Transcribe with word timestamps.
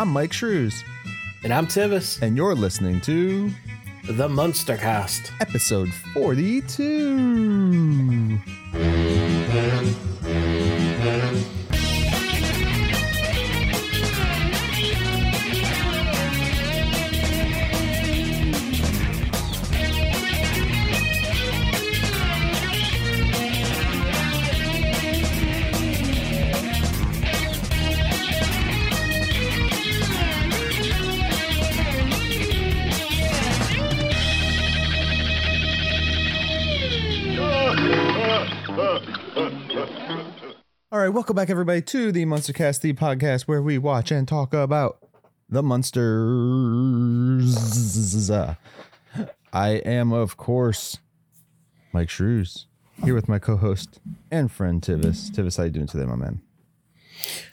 I'm 0.00 0.14
Myke 0.14 0.32
Shrews, 0.32 0.82
And 1.44 1.52
I'm 1.52 1.66
Tivis, 1.66 2.22
and 2.22 2.34
you're 2.34 2.54
listening 2.54 3.02
to 3.02 3.50
the 4.06 4.28
Munstercast. 4.28 5.30
episode 5.42 5.92
42. 6.14 8.38
Right, 41.10 41.14
welcome 41.16 41.34
back, 41.34 41.50
everybody, 41.50 41.82
to 41.82 42.12
the 42.12 42.24
Munstercast, 42.24 42.82
the 42.82 42.92
podcast 42.92 43.48
where 43.48 43.60
we 43.60 43.78
watch 43.78 44.12
and 44.12 44.28
talk 44.28 44.54
about 44.54 45.04
the 45.48 45.60
munsters. 45.60 46.00
I 49.52 49.70
am, 49.84 50.12
of 50.12 50.36
course, 50.36 50.98
Myke 51.92 52.10
Shrews, 52.10 52.66
here 53.04 53.16
with 53.16 53.28
my 53.28 53.40
co-host 53.40 53.98
and 54.30 54.52
friend 54.52 54.80
Tivis. 54.80 55.32
Tivis, 55.32 55.56
how 55.56 55.64
you 55.64 55.70
doing 55.70 55.88
today, 55.88 56.04
my 56.04 56.14
man? 56.14 56.42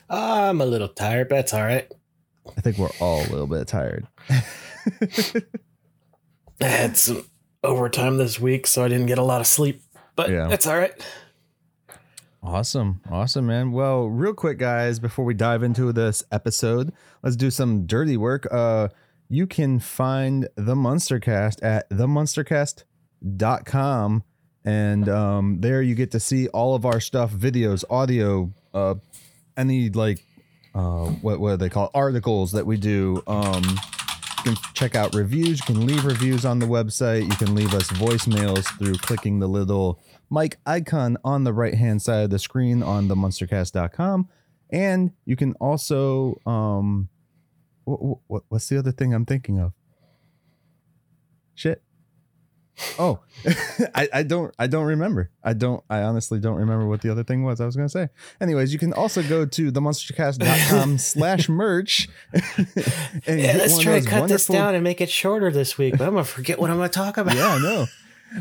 I'm 0.07 0.61
a 0.61 0.65
little 0.67 0.89
tired, 0.89 1.27
but 1.29 1.37
that's 1.37 1.55
all 1.55 1.63
right. 1.63 1.91
I 2.55 2.61
think 2.61 2.77
we're 2.77 2.91
all 2.99 3.21
a 3.21 3.29
little 3.31 3.47
bit 3.47 3.67
tired. 3.67 4.05
I 4.29 5.41
had 6.61 6.95
some 6.95 7.25
overtime 7.63 8.17
this 8.17 8.39
week, 8.39 8.67
so 8.67 8.83
I 8.83 8.87
didn't 8.87 9.07
get 9.07 9.17
a 9.17 9.23
lot 9.23 9.41
of 9.41 9.47
sleep, 9.47 9.81
but 10.15 10.29
Yeah. 10.29 10.45
that's 10.47 10.67
all 10.67 10.77
right. 10.77 10.93
Awesome. 12.43 13.01
Awesome, 13.09 13.47
man. 13.47 13.71
Well, 13.71 14.07
real 14.07 14.33
quick, 14.33 14.57
guys, 14.57 14.99
before 14.99 15.25
we 15.25 15.33
dive 15.33 15.63
into 15.63 15.91
this 15.91 16.23
episode, 16.31 16.93
let's 17.23 17.35
do 17.35 17.51
some 17.51 17.85
dirty 17.85 18.15
work. 18.15 18.47
Uh, 18.51 18.87
you 19.29 19.47
can 19.47 19.79
find 19.79 20.47
the 20.55 20.75
Munstercast 20.75 21.63
at 21.63 21.89
themunstercast.com. 21.89 24.23
And 24.63 25.09
um, 25.09 25.61
there 25.61 25.81
you 25.81 25.95
get 25.95 26.11
to 26.11 26.19
see 26.19 26.47
all 26.49 26.75
of 26.75 26.85
our 26.85 26.99
stuff, 26.99 27.31
videos, 27.31 27.83
audio, 27.89 28.51
uh, 28.73 28.95
any 29.55 29.89
like 29.89 30.25
uh, 30.75 31.05
what 31.05 31.39
what 31.39 31.51
do 31.51 31.57
they 31.57 31.69
call 31.69 31.85
it? 31.85 31.91
articles 31.93 32.51
that 32.51 32.65
we 32.65 32.75
do. 32.77 33.23
Um, 33.27 33.63
you 33.63 34.43
can 34.43 34.55
check 34.73 34.95
out 34.95 35.15
reviews. 35.15 35.59
You 35.59 35.73
can 35.73 35.85
leave 35.85 36.05
reviews 36.05 36.45
on 36.45 36.59
the 36.59 36.65
website. 36.65 37.23
You 37.23 37.35
can 37.37 37.55
leave 37.55 37.73
us 37.73 37.87
voicemails 37.91 38.65
through 38.77 38.95
clicking 38.95 39.39
the 39.39 39.47
little 39.47 39.99
mic 40.29 40.57
icon 40.65 41.17
on 41.23 41.43
the 41.43 41.53
right 41.53 41.75
hand 41.75 42.01
side 42.01 42.23
of 42.23 42.29
the 42.29 42.39
screen 42.39 42.83
on 42.83 43.07
the 43.07 43.15
munstercast.com. 43.15 44.29
And 44.69 45.11
you 45.25 45.35
can 45.35 45.53
also, 45.53 46.39
um, 46.45 47.09
what, 47.85 48.19
what, 48.27 48.43
what's 48.49 48.67
the 48.67 48.77
other 48.77 48.91
thing 48.91 49.13
I'm 49.13 49.25
thinking 49.25 49.59
of? 49.59 49.73
Shit. 51.55 51.81
Oh, 52.99 53.19
I, 53.95 54.07
I 54.13 54.23
don't 54.23 54.53
I 54.59 54.67
don't 54.67 54.85
remember. 54.85 55.31
I 55.43 55.53
don't 55.53 55.83
I 55.89 56.03
honestly 56.03 56.39
don't 56.39 56.57
remember 56.57 56.85
what 56.85 57.01
the 57.01 57.11
other 57.11 57.23
thing 57.23 57.43
was 57.43 57.59
I 57.59 57.65
was 57.65 57.75
gonna 57.75 57.89
say. 57.89 58.09
Anyways, 58.39 58.71
you 58.71 58.77
can 58.77 58.93
also 58.93 59.23
go 59.23 59.45
to 59.45 59.71
themunstercast.com 59.71 60.97
slash 60.99 61.49
merch. 61.49 62.07
and 62.33 63.39
Yeah, 63.39 63.55
let's 63.57 63.79
try 63.79 63.99
to 63.99 64.05
cut 64.05 64.27
this 64.29 64.45
down 64.45 64.75
and 64.75 64.83
make 64.83 65.01
it 65.01 65.09
shorter 65.09 65.51
this 65.51 65.77
week, 65.79 65.97
but 65.97 66.07
I'm 66.07 66.13
going 66.13 66.23
to 66.23 66.29
forget 66.29 66.59
what 66.59 66.69
I'm 66.69 66.77
going 66.77 66.89
to 66.89 66.93
talk 66.93 67.17
about. 67.17 67.35
yeah, 67.35 67.55
I 67.55 67.59
know. 67.59 67.87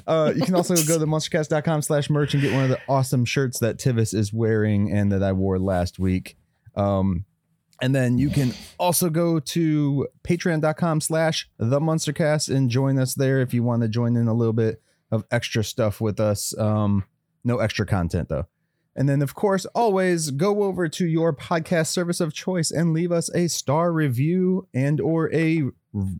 Uh, 0.07 0.33
you 0.35 0.43
can 0.43 0.55
also 0.55 0.75
go 0.75 0.99
to 0.99 1.07
munstercast.com 1.07 1.83
slash 1.83 2.11
merch 2.11 2.35
and 2.35 2.43
get 2.43 2.53
one 2.53 2.65
of 2.65 2.71
the 2.71 2.81
awesome 2.89 3.25
shirts 3.25 3.59
that 3.61 3.79
Tivis 3.79 4.15
is 4.15 4.33
wearing 4.33 4.93
and 4.93 5.13
that 5.13 5.23
I 5.23 5.33
wore 5.33 5.59
last 5.59 5.99
week. 5.99 6.37
Um, 6.75 7.25
and 7.81 7.95
then 7.95 8.19
you 8.19 8.31
can 8.31 8.53
also 8.79 9.11
go 9.11 9.39
to 9.39 10.09
patreon.com 10.25 11.01
slash 11.01 11.49
the 11.59 11.81
munstercast 11.81 12.55
and 12.55 12.71
join 12.71 12.99
us 12.99 13.15
there 13.15 13.41
if 13.41 13.53
you 13.53 13.63
want 13.63 13.83
to 13.83 13.89
join 13.89 14.17
in 14.17 14.29
a 14.29 14.35
little 14.35 14.55
bit 14.55 14.81
of 15.11 15.25
extra 15.31 15.63
stuff 15.63 16.01
with 16.01 16.19
us. 16.19 16.57
Um, 16.59 17.05
no 17.45 17.59
extra 17.59 17.87
content 17.87 18.29
though. 18.29 18.47
And 18.97 19.11
then, 19.11 19.21
of 19.21 19.35
course, 19.35 19.67
always 19.67 20.31
go 20.31 20.63
over 20.63 20.89
to 20.89 21.07
your 21.07 21.35
podcast 21.35 21.89
service 21.89 22.19
of 22.19 22.33
choice 22.33 22.71
and 22.71 22.95
leave 22.95 23.13
us 23.13 23.29
a 23.35 23.47
star 23.47 23.93
review 23.93 24.69
and 24.73 25.03
or 25.03 25.33
a 25.35 25.65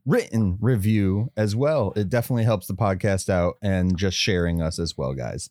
written 0.05 0.59
review 0.61 1.31
as 1.37 1.55
well. 1.55 1.93
It 1.97 2.09
definitely 2.09 2.45
helps 2.45 2.67
the 2.67 2.75
podcast 2.75 3.29
out 3.29 3.57
and 3.63 3.97
just 3.97 4.17
sharing 4.17 4.63
us 4.63 4.79
as 4.79 4.97
well, 4.97 5.13
guys. 5.15 5.51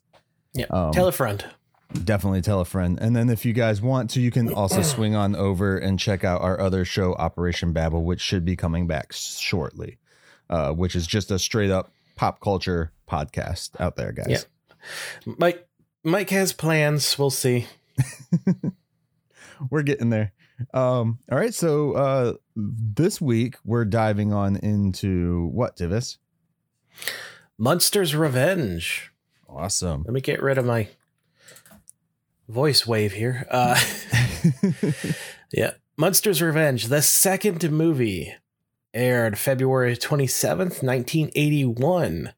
Yeah. 0.54 0.66
Um, 0.70 0.92
Tell 0.92 1.06
a 1.08 1.12
friend. 1.12 1.44
definitely 2.04 2.42
tell 2.42 2.60
a 2.60 2.64
friend. 2.64 2.98
And 3.00 3.14
then 3.14 3.28
if 3.28 3.44
you 3.44 3.52
guys 3.52 3.80
want 3.80 4.10
to, 4.10 4.20
you 4.20 4.30
can 4.30 4.52
also 4.52 4.82
swing 4.94 5.14
on 5.14 5.36
over 5.36 5.78
and 5.78 5.98
check 5.98 6.24
out 6.24 6.40
our 6.42 6.58
other 6.60 6.84
show, 6.84 7.14
Operation 7.14 7.72
Babel, 7.72 8.02
which 8.04 8.20
should 8.20 8.44
be 8.44 8.56
coming 8.56 8.86
back 8.86 9.12
shortly, 9.12 9.98
uh, 10.50 10.72
which 10.72 10.96
is 10.96 11.06
just 11.06 11.30
a 11.30 11.38
straight 11.38 11.70
up 11.70 11.90
pop 12.16 12.40
culture 12.40 12.92
podcast 13.08 13.70
out 13.78 13.96
there, 13.96 14.12
guys. 14.12 14.46
Yeah. 15.26 15.32
Myke 15.34 15.60
Myke 16.04 16.30
has 16.30 16.52
plans. 16.52 17.18
We'll 17.18 17.30
see. 17.30 17.66
we're 19.70 19.82
getting 19.82 20.10
there. 20.10 20.32
Um, 20.72 21.18
all 21.30 21.38
right, 21.38 21.54
so 21.54 21.92
uh 21.92 22.32
this 22.54 23.20
week 23.20 23.56
we're 23.64 23.84
diving 23.84 24.32
on 24.32 24.56
into 24.56 25.48
what, 25.52 25.76
Tivis? 25.76 26.18
Munsters 27.58 28.14
Revenge. 28.14 29.12
Awesome. 29.48 30.02
Let 30.04 30.12
me 30.12 30.20
get 30.20 30.42
rid 30.42 30.58
of 30.58 30.66
my 30.66 30.88
voice 32.48 32.86
wave 32.86 33.12
here. 33.12 33.46
Uh, 33.50 33.78
yeah. 35.52 35.72
Munsters 35.96 36.42
Revenge, 36.42 36.88
the 36.88 37.00
second 37.00 37.70
movie, 37.70 38.34
aired 38.92 39.38
February 39.38 39.96
27th, 39.96 40.82
1981. 40.82 42.32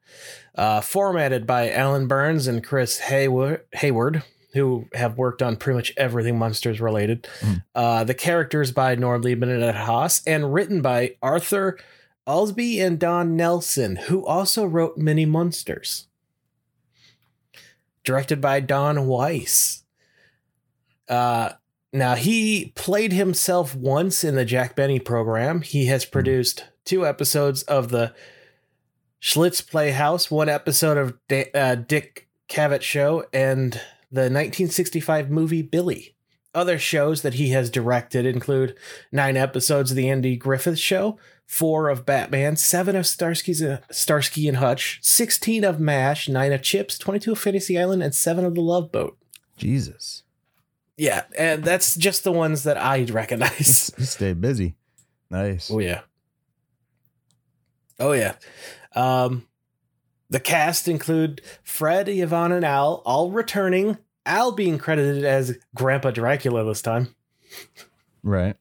Uh, 0.54 0.80
formatted 0.80 1.46
by 1.46 1.70
Alan 1.70 2.06
Burns 2.06 2.46
and 2.46 2.64
Chris 2.64 2.98
Hayward, 2.98 3.64
Hayward 3.74 4.22
who 4.54 4.86
have 4.94 5.18
worked 5.18 5.42
on 5.42 5.56
pretty 5.56 5.76
much 5.76 5.92
everything 5.96 6.38
Munsters 6.38 6.80
related. 6.80 7.28
Mhm. 7.40 7.62
Uh, 7.74 8.04
the 8.04 8.14
characters 8.14 8.72
by 8.72 8.94
Norm 8.94 9.22
Liebmann 9.22 9.52
and 9.54 9.62
Ed 9.62 9.74
Haas, 9.74 10.22
and 10.26 10.52
written 10.54 10.80
by 10.80 11.16
Arthur 11.22 11.78
Alsberg 12.26 12.86
and 12.86 12.98
Don 12.98 13.36
Nelson, 13.36 13.96
who 13.96 14.24
also 14.26 14.64
wrote 14.64 14.96
Mini 14.98 15.24
Munsters 15.26 16.06
directed 18.04 18.40
by 18.40 18.60
Don 18.60 19.06
Weis. 19.06 19.82
Uh, 21.08 21.52
now 21.92 22.14
he 22.14 22.72
played 22.74 23.12
himself 23.12 23.74
once 23.74 24.24
in 24.24 24.34
the 24.34 24.44
Jack 24.44 24.76
Benny 24.76 24.98
program. 24.98 25.62
He 25.62 25.86
has 25.86 26.04
produced 26.04 26.64
two 26.84 27.06
episodes 27.06 27.62
of 27.64 27.88
the 27.90 28.14
Schlitz 29.20 29.66
Playhouse, 29.66 30.30
one 30.30 30.48
episode 30.48 30.96
of 30.96 31.14
Da- 31.28 31.50
uh, 31.54 31.74
Dick 31.76 32.28
Cavett 32.48 32.82
Show, 32.82 33.24
and 33.32 33.80
the 34.10 34.22
1965 34.22 35.30
movie 35.30 35.62
Billy. 35.62 36.14
Other 36.54 36.78
shows 36.78 37.22
that 37.22 37.34
he 37.34 37.50
has 37.50 37.70
directed 37.70 38.24
include 38.26 38.76
nine 39.12 39.36
episodes 39.36 39.90
of 39.90 39.96
the 39.96 40.08
Andy 40.08 40.34
Griffith 40.34 40.78
Show, 40.78 41.18
four 41.46 41.88
of 41.88 42.06
Batman, 42.06 42.56
seven 42.56 42.96
of 42.96 43.04
Starsky's 43.04 43.62
uh, 43.62 43.80
Starsky 43.90 44.48
and 44.48 44.56
Hutch, 44.56 44.98
sixteen 45.02 45.62
of 45.62 45.78
Mash, 45.78 46.28
nine 46.28 46.52
of 46.52 46.62
Chips, 46.62 46.98
twenty-two 46.98 47.32
of 47.32 47.38
Fantasy 47.38 47.78
Island, 47.78 48.02
and 48.02 48.14
seven 48.14 48.44
of 48.44 48.54
The 48.54 48.62
Love 48.62 48.90
Boat. 48.90 49.18
Jesus. 49.56 50.22
Yeah, 50.96 51.24
and 51.38 51.62
that's 51.62 51.94
just 51.94 52.24
the 52.24 52.32
ones 52.32 52.64
that 52.64 52.76
I 52.76 53.04
recognize. 53.04 53.92
He 53.98 54.04
stayed 54.04 54.40
busy. 54.40 54.74
Nice. 55.30 55.70
oh 55.70 55.80
yeah. 55.80 56.00
Oh 58.00 58.12
yeah. 58.12 58.34
Um, 58.94 59.46
the 60.30 60.40
cast 60.40 60.88
include 60.88 61.40
Fred, 61.62 62.08
Yvonne, 62.08 62.52
and 62.52 62.64
Al, 62.64 63.02
all 63.04 63.30
returning. 63.30 63.98
Al 64.26 64.52
being 64.52 64.78
credited 64.78 65.24
as 65.24 65.58
Grandpa 65.74 66.10
Dracula 66.10 66.64
this 66.64 66.82
time. 66.82 67.14
Right. 68.22 68.56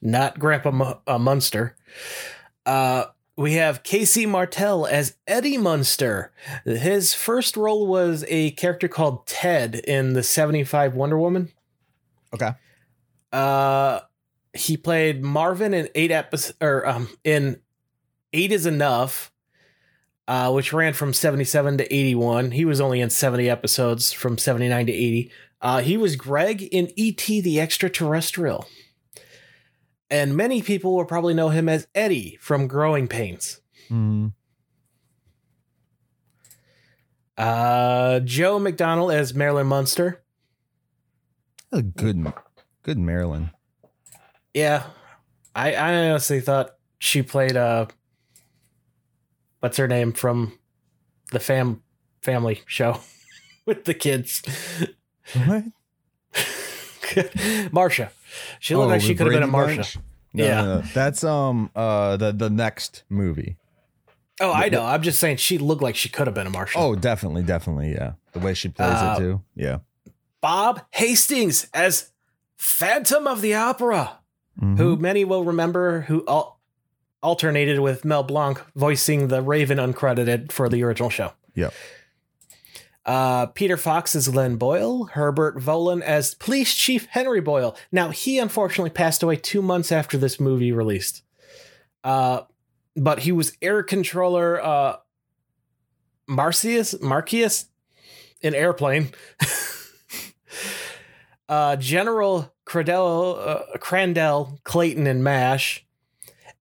not 0.00 0.38
Grandpa 0.38 0.70
Mu- 0.70 0.94
uh, 1.06 1.18
Munster. 1.18 1.76
Uh, 2.64 3.06
we 3.36 3.54
have 3.54 3.82
K. 3.82 4.04
C. 4.04 4.26
Martel 4.26 4.86
as 4.86 5.16
Eddie 5.26 5.56
Munster. 5.58 6.30
His 6.64 7.14
first 7.14 7.56
role 7.56 7.86
was 7.86 8.24
a 8.28 8.50
character 8.52 8.86
called 8.86 9.26
Ted 9.26 9.74
in 9.74 10.12
the 10.12 10.22
75 10.22 10.94
Wonder 10.94 11.18
Woman. 11.18 11.50
Okay. 12.34 12.50
Uh, 13.32 14.00
he 14.54 14.76
played 14.76 15.22
Marvin 15.24 15.72
in 15.74 15.88
eight 15.94 16.10
episodes, 16.10 16.56
or 16.60 16.86
um, 16.86 17.08
in 17.24 17.60
Eight 18.32 18.52
is 18.52 18.66
Enough, 18.66 19.29
uh, 20.30 20.48
which 20.52 20.72
ran 20.72 20.92
from 20.92 21.12
77 21.12 21.78
to 21.78 21.92
81. 21.92 22.52
He 22.52 22.64
was 22.64 22.80
only 22.80 23.00
in 23.00 23.10
70 23.10 23.50
episodes 23.50 24.12
from 24.12 24.38
79 24.38 24.86
to 24.86 24.92
80. 24.92 25.32
Uh, 25.60 25.80
he 25.80 25.96
was 25.96 26.14
Greg 26.14 26.62
in 26.62 26.92
E.T. 26.94 27.40
the 27.40 27.60
Extraterrestrial. 27.60 28.68
and 30.08 30.36
many 30.36 30.62
people 30.62 30.94
will 30.94 31.04
probably 31.04 31.34
know 31.34 31.48
him 31.48 31.68
as 31.68 31.88
Eddie 31.96 32.38
from 32.40 32.68
Growing 32.68 33.08
Pains. 33.08 33.60
Mm. 33.90 34.32
Uh, 37.36 38.20
Jo 38.20 38.60
McDonnell 38.60 39.12
as 39.12 39.34
Marilyn 39.34 39.66
Munster. 39.66 40.22
A 41.72 41.82
good, 41.82 42.32
good 42.84 42.98
Marilyn. 42.98 43.50
Yeah, 44.54 44.84
I, 45.56 45.74
I 45.74 46.08
honestly 46.08 46.40
thought 46.40 46.76
she 47.00 47.22
played 47.22 47.56
uh, 47.56 47.86
what's 49.60 49.76
her 49.76 49.88
name 49.88 50.12
from 50.12 50.58
the 51.32 51.40
fam 51.40 51.82
family 52.20 52.62
show 52.66 53.00
with 53.66 53.84
the 53.84 53.94
kids. 53.94 54.42
What? 55.46 55.64
Marsha. 57.72 58.10
She 58.58 58.74
looked 58.74 58.90
like 58.90 59.02
Oh, 59.02 59.04
she 59.04 59.14
could 59.14 59.26
have 59.26 59.40
been 59.40 59.48
a 59.48 59.52
Marsha. 59.52 59.96
No, 60.32 60.44
Yeah. 60.44 60.54
no, 60.62 60.74
no. 60.76 60.82
that's 60.94 61.24
um 61.24 61.70
uh 61.74 62.16
the 62.16 62.32
the 62.32 62.50
next 62.50 63.04
movie. 63.08 63.56
Oh, 64.42 64.52
I 64.52 64.68
know. 64.70 64.84
I'm 64.86 65.02
just 65.02 65.18
saying 65.20 65.36
she 65.36 65.58
looked 65.58 65.82
like 65.82 65.96
she 65.96 66.08
could 66.08 66.26
have 66.26 66.34
been 66.34 66.46
a 66.46 66.50
Marsha. 66.50 66.76
Oh, 66.76 66.94
definitely, 66.94 67.42
definitely, 67.42 67.92
yeah. 67.92 68.12
The 68.32 68.38
way 68.38 68.54
she 68.54 68.68
plays 68.70 68.88
Uh, 68.90 69.14
it 69.16 69.20
too, 69.20 69.42
yeah. 69.54 69.78
Bob 70.40 70.80
Hastings 70.92 71.68
as 71.74 72.12
Phantom 72.56 73.26
of 73.26 73.42
the 73.42 73.54
Opera, 73.54 74.20
Mhm. 74.60 74.78
who 74.78 74.96
many 74.96 75.24
will 75.26 75.44
remember, 75.44 76.02
who 76.02 76.24
al- 76.26 76.58
alternated 77.22 77.80
with 77.80 78.04
Mel 78.04 78.22
Blanc 78.22 78.60
voicing 78.74 79.28
the 79.28 79.42
Raven 79.42 79.78
uncredited 79.78 80.52
for 80.52 80.68
the 80.68 80.82
original 80.82 81.10
show. 81.10 81.32
Yep. 81.54 81.74
Uh, 83.06 83.46
Peter 83.46 83.76
Fox 83.76 84.14
as 84.14 84.34
Len 84.34 84.56
Boyle, 84.56 85.04
Herbert 85.04 85.58
Voland 85.58 86.02
as 86.02 86.34
Police 86.34 86.74
Chief 86.74 87.06
Henry 87.06 87.40
Boyle. 87.40 87.76
Now, 87.90 88.10
he 88.10 88.38
unfortunately 88.38 88.90
passed 88.90 89.22
away 89.22 89.36
two 89.36 89.62
months 89.62 89.90
after 89.90 90.18
this 90.18 90.38
movie 90.38 90.70
released. 90.70 91.22
Uh, 92.04 92.42
but 92.96 93.20
he 93.20 93.32
was 93.32 93.56
Air 93.62 93.82
Controller 93.82 94.62
uh, 94.62 94.96
Marcius, 96.28 97.00
Marcius 97.00 97.66
an 98.42 98.54
Airplane. 98.54 99.10
uh, 101.48 101.76
General 101.76 102.52
Cradell, 102.66 103.46
uh, 103.46 103.78
Crandell 103.78 104.62
Clayton 104.64 105.06
and 105.06 105.24
MASH. 105.24 105.86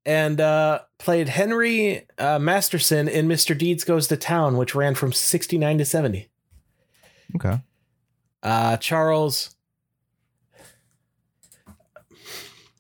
And 0.06 0.40
uh, 0.42 0.80
played 0.98 1.30
Henry 1.30 2.08
uh, 2.18 2.40
Masterson 2.40 3.08
in 3.08 3.28
Mr. 3.28 3.56
Deeds 3.58 3.84
Goes 3.84 4.08
to 4.08 4.18
Town, 4.18 4.58
which 4.58 4.74
ran 4.74 4.96
from 4.96 5.12
69 5.14 5.78
to 5.78 5.86
70. 5.86 6.30
Okay. 7.36 7.60
Uh, 8.42 8.78
Charles 8.78 9.56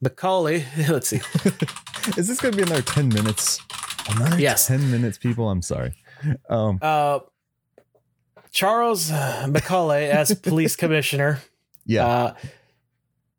Macaulay. 0.01 0.65
Let's 0.89 1.09
see. 1.09 1.17
Is 2.17 2.27
this 2.27 2.39
gonna 2.39 2.55
be 2.55 2.63
another 2.63 2.81
ten 2.81 3.09
minutes? 3.09 3.59
Another 4.09 4.39
Yes. 4.39 4.67
ten 4.67 4.89
minutes, 4.89 5.17
people. 5.17 5.49
I'm 5.49 5.61
sorry. 5.61 5.93
Um, 6.49 6.79
Uh, 6.81 7.19
Charles 8.51 9.11
uh, 9.11 9.47
Macaulay 9.49 10.09
as 10.09 10.33
police 10.33 10.75
commissioner. 10.77 11.39
yeah. 11.85 12.05
Uh, 12.07 12.33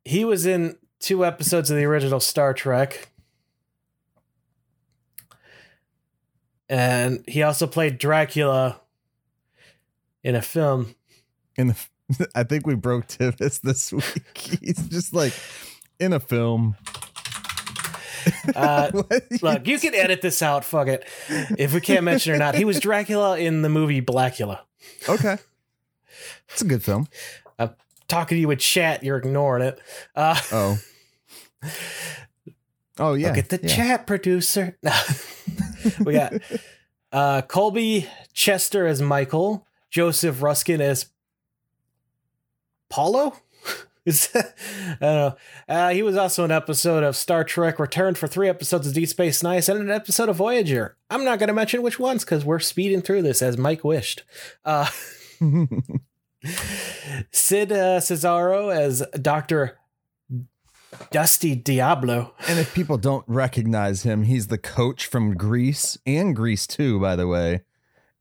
he 0.05 0.25
was 0.25 0.47
in 0.47 0.77
two 0.99 1.25
episodes 1.25 1.71
of 1.71 1.77
the 1.77 1.85
original 1.85 2.21
Star 2.21 2.53
Trek. 2.55 3.10
And 6.71 7.25
he 7.27 7.43
also 7.43 7.67
played 7.67 7.99
Dracula 7.99 8.81
in 10.23 10.37
a 10.37 10.41
film. 10.41 10.95
in 11.57 11.67
the, 11.67 12.29
I 12.35 12.45
think 12.45 12.65
we 12.65 12.77
broke 12.77 13.09
Tivis 13.09 13.61
this 13.61 13.93
week. 13.93 14.23
He's 14.63 14.89
just 14.89 15.13
like 15.13 15.35
in 15.99 16.13
a 16.13 16.21
film. 16.21 16.77
Uh, 18.55 18.91
look, 19.43 19.67
you 19.67 19.81
can 19.81 19.95
edit 19.97 20.23
this 20.23 20.43
out. 20.43 20.65
Fuck 20.65 20.87
it. 20.87 21.05
If 21.59 21.75
we 21.75 21.81
can't 21.81 22.05
mention 22.05 22.33
it 22.33 22.37
or 22.37 22.39
not, 22.39 22.55
he 22.55 22.65
was 22.65 22.79
Dracula 22.79 23.37
in 23.37 23.63
the 23.63 23.69
movie 23.69 24.01
Blacula. 24.01 24.61
okay. 25.09 25.39
It's 26.51 26.63
a 26.63 26.67
good 26.67 26.85
film. 26.85 27.09
I'm 27.59 27.75
Talking 28.07 28.37
to 28.37 28.41
you 28.41 28.49
with 28.49 28.61
chat, 28.61 29.03
you're 29.03 29.17
ignoring 29.17 29.63
it. 29.65 29.81
Uh, 30.15 30.41
Oh. 30.53 30.79
Oh 32.99 33.15
yeah. 33.15 33.29
Look 33.29 33.39
at 33.39 33.49
the 33.49 33.61
yeah. 33.63 33.75
chat 33.75 34.07
producer. 34.07 34.79
we 36.05 36.15
got 36.15 36.35
uh, 37.13 37.43
Colby 37.43 38.09
Chester 38.33 38.87
as 38.87 39.01
Michael, 39.03 39.67
Joseph 39.91 40.43
Ruskin 40.43 40.81
as 40.81 41.07
Paulo. 42.89 43.35
Is 44.07 44.29
that, 44.29 44.57
I 44.93 45.05
don't 45.05 45.15
know. 45.15 45.37
Uh, 45.69 45.91
he 45.91 46.03
was 46.03 46.17
also 46.17 46.43
an 46.45 46.51
episode 46.51 47.03
of 47.05 47.17
Star 47.17 47.45
Trek 47.45 47.79
Returned 47.79 48.17
for 48.17 48.27
three 48.27 48.49
episodes 48.49 48.87
of 48.87 48.95
Deep 48.95 49.09
Space 49.09 49.43
Nine 49.43 49.63
and 49.69 49.79
an 49.79 49.91
episode 49.91 50.31
of 50.31 50.37
Voyager. 50.37 50.97
I'm 51.11 51.23
not 51.23 51.39
going 51.39 51.49
to 51.49 51.55
mention 51.55 51.83
which 51.83 51.99
ones 51.99 52.25
because 52.25 52.43
we're 52.43 52.61
speeding 52.61 53.03
through 53.03 53.23
this 53.23 53.43
as 53.43 53.57
Myke 53.57 53.85
wished. 53.85 54.23
Uh, 54.65 54.89
Sid 57.31 57.73
uh, 57.73 58.01
Caesar 58.01 58.71
as 58.71 59.05
Doctor 59.21 59.79
Dusty 61.11 61.55
Diablo. 61.55 62.35
and 62.49 62.59
if 62.59 62.75
people 62.75 62.99
don't 62.99 63.25
recognize 63.29 64.03
him, 64.03 64.25
he's 64.25 64.49
the 64.49 64.59
coach 64.59 65.07
from 65.07 65.37
Grease 65.37 65.97
and 66.07 66.35
Grease 66.35 66.67
too. 66.67 66.99
By 67.01 67.17
the 67.17 67.27
way, 67.29 67.63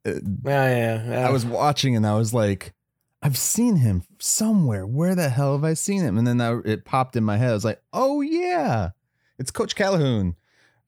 Uh, 0.06 0.14
Yeah, 0.46 0.70
yeah. 0.78 1.10
yeah. 1.10 1.28
I 1.28 1.32
was 1.32 1.46
watching 1.46 1.96
and 1.96 2.06
I 2.06 2.16
was 2.16 2.34
like, 2.34 2.74
I've 3.22 3.38
seen 3.38 3.78
him 3.78 4.04
somewhere. 4.20 4.86
Where 4.88 5.14
the 5.16 5.30
hell 5.30 5.54
have 5.54 5.64
I 5.64 5.74
seen 5.74 6.02
him? 6.02 6.18
And 6.18 6.26
then 6.26 6.40
I, 6.40 6.60
it 6.64 6.86
popped 6.86 7.16
in 7.16 7.24
my 7.24 7.38
head. 7.38 7.50
I 7.50 7.54
was 7.54 7.66
like, 7.66 7.82
oh 7.92 8.22
yeah, 8.22 8.92
it's 9.38 9.52
Coach 9.52 9.76
Calhoun 9.76 10.36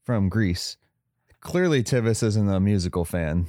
from 0.04 0.30
Grease. 0.30 0.78
Clearly, 1.42 1.84
Tivis 1.84 2.22
isn't 2.24 2.48
a 2.50 2.60
musical 2.60 3.04
fan. 3.04 3.48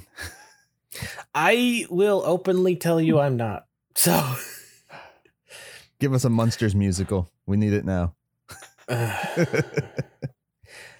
I 1.33 1.85
will 1.89 2.23
openly 2.25 2.75
tell 2.75 2.99
you 2.99 3.19
I'm 3.19 3.37
not. 3.37 3.67
So, 3.95 4.35
Give 5.99 6.13
us 6.13 6.25
a 6.25 6.29
Munsters 6.29 6.75
musical. 6.75 7.29
We 7.45 7.55
need 7.55 7.71
it 7.73 7.85
now. 7.85 8.15
Uh, 8.87 9.25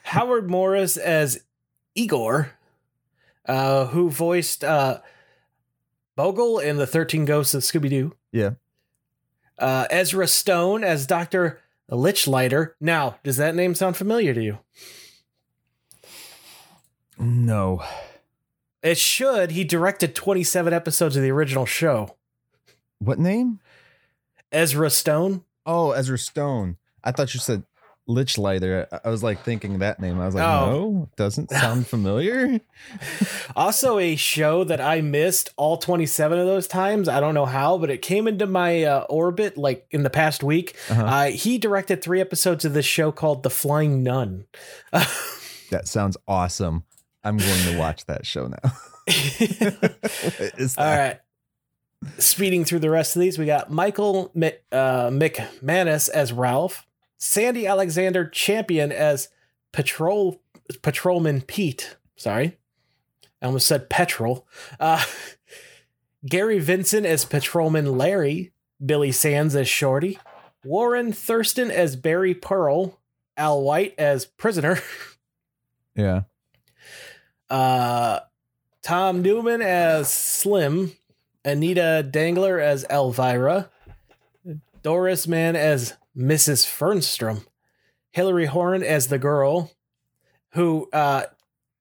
Howard 0.04 0.50
Morris 0.50 0.98
as 0.98 1.44
Igor, 1.96 2.52
uh, 3.48 3.88
who 3.88 4.10
voiced 4.10 4.64
uh, 4.64 5.00
Bogle 6.16 6.60
in 6.60 6.78
The 6.78 6.88
13 6.88 7.26
Ghosts 7.26 7.54
of 7.54 7.64
Scooby 7.64 7.90
Doo. 7.90 8.14
Yeah. 8.32 8.52
Uh, 9.58 9.86
Ezra 9.90 10.28
Stone 10.28 10.84
as 10.84 11.08
Dr. 11.08 11.60
Lichlighter. 11.90 12.72
Now, 12.80 13.18
does 13.24 13.38
that 13.38 13.56
name 13.56 13.76
sound 13.76 13.98
familiar 13.98 14.34
to 14.34 14.44
you? 14.44 14.60
No. 17.18 17.84
It 18.82 18.98
should. 18.98 19.52
He 19.52 19.64
directed 19.64 20.16
27 20.16 20.74
episodes 20.74 21.16
of 21.16 21.24
the 21.24 21.32
original 21.32 21.66
show. 21.66 22.16
What 23.00 23.20
name? 23.20 23.60
Ezra 24.52 24.90
Stone. 24.90 25.44
Oh, 25.66 25.92
Ezra 25.92 26.18
Stone. 26.18 26.78
I 27.04 27.12
thought 27.12 27.34
you 27.34 27.40
said 27.40 27.64
Lichlighter. 28.08 28.88
I- 29.04 29.10
was 29.10 29.24
like 29.24 29.44
thinking 29.44 29.80
that 29.80 30.00
name. 30.00 30.20
I 30.20 30.26
was 30.26 30.36
like, 30.36 30.44
Oh. 30.44 30.70
no, 30.72 31.10
doesn't 31.16 31.50
sound 31.52 31.88
familiar. 31.96 32.60
Also, 33.56 33.98
a 34.00 34.16
show 34.16 34.64
that 34.66 34.82
I 34.82 35.02
missed 35.02 35.50
all 35.56 35.78
27 35.78 36.38
of 36.38 36.46
those 36.46 36.68
times. 36.68 37.08
I 37.08 37.20
don't 37.20 37.34
know 37.34 37.46
how, 37.46 37.78
but 37.78 37.90
it 37.90 38.02
came 38.02 38.28
into 38.28 38.46
my 38.46 38.84
uh, 38.84 39.06
orbit 39.10 39.58
like 39.58 39.88
in 39.92 40.04
the 40.04 40.10
past 40.10 40.44
week. 40.44 40.76
Uh-huh. 40.90 41.04
Uh, 41.04 41.26
he 41.32 41.58
directed 41.58 42.02
three 42.02 42.20
episodes 42.20 42.66
of 42.66 42.74
this 42.74 42.86
show 42.86 43.12
called 43.12 43.44
The 43.44 43.50
Flying 43.50 44.04
Nun. 44.04 44.46
that 44.92 45.88
sounds 45.88 46.18
awesome. 46.28 46.84
I'm 47.24 47.38
going 47.38 47.64
to 47.72 47.78
watch 47.78 48.06
that 48.08 48.26
show 48.26 48.48
now. 48.48 48.72
that? 49.08 50.76
right. 50.78 51.20
Speeding 52.18 52.66
through 52.66 52.80
the 52.80 52.90
rest 52.90 53.16
of 53.16 53.22
these, 53.22 53.38
we 53.40 53.46
got 53.46 53.72
Michael 53.72 54.30
Mc, 54.36 54.62
uh, 54.74 55.08
McManus 55.10 56.10
as 56.10 56.34
Ralph, 56.34 56.86
Sandy 57.24 57.66
Alexander 57.66 58.28
Champion 58.28 58.92
as 58.92 59.30
Patrol 59.72 60.42
Patrolman 60.82 61.42
Pete. 61.42 61.96
Sorry, 62.18 62.58
I 63.42 63.46
almost 63.46 63.66
said 63.68 63.90
petrol. 63.90 64.46
Uh, 64.80 65.04
Gary 66.26 66.60
Vincent 66.60 67.06
as 67.06 67.24
Patrolman 67.26 67.98
Larry, 67.98 68.52
Billy 68.86 69.12
Sands 69.14 69.56
as 69.56 69.68
Shorty, 69.70 70.20
Warren 70.66 71.14
Thurston 71.14 71.72
as 71.72 71.96
Barry 71.96 72.34
Pearl, 72.34 73.00
Al 73.38 73.62
White 73.62 73.96
as 73.98 74.26
Prisoner, 74.26 74.80
Yeah. 75.96 76.24
uh, 77.50 78.20
Tom 78.82 79.22
Newman 79.22 79.62
as 79.62 80.12
Slim, 80.12 80.92
Anita 81.46 82.06
Dangler 82.10 82.60
as 82.60 82.86
Elvira, 82.90 83.70
Doris 84.82 85.26
Mann 85.28 85.56
as 85.56 85.94
Mrs. 86.18 86.66
Fernstrom, 86.66 87.46
Hillary 88.12 88.46
Horn 88.46 88.84
as 88.84 89.08
the 89.08 89.20
girl, 89.20 89.72
who, 90.52 90.90
uh, 90.94 91.24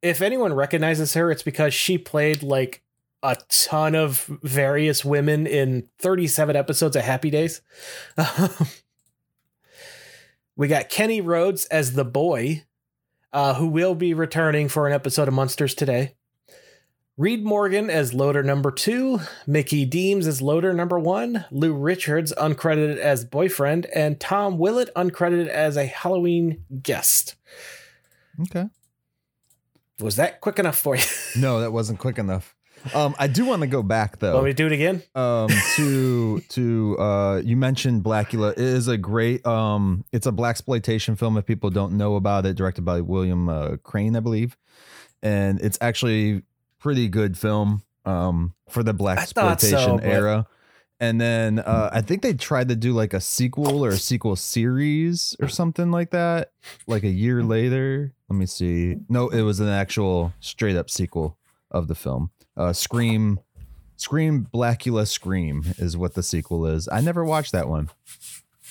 if 0.01 0.23
anyone 0.23 0.55
recognizes 0.55 1.15
her, 1.15 1.31
it's 1.31 1.43
because 1.43 1.75
she 1.75 1.99
played 1.99 2.43
like 2.43 2.83
a 3.23 3.37
ton 3.49 3.95
of 3.95 4.27
various 4.43 5.05
women 5.05 5.47
in 5.47 5.89
37 5.99 6.57
episodes 6.57 6.97
of 6.97 7.03
Happy 7.03 7.31
Days. 7.31 7.61
We 10.55 10.69
got 10.69 10.91
Kenny 10.91 11.21
Rhodes 11.21 11.65
as 11.67 11.95
the 11.95 12.05
boy, 12.05 12.65
uh, 13.33 13.55
who 13.55 13.69
will 13.69 13.95
be 13.95 14.13
returning 14.13 14.69
for 14.69 14.87
an 14.87 14.93
episode 14.93 15.29
of 15.29 15.35
Munsters 15.35 15.75
today. 15.75 16.15
Reed 17.19 17.45
Morgan 17.45 17.91
as 17.91 18.15
loader 18.15 18.43
number 18.43 18.71
two, 18.71 19.21
Mickey 19.47 19.85
Deems 19.85 20.27
as 20.27 20.41
loader 20.41 20.73
number 20.73 20.99
one, 20.99 21.45
Lou 21.51 21.75
Richards 21.75 22.33
uncredited 22.39 22.97
as 22.97 23.25
boyfriend, 23.27 23.85
and 23.95 24.19
Tom 24.19 24.57
Willett 24.57 24.89
uncredited 24.97 25.49
as 25.49 25.77
a 25.77 25.85
Halloween 25.85 26.65
guest. 26.83 27.35
Okay. 28.41 28.67
Was 30.01 30.17
that 30.17 30.41
quick 30.41 30.59
enough 30.59 30.79
for 30.79 30.97
you? 30.97 31.05
No, 31.37 31.61
that 31.61 31.73
wasn't 31.73 31.99
quick 31.99 32.19
enough. 32.19 32.55
Um, 32.95 33.15
I 33.19 33.27
do 33.27 33.45
want 33.47 33.63
to 33.63 33.69
go 33.69 33.83
back 33.83 34.19
though. 34.19 34.35
Let 34.35 34.45
me 34.45 34.53
do 34.53 34.67
it 34.67 34.73
again? 34.73 35.03
um 35.15 35.49
to 35.77 36.41
to 36.49 36.99
uh 36.99 37.41
you 37.45 37.57
mentioned 37.57 38.03
blacula 38.03 38.53
it 38.53 38.59
is 38.59 38.89
a 38.89 38.99
great 38.99 39.47
um 39.47 40.05
it's 40.13 40.27
a 40.27 40.33
black 40.33 40.51
exploitation 40.51 41.15
film 41.15 41.37
if 41.39 41.47
people 41.47 41.71
don't 41.71 41.97
know 41.97 42.17
about 42.17 42.45
it 42.45 42.57
directed 42.57 42.85
by 42.85 43.01
william 43.01 43.49
uh, 43.49 43.77
crain 43.83 44.17
i 44.17 44.21
believe 44.21 44.57
and 45.23 45.61
it's 45.61 45.79
actually 45.81 46.43
pretty 46.83 47.09
good 47.09 47.39
film 47.39 47.83
um 48.05 48.53
for 48.69 48.83
the 48.83 48.93
black 48.93 49.29
thought 49.29 49.61
so, 49.61 49.77
exploitation 49.77 50.01
era. 50.01 50.47
And 50.99 51.21
then 51.21 51.61
uh 51.61 51.91
i 51.93 52.01
think 52.01 52.23
they 52.23 52.35
tried 52.35 52.69
to 52.69 52.77
do 52.77 52.93
like 52.93 53.15
a 53.15 53.21
sequel 53.21 53.85
or 53.85 53.91
a 53.91 53.97
sequel 53.97 54.35
series 54.35 55.37
or 55.41 55.49
something 55.49 55.93
like 55.93 56.11
that 56.11 56.51
like 56.89 57.05
a 57.05 57.09
year 57.09 57.45
later. 57.45 58.13
Let 58.29 58.37
me 58.37 58.47
see. 58.47 58.97
No 59.09 59.29
it 59.29 59.43
was 59.43 59.61
an 59.61 59.69
actual 59.69 60.33
straight 60.41 60.77
up 60.77 60.91
sequel 60.91 61.39
of 61.71 61.87
the 61.87 61.95
film. 61.95 62.31
Uh 62.57 62.73
scream 62.73 63.39
Scream 63.97 64.49
Blacula 64.53 65.07
Scream 65.07 65.63
is 65.79 65.97
what 65.97 66.15
the 66.15 66.25
sequel 66.25 66.67
is. 66.67 66.89
I 66.91 67.01
never 67.01 67.25
watched 67.25 67.53
that 67.53 67.69
one. 67.69 67.89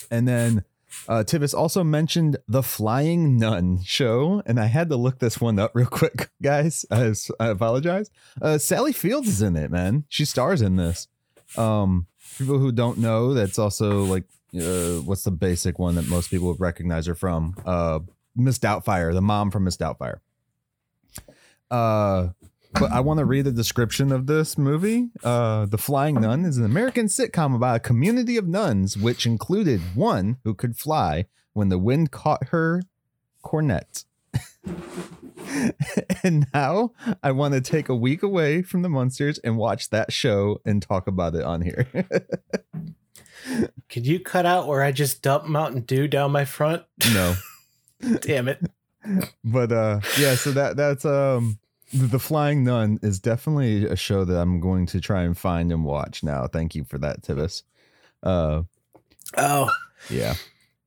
And 0.10 0.28
then 0.28 0.66
uh, 1.08 1.24
Tivis 1.26 1.54
also 1.54 1.84
mentioned 1.84 2.38
the 2.48 2.64
Flying 2.64 3.38
Nun 3.38 3.82
show, 3.84 4.42
and 4.46 4.60
I 4.60 4.66
had 4.66 4.90
to 4.90 4.96
look 4.96 5.20
this 5.20 5.40
one 5.40 5.60
up 5.60 5.72
real 5.74 5.86
quick, 5.92 6.30
guys. 6.42 6.86
i 6.92 7.14
apologize. 7.40 8.10
Uh, 8.42 8.58
Sally 8.58 8.94
Fields 8.94 9.28
is 9.28 9.42
in 9.42 9.56
it, 9.56 9.72
man. 9.72 10.06
She 10.10 10.26
stars 10.26 10.62
in 10.62 10.76
this. 10.76 11.08
Um, 11.58 12.08
people 12.38 12.60
who 12.60 12.72
don't 12.72 12.98
know, 12.98 13.34
that's 13.34 13.60
also 13.60 14.04
like, 14.04 14.24
uh, 14.56 15.02
what's 15.02 15.24
the 15.24 15.32
basic 15.32 15.80
one 15.80 15.96
that 15.96 16.08
most 16.08 16.30
people 16.30 16.48
would 16.48 16.60
recognize 16.60 17.06
her 17.08 17.16
from? 17.16 17.56
Uh, 17.66 18.00
Miss 18.36 18.60
Doubtfire, 18.60 19.14
the 19.14 19.22
mom 19.22 19.52
from 19.52 19.66
Miss 19.66 19.78
Doubtfire. 19.78 20.20
Uh, 21.70 22.30
but 22.74 22.92
I 22.92 23.00
want 23.00 23.20
to 23.20 23.26
read 23.26 23.46
the 23.46 23.52
description 23.52 24.12
of 24.12 24.28
this 24.28 24.58
movie. 24.58 25.10
Uh, 25.24 25.66
the 25.66 25.78
Flying 25.78 26.16
Nun 26.16 26.46
is 26.46 26.58
an 26.58 26.66
American 26.66 27.08
sitcom 27.08 27.56
about 27.56 27.78
a 27.78 27.80
community 27.80 28.38
of 28.38 28.48
nuns, 28.48 28.98
which 28.98 29.26
included 29.26 29.82
one 29.96 30.38
who 30.44 30.54
could 30.54 30.78
fly 30.78 31.26
when 31.54 31.70
the 31.70 31.78
wind 31.80 32.12
caught 32.12 32.50
her 32.50 32.82
cornette. 33.44 34.06
and 36.24 36.48
now 36.54 36.92
I 37.22 37.32
want 37.32 37.54
to 37.54 37.62
take 37.62 37.90
a 37.90 37.96
week 37.96 38.24
away 38.24 38.62
from 38.62 38.82
the 38.82 38.90
munsters 38.90 39.40
and 39.40 39.58
watch 39.58 39.90
that 39.90 40.14
show 40.14 40.60
and 40.66 40.82
talk 40.82 41.08
about 41.08 41.36
it 41.36 41.44
on 41.44 41.62
here. 41.62 41.88
Could 43.90 44.06
you 44.06 44.20
cut 44.20 44.46
out 44.46 44.68
where 44.68 44.84
I 44.84 44.92
just 44.92 45.22
dump 45.22 45.46
Mountain 45.46 45.82
Dew 45.82 46.08
down 46.08 46.32
my 46.32 46.46
front? 46.46 46.84
no. 47.14 47.36
Damn 48.22 48.48
it. 48.48 48.62
but 49.44 49.72
uh 49.72 50.00
yeah 50.20 50.36
so 50.36 50.52
that 50.52 50.78
that's 50.78 51.06
um 51.06 51.58
the 51.94 52.20
flying 52.20 52.64
nun 52.64 53.00
is 53.02 53.20
definitely 53.20 53.86
a 53.86 53.96
show 53.96 54.24
that 54.26 54.40
i'm 54.40 54.60
going 54.60 54.86
to 54.88 55.00
try 55.02 55.24
and 55.24 55.38
find 55.38 55.72
and 55.72 55.84
watch 55.84 56.24
now. 56.24 56.48
Thank 56.48 56.76
you 56.76 56.84
for 56.84 56.98
that 57.00 57.24
Tibbs. 57.24 57.64
uh 58.24 58.64
Oh, 59.38 59.70
yeah. 60.10 60.36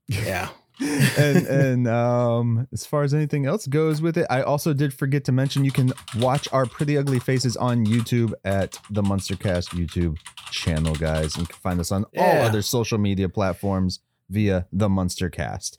Yeah. 0.06 0.48
and 0.80 1.46
and 1.46 1.86
um 1.86 2.66
as 2.72 2.84
far 2.84 3.04
as 3.04 3.14
anything 3.14 3.46
else 3.46 3.64
goes 3.68 4.02
with 4.02 4.18
it 4.18 4.26
i 4.28 4.42
also 4.42 4.74
did 4.74 4.92
forget 4.92 5.24
to 5.24 5.30
mention 5.30 5.64
you 5.64 5.70
can 5.70 5.92
watch 6.18 6.48
our 6.50 6.66
pretty 6.66 6.98
ugly 6.98 7.20
faces 7.20 7.56
on 7.56 7.86
youtube 7.86 8.32
at 8.44 8.76
the 8.90 9.00
munstercast 9.00 9.68
youtube 9.68 10.16
channel 10.54 10.94
guys. 10.94 11.34
And 11.34 11.42
you 11.42 11.46
can 11.48 11.60
find 11.60 11.80
us 11.80 11.92
on 11.92 12.04
all 12.16 12.36
other 12.42 12.62
social 12.62 12.98
media 12.98 13.28
platforms 13.28 14.00
via 14.30 14.66
the 14.72 14.88
munstercast. 14.88 15.78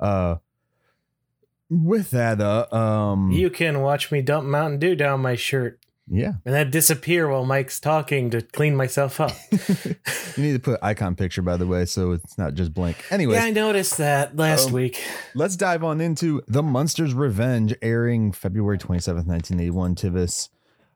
Uh 0.00 0.36
with 1.70 2.10
that 2.10 2.40
uh 2.40 2.66
um 2.74 3.30
You 3.30 3.50
can 3.50 3.80
watch 3.80 4.12
me 4.12 4.22
dump 4.22 4.46
Mountain 4.46 4.78
Dew 4.80 4.94
down 4.94 5.20
my 5.20 5.34
shirt. 5.36 5.80
Yeah. 6.06 6.34
And 6.44 6.54
then 6.54 6.70
disappear 6.70 7.28
while 7.28 7.46
Myke's 7.46 7.80
talking 7.80 8.28
to 8.30 8.42
clean 8.42 8.76
myself 8.76 9.20
up. 9.22 9.32
you 9.50 10.42
need 10.42 10.52
to 10.52 10.58
put 10.58 10.78
icon 10.82 11.14
picture 11.16 11.40
by 11.40 11.56
the 11.56 11.66
way 11.66 11.86
so 11.86 12.12
it's 12.12 12.36
not 12.36 12.52
just 12.54 12.74
blank. 12.74 13.02
Anyway 13.10 13.34
yeah, 13.36 13.44
I 13.44 13.50
noticed 13.50 13.96
that 13.98 14.36
last 14.36 14.66
Um, 14.68 14.72
week. 14.74 15.02
let's 15.34 15.56
dive 15.56 15.82
on 15.82 16.00
into 16.02 16.42
the 16.46 16.62
munsters 16.62 17.14
revenge 17.14 17.74
airing 17.80 18.32
february 18.32 18.76
27th 18.78 19.26
1981 19.26 19.94
tivis. 19.94 20.50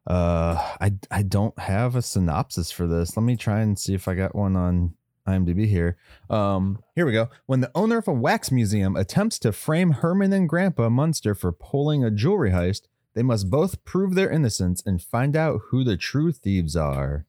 Uh 0.07 0.57
i 0.81 0.93
i 1.11 1.23
don't 1.23 1.59
have 1.59 1.97
a 1.97 2.03
synopsis 2.03 2.71
for 2.71 2.87
this. 2.87 3.17
Let 3.17 3.23
me 3.25 3.37
try 3.37 3.61
and 3.61 3.79
see 3.79 3.95
if 3.95 4.09
i 4.09 4.15
got 4.15 4.35
one 4.35 4.57
on 4.57 4.95
imdb 5.29 5.69
here. 5.69 5.97
Um 6.31 6.83
here 6.95 7.07
we 7.07 7.13
go. 7.13 7.29
When 7.47 7.61
the 7.61 7.71
owner 7.75 7.99
of 7.99 8.09
a 8.09 8.13
wax 8.13 8.51
museum 8.51 8.97
attempts 8.97 9.39
to 9.41 9.53
frame 9.53 9.93
herman 9.93 10.33
and 10.33 10.49
grandpa 10.49 10.89
munster 10.89 11.35
for 11.35 11.53
pulling 11.53 12.05
a 12.05 12.11
jewelry 12.11 12.51
heist 12.51 12.83
they 13.19 13.25
must 13.25 13.51
both 13.51 13.85
prove 13.85 14.15
their 14.15 14.31
innocence 14.31 14.81
and 14.87 15.03
find 15.03 15.35
out 15.35 15.61
who 15.71 15.83
the 15.83 15.97
true 15.97 16.31
thieves 16.31 16.77
are. 16.77 17.27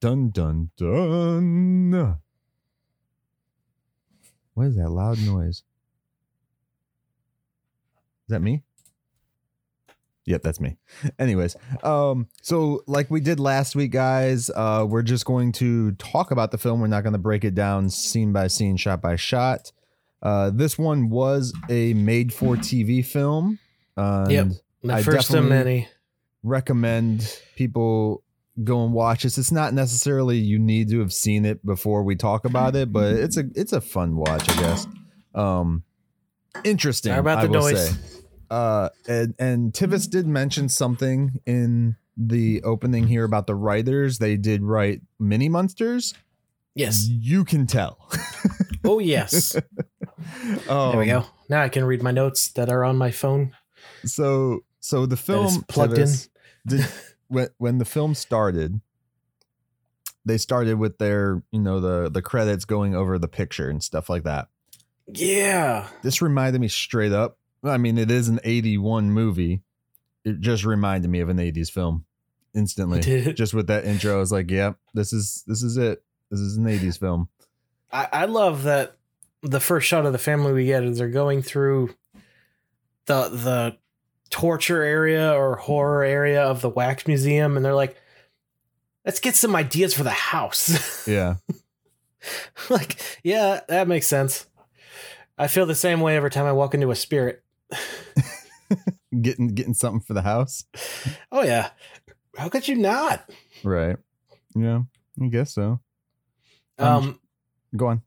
Dun 0.00 0.28
dun 0.28 0.70
dun. 0.76 2.18
What 4.52 4.66
is 4.66 4.76
that 4.76 4.90
loud 4.90 5.18
noise? 5.20 5.62
Is 8.26 8.28
that 8.28 8.42
me? 8.42 8.64
Yep, 10.28 10.42
that's 10.42 10.60
me. 10.60 10.76
Anyways, 11.18 11.56
um, 11.82 12.28
so 12.42 12.82
like 12.86 13.10
we 13.10 13.20
did 13.20 13.40
last 13.40 13.74
week, 13.74 13.92
guys, 13.92 14.50
uh, 14.54 14.84
we're 14.86 15.02
just 15.02 15.24
going 15.24 15.52
to 15.52 15.92
talk 15.92 16.30
about 16.30 16.50
the 16.50 16.58
film. 16.58 16.80
We're 16.80 16.86
not 16.86 17.02
going 17.02 17.14
to 17.14 17.18
break 17.18 17.44
it 17.44 17.54
down 17.54 17.88
scene 17.88 18.32
by 18.32 18.48
scene, 18.48 18.76
shot 18.76 19.00
by 19.00 19.16
shot. 19.16 19.72
Uh, 20.22 20.50
this 20.52 20.76
one 20.76 21.08
was 21.08 21.54
a 21.70 21.94
made-for-TV 21.94 23.06
film. 23.06 23.58
And 23.96 24.30
Yep. 24.30 24.46
The 24.82 24.92
I 24.94 25.02
first 25.02 25.32
of 25.32 25.44
many. 25.44 25.88
recommend 26.42 27.40
people 27.56 28.22
go 28.62 28.84
and 28.84 28.92
watch 28.92 29.22
this. 29.22 29.38
It's 29.38 29.50
not 29.52 29.72
necessarily 29.74 30.36
you 30.38 30.58
need 30.58 30.90
to 30.90 31.00
have 31.00 31.12
seen 31.12 31.44
it 31.44 31.64
before 31.64 32.02
we 32.02 32.16
talk 32.16 32.44
about 32.44 32.76
it, 32.76 32.92
but 32.92 33.14
it's 33.14 33.36
a 33.36 33.44
it's 33.54 33.72
a 33.72 33.80
fun 33.80 34.14
watch, 34.16 34.48
I 34.50 34.60
guess. 34.60 34.86
Um, 35.34 35.82
interesting. 36.64 37.10
Sorry 37.10 37.20
about 37.20 37.38
I 37.38 37.46
the 37.46 37.50
will 37.52 37.60
noise. 37.62 37.88
say. 37.90 38.17
Uh, 38.50 38.88
and 39.06 39.34
and 39.38 39.72
Tivis 39.72 40.08
did 40.08 40.26
mention 40.26 40.68
something 40.68 41.40
in 41.46 41.96
the 42.16 42.62
opening 42.62 43.06
here 43.06 43.24
about 43.24 43.46
the 43.46 43.54
writers. 43.54 44.18
They 44.18 44.36
did 44.36 44.62
write 44.62 45.02
Mini 45.18 45.48
Munsters. 45.48 46.14
Yes. 46.74 47.06
You 47.08 47.44
can 47.44 47.66
tell. 47.66 48.10
Oh, 48.84 48.98
yes. 49.00 49.56
um, 49.56 49.62
there 50.92 50.98
we 50.98 51.06
go. 51.06 51.26
Now 51.48 51.62
I 51.62 51.68
can 51.68 51.84
read 51.84 52.02
my 52.02 52.10
notes 52.12 52.48
that 52.52 52.70
are 52.70 52.84
on 52.84 52.96
my 52.96 53.10
phone. 53.10 53.54
So 54.04 54.60
so 54.80 55.06
the 55.06 55.16
film 55.16 55.64
plugged 55.68 55.94
Tivis, 55.94 56.28
in. 56.70 56.78
did 56.78 56.86
when 57.28 57.48
when 57.58 57.78
the 57.78 57.84
film 57.84 58.14
started 58.14 58.80
they 60.24 60.36
started 60.38 60.78
with 60.78 60.98
their 60.98 61.42
you 61.52 61.60
know 61.60 61.80
the 61.80 62.08
the 62.10 62.22
credits 62.22 62.64
going 62.64 62.94
over 62.94 63.18
the 63.18 63.28
picture 63.28 63.68
and 63.70 63.82
stuff 63.82 64.08
like 64.10 64.24
that 64.24 64.48
Yeah. 65.06 65.88
this 66.02 66.20
reminded 66.22 66.60
me 66.60 66.68
straight 66.68 67.12
up 67.12 67.37
i 67.64 67.76
mean 67.76 67.98
it 67.98 68.10
is 68.10 68.28
an 68.28 68.40
81 68.44 69.10
movie. 69.10 69.62
It 70.24 70.40
just 70.40 70.64
reminded 70.64 71.10
me 71.10 71.20
of 71.20 71.28
an 71.28 71.38
80s 71.38 71.70
film 71.70 72.04
instantly. 72.54 73.00
Just 73.32 73.54
with 73.54 73.66
that 73.68 73.84
intro 73.84 74.16
i 74.16 74.18
was 74.18 74.32
like 74.32 74.50
yep 74.50 74.76
this 74.94 75.12
is 75.12 75.44
this 75.46 75.62
is 75.62 75.76
it. 75.76 76.02
This 76.30 76.40
is 76.40 76.56
an 76.56 76.64
80s 76.64 76.98
film. 76.98 77.28
I, 77.90 78.08
I 78.12 78.24
love 78.26 78.64
that 78.64 78.96
the 79.42 79.60
first 79.60 79.86
shot 79.86 80.04
of 80.04 80.12
the 80.12 80.18
family 80.18 80.52
we 80.52 80.66
get 80.66 80.84
is 80.84 80.98
they're 80.98 81.08
going 81.08 81.42
through 81.42 81.94
the 83.06 83.28
the 83.28 83.76
torture 84.30 84.82
area 84.82 85.32
or 85.32 85.56
horror 85.56 86.04
area 86.04 86.42
of 86.42 86.60
the 86.60 86.68
wax 86.68 87.06
museum 87.06 87.56
and 87.56 87.64
they're 87.64 87.74
like 87.74 87.96
let's 89.06 89.20
get 89.20 89.34
some 89.34 89.56
ideas 89.56 89.94
for 89.94 90.02
the 90.04 90.10
house. 90.10 91.06
Yeah. 91.08 91.36
Like 92.68 93.00
yeah 93.22 93.60
that 93.68 93.88
makes 93.88 94.06
sense. 94.06 94.46
I 95.38 95.46
feel 95.46 95.64
the 95.66 95.74
same 95.74 96.00
way 96.00 96.16
every 96.16 96.30
time 96.30 96.44
i 96.46 96.52
walk 96.52 96.74
into 96.74 96.90
a 96.90 96.96
spirit 96.96 97.42
getting 99.20 99.48
getting 99.48 99.74
something 99.74 100.00
for 100.00 100.14
the 100.14 100.22
house? 100.22 100.64
Oh 101.32 101.42
yeah. 101.42 101.70
How 102.36 102.48
could 102.48 102.68
you 102.68 102.76
not? 102.76 103.28
Right. 103.64 103.96
Yeah 104.54 104.82
i 105.20 105.26
guess 105.26 105.54
so. 105.54 105.80
Um, 106.78 106.88
um 106.88 107.20
go 107.76 107.86
on. 107.88 108.02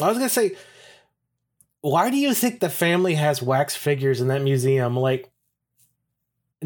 I 0.00 0.08
was 0.08 0.18
gonna 0.18 0.28
say 0.28 0.56
why 1.80 2.10
do 2.10 2.16
you 2.16 2.32
think 2.32 2.60
the 2.60 2.70
family 2.70 3.14
has 3.14 3.42
wax 3.42 3.76
figures 3.76 4.20
in 4.20 4.28
that 4.28 4.42
museum? 4.42 4.96
Like 4.96 5.30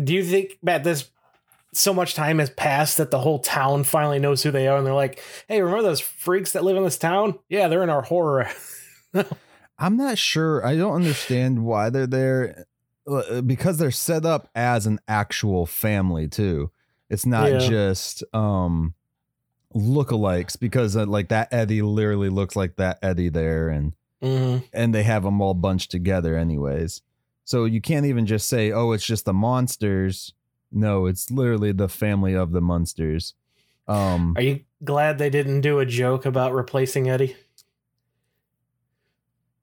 do 0.03 0.15
you 0.15 0.25
think 0.25 0.59
Matt 0.62 0.85
this 0.85 1.11
so 1.75 1.93
much 1.93 2.15
time 2.15 2.38
has 2.38 2.50
passed 2.50 2.97
that 2.97 3.11
the 3.11 3.19
whole 3.19 3.41
town 3.41 3.85
finally 3.85 4.19
knows 4.19 4.43
who 4.43 4.50
they 4.50 4.69
are 4.69 4.79
and 4.79 4.87
they're 4.87 4.95
like 4.95 5.23
hey 5.49 5.61
remember 5.61 5.83
those 5.83 6.00
freaks 6.00 6.53
that 6.53 6.65
live 6.65 6.77
in 6.77 6.85
this 6.85 6.99
town? 6.99 7.38
Yeah 7.49 7.69
they're 7.69 7.83
in 7.83 7.91
our 7.91 8.03
horror 8.03 8.49
I'm 9.78 9.97
not 9.97 10.18
sure. 10.18 10.64
I 10.66 10.76
don't 10.76 10.94
understand 10.94 11.64
why 11.64 11.90
they're 11.90 12.06
there 12.06 12.64
uh, 13.06 13.40
because 13.42 13.78
they're 13.78 13.90
set 13.90 14.25
up 14.26 14.49
as 14.54 14.87
an 14.87 14.99
actual 15.08 15.66
family 15.66 16.28
too. 16.28 16.70
It's 17.08 17.25
not 17.26 17.50
Yeah. 17.52 17.58
just 17.58 18.25
um 18.35 18.94
lookalikes 19.75 20.58
because 20.58 20.97
uh, 20.97 21.06
like 21.06 21.28
that 21.28 21.52
Eddie 21.52 21.82
literally 21.82 22.28
looks 22.30 22.56
like 22.56 22.76
that 22.76 22.99
Eddie 23.02 23.28
there 23.28 23.68
and 23.68 23.92
Mhm. 24.23 24.64
and 24.73 24.94
they 24.94 25.04
have 25.04 25.23
them 25.23 25.40
all 25.40 25.54
bunched 25.54 25.90
together 25.90 26.37
anyways. 26.37 27.02
So 27.44 27.64
you 27.64 27.80
can't 27.80 28.04
even 28.06 28.26
just 28.26 28.49
say, 28.49 28.73
"Oh, 28.73 28.92
it's 28.92 29.06
just 29.06 29.25
the 29.25 29.32
munsters." 29.32 30.35
No, 30.73 31.06
it's 31.06 31.30
literally 31.30 31.73
the 31.73 31.88
family 31.88 32.35
of 32.35 32.50
the 32.52 32.61
munsters. 32.61 33.35
Um 33.87 34.35
Are 34.37 34.42
you 34.42 34.61
glad 34.85 35.18
they 35.18 35.30
didn't 35.30 35.61
do 35.62 35.78
a 35.78 35.87
joke 35.87 36.26
about 36.26 36.52
replacing 36.52 37.08
Eddie? 37.08 37.37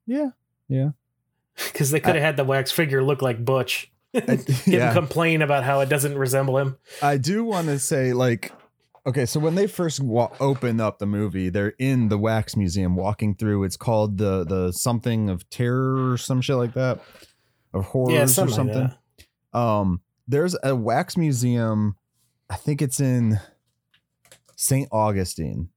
Yeah. 0.05 0.29
Yeah. 0.67 0.89
Because 1.55 1.91
they 1.91 1.99
could 1.99 2.15
have 2.15 2.23
had 2.23 2.37
the 2.37 2.43
wax 2.43 2.71
figure 2.71 3.03
look 3.03 3.21
like 3.21 3.43
Butch. 3.43 3.91
I- 4.13 4.19
Him 4.65 4.73
yeah. 4.73 4.93
complain 4.93 5.41
about 5.41 5.63
how 5.63 5.79
it 5.81 5.89
doesn't 5.89 6.17
resemble 6.17 6.57
him. 6.57 6.77
I 7.01 7.17
do 7.17 7.43
want 7.43 7.67
to 7.67 7.79
say, 7.79 8.13
like, 8.13 8.51
okay, 9.05 9.25
so 9.25 9.39
when 9.39 9.55
they 9.55 9.67
first 9.67 9.99
wa- 9.99 10.31
open 10.39 10.79
up 10.79 10.99
the 10.99 11.05
movie, 11.05 11.49
they're 11.49 11.73
in 11.79 12.09
the 12.09 12.17
wax 12.17 12.55
museum 12.55 12.95
walking 12.95 13.35
through. 13.35 13.63
It's 13.63 13.77
called 13.77 14.17
the 14.17 14.43
the 14.45 14.71
something 14.71 15.29
of 15.29 15.49
terror 15.49 16.11
or 16.11 16.17
some 16.17 16.41
shit 16.41 16.55
like 16.55 16.73
that, 16.73 17.01
of 17.73 17.85
horrors 17.85 18.13
yeah, 18.13 18.23
or 18.23 18.27
something, 18.27 18.55
something. 18.55 18.91
like. 19.53 19.61
Um, 19.61 20.01
there's 20.27 20.55
a 20.63 20.75
wax 20.75 21.17
museum. 21.17 21.95
I 22.49 22.55
think 22.55 22.81
it's 22.81 22.99
in 22.99 23.39
St. 24.55 24.87
Augustine, 24.91 25.69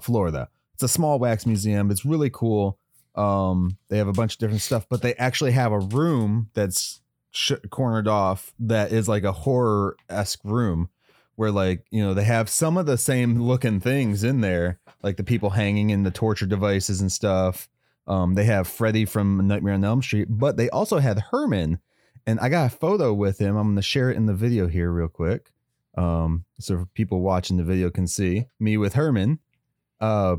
Florida. 0.00 0.48
It's 0.74 0.82
a 0.82 0.88
small 0.88 1.18
wax 1.18 1.46
museum. 1.46 1.90
It's 1.90 2.04
really 2.04 2.30
cool. 2.30 2.78
Um, 3.16 3.78
they 3.88 3.98
have 3.98 4.08
a 4.08 4.12
bunch 4.12 4.34
of 4.34 4.38
different 4.38 4.62
stuff, 4.62 4.86
but 4.88 5.02
they 5.02 5.14
actually 5.14 5.52
have 5.52 5.72
a 5.72 5.78
room 5.78 6.50
that's 6.54 7.00
sh- 7.30 7.52
cornered 7.70 8.08
off 8.08 8.52
that 8.58 8.92
is 8.92 9.08
like 9.08 9.24
a 9.24 9.32
horror 9.32 9.96
esque 10.08 10.40
room 10.44 10.90
where, 11.36 11.50
like, 11.50 11.84
you 11.90 12.02
know, 12.02 12.14
they 12.14 12.24
have 12.24 12.48
some 12.48 12.76
of 12.76 12.86
the 12.86 12.98
same 12.98 13.40
looking 13.40 13.80
things 13.80 14.24
in 14.24 14.40
there, 14.40 14.78
like 15.02 15.16
the 15.16 15.24
people 15.24 15.50
hanging 15.50 15.90
in 15.90 16.02
the 16.02 16.10
torture 16.10 16.46
devices 16.46 17.00
and 17.00 17.12
stuff. 17.12 17.68
Um, 18.06 18.34
they 18.34 18.44
have 18.44 18.68
Freddy 18.68 19.04
from 19.04 19.46
Nightmare 19.46 19.74
on 19.74 19.84
Elm 19.84 20.02
Street, 20.02 20.28
but 20.30 20.56
they 20.56 20.70
also 20.70 20.98
had 20.98 21.18
Herman, 21.30 21.80
and 22.26 22.38
I 22.40 22.48
got 22.48 22.72
a 22.72 22.76
photo 22.76 23.12
with 23.12 23.38
him. 23.38 23.56
I'm 23.56 23.68
gonna 23.68 23.82
share 23.82 24.10
it 24.10 24.16
in 24.16 24.26
the 24.26 24.34
video 24.34 24.66
here 24.68 24.90
real 24.90 25.08
quick, 25.08 25.50
um, 25.96 26.44
so 26.60 26.86
people 26.94 27.20
watching 27.20 27.56
the 27.56 27.64
video 27.64 27.90
can 27.90 28.06
see 28.06 28.46
me 28.60 28.76
with 28.76 28.94
Herman. 28.94 29.40
Uh, 30.00 30.36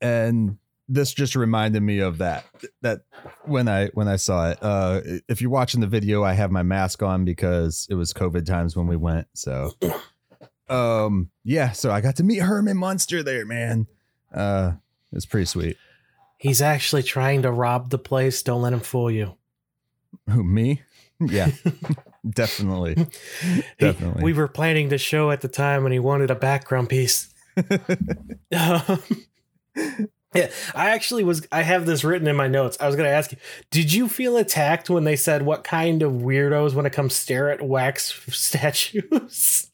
and 0.00 0.58
this 0.92 1.14
just 1.14 1.36
reminded 1.36 1.82
me 1.82 2.00
of 2.00 2.18
that 2.18 2.44
that 2.82 3.02
when 3.44 3.68
I 3.68 3.86
when 3.94 4.08
I 4.08 4.16
saw 4.16 4.50
it. 4.50 4.58
Uh, 4.60 5.00
if 5.28 5.40
you're 5.40 5.50
watching 5.50 5.80
the 5.80 5.86
video, 5.86 6.24
I 6.24 6.32
have 6.32 6.50
my 6.50 6.64
mask 6.64 7.02
on 7.02 7.24
because 7.24 7.86
it 7.88 7.94
was 7.94 8.12
COVID 8.12 8.44
times 8.44 8.76
when 8.76 8.88
we 8.88 8.96
went. 8.96 9.28
So, 9.34 9.72
um, 10.68 11.30
yeah. 11.44 11.70
So 11.70 11.92
I 11.92 12.00
got 12.00 12.16
to 12.16 12.24
meet 12.24 12.38
Herman 12.42 12.76
Munster 12.76 13.22
there, 13.22 13.46
man. 13.46 13.86
Uh, 14.34 14.72
it's 15.12 15.26
pretty 15.26 15.46
sweet. 15.46 15.76
He's 16.38 16.60
actually 16.60 17.04
trying 17.04 17.42
to 17.42 17.52
rob 17.52 17.90
the 17.90 17.98
place. 17.98 18.42
Don't 18.42 18.62
let 18.62 18.72
him 18.72 18.80
fool 18.80 19.10
you. 19.10 19.36
Who 20.28 20.42
me? 20.44 20.82
Yeah, 21.22 21.50
definitely. 22.26 22.94
He- 22.94 23.62
Definitely. 23.78 24.24
we 24.24 24.32
were 24.32 24.48
planning 24.48 24.88
the 24.88 24.96
show 24.96 25.30
at 25.30 25.42
the 25.42 25.48
time 25.48 25.84
and 25.84 25.92
he 25.92 25.98
wanted 25.98 26.30
a 26.30 26.34
background 26.34 26.88
piece. 26.88 27.28
Um, 28.56 29.02
yeah, 30.34 30.50
I 30.74 30.90
actually 30.90 31.24
was. 31.24 31.46
I 31.50 31.62
have 31.62 31.86
this 31.86 32.04
written 32.04 32.28
in 32.28 32.36
my 32.36 32.46
notes. 32.46 32.76
I 32.80 32.86
was 32.86 32.94
going 32.94 33.08
to 33.08 33.14
ask 33.14 33.32
you, 33.32 33.38
did 33.70 33.92
you 33.92 34.08
feel 34.08 34.36
attacked 34.36 34.88
when 34.88 35.04
they 35.04 35.16
said 35.16 35.42
what 35.42 35.64
kind 35.64 36.02
of 36.02 36.12
weirdos 36.12 36.74
want 36.74 36.86
to 36.86 36.90
come 36.90 37.10
stare 37.10 37.50
at 37.50 37.62
wax 37.62 38.14
statues? 38.28 39.70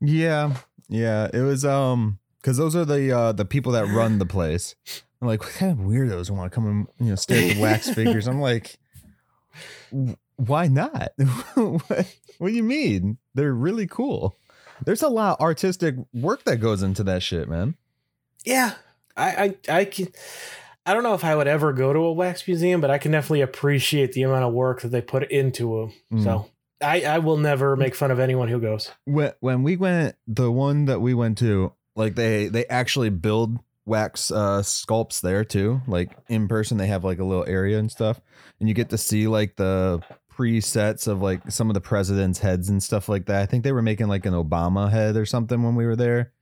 Yeah, 0.00 0.54
yeah. 0.88 1.28
It 1.32 1.40
was 1.40 1.64
um 1.64 2.18
because 2.40 2.56
those 2.56 2.76
are 2.76 2.84
the 2.84 3.10
uh 3.16 3.32
the 3.32 3.44
people 3.44 3.72
that 3.72 3.86
run 3.88 4.18
the 4.18 4.26
place. 4.26 4.74
I'm 5.20 5.28
like, 5.28 5.42
what 5.42 5.52
kind 5.52 5.72
of 5.72 5.78
weirdos 5.78 6.30
want 6.30 6.50
to 6.50 6.54
come 6.54 6.66
and 6.66 6.86
you 7.00 7.10
know 7.10 7.16
stare 7.16 7.50
at 7.50 7.56
the 7.56 7.60
wax 7.60 7.88
figures? 7.94 8.28
I'm 8.28 8.40
like, 8.40 8.78
why 10.36 10.68
not? 10.68 11.12
what, 11.54 12.16
what 12.38 12.48
do 12.48 12.54
you 12.54 12.62
mean? 12.62 13.18
They're 13.34 13.54
really 13.54 13.86
cool. 13.86 14.36
There's 14.84 15.02
a 15.02 15.08
lot 15.08 15.38
of 15.38 15.44
artistic 15.44 15.94
work 16.12 16.44
that 16.44 16.56
goes 16.56 16.82
into 16.82 17.04
that 17.04 17.22
shit, 17.22 17.48
man. 17.48 17.76
yeah, 18.44 18.74
I, 19.16 19.56
I, 19.68 19.78
I 19.78 19.84
can. 19.84 20.08
I 20.84 20.94
don't 20.94 21.04
know 21.04 21.14
if 21.14 21.24
I 21.24 21.36
would 21.36 21.46
ever 21.46 21.72
go 21.72 21.92
to 21.92 22.00
a 22.00 22.12
wax 22.12 22.46
museum, 22.46 22.80
but 22.80 22.90
I 22.90 22.98
can 22.98 23.12
definitely 23.12 23.42
appreciate 23.42 24.12
the 24.12 24.24
amount 24.24 24.44
of 24.44 24.52
work 24.52 24.80
that 24.80 24.88
they 24.88 25.00
put 25.00 25.30
into 25.30 25.92
them. 26.10 26.18
Mm. 26.18 26.24
So 26.24 26.50
I, 26.82 27.02
I 27.02 27.18
will 27.18 27.36
never 27.36 27.76
make 27.76 27.94
fun 27.94 28.10
of 28.10 28.18
anyone 28.18 28.48
who 28.48 28.60
goes. 28.60 28.90
When 29.04 29.32
when 29.40 29.62
we 29.62 29.76
went, 29.76 30.16
the 30.26 30.50
one 30.50 30.86
that 30.86 31.00
we 31.00 31.14
went 31.14 31.38
to, 31.38 31.72
like 31.94 32.14
they 32.14 32.48
they 32.48 32.66
actually 32.66 33.10
build 33.10 33.58
wax 33.84 34.30
uh 34.30 34.60
sculpts 34.62 35.20
there 35.20 35.44
too. 35.44 35.80
Like 35.86 36.16
in 36.28 36.48
person, 36.48 36.78
they 36.78 36.88
have 36.88 37.04
like 37.04 37.18
a 37.18 37.24
little 37.24 37.46
area 37.46 37.78
and 37.78 37.90
stuff, 37.90 38.20
and 38.58 38.68
you 38.68 38.74
get 38.74 38.90
to 38.90 38.98
see 38.98 39.28
like 39.28 39.56
the 39.56 40.02
presets 40.32 41.06
of 41.06 41.20
like 41.22 41.50
some 41.50 41.70
of 41.70 41.74
the 41.74 41.80
presidents' 41.80 42.38
heads 42.38 42.68
and 42.68 42.82
stuff 42.82 43.08
like 43.08 43.26
that. 43.26 43.42
I 43.42 43.46
think 43.46 43.64
they 43.64 43.72
were 43.72 43.82
making 43.82 44.08
like 44.08 44.26
an 44.26 44.34
Obama 44.34 44.90
head 44.90 45.16
or 45.16 45.26
something 45.26 45.62
when 45.62 45.76
we 45.76 45.86
were 45.86 45.96
there, 45.96 46.32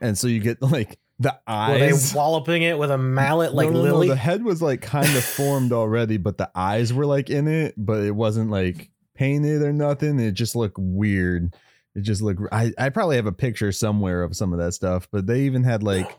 and 0.00 0.18
so 0.18 0.26
you 0.26 0.40
get 0.40 0.60
like 0.62 0.98
the 1.18 1.38
eyes. 1.46 1.72
Were 1.72 1.78
they 1.78 1.92
eyes. 1.92 2.14
walloping 2.14 2.62
it 2.62 2.78
with 2.78 2.90
a 2.90 2.98
mallet 2.98 3.54
like 3.54 3.70
No, 3.70 3.74
no, 3.74 3.78
no, 3.84 3.90
Lily? 3.92 4.08
the 4.08 4.16
head 4.16 4.44
was 4.44 4.60
like 4.60 4.82
kind 4.82 5.08
of 5.16 5.24
formed 5.24 5.72
already, 5.72 6.16
but 6.18 6.36
the 6.38 6.50
eyes 6.54 6.92
were 6.92 7.06
like 7.06 7.30
in 7.30 7.48
it, 7.48 7.74
but 7.76 8.02
it 8.02 8.10
wasn't 8.10 8.50
like 8.50 8.90
painted 9.14 9.62
or 9.62 9.72
nothing. 9.72 10.20
It 10.20 10.32
just 10.32 10.54
looked 10.54 10.78
weird. 10.78 11.54
It 11.94 12.02
just 12.02 12.20
looked. 12.20 12.42
I 12.52 12.72
I 12.78 12.90
probably 12.90 13.16
have 13.16 13.26
a 13.26 13.32
picture 13.32 13.72
somewhere 13.72 14.22
of 14.22 14.36
some 14.36 14.52
of 14.52 14.58
that 14.58 14.72
stuff, 14.72 15.08
but 15.10 15.26
they 15.26 15.42
even 15.42 15.64
had 15.64 15.82
like 15.82 16.14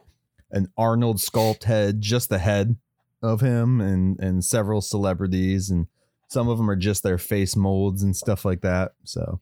an 0.51 0.71
Arnold 0.77 1.17
sculpt 1.17 1.65
head, 1.65 2.01
just 2.01 2.29
the 2.29 2.39
head 2.39 2.77
of 3.21 3.41
him, 3.41 3.79
and 3.79 4.19
and 4.19 4.43
several 4.43 4.81
celebrities, 4.81 5.69
and 5.69 5.85
some 6.27 6.47
of 6.49 6.57
them 6.57 6.69
are 6.71 6.75
just 6.75 7.03
their 7.03 7.19
face 7.19 7.55
molds 7.55 8.01
and 8.01 8.15
stuff 8.15 8.45
like 8.45 8.61
that. 8.61 8.93
So. 9.03 9.39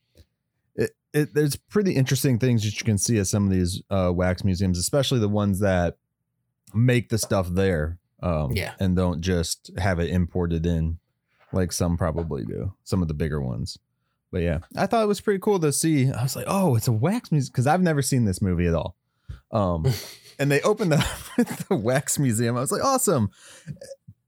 It, 1.16 1.34
there's 1.34 1.56
pretty 1.56 1.94
interesting 1.96 2.38
things 2.38 2.64
that 2.64 2.80
you 2.80 2.86
can 2.86 2.98
see 3.00 3.18
at 3.18 3.26
some 3.28 3.46
of 3.46 3.52
these 3.52 3.82
uh, 3.90 4.12
wax 4.14 4.44
museums, 4.44 4.78
especially 4.78 5.20
the 5.20 5.30
ones 5.30 5.60
that 5.62 5.98
make 6.74 7.10
the 7.10 7.18
stuff 7.18 7.48
there 7.50 7.98
um, 8.22 8.52
Yeah. 8.52 8.74
and 8.80 8.96
don't 8.96 9.22
just 9.22 9.72
have 9.78 9.98
it 10.00 10.10
imported 10.12 10.66
in 10.66 11.00
like 11.54 11.72
some 11.72 11.98
probably 11.98 12.44
do 12.44 12.74
some 12.84 13.02
of 13.02 13.08
the 13.08 13.14
bigger 13.14 13.42
ones. 13.42 13.80
But 14.32 14.42
yeah 14.42 14.58
i 14.76 14.86
thought 14.86 15.04
it 15.04 15.08
was 15.08 15.22
pretty 15.22 15.40
cool 15.40 15.60
to 15.60 15.72
see 15.72 16.12
i 16.12 16.22
was 16.22 16.36
like 16.36 16.44
oh 16.50 16.76
it's 16.76 16.90
a 16.90 16.92
wax 16.92 17.32
museum 17.32 17.52
because 17.54 17.68
i've 17.68 17.82
never 17.82 18.02
seen 18.02 18.26
this 18.26 18.42
movie 18.42 18.68
at 18.68 18.74
all. 18.74 18.98
Um 19.54 19.86
and 20.40 20.52
they 20.52 20.60
opened 20.62 20.92
up 20.92 21.06
with 21.38 21.68
the 21.70 21.76
wax 21.78 22.20
museum. 22.20 22.58
I 22.58 22.60
was 22.60 22.72
like 22.72 22.84
awesome. 22.84 23.30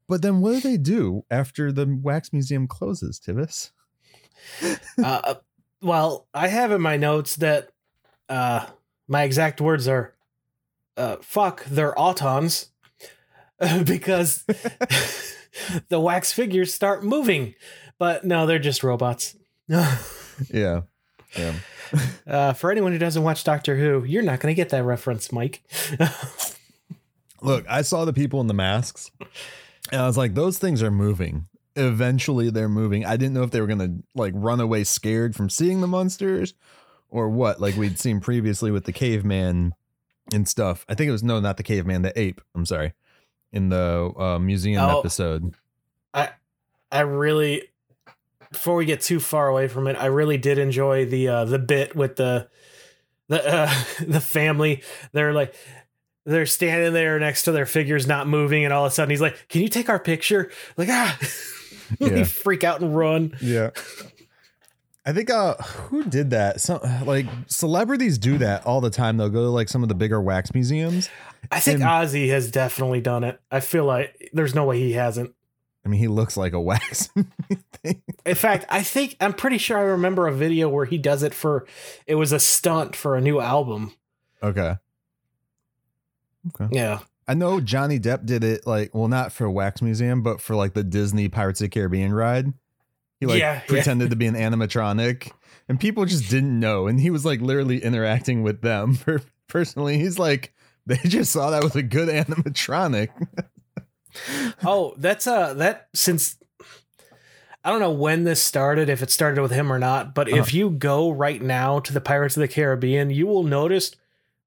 But 0.08 0.22
then 0.22 0.40
what 0.40 0.54
do 0.54 0.60
they 0.62 0.78
do 0.78 1.26
after 1.30 1.74
the 1.74 2.00
wax 2.02 2.32
museum 2.32 2.68
closes 2.68 3.20
tivis 3.20 3.72
uh, 5.04 5.36
well, 5.82 6.28
I 6.34 6.48
have 6.48 6.72
in 6.72 6.82
my 6.82 6.98
notes 6.98 7.36
that 7.38 7.70
uh, 8.30 8.66
my 9.08 9.24
exact 9.24 9.62
words 9.62 9.88
are 9.88 10.14
uh, 10.96 11.18
fuck, 11.22 11.64
they're 11.66 11.94
autons 11.94 12.70
because 13.86 14.44
the 15.90 16.00
wax 16.00 16.34
figures 16.34 16.74
start 16.74 17.04
moving. 17.04 17.56
But 18.00 18.24
no, 18.24 18.46
they're 18.46 18.60
just 18.60 18.84
robots. 18.84 19.36
yeah 20.50 20.84
yeah 21.36 21.54
uh, 22.26 22.54
for 22.54 22.72
anyone 22.72 22.94
who 22.94 22.98
doesn't 22.98 23.24
watch 23.24 23.44
Doctor 23.44 23.76
Who, 23.76 24.06
you're 24.06 24.24
not 24.24 24.40
going 24.40 24.52
to 24.52 24.56
get 24.56 24.70
that 24.70 24.84
reference, 24.84 25.28
Myke. 25.30 25.60
Look, 27.42 27.66
I 27.70 27.82
saw 27.82 28.06
the 28.06 28.14
people 28.14 28.42
in 28.42 28.48
the 28.48 28.54
masks, 28.54 29.12
and 29.92 30.02
I 30.02 30.08
was 30.08 30.18
like, 30.18 30.36
those 30.36 30.58
things 30.58 30.82
are 30.82 30.92
moving. 30.92 31.48
Eventually, 31.78 32.50
they're 32.50 32.68
moving. 32.70 33.06
I 33.06 33.18
didn't 33.18 33.34
know 33.34 33.44
if 33.44 33.52
they 33.52 33.62
were 33.62 33.68
gonna 33.68 33.96
like 34.16 34.34
run 34.36 34.60
away 34.60 34.84
scared 34.84 35.36
from 35.36 35.50
seeing 35.50 35.82
the 35.82 35.88
munsters, 35.88 36.54
or 37.10 37.30
what. 37.30 37.62
Like 37.62 37.76
we'd 37.76 38.00
seen 38.00 38.20
previously 38.20 38.72
with 38.72 38.86
the 38.86 38.92
caveman 38.94 39.74
and 40.34 40.48
stuff. 40.48 40.86
I 40.90 40.96
think 40.96 41.08
it 41.10 41.12
was 41.12 41.24
no, 41.24 41.40
not 41.40 41.58
the 41.58 41.64
caveman, 41.64 42.02
the 42.02 42.20
ape. 42.20 42.42
I'm 42.56 42.66
sorry, 42.66 42.94
in 43.52 43.70
the 43.70 44.12
uh, 44.18 44.40
museum 44.40 44.84
Oh. 44.84 45.00
episode. 45.00 45.54
I 46.14 46.30
I 46.92 47.02
really, 47.02 47.64
before 48.52 48.76
we 48.76 48.86
get 48.86 49.02
too 49.02 49.20
far 49.20 49.48
away 49.48 49.68
from 49.68 49.88
it, 49.88 49.96
I 49.96 50.08
really 50.08 50.38
did 50.38 50.58
enjoy 50.58 51.06
the 51.06 51.28
uh, 51.28 51.46
the 51.46 51.60
bit 51.60 51.96
with 51.96 52.16
the 52.16 52.48
the 53.28 53.46
uh, 53.48 53.74
the 54.08 54.22
family. 54.22 54.82
They're 55.12 55.34
like 55.34 55.54
they're 56.26 56.46
standing 56.46 56.92
there 56.94 57.18
next 57.20 57.44
to 57.44 57.52
their 57.54 57.66
figures 57.66 58.06
not 58.08 58.28
moving, 58.28 58.66
and 58.66 58.74
all 58.74 58.86
of 58.86 58.92
a 58.92 58.96
sudden 58.96 59.10
he's 59.12 59.22
like, 59.22 59.48
"Can 59.48 59.62
you 59.62 59.70
take 59.70 59.88
our 59.90 60.00
picture?" 60.00 60.50
Like 60.76 60.90
ah, 60.90 61.18
Yeah. 62.00 62.10
they 62.10 62.24
freak 62.24 62.64
out 62.64 62.82
and 62.82 62.96
run. 62.96 63.34
Yeah. 63.42 63.70
I 65.06 65.14
think 65.14 65.30
uh 65.30 65.56
who 65.56 66.04
did 66.04 66.32
that? 66.32 66.60
Some 66.60 66.80
like 67.06 67.26
celebrities 67.48 68.18
do 68.18 68.38
that 68.40 68.66
all 68.66 68.82
the 68.82 68.90
time. 68.90 69.16
They'll 69.18 69.30
go 69.30 69.44
to 69.44 69.50
like 69.50 69.70
some 69.70 69.82
of 69.84 69.90
the 69.90 69.96
bigger 69.96 70.22
wax 70.22 70.54
museums 70.54 71.10
I 71.52 71.60
think 71.62 71.76
And- 71.82 71.84
Ozzy 71.90 72.30
has 72.30 72.52
definitely 72.52 73.00
done 73.02 73.24
it. 73.24 73.40
I 73.50 73.62
feel 73.62 73.86
like 73.86 74.30
there's 74.34 74.54
no 74.54 74.66
way 74.66 74.80
he 74.80 74.94
hasn't. 74.94 75.34
I 75.86 75.90
mean, 75.90 76.02
he 76.02 76.10
looks 76.10 76.36
like 76.36 76.52
a 76.52 76.60
wax. 76.60 77.08
thing. 77.72 78.02
In 78.26 78.36
fact, 78.36 78.66
I 78.68 78.84
think 78.84 79.16
I'm 79.22 79.32
pretty 79.32 79.58
sure 79.58 79.78
I 79.78 79.82
remember 79.84 80.28
a 80.28 80.34
video 80.34 80.68
where 80.68 80.84
he 80.84 80.98
does 80.98 81.24
it 81.24 81.34
for 81.34 81.66
it 82.06 82.16
was 82.16 82.34
a 82.34 82.40
stunt 82.40 82.94
for 82.94 83.16
a 83.16 83.22
new 83.22 83.40
album. 83.40 83.94
Okay. 84.44 84.76
okay. 86.50 86.68
Yeah. 86.76 87.00
I 87.28 87.34
know 87.34 87.60
Johnny 87.60 88.00
Depp 88.00 88.26
did 88.26 88.44
it 88.44 88.66
like 88.66 88.94
well 88.96 89.08
not 89.08 89.32
for 89.32 89.50
Wax 89.50 89.82
Museum 89.82 90.24
but 90.24 90.40
for 90.42 90.56
like 90.56 90.74
the 90.74 90.84
Disney 90.84 91.28
Pirates 91.30 91.60
of 91.62 91.66
the 91.66 91.70
Caribbean 91.70 92.14
ride. 92.14 92.54
He 93.20 93.26
like 93.26 93.40
Yeah, 93.40 93.56
yeah. 93.56 93.62
pretended 93.68 94.10
to 94.12 94.16
be 94.16 94.28
an 94.28 94.36
animatronic 94.36 95.32
and 95.68 95.80
people 95.80 96.06
just 96.06 96.30
didn't 96.30 96.60
know 96.60 96.88
and 96.88 97.00
he 97.00 97.10
was 97.10 97.26
like 97.26 97.42
literally 97.42 97.84
interacting 97.84 98.44
with 98.44 98.62
them 98.62 98.98
personally 99.48 99.98
he's 99.98 100.18
like 100.20 100.54
they 100.86 100.98
just 101.04 101.34
saw 101.34 101.50
that 101.50 101.64
was 101.64 101.76
a 101.76 101.84
good 101.84 102.10
animatronic. 102.10 103.10
Oh, 104.64 104.96
that's 104.98 105.28
uh 105.28 105.54
that 105.56 105.90
since 105.94 106.38
I 107.64 107.70
don't 107.70 107.82
know 107.82 107.92
when 107.92 108.24
this 108.24 108.42
started, 108.42 108.90
if 108.90 109.04
it 109.04 109.12
started 109.12 109.42
with 109.42 109.52
him 109.52 109.72
or 109.72 109.78
not, 109.78 110.16
but 110.16 110.30
if 110.30 110.54
you 110.54 110.70
go 110.70 111.12
right 111.12 111.42
now 111.42 111.80
to 111.82 111.94
the 111.94 112.02
Pirates 112.02 112.36
of 112.38 112.42
the 112.42 112.48
Caribbean, 112.48 113.10
you 113.10 113.28
will 113.28 113.44
notice 113.44 113.94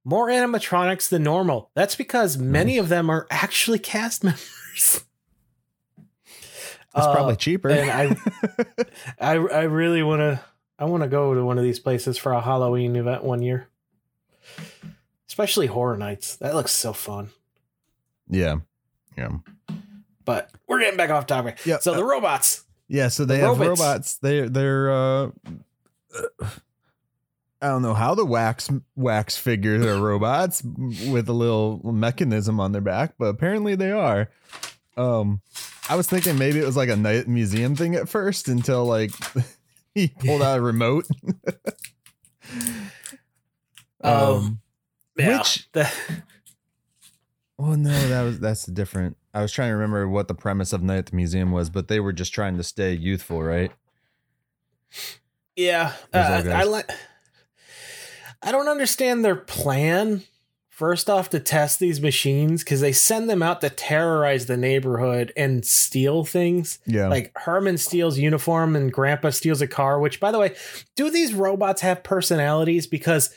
more 0.04 0.28
animatronics 0.28 1.08
than 1.08 1.22
normal. 1.22 1.70
That's 1.74 1.94
because 1.96 2.38
many 2.38 2.78
of 2.78 2.88
them 2.88 3.10
are 3.10 3.26
actually 3.30 3.78
cast 3.78 4.24
members. 4.24 4.40
It's 4.76 5.06
Uh, 7.06 7.12
probably 7.14 7.36
cheaper. 7.36 7.68
and 7.70 7.90
I, 7.90 8.16
I, 9.20 9.32
I 9.34 9.62
really 9.62 10.02
want 10.02 10.20
to. 10.20 10.40
I 10.78 10.84
want 10.86 11.02
to 11.02 11.08
go 11.10 11.34
to 11.34 11.44
one 11.44 11.58
of 11.58 11.64
these 11.64 11.78
places 11.78 12.16
for 12.16 12.32
a 12.32 12.40
Halloween 12.40 12.96
event 12.96 13.22
one 13.22 13.42
year, 13.42 13.68
especially 15.28 15.66
Horror 15.66 15.98
Nights. 15.98 16.36
That 16.36 16.54
looks 16.54 16.72
so 16.72 16.92
fun. 16.94 17.28
yeah. 18.28 18.56
Yeah. 19.18 19.28
But 20.24 20.50
we're 20.66 20.80
getting 20.80 20.96
back 20.96 21.10
off 21.10 21.26
topic. 21.26 21.58
Yeah, 21.66 21.78
So 21.80 21.94
the 21.94 22.04
robots. 22.04 22.64
Yeah, 22.88 23.08
so 23.08 23.24
they 23.26 23.38
The 23.40 23.46
have 23.48 23.60
robots. 23.60 23.80
robots. 23.80 24.16
They 24.18 24.48
they're 24.48 24.90
uh 24.90 25.30
I 27.62 27.68
don't 27.68 27.82
know 27.82 27.94
how 27.94 28.14
the 28.14 28.24
wax 28.24 28.70
wax 28.96 29.36
figures 29.36 29.84
are 29.84 30.00
robots 30.00 30.62
with 30.64 31.28
a 31.28 31.32
little 31.34 31.80
mechanism 31.92 32.58
on 32.60 32.72
their 32.72 32.80
back, 32.80 33.14
but 33.18 33.26
apparently 33.26 33.74
they 33.74 33.90
are. 33.90 34.30
Um 34.96 35.40
I 35.88 35.96
was 35.96 36.06
thinking 36.06 36.38
maybe 36.38 36.58
it 36.60 36.64
was 36.66 36.76
like 36.76 36.88
a 36.88 36.96
night 36.96 37.28
museum 37.28 37.76
thing 37.76 37.94
at 37.96 38.08
first 38.08 38.48
until 38.48 38.84
like 38.86 39.10
he 39.94 40.08
pulled 40.08 40.42
out 40.42 40.58
a 40.58 40.62
remote. 40.62 41.06
Um, 44.02 44.60
Yeah. 45.18 45.38
Which- 45.38 45.68
The- 45.72 45.92
Oh 47.62 47.74
no, 47.74 47.90
that 48.08 48.22
was 48.22 48.40
that's 48.40 48.64
different. 48.64 49.18
I 49.34 49.42
was 49.42 49.52
trying 49.52 49.68
to 49.68 49.74
remember 49.74 50.08
what 50.08 50.28
the 50.28 50.34
premise 50.34 50.72
of 50.72 50.82
Night 50.82 50.96
at 50.96 51.06
the 51.06 51.16
Museum 51.16 51.52
was, 51.52 51.68
but 51.68 51.88
they 51.88 52.00
were 52.00 52.14
just 52.14 52.32
trying 52.32 52.56
to 52.56 52.62
stay 52.62 52.94
youthful, 52.94 53.42
right? 53.42 53.70
yeah. 55.56 55.92
Uh. 56.14 56.42
I 56.50 56.62
like. 56.64 56.90
I 58.42 58.52
don't 58.52 58.68
understand 58.68 59.24
their 59.24 59.36
plan. 59.36 60.22
First 60.68 61.10
off, 61.10 61.28
to 61.30 61.40
test 61.40 61.78
these 61.78 62.00
machines 62.00 62.64
because 62.64 62.80
they 62.80 62.92
send 62.92 63.28
them 63.28 63.42
out 63.42 63.60
to 63.60 63.68
terrorize 63.68 64.46
the 64.46 64.56
neighborhood 64.56 65.30
and 65.36 65.62
steal 65.62 66.24
things. 66.24 66.78
Yeah. 66.86 67.08
Like 67.08 67.32
Herman 67.36 67.76
steals 67.76 68.18
uniform 68.18 68.74
and 68.74 68.90
Grandpa 68.90 69.28
steals 69.28 69.60
a 69.60 69.66
car. 69.66 70.00
Which, 70.00 70.20
by 70.20 70.32
the 70.32 70.38
way, 70.38 70.54
do 70.96 71.10
these 71.10 71.34
robots 71.34 71.82
have 71.82 72.02
personalities? 72.02 72.86
Because 72.86 73.28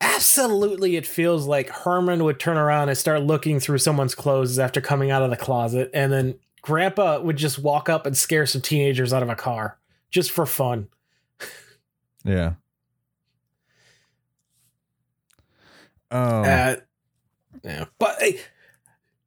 absolutely, 0.00 0.96
it 0.96 1.06
feels 1.06 1.46
like 1.46 1.68
Herman 1.68 2.24
would 2.24 2.40
turn 2.40 2.56
around 2.56 2.88
and 2.88 2.98
start 2.98 3.22
looking 3.22 3.60
through 3.60 3.78
someone's 3.78 4.16
clothes 4.16 4.58
after 4.58 4.80
coming 4.80 5.12
out 5.12 5.22
of 5.22 5.30
the 5.30 5.36
closet, 5.36 5.90
and 5.94 6.12
then 6.12 6.38
Grandpa 6.62 7.20
would 7.20 7.36
just 7.36 7.58
walk 7.58 7.88
up 7.88 8.06
and 8.06 8.16
scare 8.16 8.46
some 8.46 8.62
teenagers 8.62 9.12
out 9.12 9.22
of 9.22 9.28
a 9.28 9.36
car 9.36 9.78
just 10.10 10.30
for 10.30 10.46
fun. 10.46 10.88
yeah. 12.24 12.54
Um, 16.10 16.44
Uh, 16.44 16.74
yeah, 17.64 17.84
but 17.98 18.16
hey, 18.20 18.40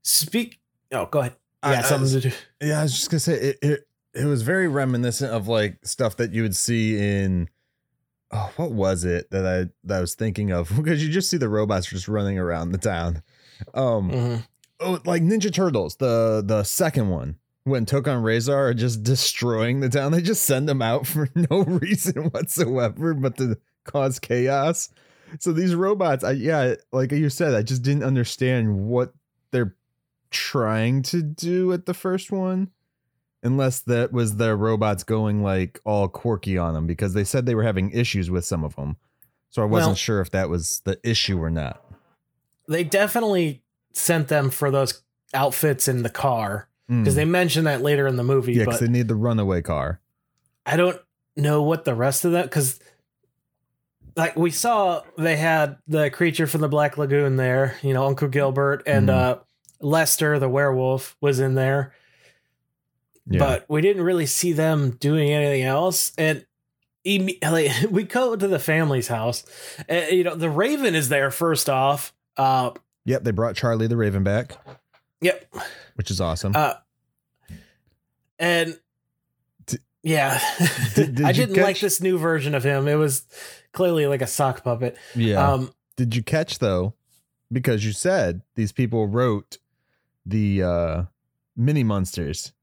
speak. 0.03 0.59
Oh, 0.91 1.05
go 1.07 1.19
ahead. 1.19 1.35
I- 1.63 1.73
Yeah, 1.73 1.79
I 1.79 1.81
something 1.83 2.01
was- 2.03 2.11
to 2.13 2.29
do. 2.29 2.31
Yeah, 2.61 2.79
I 2.79 2.83
was 2.83 2.93
just 2.93 3.09
gonna 3.09 3.19
say 3.19 3.33
it, 3.33 3.57
it. 3.61 3.87
It 4.13 4.25
was 4.25 4.41
very 4.41 4.67
reminiscent 4.67 5.31
of 5.31 5.47
like 5.47 5.77
stuff 5.85 6.17
that 6.17 6.31
you 6.33 6.41
would 6.43 6.55
see 6.55 6.97
in. 6.97 7.49
Oh, 8.31 8.51
what 8.57 8.71
was 8.71 9.05
it 9.05 9.29
that 9.31 9.45
I 9.45 9.69
that 9.85 9.97
I 9.97 10.01
was 10.01 10.15
thinking 10.15 10.51
of? 10.51 10.69
Because 10.75 11.05
you 11.05 11.11
just 11.11 11.29
see 11.29 11.37
the 11.37 11.49
robots 11.49 11.87
just 11.87 12.07
running 12.07 12.37
around 12.39 12.71
the 12.71 12.77
town. 12.77 13.21
Um, 13.73 14.11
Mhm. 14.11 14.47
oh, 14.79 14.99
like 15.05 15.21
Ninja 15.23 15.53
Turtles, 15.53 15.95
the 15.97 16.43
the 16.45 16.63
second 16.63 17.09
one 17.09 17.37
when 17.63 17.85
Tokka 17.85 18.07
and 18.15 18.23
Rahzar 18.25 18.69
are 18.69 18.73
just 18.73 19.03
destroying 19.03 19.79
the 19.81 19.89
town. 19.89 20.11
They 20.13 20.21
just 20.21 20.43
send 20.43 20.67
them 20.69 20.81
out 20.81 21.05
for 21.07 21.29
no 21.35 21.63
reason 21.63 22.25
whatsoever, 22.31 23.13
but 23.13 23.37
to 23.37 23.57
cause 23.83 24.19
chaos. 24.19 24.89
So 25.39 25.51
these 25.51 25.75
robots, 25.75 26.23
I 26.23 26.31
yeah, 26.31 26.75
like 26.91 27.11
you 27.11 27.29
said, 27.29 27.53
I 27.53 27.61
just 27.61 27.81
didn't 27.81 28.03
understand 28.03 28.77
what 28.87 29.13
they're 29.51 29.75
trying 30.31 31.01
to 31.03 31.21
do 31.21 31.73
at 31.73 31.85
the 31.85 31.93
first 31.93 32.31
one. 32.31 32.69
Unless 33.43 33.81
that 33.81 34.11
was 34.11 34.37
their 34.37 34.57
robots 34.57 35.03
going 35.03 35.43
like 35.43 35.79
all 35.85 36.07
quirky 36.07 36.57
on 36.57 36.73
them 36.73 36.87
because 36.87 37.13
they 37.13 37.23
said 37.23 37.45
they 37.45 37.55
were 37.55 37.63
having 37.63 37.91
issues 37.91 38.31
with 38.31 38.43
some 38.45 38.63
of 38.63 38.75
them. 38.75 38.97
So 39.49 39.61
I 39.61 39.65
wasn't 39.65 39.89
Well- 39.89 39.95
sure 39.95 40.21
if 40.21 40.31
that 40.31 40.49
was 40.49 40.81
the 40.85 40.99
issue 41.03 41.41
or 41.41 41.49
not. 41.51 41.83
They 42.67 42.83
definitely 42.83 43.61
sent 43.93 44.27
them 44.27 44.49
for 44.49 44.71
those 44.71 45.01
outfits 45.33 45.87
in 45.87 46.03
the 46.03 46.09
car 46.09 46.67
because 46.87 47.13
Mm. 47.13 47.15
they 47.17 47.25
mentioned 47.25 47.67
that 47.67 47.81
later 47.81 48.07
in 48.07 48.15
the 48.15 48.23
movie. 48.23 48.53
yeah, 48.53 48.65
because 48.65 48.79
they 48.79 48.87
need 48.87 49.07
the 49.07 49.15
runaway 49.15 49.61
car. 49.61 49.99
I 50.65 50.75
don't 50.75 50.99
know 51.37 51.61
what 51.61 51.85
the 51.85 51.95
rest 51.95 52.25
of 52.25 52.31
that 52.33 52.45
because 52.45 52.79
like 54.17 54.35
we 54.35 54.51
saw 54.51 55.03
they 55.17 55.37
had 55.37 55.77
the 55.87 56.09
creature 56.09 56.47
from 56.47 56.59
the 56.61 56.67
Black 56.67 56.97
Lagoon 56.97 57.37
there, 57.37 57.77
you 57.81 57.93
know, 57.93 58.05
Uncle 58.05 58.27
Gilbert 58.27 58.83
and 58.85 59.07
Mhm. 59.07 59.13
uh 59.13 59.37
Lester 59.79 60.39
the 60.39 60.49
werewolf 60.49 61.15
was 61.21 61.39
in 61.39 61.53
there, 61.55 61.93
Yeah. 63.29 63.39
but 63.39 63.65
we 63.69 63.81
didn't 63.81 64.01
really 64.03 64.25
see 64.25 64.51
them 64.53 64.91
doing 64.99 65.29
anything 65.29 65.61
else. 65.63 66.11
And 66.17 66.45
like, 67.43 67.71
we 67.89 68.03
go 68.03 68.35
to 68.35 68.47
the 68.47 68.59
family's 68.59 69.07
house, 69.07 69.45
and 69.87 70.11
you 70.11 70.23
know, 70.25 70.35
the 70.35 70.49
Raven 70.49 70.93
is 70.95 71.07
there 71.09 71.31
first 71.31 71.69
off. 71.69 72.13
Uh, 72.35 72.71
Yep, 73.05 73.23
they 73.23 73.31
brought 73.31 73.55
Charlie 73.55 73.87
the 73.87 73.95
Raven 73.95 74.23
back, 74.23 74.57
yep, 75.21 75.45
which 75.95 76.11
is 76.11 76.19
awesome. 76.19 76.51
Uh, 76.55 76.73
and 78.39 78.77
yeah, 80.03 80.39
did- 80.95 81.15
did 81.15 81.25
I 81.25 81.31
didn't 81.31 81.55
like 81.61 81.79
this 81.79 82.01
new 82.01 82.17
version 82.17 82.53
of 82.55 82.63
him. 82.63 82.87
It 82.87 82.95
was 82.95 83.23
clearly 83.77 84.07
like 84.07 84.23
a 84.23 84.27
sock 84.27 84.63
puppet. 84.63 84.97
yeah. 85.15 85.53
Um, 85.53 85.71
Did 85.95 86.15
you 86.15 86.23
catch 86.23 86.57
though? 86.59 86.95
Because 87.51 87.85
you 87.85 87.91
said 87.91 88.41
these 88.55 88.71
people 88.71 89.07
wrote 89.07 89.59
the 90.25 90.63
uh 90.63 91.03
Mini 91.55 91.83
Munsters. 91.83 92.53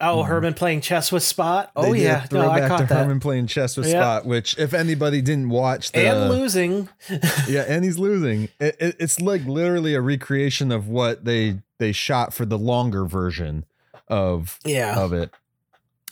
oh, 0.00 0.22
Mhm. 0.22 0.26
Herman 0.26 0.54
playing 0.54 0.80
chess 0.80 1.10
with 1.12 1.22
Spot. 1.22 1.70
They 1.76 1.82
Oh 1.88 1.92
yeah, 1.92 2.26
no, 2.32 2.48
I 2.48 2.66
caught 2.68 2.80
to 2.80 2.86
that. 2.86 2.98
Herman 3.04 3.20
playing 3.20 3.48
chess 3.48 3.76
with 3.76 3.86
Yeah. 3.86 4.00
Spot, 4.00 4.26
which 4.26 4.56
if 4.58 4.72
anybody 4.74 5.20
didn't 5.20 5.48
watch 5.50 5.92
the 5.92 6.06
and 6.06 6.30
losing. 6.30 6.88
yeah, 7.48 7.64
and 7.68 7.84
he's 7.84 7.98
losing. 7.98 8.48
It, 8.60 8.76
it, 8.78 8.96
it's 9.00 9.20
like 9.20 9.44
literally 9.44 9.94
a 9.94 10.00
recreation 10.00 10.70
of 10.72 10.88
what 10.88 11.24
they 11.24 11.60
they 11.78 11.92
shot 11.92 12.32
for 12.32 12.46
the 12.46 12.58
longer 12.58 13.04
version 13.06 13.64
of 14.08 14.58
yeah. 14.64 14.98
of 15.00 15.12
it 15.12 15.30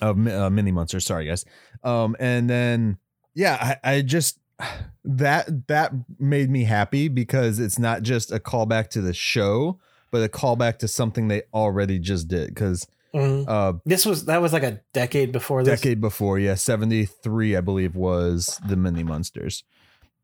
of 0.01 0.27
uh, 0.27 0.49
Mini 0.49 0.71
Munsters 0.71 1.05
sorry 1.05 1.27
guys 1.27 1.45
um 1.83 2.15
and 2.19 2.49
then 2.49 2.97
yeah 3.35 3.77
I, 3.83 3.95
I 3.95 4.01
just 4.01 4.39
that 5.05 5.67
that 5.67 5.91
made 6.19 6.49
me 6.49 6.63
happy 6.63 7.07
because 7.07 7.59
it's 7.59 7.77
not 7.79 8.01
just 8.03 8.31
a 8.31 8.39
callback 8.39 8.89
to 8.91 9.01
the 9.01 9.13
show 9.13 9.79
but 10.11 10.23
a 10.23 10.29
callback 10.29 10.77
to 10.79 10.87
something 10.87 11.27
they 11.27 11.43
already 11.53 11.99
just 11.99 12.27
did 12.27 12.49
because 12.49 12.87
Mhm. 13.13 13.45
uh 13.47 13.73
This 13.85 14.05
was 14.07 14.25
that 14.25 14.41
was 14.41 14.53
like 14.53 14.63
a 14.63 14.79
decade 14.93 15.31
before 15.31 15.63
this. 15.63 15.79
decade 15.81 16.01
before 16.01 16.39
yeah 16.39 16.55
73 16.55 17.55
i 17.55 17.61
believe 17.61 17.95
was 17.95 18.59
the 18.67 18.75
Mini 18.75 19.03
Munsters 19.03 19.63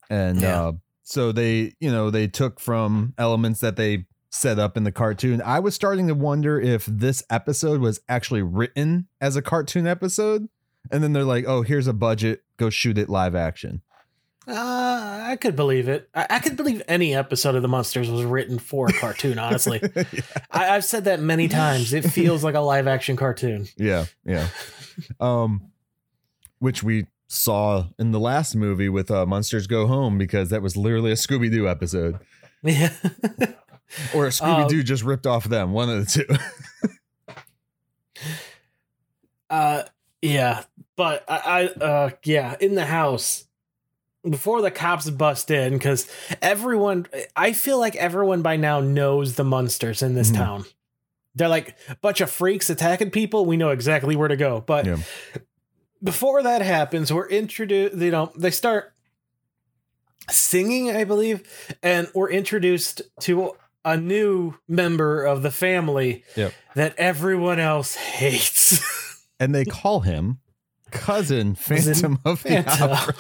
and 0.10 0.42
Yeah. 0.42 0.62
uh 0.64 0.72
so 1.04 1.32
they 1.32 1.74
you 1.80 1.92
know 1.92 2.10
they 2.10 2.28
took 2.28 2.60
from 2.60 3.14
elements 3.18 3.60
that 3.60 3.76
they 3.76 4.06
set 4.32 4.58
up 4.60 4.76
in 4.78 4.84
the 4.86 4.92
cartoon 4.92 5.42
i 5.44 5.60
was 5.60 5.74
starting 5.76 6.08
to 6.08 6.14
wonder 6.16 6.60
if 6.60 6.86
this 6.86 7.24
episode 7.30 7.80
was 7.82 8.00
actually 8.10 8.42
written 8.44 9.08
as 9.22 9.36
a 9.36 9.42
cartoon 9.42 9.86
episode 9.88 10.48
and 10.92 11.04
then 11.04 11.14
they're 11.14 11.24
like 11.24 11.46
oh 11.48 11.62
here's 11.64 11.88
a 11.88 11.94
budget 11.94 12.42
go 12.60 12.70
shoot 12.70 12.98
it 13.00 13.10
live 13.10 13.34
action 13.36 13.82
Uh, 14.48 14.54
I 15.30 15.36
could 15.36 15.56
believe 15.56 15.88
it. 15.88 16.10
I, 16.16 16.26
I 16.30 16.40
could 16.40 16.56
believe 16.58 16.82
any 16.88 17.14
episode 17.14 17.54
of 17.56 17.62
the 17.62 17.68
Munsters 17.68 18.10
was 18.10 18.24
written 18.24 18.58
for 18.58 18.88
a 18.88 18.94
cartoon. 18.94 19.38
Honestly, 19.46 19.80
I, 20.50 20.70
I've 20.76 20.84
said 20.86 21.04
that 21.06 21.20
many 21.20 21.48
times. 21.48 21.94
It 21.94 22.02
feels 22.04 22.44
like 22.44 22.56
a 22.56 22.60
live 22.60 22.88
action 22.88 23.16
cartoon. 23.16 23.68
yeah 23.78 24.06
yeah 24.26 24.48
um 25.20 25.70
which 26.60 26.82
we 26.84 27.06
saw 27.28 27.86
in 28.00 28.12
the 28.12 28.20
last 28.20 28.56
movie 28.56 28.90
with 28.90 29.12
uh 29.12 29.26
munsters 29.26 29.68
go 29.68 29.86
home 29.86 30.18
because 30.18 30.50
that 30.50 30.62
was 30.64 30.76
literally 30.76 31.12
a 31.12 31.16
scooby-doo 31.16 31.68
episode 31.70 32.20
Yeah. 32.64 32.92
or 34.16 34.26
a 34.26 34.30
Scooby 34.30 34.68
Doo 34.68 34.84
just 34.84 35.04
ripped 35.04 35.26
off 35.28 35.46
them. 35.46 35.72
One 35.74 35.90
of 35.90 36.06
the 36.06 36.26
two. 38.18 38.24
uh, 39.50 39.84
yeah, 40.22 40.64
but 41.00 41.24
I, 41.30 41.38
I, 41.80 41.84
uh, 41.86 42.10
yeah, 42.26 42.58
in 42.60 42.76
the 42.76 42.84
house 42.84 43.46
before 44.30 44.62
the 44.62 44.70
cops 44.70 45.10
bust 45.10 45.50
in, 45.50 45.72
because 45.72 46.12
everyone, 46.42 47.08
I 47.38 47.54
feel 47.54 47.80
like 47.80 47.96
everyone 47.96 48.42
by 48.42 48.58
now 48.58 48.82
knows 48.82 49.36
the 49.36 49.46
munsters 49.46 50.02
in 50.04 50.14
this 50.16 50.30
Mhm. 50.30 50.36
town. 50.36 50.66
They're 51.36 51.48
like 51.48 51.78
a 51.88 51.96
bunch 52.02 52.20
of 52.20 52.30
freaks 52.30 52.70
attacking 52.70 53.12
people. 53.12 53.46
We 53.46 53.56
know 53.56 53.70
exactly 53.70 54.18
where 54.18 54.28
to 54.28 54.36
go. 54.36 54.60
But 54.60 54.86
Yeah. 54.88 54.98
before 56.04 56.44
that 56.44 56.62
happens, 56.62 57.14
we're 57.14 57.30
introduced, 57.30 57.96
you 57.96 58.12
know, 58.12 58.34
they 58.36 58.52
start 58.52 58.92
singing, 60.30 60.92
I 60.92 61.06
believe, 61.06 61.44
and 61.82 62.10
we're 62.14 62.30
introduced 62.30 63.02
to 63.22 63.56
a 63.86 63.96
new 63.96 64.56
member 64.68 65.24
of 65.24 65.44
the 65.44 65.52
family 65.52 66.26
Yep. 66.36 66.54
that 66.76 66.94
everyone 66.98 67.58
else 67.62 67.96
hates. 67.96 68.82
and 69.40 69.56
they 69.56 69.64
call 69.64 70.02
him 70.02 70.40
cousin 70.92 71.56
Phantom 71.56 72.20
of 72.26 72.44
the. 72.44 72.66
Opera. 72.68 73.14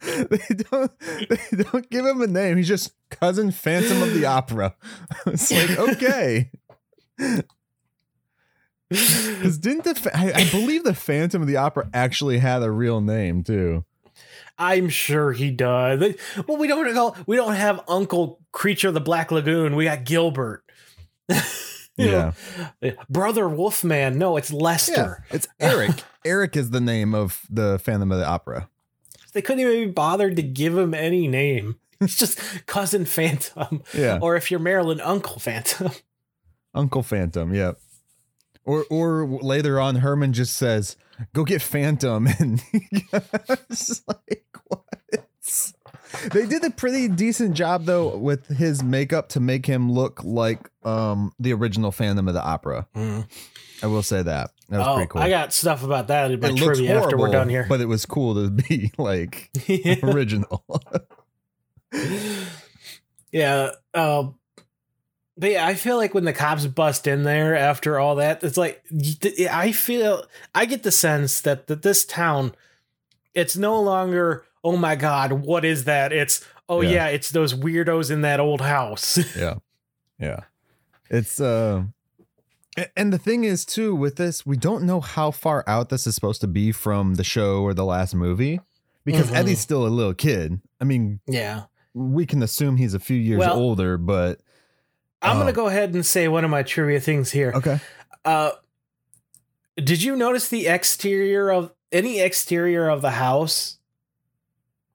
they 0.30 0.54
don't 0.70 0.92
they 1.50 1.62
don't 1.62 1.90
give 1.90 2.06
him 2.06 2.20
a 2.20 2.26
name. 2.26 2.56
He's 2.56 2.68
just 2.68 2.92
cousin 3.10 3.50
Phantom 3.50 4.02
of 4.02 4.14
the 4.14 4.26
Opera. 4.26 4.74
it's 5.26 5.50
like 5.50 5.78
okay. 5.78 6.50
Because 8.88 9.58
didn't 9.58 9.84
the 9.84 10.10
I, 10.14 10.42
I 10.42 10.50
believe 10.50 10.84
the 10.84 10.94
Phantom 10.94 11.42
of 11.42 11.48
the 11.48 11.56
Opera 11.56 11.88
actually 11.92 12.38
had 12.38 12.62
a 12.62 12.70
real 12.70 13.00
name 13.00 13.42
too. 13.42 13.84
I'm 14.56 14.88
sure 14.88 15.32
he 15.32 15.50
does. 15.50 16.14
Well, 16.46 16.58
we 16.58 16.68
don't 16.68 16.92
go. 16.94 17.16
We 17.26 17.36
don't 17.36 17.54
have 17.54 17.80
Uncle 17.88 18.40
Creature 18.52 18.88
of 18.88 18.94
the 18.94 19.00
Black 19.00 19.32
Lagoon. 19.32 19.74
We 19.74 19.84
got 19.84 20.04
Gilbert. 20.04 20.62
You 21.98 22.10
know, 22.10 22.32
eh, 22.82 22.92
brother 23.08 23.48
Wolfman. 23.48 24.18
No, 24.18 24.36
it's 24.36 24.50
Yeah, 24.50 24.58
Lester. 24.58 25.24
it's 25.30 25.46
Eric. 25.60 25.92
Eric 26.24 26.56
is 26.56 26.70
the 26.70 26.80
name 26.80 27.14
of 27.14 27.42
the 27.48 27.78
Phantom 27.78 28.10
of 28.10 28.18
the 28.18 28.26
Opera. 28.26 28.68
They 29.32 29.42
couldn't 29.42 29.60
even 29.60 29.86
be 29.88 29.92
bothered 29.92 30.34
to 30.36 30.42
give 30.42 30.76
him 30.76 30.92
any 30.94 31.28
name. 31.28 31.76
It's 32.00 32.16
just 32.16 32.38
cousin 32.66 33.04
Phantom, 33.04 33.82
Yeah, 33.94 34.18
or 34.20 34.34
if 34.36 34.50
you're 34.50 34.58
Marilyn, 34.60 35.00
Uncle 35.00 35.38
Phantom. 35.38 35.90
Uncle 36.74 37.02
Phantom. 37.04 37.54
Yeah. 37.54 37.72
Or 38.64 38.84
or 38.90 39.26
later 39.26 39.78
on, 39.80 39.96
Herman 39.96 40.32
just 40.32 40.56
says, 40.56 40.96
"Go 41.32 41.44
get 41.44 41.62
Phantom," 41.62 42.26
and 42.26 42.60
it's 43.70 44.02
like 44.08 44.44
what? 44.66 44.82
They 46.32 46.46
did 46.46 46.64
a 46.64 46.70
pretty 46.70 47.08
decent 47.08 47.54
job 47.54 47.84
though 47.84 48.16
with 48.16 48.46
his 48.48 48.82
makeup 48.82 49.28
to 49.30 49.40
make 49.40 49.66
him 49.66 49.90
look 49.92 50.22
like 50.24 50.70
um 50.84 51.32
the 51.38 51.52
original 51.52 51.92
Phantom 51.92 52.26
of 52.28 52.34
the 52.34 52.42
Opera. 52.42 52.86
I 53.84 53.86
will 53.86 54.02
say 54.02 54.22
that 54.22 54.50
that 54.68 54.78
was 54.78 54.86
oh, 54.86 54.94
pretty 54.94 55.08
cool. 55.08 55.20
I 55.20 55.28
got 55.28 55.52
stuff 55.52 55.84
about 55.84 56.08
that 56.08 56.30
in 56.30 56.40
my 56.40 56.48
it 56.48 56.56
trivia 56.56 56.98
after 56.98 57.16
we're 57.16 57.26
horrible, 57.26 57.32
done 57.32 57.48
here. 57.48 57.66
but 57.68 57.80
it 57.80 57.86
was 57.86 58.06
cool 58.06 58.34
to 58.34 58.50
be 58.50 58.90
like 58.98 59.50
original. 60.02 60.64
yeah. 63.32 63.72
Um, 63.92 64.36
but 65.36 65.50
yeah, 65.50 65.66
I 65.66 65.74
feel 65.74 65.96
like 65.96 66.14
when 66.14 66.24
the 66.24 66.32
cops 66.32 66.66
bust 66.66 67.06
in 67.06 67.24
there 67.24 67.54
after 67.54 67.98
all 67.98 68.16
that, 68.16 68.42
it's 68.42 68.56
like 68.56 68.82
I 69.50 69.72
feel 69.72 70.24
I 70.54 70.64
get 70.64 70.82
the 70.82 70.92
sense 70.92 71.40
that 71.42 71.66
that 71.66 71.82
this 71.82 72.04
town, 72.04 72.54
it's 73.34 73.56
no 73.56 73.80
longer 73.80 74.46
oh 74.64 74.76
my 74.76 74.96
god, 74.96 75.32
what 75.32 75.64
is 75.64 75.84
that? 75.84 76.12
It's 76.12 76.44
oh 76.68 76.80
Yeah. 76.80 76.90
yeah, 76.90 77.06
it's 77.08 77.30
those 77.30 77.52
weirdos 77.54 78.10
in 78.10 78.22
that 78.22 78.40
old 78.40 78.60
house. 78.62 79.18
yeah 79.36 79.54
yeah 80.18 80.40
it's 81.10 81.40
uh 81.40 81.82
and 82.96 83.12
the 83.12 83.18
thing 83.18 83.42
is 83.44 83.64
too 83.64 83.94
with 83.96 84.14
this 84.16 84.46
we 84.46 84.56
don't 84.56 84.84
know 84.84 85.00
how 85.00 85.30
far 85.32 85.64
out 85.66 85.88
this 85.88 86.06
is 86.06 86.14
supposed 86.14 86.40
to 86.40 86.46
be 86.46 86.70
from 86.72 87.16
the 87.16 87.24
show 87.24 87.62
or 87.62 87.74
the 87.74 87.84
last 87.84 88.14
movie 88.14 88.60
because 89.04 89.28
Mhm. 89.30 89.34
eddie's 89.34 89.58
still 89.60 89.84
a 89.84 89.88
little 89.88 90.14
kid 90.14 90.60
i 90.80 90.84
mean 90.84 91.18
yeah, 91.26 91.64
we 91.94 92.24
can 92.26 92.42
assume 92.44 92.76
he's 92.76 92.94
a 92.94 93.00
few 93.00 93.16
years 93.16 93.40
Well- 93.40 93.56
older 93.58 93.98
but 93.98 94.40
I'm 95.20 95.36
Oh. 95.36 95.40
gonna 95.40 95.52
go 95.52 95.66
ahead 95.66 95.92
and 95.94 96.06
say 96.06 96.28
one 96.28 96.44
of 96.44 96.50
my 96.50 96.62
trivia 96.62 97.00
things 97.00 97.32
here. 97.32 97.52
okay 97.56 97.80
Uh, 98.24 98.52
did 99.76 100.02
you 100.02 100.14
notice 100.16 100.48
the 100.48 100.66
exterior 100.68 101.50
of 101.50 101.72
any 101.90 102.20
exterior 102.20 102.88
of 102.88 103.02
the 103.02 103.10
house? 103.12 103.73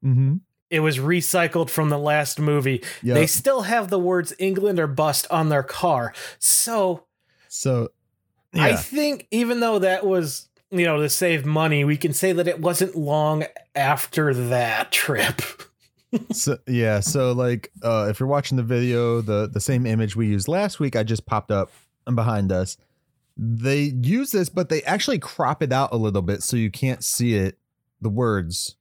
Mm-hmm 0.04 0.36
It 0.70 0.82
was 0.82 0.98
recycled 0.98 1.70
from 1.70 1.90
the 1.90 1.98
last 1.98 2.40
movie. 2.40 2.84
yeah 3.02 3.16
They 3.16 3.26
still 3.28 3.62
have 3.64 3.90
the 3.90 4.00
words 4.00 4.34
England 4.38 4.80
or 4.80 4.88
bust 4.88 5.26
on 5.32 5.50
their 5.50 5.64
car. 5.64 6.14
So 6.38 7.06
so 7.48 7.90
I 8.54 8.76
think 8.76 9.28
even 9.32 9.60
though 9.60 9.80
that 9.80 10.06
was, 10.06 10.50
you 10.72 10.86
know, 10.86 11.02
to 11.02 11.10
save 11.10 11.46
money, 11.46 11.84
we 11.84 11.98
can 11.98 12.14
say 12.14 12.32
that 12.32 12.48
it 12.48 12.60
wasn't 12.60 12.96
long 12.96 13.46
after 13.76 14.34
that 14.34 14.92
trip. 14.92 15.42
so 16.32 16.58
yeah 16.66 17.00
so 17.00 17.32
like 17.34 17.72
uh 17.84 18.08
if 18.10 18.20
you're 18.20 18.30
watching 18.30 18.58
the 18.58 18.64
video 18.64 19.22
the 19.22 19.48
the 19.48 19.60
same 19.60 19.86
image 19.86 20.16
we 20.16 20.26
used 20.26 20.48
last 20.48 20.80
week 20.80 20.96
i 20.96 21.04
just 21.04 21.26
popped 21.28 21.52
up 21.52 21.70
and 22.08 22.16
behind 22.16 22.52
us 22.52 22.78
they 23.38 23.94
use 24.02 24.32
this 24.32 24.50
but 24.50 24.70
they 24.70 24.82
actually 24.84 25.20
crop 25.20 25.62
it 25.62 25.72
out 25.72 25.94
a 25.94 25.98
little 25.98 26.24
bit 26.24 26.42
so 26.42 26.58
you 26.58 26.72
can't 26.72 27.04
see 27.04 27.36
it 27.36 27.60
the 28.02 28.10
words 28.10 28.76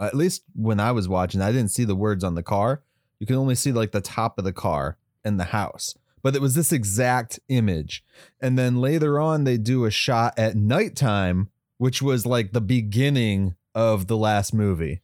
at 0.00 0.14
least 0.14 0.42
when 0.54 0.80
i 0.80 0.90
was 0.92 1.08
watching 1.08 1.40
i 1.42 1.52
didn't 1.52 1.70
see 1.70 1.84
the 1.84 1.94
words 1.96 2.24
on 2.24 2.34
the 2.34 2.42
car. 2.42 2.82
You 3.18 3.26
can 3.26 3.36
only 3.36 3.54
see 3.54 3.70
like 3.70 3.92
the 3.92 4.00
top 4.00 4.38
of 4.38 4.44
the 4.44 4.52
car 4.52 4.96
and 5.24 5.38
the 5.38 5.44
house. 5.44 5.94
But 6.22 6.34
it 6.34 6.40
was 6.40 6.54
this 6.54 6.72
exact 6.72 7.38
image. 7.50 8.02
And 8.40 8.58
then 8.58 8.76
later 8.80 9.20
on 9.20 9.44
they 9.44 9.58
do 9.58 9.84
a 9.84 9.90
shot 9.90 10.38
at 10.38 10.56
nighttime 10.56 11.50
which 11.76 12.00
was 12.02 12.24
like 12.26 12.52
the 12.52 12.60
beginning 12.62 13.56
of 13.74 14.06
the 14.06 14.16
last 14.16 14.52
movie 14.54 15.00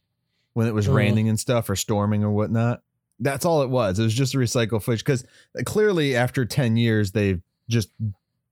when 0.53 0.67
it 0.67 0.73
was 0.73 0.87
Mhm. 0.87 0.93
raining 0.95 1.29
and 1.29 1.39
stuff 1.39 1.69
or 1.69 1.75
storming 1.75 2.23
or 2.23 2.31
whatnot. 2.31 2.81
That's 3.19 3.45
all 3.45 3.61
it 3.63 3.69
was. 3.69 3.97
It 3.99 4.03
was 4.03 4.13
just 4.15 4.33
a 4.35 4.37
recycle 4.37 4.81
footage 4.81 5.03
because 5.03 5.23
clearly 5.65 6.15
after 6.15 6.43
10 6.45 6.75
years 6.77 7.11
they've 7.11 7.41
just 7.69 7.89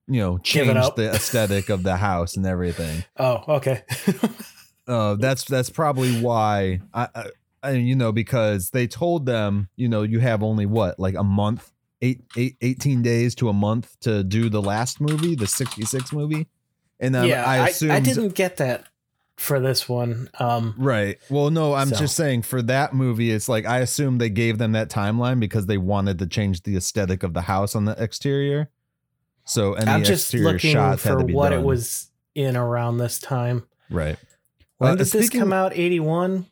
you 0.07 0.19
know 0.19 0.37
changed 0.39 0.95
the 0.95 1.09
aesthetic 1.11 1.69
of 1.69 1.81
the 1.83 1.97
house 1.97 2.37
and 2.37 2.45
everything. 2.45 3.03
Oh, 3.17 3.43
okay. 3.47 3.83
uh, 4.87 5.15
that's 5.15 5.43
that's 5.45 5.69
probably 5.69 6.19
why 6.21 6.79
I, 6.93 7.07
I, 7.15 7.25
I 7.63 7.71
you 7.71 7.95
know 7.95 8.11
because 8.11 8.69
they 8.69 8.87
told 8.87 9.25
them 9.25 9.69
you 9.75 9.87
know 9.87 10.03
you 10.03 10.19
have 10.19 10.43
only 10.43 10.65
what 10.65 10.99
like 10.99 11.15
a 11.15 11.23
month 11.23 11.71
eight, 12.01 12.21
eight 12.37 12.57
18 12.61 13.01
days 13.01 13.33
to 13.35 13.49
a 13.49 13.53
month 13.53 13.99
to 14.01 14.23
do 14.23 14.49
the 14.49 14.61
last 14.61 15.01
movie 15.01 15.33
the 15.35 15.47
66 15.47 16.11
movie 16.13 16.47
and 16.99 17.15
um, 17.15 17.27
yeah, 17.27 17.43
I 17.43 17.57
I, 17.57 17.67
assumed 17.69 17.91
I 17.93 17.99
didn't 17.99 18.35
get 18.35 18.57
that 18.57 18.85
for 19.37 19.59
this 19.59 19.89
one. 19.89 20.29
Um, 20.39 20.75
right 20.77 21.17
well 21.29 21.49
no 21.49 21.73
I'm 21.73 21.89
So. 21.89 21.95
just 21.95 22.15
saying 22.15 22.43
for 22.43 22.61
that 22.63 22.93
movie 22.93 23.31
it's 23.31 23.49
like 23.49 23.65
I 23.65 23.79
assume 23.79 24.17
they 24.19 24.29
gave 24.29 24.59
them 24.59 24.73
that 24.73 24.89
timeline 24.89 25.39
because 25.39 25.65
they 25.65 25.77
wanted 25.77 26.19
to 26.19 26.27
change 26.27 26.61
the 26.63 26.75
aesthetic 26.77 27.23
of 27.23 27.33
the 27.33 27.41
house 27.41 27.75
on 27.75 27.85
the 27.85 28.01
exterior 28.01 28.69
so 29.45 29.73
any 29.73 29.89
I'm 29.91 30.03
just 30.03 30.25
exterior 30.25 30.53
looking 30.53 30.73
shots 30.73 31.03
had 31.03 31.13
for 31.13 31.19
to 31.19 31.25
be 31.25 31.33
what 31.33 31.49
done. 31.49 31.59
it 31.59 31.63
was 31.65 32.11
in 32.35 32.55
around 32.57 32.97
this 32.97 33.19
time. 33.19 33.65
right 33.89 34.17
When 34.77 34.91
Uh, 34.91 34.95
did 34.95 35.07
this 35.07 35.29
come 35.29 35.53
out? 35.53 35.71
81? 35.73 36.45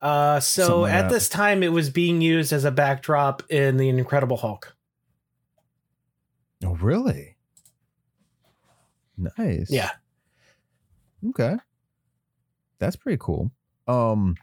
Uh, 0.00 0.38
so 0.40 0.82
like 0.82 0.92
at 0.92 1.02
that. 1.02 1.10
this 1.10 1.28
time, 1.28 1.62
it 1.62 1.72
was 1.72 1.90
being 1.90 2.20
used 2.20 2.52
as 2.52 2.64
a 2.64 2.70
backdrop 2.70 3.42
in 3.50 3.76
The 3.76 3.88
Incredible 3.88 4.36
Hulk. 4.36 4.74
oh 6.64 6.74
really 6.76 7.36
nice 9.16 9.70
Yeah. 9.70 9.90
Okay. 11.30 11.56
That's 12.78 12.96
pretty 12.96 13.18
cool. 13.20 13.50
Um 13.88 14.36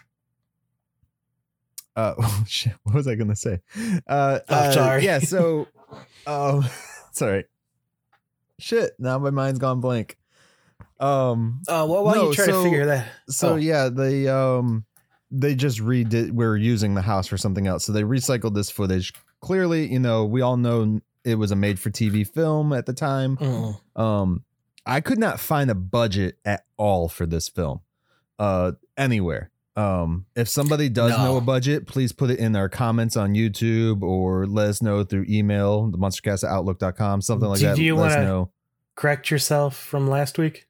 uh 1.96 2.16
shit, 2.48 2.74
what 2.84 2.96
was 2.96 3.08
I 3.08 3.16
gonna 3.16 3.36
say? 3.36 3.60
Uh, 4.08 4.40
Oh, 4.50 4.56
uh, 4.56 4.72
sorry. 4.74 5.06
Yeah, 5.06 5.20
so 5.20 5.68
um 6.28 6.66
sorry. 7.12 7.46
Shit, 8.60 8.92
now 9.00 9.18
my 9.20 9.30
mind's 9.30 9.60
gone 9.60 9.80
blank. 9.82 10.18
Um 11.00 11.62
Uh, 11.68 11.86
well, 11.90 12.04
while 12.04 12.16
No, 12.16 12.28
you 12.30 12.34
try 12.34 12.46
so- 12.46 12.64
to 12.64 12.70
figure 12.70 12.86
that. 12.88 13.08
so 13.30 13.54
Oh. 13.54 13.56
yeah, 13.56 13.90
they 13.90 14.28
um 14.28 14.86
they 15.32 15.56
just 15.56 15.80
redid 15.80 16.32
we're 16.32 16.56
using 16.56 16.94
the 16.96 17.02
house 17.02 17.28
for 17.28 17.38
something 17.38 17.68
else. 17.68 17.84
So 17.86 17.92
they 17.92 18.04
recycled 18.04 18.54
this 18.56 18.70
footage. 18.70 19.14
Clearly, 19.42 19.92
you 19.92 20.00
know, 20.00 20.26
we 20.26 20.42
all 20.42 20.56
know 20.58 21.02
it 21.24 21.36
was 21.36 21.52
a 21.52 21.56
made 21.56 21.80
for 21.80 21.90
TV 21.90 22.24
film 22.26 22.72
at 22.72 22.86
the 22.86 22.94
time. 22.94 23.36
Mm. 23.38 23.80
Um, 24.00 24.44
I 24.86 25.02
could 25.02 25.18
not 25.20 25.40
find 25.40 25.70
a 25.72 25.76
budget 25.76 26.38
at 26.46 26.64
all 26.78 27.10
for 27.10 27.26
this 27.26 27.50
film, 27.50 27.80
uh, 28.38 28.74
anywhere. 28.96 29.50
Um, 29.76 30.26
if 30.36 30.48
somebody 30.48 30.88
does 30.88 31.12
No. 31.12 31.18
know 31.26 31.38
a 31.38 31.42
budget, 31.42 31.86
please 31.88 32.12
put 32.14 32.30
it 32.30 32.40
in 32.40 32.56
our 32.56 32.70
comments 32.70 33.18
on 33.18 33.34
YouTube 33.34 34.04
or 34.04 34.46
let 34.46 34.70
us 34.70 34.82
know 34.82 35.04
through 35.04 35.26
email, 35.28 35.90
the 35.90 35.98
munstercast 35.98 36.44
at 36.44 36.52
outlook.com, 36.52 37.22
something 37.22 37.50
like 37.50 37.60
Do 37.60 37.66
that. 37.66 37.78
you 37.80 37.96
wanna- 37.96 38.24
know. 38.24 38.52
Correct 38.96 39.30
yourself 39.32 39.76
from 39.76 40.08
last 40.08 40.38
week. 40.38 40.68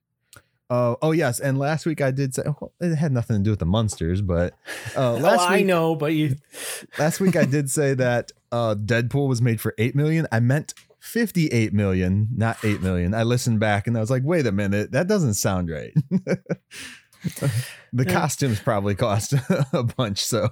Uh, 0.70 0.96
oh 1.02 1.12
yes, 1.12 1.40
and 1.40 1.60
last 1.60 1.86
week 1.86 2.02
I 2.02 2.10
did 2.12 2.34
say 2.34 2.44
well, 2.46 2.72
it 2.80 2.96
had 2.96 3.12
nothing 3.12 3.38
to 3.38 3.44
do 3.44 3.52
with 3.52 3.60
the 3.60 3.66
munsters, 3.68 4.22
but 4.22 4.54
uh, 4.96 5.14
Oh, 5.14 5.18
last 5.18 5.42
I 5.42 5.58
week 5.58 5.66
know, 5.68 5.96
but 5.96 6.14
you 6.14 6.36
last 7.00 7.20
week 7.20 7.36
I 7.36 7.46
did 7.46 7.70
say 7.70 7.94
that 7.94 8.32
uh, 8.52 8.74
Deadpool 8.76 9.28
was 9.28 9.42
made 9.42 9.62
for 9.62 9.76
eight 9.78 9.96
million. 9.96 10.28
I 10.32 10.40
meant 10.40 10.74
fifty-eight 11.00 11.72
million, 11.72 12.30
not 12.36 12.58
eight 12.64 12.82
million. 12.82 13.14
I 13.14 13.22
listened 13.24 13.60
back 13.60 13.86
and 13.86 13.96
I 13.96 14.00
was 14.00 14.10
like, 14.10 14.24
wait 14.26 14.48
a 14.48 14.52
minute, 14.52 14.92
that 14.94 15.08
doesn't 15.08 15.36
sound 15.36 15.70
right. 15.70 15.94
the 16.10 17.52
Yeah. 17.94 18.04
costumes 18.12 18.60
probably 18.60 18.96
cost 18.96 19.34
a 19.74 19.84
bunch, 19.84 20.24
so 20.24 20.50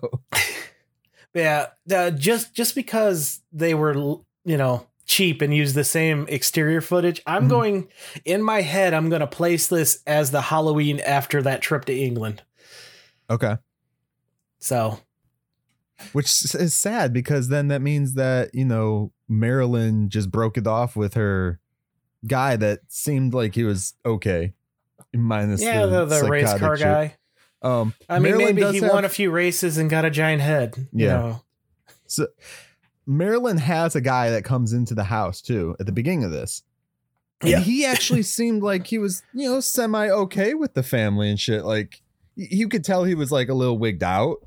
Yeah, 1.33 1.67
uh, 1.91 2.11
just 2.11 2.53
just 2.53 2.75
because 2.75 3.41
they 3.51 3.73
were, 3.73 3.93
you 4.45 4.57
know, 4.57 4.85
cheap 5.05 5.41
and 5.41 5.53
use 5.55 5.73
the 5.73 5.83
same 5.83 6.25
exterior 6.29 6.81
footage, 6.81 7.21
I'm 7.27 7.45
Mhm. 7.45 7.49
going 7.49 7.87
in 8.25 8.41
my 8.41 8.61
head. 8.61 8.93
I'm 8.93 9.09
going 9.09 9.19
to 9.19 9.27
place 9.27 9.67
this 9.67 10.01
as 10.07 10.31
the 10.31 10.41
Halloween 10.41 10.99
after 11.01 11.41
that 11.43 11.61
trip 11.61 11.85
to 11.85 11.93
England. 11.97 12.43
okay. 13.29 13.57
So 14.59 14.99
Which 16.13 16.27
is 16.55 16.73
sad 16.73 17.11
because 17.13 17.49
then 17.49 17.67
that 17.69 17.81
means 17.81 18.13
that 18.15 18.53
you 18.55 18.65
know 18.65 19.11
Marilyn 19.29 20.09
just 20.09 20.31
broke 20.31 20.57
it 20.57 20.67
off 20.67 20.95
with 20.95 21.13
her 21.15 21.59
guy 22.27 22.55
that 22.55 22.79
seemed 22.87 23.33
like 23.33 23.55
he 23.55 23.63
was 23.63 23.93
okay, 24.05 24.53
minus 25.13 25.61
yeah, 25.61 25.85
the, 25.85 26.05
the 26.05 26.23
race 26.29 26.53
car 26.57 26.77
shit. 26.77 26.85
guy. 26.85 27.15
Um, 27.61 27.93
I 28.09 28.19
mean, 28.19 28.31
Marilyn 28.37 28.55
maybe 28.55 28.77
he 28.77 28.83
have- 28.83 28.93
won 28.93 29.05
a 29.05 29.09
few 29.09 29.31
races 29.31 29.77
and 29.77 29.89
got 29.89 30.03
a 30.05 30.09
giant 30.09 30.41
head. 30.41 30.75
you 30.91 31.05
Yeah. 31.07 31.13
know. 31.13 31.43
So 32.07 32.27
Marilyn 33.05 33.57
has 33.57 33.95
a 33.95 34.01
guy 34.01 34.29
that 34.29 34.43
comes 34.43 34.73
into 34.73 34.93
the 34.93 35.03
house 35.05 35.41
too 35.41 35.75
at 35.79 35.85
the 35.85 35.91
beginning 35.91 36.23
of 36.23 36.31
this. 36.31 36.63
And 37.41 37.49
Yeah. 37.51 37.59
he 37.59 37.85
actually 37.85 38.23
seemed 38.37 38.63
like 38.63 38.87
he 38.87 38.97
was, 38.97 39.23
you 39.33 39.49
know, 39.49 39.59
semi 39.59 40.09
okay 40.09 40.53
with 40.53 40.73
the 40.73 40.83
family 40.83 41.29
and 41.29 41.39
shit. 41.39 41.65
Like 41.65 42.01
you 42.35 42.67
could 42.69 42.83
tell 42.83 43.03
he 43.03 43.15
was 43.15 43.31
like 43.31 43.49
a 43.49 43.53
little 43.53 43.77
wigged 43.77 44.03
out, 44.03 44.37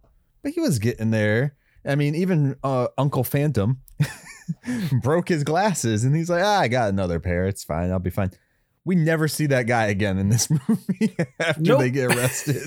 but 0.42 0.53
he 0.53 0.61
was 0.61 0.79
getting 0.79 1.11
there. 1.11 1.55
I 1.85 1.95
mean, 1.95 2.14
even 2.16 2.57
uh, 2.64 2.88
Uncle 2.99 3.23
Phantom 3.25 3.81
broke 5.03 5.29
his 5.29 5.45
glasses 5.45 6.03
and 6.05 6.16
he's 6.16 6.29
like, 6.31 6.42
ah, 6.42 6.61
I 6.61 6.69
got 6.69 6.88
another 6.88 7.21
pair. 7.21 7.47
It's 7.47 7.62
fine. 7.62 7.90
I'll 7.92 7.99
be 8.01 8.11
fine. 8.11 8.33
We 8.85 8.95
never 8.97 9.29
see 9.29 9.47
that 9.47 9.66
guy 9.66 9.87
again 9.87 10.19
in 10.19 10.29
this 10.29 10.49
movie 10.69 11.16
after 11.40 11.61
Nope. 11.62 11.81
they 11.81 11.90
get 11.90 12.12
arrested. 12.16 12.62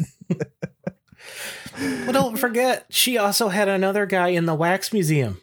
Well, 1.77 2.11
don't 2.11 2.37
forget, 2.37 2.85
she 2.89 3.17
also 3.17 3.49
had 3.49 3.67
another 3.69 4.05
guy 4.05 4.29
in 4.29 4.45
the 4.45 4.55
wax 4.55 4.91
museum. 4.91 5.39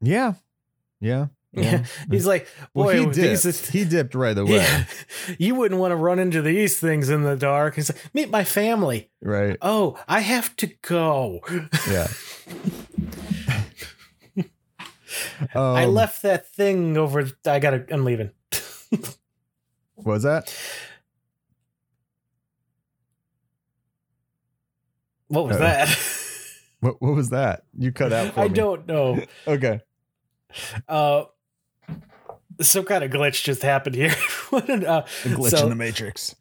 Yeah. 0.00 0.34
Yeah. 1.00 1.26
Yeah. 1.52 1.84
He's 2.10 2.26
like, 2.26 2.46
boy, 2.74 2.86
Well, 2.86 2.88
he 2.90 3.06
dipped. 3.12 3.44
is- 3.46 3.68
he 3.70 3.84
dipped 3.84 4.14
right 4.16 4.36
away. 4.44 4.56
yeah, 4.56 4.84
you 5.38 5.54
wouldn't 5.54 5.80
want 5.80 5.92
to 5.92 5.96
run 5.96 6.18
into 6.18 6.42
these 6.42 6.78
things 6.78 7.08
in 7.08 7.22
the 7.22 7.36
dark. 7.36 7.76
He's 7.76 7.88
like, 7.90 8.14
meet 8.14 8.30
my 8.30 8.42
family. 8.44 9.10
Right. 9.22 9.56
Oh, 9.62 9.96
I 10.08 10.20
have 10.20 10.54
to 10.56 10.66
go. 10.82 11.40
Yeah. 11.88 12.08
I 15.54 15.84
Um, 15.84 15.94
left 15.94 16.22
that 16.22 16.48
thing 16.48 16.96
over. 16.96 17.24
I 17.46 17.58
gotta. 17.60 17.86
I'm 17.90 18.04
leaving. 18.04 18.30
What 19.94 20.04
was 20.04 20.22
that? 20.24 20.52
What 25.28 25.46
was 25.46 25.56
Uh-oh. 25.56 25.60
that? 25.60 25.98
What 26.80 27.02
What 27.02 27.14
was 27.14 27.30
that? 27.30 27.62
You 27.76 27.92
cut 27.92 28.12
out 28.12 28.34
for 28.34 28.40
I 28.40 28.48
me. 28.48 28.54
don't 28.54 28.86
know. 28.86 29.20
Okay. 29.46 29.80
Uh, 30.88 31.24
some 32.60 32.84
kind 32.84 33.04
of 33.04 33.10
glitch 33.10 33.44
just 33.44 33.62
happened 33.62 33.94
here. 33.94 34.14
What 34.50 34.68
an, 34.70 34.84
uh, 34.86 35.04
A 35.24 35.28
glitch 35.28 35.50
So- 35.50 35.64
in 35.64 35.68
the 35.68 35.74
matrix. 35.76 36.34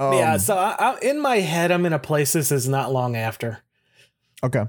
Um, 0.00 0.12
yeah. 0.12 0.36
So 0.36 0.56
I, 0.56 0.76
I, 0.78 0.98
in 1.02 1.20
my 1.20 1.36
head, 1.40 1.72
I'm 1.72 1.84
in 1.84 1.92
a 1.92 1.98
place 1.98 2.32
this 2.32 2.52
is 2.52 2.68
not 2.68 2.92
long 2.92 3.16
after. 3.16 3.58
Okay. 4.44 4.60
All 4.60 4.68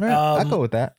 right, 0.00 0.10
I'll 0.10 0.36
Um, 0.40 0.50
go 0.50 0.58
with 0.60 0.72
that. 0.72 0.96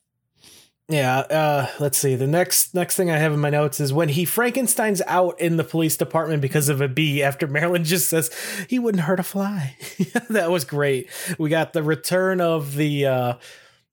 Yeah, 0.87 1.17
uh, 1.19 1.67
let's 1.79 1.97
see. 1.97 2.15
The 2.15 2.27
next 2.27 2.73
next 2.73 2.95
thing 2.95 3.09
I 3.11 3.17
have 3.17 3.33
in 3.33 3.39
my 3.39 3.49
notes 3.49 3.79
is 3.81 3.91
when 3.91 4.07
he 4.07 4.23
Frankenstein's 4.23 5.01
out 5.07 5.37
in 5.41 5.57
the 5.57 5.63
police 5.65 5.97
department 5.97 6.41
because 6.41 6.69
of 6.69 6.79
a 6.79 6.87
bee 6.87 7.21
after 7.23 7.47
Marilyn 7.47 7.83
just 7.83 8.07
says 8.07 8.29
he 8.69 8.77
wouldn't 8.79 9.03
hurt 9.03 9.19
a 9.19 9.23
fly. 9.23 9.75
that 10.29 10.49
was 10.51 10.63
great. 10.63 11.09
We 11.37 11.49
got 11.49 11.73
the 11.73 11.83
return 11.83 12.39
of 12.39 12.75
the 12.75 13.07
uh 13.07 13.33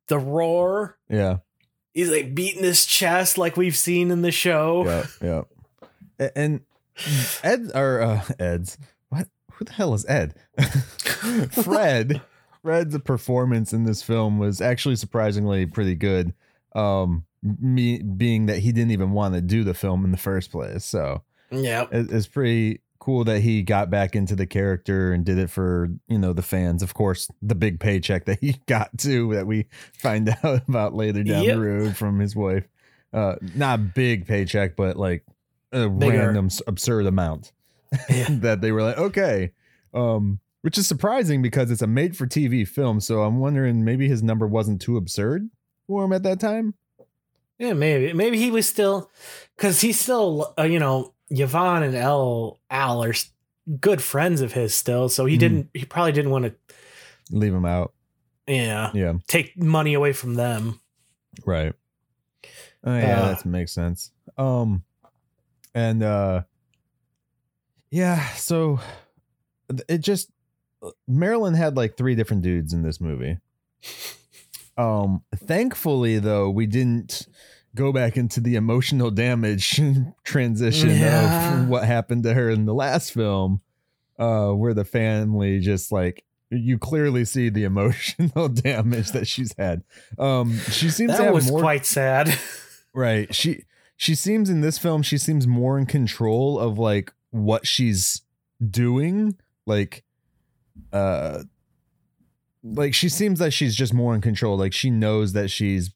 the 0.09 0.19
roar. 0.19 0.97
Yeah. 1.09 1.39
He's 1.95 2.11
like 2.11 2.35
beating 2.35 2.63
his 2.65 2.87
chest 2.87 3.37
like 3.39 3.57
we've 3.57 3.77
seen 3.77 4.11
in 4.11 4.23
the 4.23 4.33
show. 4.33 4.85
Yeah. 5.21 5.45
Yeah. 6.19 6.29
And 6.37 6.61
Ed 7.43 7.71
or 7.75 8.01
uh, 8.01 8.23
Ed's 8.39 8.79
what? 9.09 9.29
Who 9.53 9.65
the 9.65 9.73
hell 9.73 9.93
is 9.95 10.07
Ed? 10.07 10.35
Fred. 11.53 12.21
Fred's 12.63 12.97
performance 13.01 13.73
in 13.73 13.85
this 13.85 14.03
film 14.03 14.39
was 14.39 14.61
actually 14.61 14.97
surprisingly 14.97 15.67
pretty 15.67 15.95
good. 15.97 16.33
Um, 16.75 17.25
me 17.43 18.01
being 18.01 18.47
that 18.47 18.59
he 18.61 18.71
didn't 18.73 18.93
even 18.93 19.11
want 19.11 19.35
to 19.35 19.41
do 19.41 19.65
the 19.65 19.75
film 19.75 20.05
in 20.05 20.13
the 20.13 20.17
first 20.17 20.53
place, 20.53 20.85
so 20.85 21.23
Yeah. 21.51 21.87
it- 21.91 22.11
it's 22.13 22.29
pretty 22.29 22.81
cool 23.03 23.25
that 23.25 23.41
he 23.41 23.63
got 23.63 23.91
back 23.91 24.15
into 24.15 24.37
the 24.37 24.47
character 24.47 25.13
and 25.13 25.25
did 25.25 25.37
it 25.37 25.51
for 25.51 25.89
you 26.07 26.17
know 26.17 26.33
the 26.33 26.41
fans 26.43 26.85
of 26.85 26.95
course 26.95 27.29
the 27.43 27.55
big 27.57 27.81
paycheck 27.81 28.27
that 28.27 28.39
he 28.41 28.53
got 28.67 28.97
too 28.97 29.35
that 29.35 29.45
we 29.45 29.67
find 29.93 30.29
out 30.45 30.63
about 30.69 30.95
later 30.95 31.25
down 31.25 31.43
Yep. 31.43 31.57
the 31.57 31.61
road 31.61 31.97
from 31.97 32.21
his 32.21 32.37
wife 32.37 32.69
uh 33.13 33.35
not 33.57 33.93
big 33.93 34.25
paycheck 34.29 34.77
but 34.77 34.97
like 34.97 35.25
a 35.73 35.89
Bigger. 35.89 36.19
random 36.19 36.49
absurd 36.69 37.07
amount 37.07 37.51
Yeah. 38.09 38.27
that 38.31 38.61
they 38.61 38.71
were 38.71 38.83
like 38.83 38.99
okay 38.99 39.51
um 39.93 40.39
which 40.61 40.79
is 40.79 40.87
surprising 40.87 41.43
because 41.43 41.73
it's 41.73 41.83
a 41.83 41.89
made 41.89 42.17
for 42.17 42.29
tv 42.29 42.67
film 42.69 43.01
so 43.01 43.23
i'm 43.25 43.41
wondering 43.41 43.85
maybe 43.85 44.07
his 44.07 44.23
number 44.23 44.47
wasn't 44.47 44.81
too 44.81 44.97
absurd 44.97 45.51
for 45.89 46.05
him 46.05 46.13
at 46.13 46.23
that 46.23 46.39
time 46.39 46.75
Yeah, 47.59 47.75
maybe. 47.75 48.13
Maybe 48.13 48.39
he 48.39 48.51
was 48.51 48.67
still 48.69 49.11
because 49.57 49.81
he's 49.81 50.01
still, 50.01 50.53
uh, 50.59 50.63
you 50.65 50.81
know, 50.81 51.13
Yvonne 51.33 51.83
and 51.83 51.97
Al 51.97 52.61
Al 52.71 53.03
are 53.03 53.15
good 53.81 54.03
friends 54.03 54.41
of 54.41 54.53
his 54.53 54.75
still. 54.75 55.09
So 55.09 55.25
he 55.27 55.37
Mhm. 55.37 55.41
didn't. 55.41 55.71
He 55.75 55.85
probably 55.85 56.13
didn't 56.13 56.31
want 56.31 56.45
to. 56.47 56.55
leave 57.31 57.55
him 57.55 57.65
out 57.65 57.95
Yeah, 58.47 58.91
yeah 58.95 59.15
take 59.29 59.57
money 59.57 59.95
away 59.95 60.13
from 60.13 60.35
them. 60.35 60.81
Right. 61.47 61.73
Oh 62.85 62.97
yeah, 62.97 63.23
Uh, 63.23 63.35
that 63.35 63.47
makes 63.47 63.73
sense. 63.73 64.11
Um 64.37 64.83
and 65.75 66.03
uh 66.03 66.43
yeah, 67.91 68.27
so 68.35 68.81
it 69.89 69.99
just 69.99 70.31
Marilyn 71.07 71.55
had 71.55 71.77
like 71.77 71.97
three 71.97 72.15
different 72.15 72.43
dudes 72.43 72.73
in 72.73 72.83
this 72.83 73.01
movie. 73.01 73.39
Um 74.79 75.23
thankfully 75.37 76.19
though, 76.19 76.49
we 76.51 76.67
didn't 76.67 77.29
go 77.75 77.93
back 77.93 78.17
into 78.17 78.41
the 78.41 78.55
emotional 78.57 79.11
damage 79.11 79.81
transition 80.25 80.91
Yeah. 80.91 81.63
of 81.63 81.69
what 81.69 81.85
happened 81.85 82.23
to 82.25 82.35
her 82.35 82.51
in 82.51 82.67
the 82.67 82.75
last 82.75 83.13
film 83.13 83.61
uh 84.19 84.49
where 84.51 84.75
the 84.75 84.85
family 84.85 85.59
just 85.61 85.91
like 85.91 86.25
you 86.51 86.79
clearly 86.79 87.25
see 87.25 87.49
the 87.49 87.65
emotional 87.73 88.49
damage 88.49 89.13
that 89.13 89.27
she's 89.27 89.55
had. 89.57 89.83
Um 90.19 90.59
she 90.71 90.91
seems 90.91 91.17
That 91.17 91.33
was 91.33 91.51
more 91.51 91.61
quite 91.61 91.87
sad. 91.87 92.39
Right. 92.95 93.35
She 93.35 93.65
she 93.97 94.15
seems 94.15 94.51
in 94.51 94.61
this 94.61 94.77
film 94.77 95.01
she 95.03 95.17
seems 95.17 95.47
more 95.47 95.79
in 95.79 95.87
control 95.87 96.59
of 96.59 96.79
like 96.79 97.11
what 97.31 97.67
she's 97.67 98.21
doing. 98.71 99.39
Like 99.65 100.05
uh 100.93 101.45
like 102.63 102.93
she 102.95 103.09
seems 103.09 103.41
like 103.41 103.53
she's 103.55 103.75
just 103.75 103.95
more 103.95 104.15
in 104.15 104.21
control. 104.21 104.59
Like 104.59 104.75
she 104.75 104.91
knows 104.91 105.33
that 105.33 105.49
she's 105.51 105.91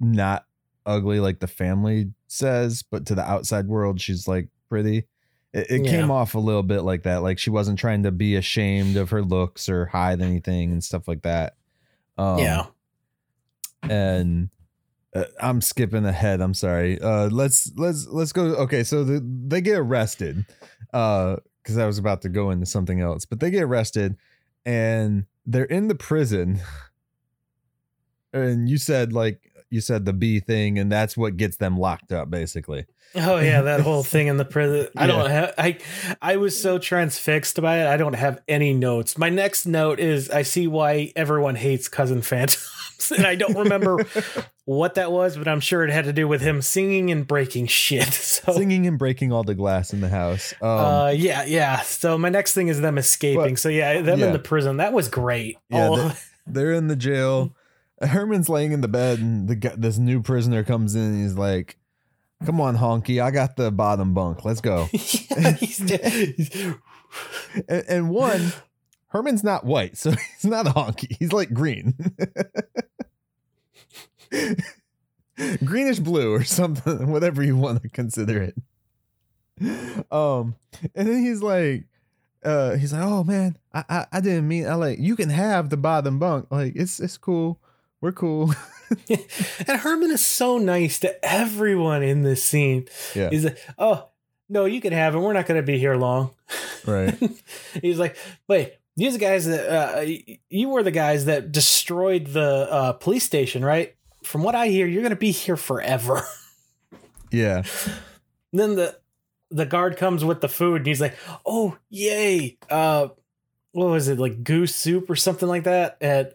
not 0.00 0.46
ugly 0.88 1.20
like 1.20 1.40
the 1.40 1.46
family 1.46 2.12
says, 2.26 2.82
but 2.82 3.06
to 3.06 3.14
the 3.14 3.22
outside 3.22 3.66
world 3.68 4.00
she's 4.00 4.26
like 4.26 4.48
pretty. 4.68 5.04
It, 5.52 5.70
it 5.70 5.84
came 5.86 6.10
off 6.10 6.34
a 6.34 6.38
little 6.38 6.62
bit 6.62 6.82
like 6.82 7.04
that. 7.04 7.22
Like 7.22 7.38
she 7.38 7.50
wasn't 7.50 7.78
trying 7.78 8.02
to 8.02 8.10
be 8.10 8.36
ashamed 8.36 8.96
of 8.96 9.10
her 9.10 9.22
looks 9.22 9.68
or 9.68 9.86
hide 9.86 10.20
anything 10.20 10.72
and 10.72 10.84
stuff 10.84 11.08
like 11.08 11.22
that. 11.22 11.56
Um, 12.18 12.38
yeah. 12.38 12.66
and 13.82 14.50
uh, 15.14 15.24
I'm 15.40 15.60
skipping 15.60 16.04
ahead. 16.04 16.40
I'm 16.40 16.54
sorry. 16.54 17.00
Uh, 17.00 17.28
let's 17.30 17.72
let's 17.76 18.06
let's 18.08 18.32
go. 18.32 18.42
Okay, 18.56 18.84
so 18.84 19.04
the, 19.04 19.20
they 19.24 19.60
get 19.60 19.78
arrested. 19.78 20.44
Uh, 20.92 21.36
because 21.62 21.76
I 21.76 21.86
was 21.86 21.98
about 21.98 22.22
to 22.22 22.30
go 22.30 22.50
into 22.50 22.64
something 22.64 23.02
else, 23.02 23.26
but 23.26 23.40
they 23.40 23.50
get 23.50 23.62
arrested, 23.62 24.16
and 24.64 25.26
they're 25.44 25.64
in 25.64 25.88
the 25.88 25.94
prison. 25.94 26.60
And 28.32 28.68
you 28.68 28.76
said 28.76 29.12
like 29.12 29.50
you 29.70 29.80
said 29.80 30.04
the 30.04 30.12
B 30.12 30.40
thing, 30.40 30.78
and 30.78 30.90
that's 30.90 31.16
what 31.16 31.36
gets 31.36 31.56
them 31.56 31.78
locked 31.78 32.12
up, 32.12 32.30
basically. 32.30 32.86
Oh 33.14 33.38
yeah, 33.38 33.62
that 33.62 33.80
whole 33.80 34.02
thing 34.14 34.26
in 34.26 34.36
the 34.36 34.44
prison. 34.44 34.88
I 34.96 35.06
Yeah. 35.06 35.06
don't 35.16 35.30
have 35.30 35.54
I 35.58 35.78
I 36.20 36.36
was 36.36 36.60
so 36.60 36.78
transfixed 36.78 37.60
by 37.60 37.78
it. 37.78 37.86
I 37.86 37.96
don't 37.96 38.14
have 38.14 38.40
any 38.48 38.74
notes. 38.74 39.16
My 39.16 39.30
next 39.30 39.66
note 39.66 39.98
is 40.00 40.28
I 40.30 40.42
see 40.42 40.66
why 40.66 41.12
everyone 41.16 41.54
hates 41.56 41.88
cousin 41.88 42.22
Phantoms. 42.22 42.66
And 43.16 43.24
I 43.24 43.36
don't 43.36 43.56
remember 43.56 44.04
what 44.64 44.94
that 44.96 45.12
was, 45.12 45.36
but 45.36 45.46
I'm 45.46 45.60
sure 45.60 45.84
it 45.84 45.90
had 45.90 46.06
to 46.06 46.12
do 46.12 46.26
with 46.26 46.40
him 46.40 46.60
singing 46.60 47.12
and 47.12 47.24
breaking 47.24 47.68
shit. 47.68 48.12
So 48.12 48.52
Singing 48.54 48.88
and 48.88 48.98
breaking 48.98 49.30
all 49.32 49.44
the 49.44 49.54
glass 49.54 49.92
in 49.92 50.00
the 50.00 50.08
house. 50.08 50.52
Um, 50.60 50.68
uh 50.68 51.08
yeah, 51.10 51.44
yeah. 51.44 51.80
So 51.82 52.18
my 52.18 52.28
next 52.28 52.54
thing 52.54 52.66
is 52.66 52.80
them 52.80 52.98
escaping. 52.98 53.52
But- 53.54 53.58
so 53.60 53.68
yeah, 53.68 54.02
them 54.02 54.18
yeah. 54.18 54.26
in 54.26 54.32
the 54.32 54.40
prison. 54.40 54.78
That 54.78 54.92
was 54.92 55.08
great. 55.08 55.58
Yeah, 55.70 55.86
All 55.86 55.96
the- 55.96 56.20
they're 56.44 56.72
in 56.72 56.88
the 56.88 56.96
jail. 56.96 57.54
Herman's 58.02 58.48
laying 58.48 58.72
in 58.72 58.80
the 58.80 58.88
bed, 58.88 59.18
and 59.18 59.48
the 59.48 59.74
this 59.76 59.98
new 59.98 60.22
prisoner 60.22 60.62
comes 60.64 60.94
in. 60.94 61.02
And 61.02 61.22
he's 61.22 61.34
like, 61.34 61.76
"Come 62.44 62.60
on, 62.60 62.76
honky, 62.78 63.22
I 63.22 63.30
got 63.30 63.56
the 63.56 63.70
bottom 63.70 64.14
bunk. 64.14 64.44
Let's 64.44 64.60
go." 64.60 64.88
yeah, 64.92 65.50
he's, 65.52 65.78
he's- 65.78 66.74
and, 67.68 67.84
and 67.88 68.10
one, 68.10 68.52
Herman's 69.08 69.42
not 69.42 69.64
white, 69.64 69.96
so 69.96 70.10
he's 70.40 70.44
not 70.44 70.66
a 70.66 70.70
honky. 70.70 71.16
He's 71.18 71.32
like 71.32 71.52
green, 71.52 71.94
greenish 75.64 75.98
blue 76.00 76.32
or 76.34 76.44
something, 76.44 77.10
whatever 77.10 77.42
you 77.42 77.56
want 77.56 77.82
to 77.82 77.88
consider 77.88 78.42
it. 78.42 78.54
Um, 80.12 80.54
and 80.94 81.08
then 81.08 81.22
he's 81.22 81.42
like, 81.42 81.84
uh, 82.44 82.76
he's 82.76 82.92
like, 82.92 83.02
"Oh 83.02 83.24
man, 83.24 83.58
I, 83.74 83.84
I 83.88 84.06
I 84.12 84.20
didn't 84.20 84.46
mean. 84.46 84.68
I 84.68 84.74
like 84.74 84.98
you 85.00 85.16
can 85.16 85.30
have 85.30 85.70
the 85.70 85.76
bottom 85.76 86.18
bunk. 86.20 86.46
Like 86.50 86.74
it's 86.76 87.00
it's 87.00 87.16
cool. 87.18 87.58
We're 88.00 88.12
cool. 88.12 88.54
and 89.08 89.80
Herman 89.80 90.10
is 90.10 90.24
so 90.24 90.58
nice 90.58 91.00
to 91.00 91.24
everyone 91.24 92.02
in 92.02 92.22
this 92.22 92.42
scene. 92.44 92.86
Yeah. 93.14 93.30
He's 93.30 93.44
like, 93.44 93.58
oh, 93.78 94.08
no, 94.48 94.64
you 94.64 94.80
can 94.80 94.92
have 94.92 95.14
it. 95.14 95.18
We're 95.18 95.32
not 95.32 95.46
going 95.46 95.60
to 95.60 95.66
be 95.66 95.78
here 95.78 95.96
long. 95.96 96.30
right. 96.86 97.16
He's 97.82 97.98
like, 97.98 98.16
wait, 98.46 98.74
these 98.96 99.16
guys 99.16 99.46
that 99.46 99.68
uh, 99.68 100.06
you 100.48 100.68
were 100.70 100.82
the 100.82 100.90
guys 100.90 101.26
that 101.26 101.52
destroyed 101.52 102.28
the 102.28 102.66
uh, 102.70 102.92
police 102.92 103.24
station, 103.24 103.64
right? 103.64 103.94
From 104.24 104.42
what 104.42 104.54
I 104.54 104.68
hear, 104.68 104.86
you're 104.86 105.02
going 105.02 105.10
to 105.10 105.16
be 105.16 105.30
here 105.30 105.56
forever. 105.56 106.22
Yeah. 107.30 107.64
then 108.54 108.76
the 108.76 108.98
the 109.50 109.66
guard 109.66 109.98
comes 109.98 110.24
with 110.24 110.40
the 110.40 110.48
food, 110.48 110.76
and 110.76 110.86
he's 110.86 110.98
like, 111.02 111.14
oh, 111.44 111.76
yay! 111.90 112.56
Uh, 112.70 113.08
what 113.72 113.90
was 113.90 114.08
it 114.08 114.18
like 114.18 114.42
goose 114.42 114.74
soup 114.74 115.10
or 115.10 115.14
something 115.14 115.46
like 115.46 115.64
that? 115.64 115.98
And 116.00 116.32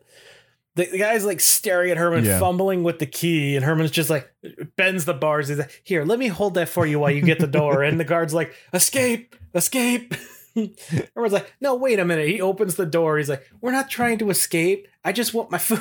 the, 0.76 0.86
the 0.86 0.98
guy's 0.98 1.24
like 1.26 1.40
staring 1.40 1.92
at 1.92 1.98
Herman, 1.98 2.26
Yeah. 2.26 2.40
fumbling 2.40 2.84
with 2.84 3.00
the 3.00 3.06
key, 3.06 3.56
and 3.56 3.64
Herman's 3.64 3.92
just 3.92 4.10
like 4.10 4.32
bends 4.76 5.06
the 5.06 5.14
bars. 5.14 5.48
He's 5.48 5.60
like, 5.60 5.82
"Here, 5.84 6.04
let 6.04 6.18
me 6.20 6.28
hold 6.28 6.56
that 6.56 6.70
for 6.70 6.86
you 6.86 7.00
while 7.00 7.12
you 7.12 7.22
get 7.22 7.40
the 7.40 7.48
door." 7.48 7.84
and 7.84 8.00
the 8.00 8.04
guard's 8.04 8.34
like, 8.34 8.54
"Escape! 8.74 9.36
Escape!" 9.54 10.16
Herman's 11.16 11.34
like, 11.34 11.54
"No, 11.62 11.76
wait 11.76 12.00
a 12.00 12.06
minute." 12.06 12.28
He 12.28 12.42
opens 12.42 12.76
the 12.76 12.86
door. 12.86 13.18
He's 13.18 13.30
like, 13.30 13.48
"We're 13.62 13.72
not 13.72 13.90
trying 13.90 14.18
to 14.20 14.30
escape. 14.30 14.88
I 15.04 15.12
just 15.12 15.34
want 15.34 15.52
my 15.52 15.58
food." 15.60 15.80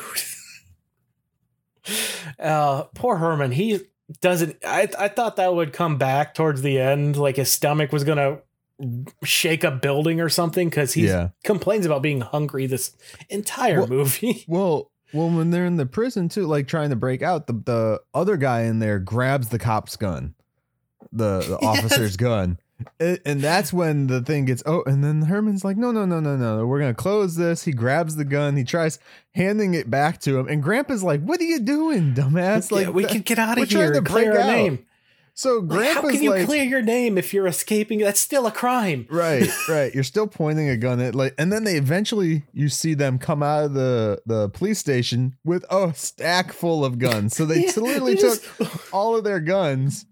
uh, 2.39 2.85
poor 2.95 3.17
Herman. 3.17 3.53
He 3.53 3.81
doesn't. 4.21 4.57
I 4.65 4.89
I 4.99 5.09
thought 5.09 5.37
that 5.37 5.55
would 5.55 5.73
come 5.73 5.97
back 5.99 6.35
towards 6.35 6.63
the 6.63 6.79
end, 6.79 7.17
like 7.17 7.37
his 7.37 7.51
stomach 7.51 7.93
was 7.93 8.05
gonna 8.05 8.39
shake 9.25 9.65
a 9.65 9.71
building 9.71 10.21
or 10.21 10.29
something, 10.29 10.69
because 10.69 10.93
he 10.95 11.07
Yeah. 11.07 11.29
complains 11.45 11.87
about 11.87 12.03
being 12.03 12.21
hungry 12.21 12.67
this 12.67 12.93
entire 13.31 13.81
Well- 13.81 13.89
movie. 13.89 14.45
Well, 14.49 14.91
well, 15.13 15.29
when 15.31 15.51
they're 15.51 15.67
in 15.67 15.77
the 15.77 15.87
prison 15.87 16.29
too, 16.29 16.47
like 16.47 16.67
trying 16.67 16.91
to 16.91 16.97
break 16.97 17.21
out, 17.23 17.47
the 17.47 17.53
the 17.53 18.01
other 18.15 18.37
guy 18.37 18.63
in 18.63 18.79
there 18.79 18.99
grabs 18.99 19.49
the 19.49 19.59
cop's 19.59 19.97
gun, 19.97 20.35
the, 21.13 21.41
the 21.41 21.59
Yes. 21.63 21.79
officer's 21.85 22.17
gun, 22.17 22.59
and, 22.99 23.21
and 23.27 23.41
that's 23.43 23.73
when 23.75 24.07
the 24.07 24.23
thing 24.23 24.47
gets. 24.47 24.63
Oh, 24.65 24.83
and 24.87 25.05
then 25.05 25.23
Herman's 25.23 25.65
like, 25.65 25.77
no, 25.77 25.93
no, 25.93 26.07
no, 26.07 26.19
no, 26.21 26.37
no, 26.37 26.67
we're 26.67 26.81
gonna 26.81 26.95
close 26.95 27.37
this. 27.37 27.65
He 27.65 27.73
grabs 27.73 28.17
the 28.17 28.25
gun. 28.25 28.57
He 28.57 28.65
tries 28.65 28.99
handing 29.35 29.75
it 29.75 29.91
back 29.91 30.19
to 30.23 30.39
him, 30.39 30.49
and 30.49 30.63
Grandpa's 30.63 31.03
like, 31.03 31.21
"What 31.23 31.41
are 31.41 31.45
you 31.45 31.61
doing, 31.61 32.15
dumbass? 32.15 32.71
Like, 32.73 32.87
yeah, 32.87 32.91
we 32.93 33.05
can 33.05 33.21
get 33.21 33.39
out 33.39 33.59
of 33.59 33.69
trying 33.69 33.83
here 33.83 33.93
to 33.93 33.99
and 33.99 34.07
break 34.09 34.29
our 34.29 34.39
out. 34.39 34.47
name. 34.47 34.87
So 35.35 35.61
Like, 35.61 35.93
how 35.95 36.03
can 36.03 36.23
you 36.23 36.31
like, 36.31 36.45
clear 36.47 36.63
your 36.63 36.83
name 36.83 37.17
if 37.17 37.33
you're 37.33 37.47
escaping? 37.47 37.99
That's 38.01 38.21
still 38.21 38.47
a 38.47 38.53
crime. 38.53 39.07
Right, 39.11 39.49
right. 39.69 39.93
You're 39.95 40.05
still 40.05 40.27
pointing 40.27 40.69
a 40.69 40.77
gun 40.77 41.01
at 41.01 41.15
like, 41.15 41.35
and 41.39 41.53
then 41.53 41.65
they 41.65 41.77
eventually 41.77 42.45
you 42.53 42.69
see 42.69 42.95
them 42.95 43.19
come 43.19 43.43
out 43.43 43.65
of 43.65 43.75
the 43.75 44.21
the 44.27 44.49
police 44.51 44.79
station 44.79 45.37
with 45.45 45.65
a 45.71 45.93
stack 45.95 46.53
full 46.53 46.85
of 46.85 46.99
guns. 46.99 47.35
So 47.37 47.47
they 47.47 47.61
Yeah, 47.67 47.73
literally 47.77 48.15
they 48.15 48.21
took 48.21 48.43
just- 48.59 48.93
all 48.93 49.17
of 49.17 49.25
their 49.25 49.41
guns. 49.41 50.05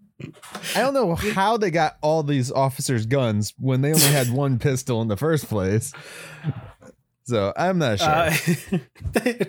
I 0.75 0.81
don't 0.81 0.93
know 0.93 1.15
how 1.15 1.57
they 1.57 1.71
got 1.71 1.97
all 2.01 2.21
these 2.21 2.51
officers' 2.51 3.07
guns 3.07 3.53
when 3.57 3.81
they 3.81 3.89
only 3.89 4.05
had 4.05 4.29
one 4.31 4.59
pistol 4.59 5.01
in 5.01 5.07
the 5.07 5.17
first 5.17 5.49
place. 5.49 5.91
So 7.23 7.51
I'm 7.57 7.79
not 7.79 7.97
sure. 7.99 8.07
Uh, 8.09 9.45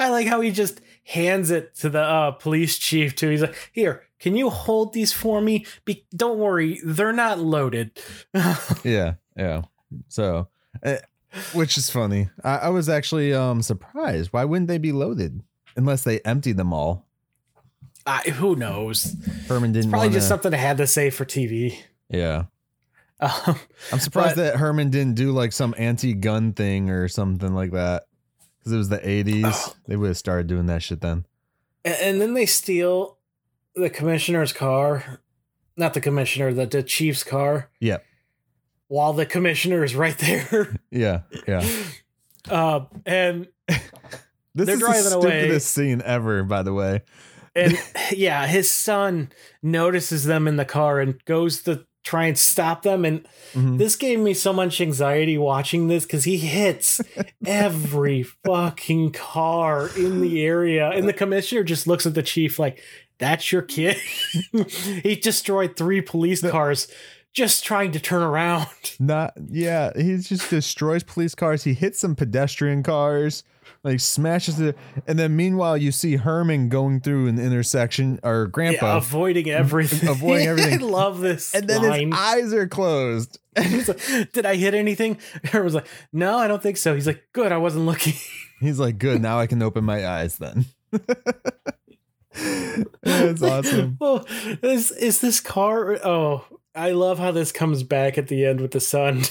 I 0.00 0.10
like 0.10 0.26
how 0.26 0.40
he 0.40 0.50
just 0.50 0.80
hands 1.04 1.50
it 1.50 1.74
to 1.76 1.88
the 1.90 2.00
uh, 2.02 2.30
police 2.32 2.78
chief 2.78 3.14
too. 3.14 3.28
He's 3.30 3.42
like, 3.42 3.70
"Here, 3.72 4.02
can 4.18 4.36
you 4.36 4.50
hold 4.50 4.92
these 4.92 5.12
for 5.12 5.40
me? 5.40 5.66
Be- 5.84 6.06
don't 6.14 6.38
worry, 6.38 6.80
they're 6.84 7.12
not 7.12 7.38
loaded." 7.38 7.98
yeah, 8.84 9.14
yeah. 9.36 9.62
So, 10.08 10.48
eh, 10.82 10.98
which 11.52 11.76
is 11.78 11.90
funny. 11.90 12.28
I, 12.42 12.56
I 12.56 12.68
was 12.70 12.88
actually 12.88 13.32
um 13.34 13.62
surprised. 13.62 14.32
Why 14.32 14.44
wouldn't 14.44 14.68
they 14.68 14.78
be 14.78 14.92
loaded 14.92 15.40
unless 15.76 16.04
they 16.04 16.20
emptied 16.20 16.56
them 16.56 16.72
all? 16.72 17.06
I, 18.06 18.20
who 18.20 18.54
knows? 18.54 19.16
Herman 19.48 19.72
didn't 19.72 19.90
Probably 19.90 20.08
wanna, 20.08 20.18
just 20.18 20.28
something 20.28 20.52
I 20.52 20.58
had 20.58 20.76
to 20.76 20.86
say 20.86 21.10
for 21.10 21.24
TV. 21.24 21.76
Yeah. 22.08 22.44
Um, 23.20 23.56
I'm 23.92 24.00
surprised 24.00 24.36
But- 24.36 24.42
that 24.42 24.56
Herman 24.56 24.90
didn't 24.90 25.14
do 25.14 25.30
like 25.30 25.52
some 25.52 25.72
anti-gun 25.78 26.52
thing 26.52 26.90
or 26.90 27.08
something 27.08 27.54
like 27.54 27.70
that. 27.70 28.02
Because 28.64 28.72
it 28.72 28.78
was 28.78 28.88
the 28.88 28.98
80s. 28.98 29.42
Oh. 29.44 29.72
They 29.86 29.96
would 29.96 30.06
have 30.08 30.16
started 30.16 30.46
doing 30.46 30.64
that 30.66 30.82
shit 30.82 31.02
then. 31.02 31.26
and, 31.84 31.94
and 32.00 32.20
then 32.20 32.32
they 32.34 32.46
steal 32.46 33.18
the 33.76 33.90
commissioner's 33.90 34.52
car, 34.54 35.20
not 35.76 35.92
the 35.92 36.00
commissioner, 36.00 36.52
the, 36.54 36.64
the 36.64 36.82
chief's 36.82 37.22
car. 37.24 37.68
Yep. 37.80 38.04
While 38.88 39.12
the 39.12 39.26
commissioner 39.26 39.84
is 39.84 39.94
right 39.94 40.16
there, 40.16 40.76
Yeah, 40.90 41.22
yeah. 41.46 41.68
uh, 42.48 42.86
and 43.04 43.48
This 44.56 44.66
They're 44.66 44.74
is 44.76 44.80
driving 44.80 45.10
the 45.10 45.16
away. 45.16 45.40
stupidest 45.40 45.70
scene 45.72 46.00
ever, 46.04 46.42
by 46.44 46.62
the 46.62 46.72
way. 46.72 47.02
and 47.56 47.76
yeah, 48.12 48.46
his 48.46 48.70
son 48.70 49.30
notices 49.62 50.24
them 50.24 50.46
in 50.48 50.56
the 50.56 50.64
car 50.64 51.00
and 51.00 51.22
goes 51.24 51.62
to 51.64 51.84
try 52.04 52.26
and 52.26 52.38
stop 52.38 52.82
them. 52.82 53.04
And 53.04 53.26
Mhm. 53.54 53.78
this 53.78 53.96
gave 53.96 54.18
me 54.20 54.34
so 54.34 54.52
much 54.52 54.80
anxiety 54.80 55.38
watching 55.38 55.88
this 55.88 56.04
because 56.04 56.24
he 56.24 56.36
hits 56.38 57.00
every 57.46 58.22
fucking 58.22 59.12
car 59.12 59.88
in 59.96 60.20
the 60.20 60.44
area. 60.44 60.90
And 60.90 61.08
the 61.08 61.12
commissioner 61.14 61.64
just 61.64 61.86
looks 61.86 62.04
at 62.06 62.14
the 62.14 62.22
chief 62.22 62.58
like, 62.58 62.78
that's 63.18 63.50
your 63.52 63.62
kid. 63.62 63.96
he 65.02 65.14
destroyed 65.16 65.76
three 65.76 66.00
police 66.00 66.42
cars 66.42 66.88
just 67.32 67.64
trying 67.64 67.90
to 67.92 68.00
turn 68.00 68.22
around. 68.22 68.66
Not, 69.00 69.32
yeah, 69.50 69.90
he 69.96 70.16
just 70.18 70.50
destroys 70.50 71.02
police 71.02 71.34
cars. 71.34 71.64
He 71.64 71.74
hits 71.74 71.98
some 72.00 72.14
pedestrian 72.14 72.82
cars, 72.82 73.42
like 73.84 74.00
smashes 74.00 74.58
it. 74.58 74.76
And 75.06 75.18
then 75.18 75.36
meanwhile, 75.36 75.76
you 75.76 75.92
see 75.92 76.16
Herman 76.16 76.70
going 76.70 77.00
through 77.00 77.28
an 77.28 77.38
intersection, 77.38 78.18
or 78.24 78.46
Grandpa. 78.46 78.92
Yeah, 78.92 78.96
avoiding 78.96 79.50
everything. 79.50 80.08
Avoiding 80.08 80.46
everything. 80.48 80.82
I 80.82 80.86
love 80.86 81.20
this. 81.20 81.54
and 81.54 81.68
then 81.68 81.82
line. 81.82 82.10
his 82.10 82.20
eyes 82.20 82.52
are 82.54 82.66
closed. 82.66 83.38
He's 83.62 83.88
like, 83.88 84.32
Did 84.32 84.46
I 84.46 84.56
hit 84.56 84.74
anything? 84.74 85.18
Aaron 85.52 85.64
was 85.64 85.74
like, 85.74 85.86
No, 86.12 86.38
I 86.38 86.48
don't 86.48 86.62
think 86.62 86.78
so. 86.78 86.94
He's 86.94 87.06
like, 87.06 87.28
Good, 87.32 87.52
I 87.52 87.58
wasn't 87.58 87.86
looking. 87.86 88.14
He's 88.60 88.80
like, 88.80 88.98
good, 88.98 89.20
now 89.20 89.38
I 89.38 89.46
can 89.46 89.60
open 89.62 89.84
my 89.84 90.06
eyes 90.06 90.38
then. 90.38 90.64
That's 93.02 93.42
awesome. 93.42 93.98
Well, 94.00 94.24
oh, 94.26 94.56
is 94.62 94.90
is 94.92 95.20
this 95.20 95.40
car? 95.40 95.98
Oh, 96.04 96.46
I 96.74 96.92
love 96.92 97.18
how 97.18 97.30
this 97.30 97.52
comes 97.52 97.82
back 97.82 98.16
at 98.16 98.28
the 98.28 98.46
end 98.46 98.60
with 98.60 98.70
the 98.70 98.80
sun. 98.80 99.22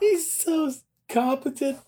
He's 0.00 0.32
so 0.32 0.72
competent. 1.08 1.78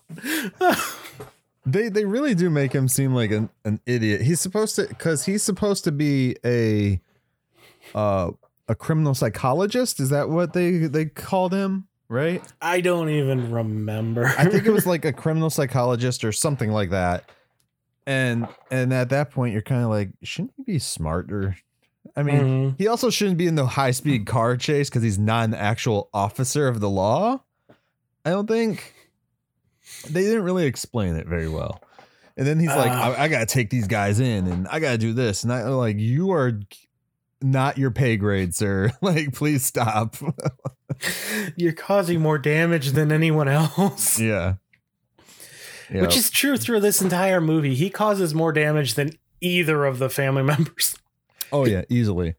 They 1.65 1.89
they 1.89 2.05
really 2.05 2.33
do 2.33 2.49
make 2.49 2.71
him 2.71 2.87
seem 2.87 3.13
like 3.13 3.31
an, 3.31 3.49
an 3.65 3.81
idiot. 3.85 4.21
He's 4.21 4.39
supposed 4.39 4.75
to 4.77 4.87
because 4.87 5.25
he's 5.25 5.43
supposed 5.43 5.83
to 5.83 5.91
be 5.91 6.37
a 6.45 7.01
uh 7.93 8.31
a 8.69 8.75
criminal 8.75 9.13
psychologist. 9.13 9.99
Is 9.99 10.09
that 10.09 10.29
what 10.29 10.53
they 10.53 10.71
they 10.87 11.05
called 11.05 11.53
him? 11.53 11.87
Right? 12.07 12.41
I 12.61 12.79
don't 12.79 13.09
even 13.09 13.51
remember. 13.51 14.27
I 14.37 14.45
think 14.45 14.65
it 14.65 14.71
was 14.71 14.85
like 14.93 15.03
a 15.03 15.11
criminal 15.11 15.49
psychologist 15.49 16.23
or 16.23 16.31
something 16.31 16.71
like 16.71 16.91
that. 16.91 17.29
And 18.05 18.47
and 18.71 18.93
at 18.93 19.09
that 19.09 19.31
point 19.31 19.51
you're 19.51 19.61
kind 19.61 19.83
of 19.83 19.89
like, 19.89 20.11
shouldn't 20.23 20.53
he 20.55 20.63
be 20.63 20.79
smarter? 20.79 21.57
I 22.15 22.23
mean, 22.23 22.37
Mhm. 22.39 22.75
he 22.77 22.87
also 22.87 23.09
shouldn't 23.09 23.37
be 23.37 23.45
in 23.47 23.55
the 23.55 23.65
high 23.67 23.91
speed 23.91 24.25
car 24.25 24.55
chase 24.55 24.89
because 24.89 25.03
he's 25.03 25.19
not 25.19 25.43
an 25.43 25.53
actual 25.53 26.09
officer 26.13 26.69
of 26.69 26.79
the 26.79 26.89
law. 26.89 27.41
I 28.23 28.29
don't 28.29 28.47
think 28.47 28.93
they 30.09 30.23
didn't 30.23 30.43
really 30.43 30.65
explain 30.65 31.15
it 31.15 31.27
very 31.27 31.49
well. 31.49 31.81
And 32.37 32.45
then 32.45 32.59
he's 32.59 32.69
like, 32.69 32.91
Uh. 32.91 33.15
I, 33.17 33.23
I 33.23 33.27
gotta 33.27 33.45
take 33.45 33.69
these 33.69 33.87
guys 33.87 34.19
in 34.19 34.47
and 34.47 34.67
I 34.67 34.79
gotta 34.79 34.97
do 34.97 35.13
this. 35.13 35.43
And 35.43 35.51
I 35.51 35.63
like, 35.69 35.97
you 35.97 36.31
are 36.31 36.59
not 37.41 37.77
your 37.77 37.91
pay 37.91 38.17
grade, 38.17 38.53
sir. 38.55 38.91
like, 39.01 39.33
please 39.33 39.65
stop. 39.65 40.15
You're 41.55 41.73
causing 41.73 42.21
more 42.21 42.37
damage 42.37 42.91
than 42.91 43.11
anyone 43.11 43.47
else. 43.47 44.19
yeah. 44.19 44.55
Yeah. 45.89 46.01
Which 46.01 46.17
is 46.17 46.29
true 46.29 46.57
through 46.57 46.81
this 46.81 47.01
entire 47.01 47.39
movie. 47.39 47.73
He 47.73 47.89
causes 47.89 48.35
more 48.35 48.51
damage 48.51 48.95
than 48.95 49.11
either 49.39 49.85
of 49.85 49.99
the 49.99 50.09
family 50.09 50.43
members. 50.43 50.97
oh 51.53 51.65
yeah, 51.65 51.83
easily. 51.87 52.35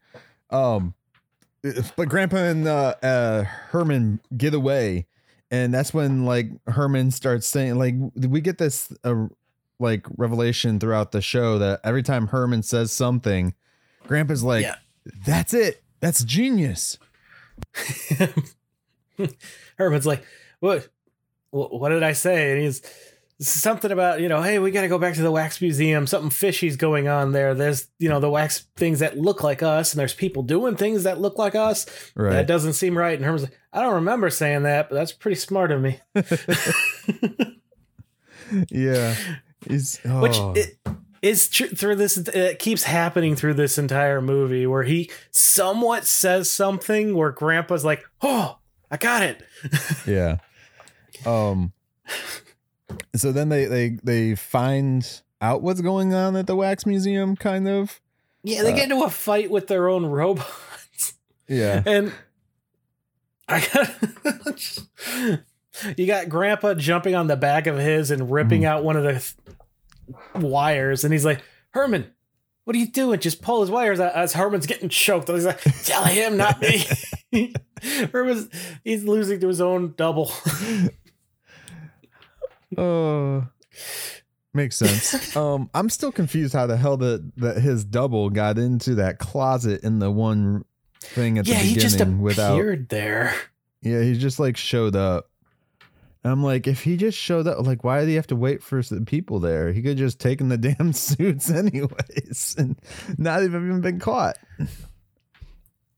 Um 0.51 0.93
but 1.95 2.07
Grandpa 2.07 2.37
and 2.37 2.67
uh, 2.67 2.93
uh 3.01 3.43
Herman 3.71 4.19
get 4.37 4.53
away. 4.53 5.07
And 5.51 5.73
that's 5.73 5.93
when 5.93 6.25
like 6.25 6.51
Herman 6.67 7.11
starts 7.11 7.47
saying 7.47 7.77
like 7.77 7.95
we 8.15 8.39
get 8.41 8.57
this 8.59 8.91
uh, 9.03 9.25
like 9.79 10.05
revelation 10.17 10.79
throughout 10.79 11.11
the 11.11 11.21
show 11.21 11.57
that 11.59 11.79
every 11.83 12.03
time 12.03 12.27
Herman 12.27 12.61
says 12.63 12.91
something, 12.91 13.55
Grandpa's 14.07 14.43
like, 14.43 14.63
Yeah. 14.63 14.75
"That's 15.25 15.53
it. 15.53 15.83
That's 16.01 16.23
genius." 16.23 16.97
Herman's 19.77 20.05
like, 20.05 20.23
"What? 20.59 20.87
What 21.51 21.79
what 21.79 21.89
did 21.89 22.03
I 22.03 22.13
say?" 22.13 22.51
And 22.53 22.61
he's 22.61 22.81
something 23.39 23.91
about 23.91 24.21
you 24.21 24.29
know, 24.29 24.41
hey, 24.41 24.59
we 24.59 24.71
got 24.71 24.81
to 24.81 24.87
go 24.87 24.97
back 24.97 25.15
to 25.15 25.21
the 25.21 25.31
wax 25.31 25.61
museum. 25.61 26.05
Something 26.07 26.29
fishy's 26.29 26.75
going 26.75 27.07
on 27.07 27.31
there. 27.31 27.53
There's 27.53 27.87
you 27.97 28.09
know 28.09 28.19
the 28.19 28.29
wax 28.29 28.67
things 28.75 28.99
that 28.99 29.17
look 29.17 29.43
like 29.43 29.63
us, 29.63 29.93
and 29.93 29.99
there's 29.99 30.13
people 30.13 30.43
doing 30.43 30.75
things 30.75 31.03
that 31.03 31.21
look 31.21 31.37
like 31.37 31.55
us. 31.55 31.85
Right. 32.15 32.33
That 32.33 32.47
doesn't 32.47 32.73
seem 32.73 32.97
right. 32.97 33.15
And 33.15 33.23
Herman's 33.23 33.43
like, 33.43 33.57
I 33.71 33.81
don't 33.81 33.95
remember 33.95 34.29
saying 34.29 34.63
that, 34.63 34.89
but 34.89 34.95
that's 34.95 35.13
pretty 35.13 35.35
smart 35.35 35.71
of 35.71 35.81
me. 35.81 35.99
yeah. 38.69 39.15
Which 39.67 39.97
oh. 40.05 40.53
it 40.55 40.77
is 41.21 41.49
tr- 41.49 41.67
through 41.67 41.95
this. 41.95 42.17
It 42.17 42.59
keeps 42.59 42.83
happening 42.83 43.35
through 43.35 43.55
this 43.55 43.77
entire 43.77 44.21
movie 44.21 44.67
where 44.67 44.83
he 44.83 45.11
somewhat 45.31 46.05
says 46.05 46.51
something 46.51 47.15
where 47.15 47.31
Grandpa's 47.31 47.85
like, 47.85 48.03
"Oh, 48.21 48.57
I 48.89 48.97
got 48.97 49.23
it." 49.23 49.43
yeah. 50.07 50.37
Um 51.25 51.73
so 53.15 53.31
then 53.31 53.49
they 53.49 53.65
they 53.65 53.89
they 54.03 54.35
find 54.35 55.21
out 55.41 55.61
what's 55.61 55.81
going 55.81 56.13
on 56.13 56.35
at 56.35 56.47
the 56.47 56.55
wax 56.55 56.85
museum 56.85 57.35
kind 57.35 57.67
of. 57.67 57.99
Yeah, 58.43 58.63
they 58.63 58.71
Uh, 58.73 58.75
get 58.75 58.91
into 58.91 59.03
a 59.03 59.09
fight 59.09 59.49
with 59.51 59.67
their 59.67 59.87
own 59.89 60.05
robots. 60.05 61.13
Yeah. 61.47 61.81
And 61.85 62.13
I 63.47 63.65
got 63.73 65.39
you 65.97 66.05
got 66.07 66.29
Grandpa 66.29 66.75
jumping 66.75 67.15
on 67.15 67.27
the 67.27 67.35
back 67.35 67.67
of 67.67 67.77
his 67.77 68.11
and 68.11 68.31
ripping 68.31 68.63
out 68.65 68.83
one 68.83 68.95
of 68.95 69.03
the 69.03 69.13
th- 69.13 69.35
wires, 70.35 71.03
and 71.03 71.11
he's 71.13 71.25
like, 71.25 71.41
Herman, 71.71 72.11
what 72.65 72.75
are 72.75 72.79
you 72.79 72.87
doing? 72.87 73.19
Just 73.19 73.41
pull 73.41 73.61
his 73.61 73.71
wires 73.71 73.99
out 73.99 74.13
as 74.13 74.33
Herman's 74.33 74.67
getting 74.67 74.89
choked. 74.89 75.27
He's 75.29 75.45
like, 75.45 75.61
tell 75.83 76.03
him, 76.03 76.37
not 76.37 76.61
me. 76.61 76.85
Herman's 78.11 78.49
he's 78.83 79.03
losing 79.03 79.39
to 79.39 79.47
his 79.47 79.61
own 79.61 79.93
double. 79.97 80.31
Oh, 82.77 83.47
makes 84.53 84.75
sense. 84.75 85.35
um, 85.37 85.69
I'm 85.73 85.89
still 85.89 86.11
confused 86.11 86.53
how 86.53 86.67
the 86.67 86.77
hell 86.77 86.97
that 86.97 87.31
that 87.37 87.57
his 87.61 87.83
double 87.83 88.29
got 88.29 88.57
into 88.57 88.95
that 88.95 89.19
closet 89.19 89.83
in 89.83 89.99
the 89.99 90.11
one 90.11 90.65
thing 91.01 91.37
at 91.37 91.47
yeah, 91.47 91.55
the 91.59 91.63
he 91.65 91.75
just 91.75 91.97
beginning 91.97 92.21
without. 92.21 92.53
appeared 92.53 92.89
there. 92.89 93.33
Yeah, 93.81 94.01
he 94.01 94.17
just 94.17 94.39
like 94.39 94.57
showed 94.57 94.95
up. 94.95 95.29
And 96.23 96.33
I'm 96.33 96.43
like, 96.43 96.67
if 96.67 96.83
he 96.83 96.97
just 96.97 97.17
showed 97.17 97.47
up, 97.47 97.65
like, 97.65 97.85
why 97.85 98.01
did 98.01 98.09
he 98.09 98.15
have 98.15 98.27
to 98.27 98.35
wait 98.35 98.61
for 98.61 98.81
the 98.81 99.01
people 99.05 99.39
there? 99.39 99.71
He 99.71 99.81
could 99.81 99.97
just 99.97 100.19
taken 100.19 100.49
the 100.49 100.57
damn 100.77 100.91
suits 100.91 101.49
anyways, 101.49 102.55
and 102.57 102.75
not 103.17 103.43
even 103.43 103.79
been 103.79 103.99
caught. 103.99 104.37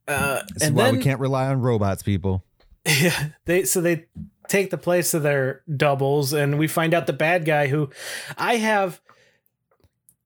Uh, 0.07 0.41
This 0.53 0.61
is 0.63 0.67
and 0.67 0.75
why 0.75 0.85
then 0.85 0.97
we 0.97 1.01
can't 1.01 1.19
rely 1.19 1.47
on 1.47 1.61
robots, 1.61 2.03
people. 2.03 2.43
Yeah, 2.85 3.29
they 3.45 3.63
so 3.65 3.79
they 3.79 4.05
take 4.51 4.69
the 4.69 4.77
place 4.77 5.13
of 5.13 5.23
their 5.23 5.61
doubles, 5.75 6.33
and 6.33 6.59
we 6.59 6.67
find 6.67 6.93
out 6.93 7.07
the 7.07 7.13
bad 7.13 7.45
guy 7.45 7.67
who 7.67 7.89
I 8.37 8.57
have. 8.57 8.99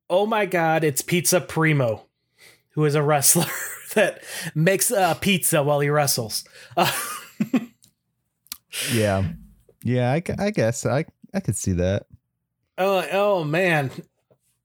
Oh 0.09 0.25
my 0.25 0.45
god, 0.45 0.83
it's 0.83 1.01
Pizza 1.01 1.39
Primo, 1.39 2.05
who 2.71 2.85
is 2.85 2.95
a 2.95 3.03
wrestler 3.03 3.45
that 3.93 4.23
makes 4.53 4.91
uh, 4.91 5.13
pizza 5.15 5.63
while 5.63 5.79
he 5.79 5.89
wrestles. 5.89 6.43
Uh, 6.75 6.91
Yeah, 8.91 9.23
yeah, 9.83 10.11
I, 10.11 10.21
I 10.37 10.49
guess 10.51 10.85
I 10.85 11.05
I 11.33 11.39
could 11.39 11.55
see 11.55 11.71
that. 11.73 12.07
oh, 12.77 13.07
oh 13.09 13.43
man, 13.45 13.89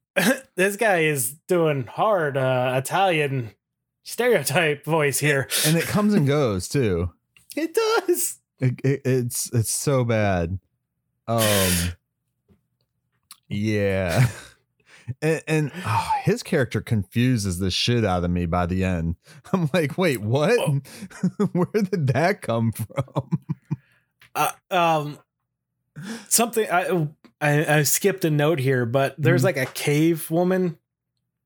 this 0.57 0.77
guy 0.77 1.01
is 1.03 1.35
doing 1.47 1.87
hard 1.87 2.37
uh, 2.37 2.73
Italian 2.77 3.53
stereotype 4.03 4.85
voice 4.85 5.21
here. 5.21 5.49
And 5.65 5.77
it 5.77 5.85
comes 5.85 6.13
and 6.15 6.27
goes 6.27 6.69
too. 6.69 7.13
It 7.55 7.73
does. 7.73 8.40
It, 8.61 8.81
it, 8.85 9.01
it's 9.05 9.51
it's 9.53 9.71
so 9.71 10.05
bad. 10.05 10.59
Um, 11.27 11.73
yeah, 13.49 14.29
and, 15.23 15.43
and 15.47 15.73
oh, 15.87 16.11
his 16.23 16.43
character 16.43 16.81
confuses 16.81 17.59
the 17.59 17.71
shit 17.71 18.05
out 18.05 18.25
of 18.25 18.31
me 18.31 18.47
by 18.47 18.67
the 18.67 18.85
end. 18.85 19.17
I'm 19.53 19.71
like, 19.73 19.97
wait, 19.99 20.21
what? 20.21 20.59
Where 21.53 21.83
did 21.83 22.09
that 22.09 22.43
come 22.43 22.73
from? 22.73 23.31
uh, 24.35 24.53
um 24.71 25.19
something 26.29 26.67
I, 26.71 27.09
I 27.41 27.79
I 27.79 27.83
skipped 27.83 28.25
a 28.25 28.31
note 28.31 28.59
here, 28.61 28.87
but 28.87 29.15
there's 29.19 29.43
Mhm. 29.43 29.47
like 29.47 29.57
a 29.57 29.67
cave 29.67 30.31
woman 30.31 30.79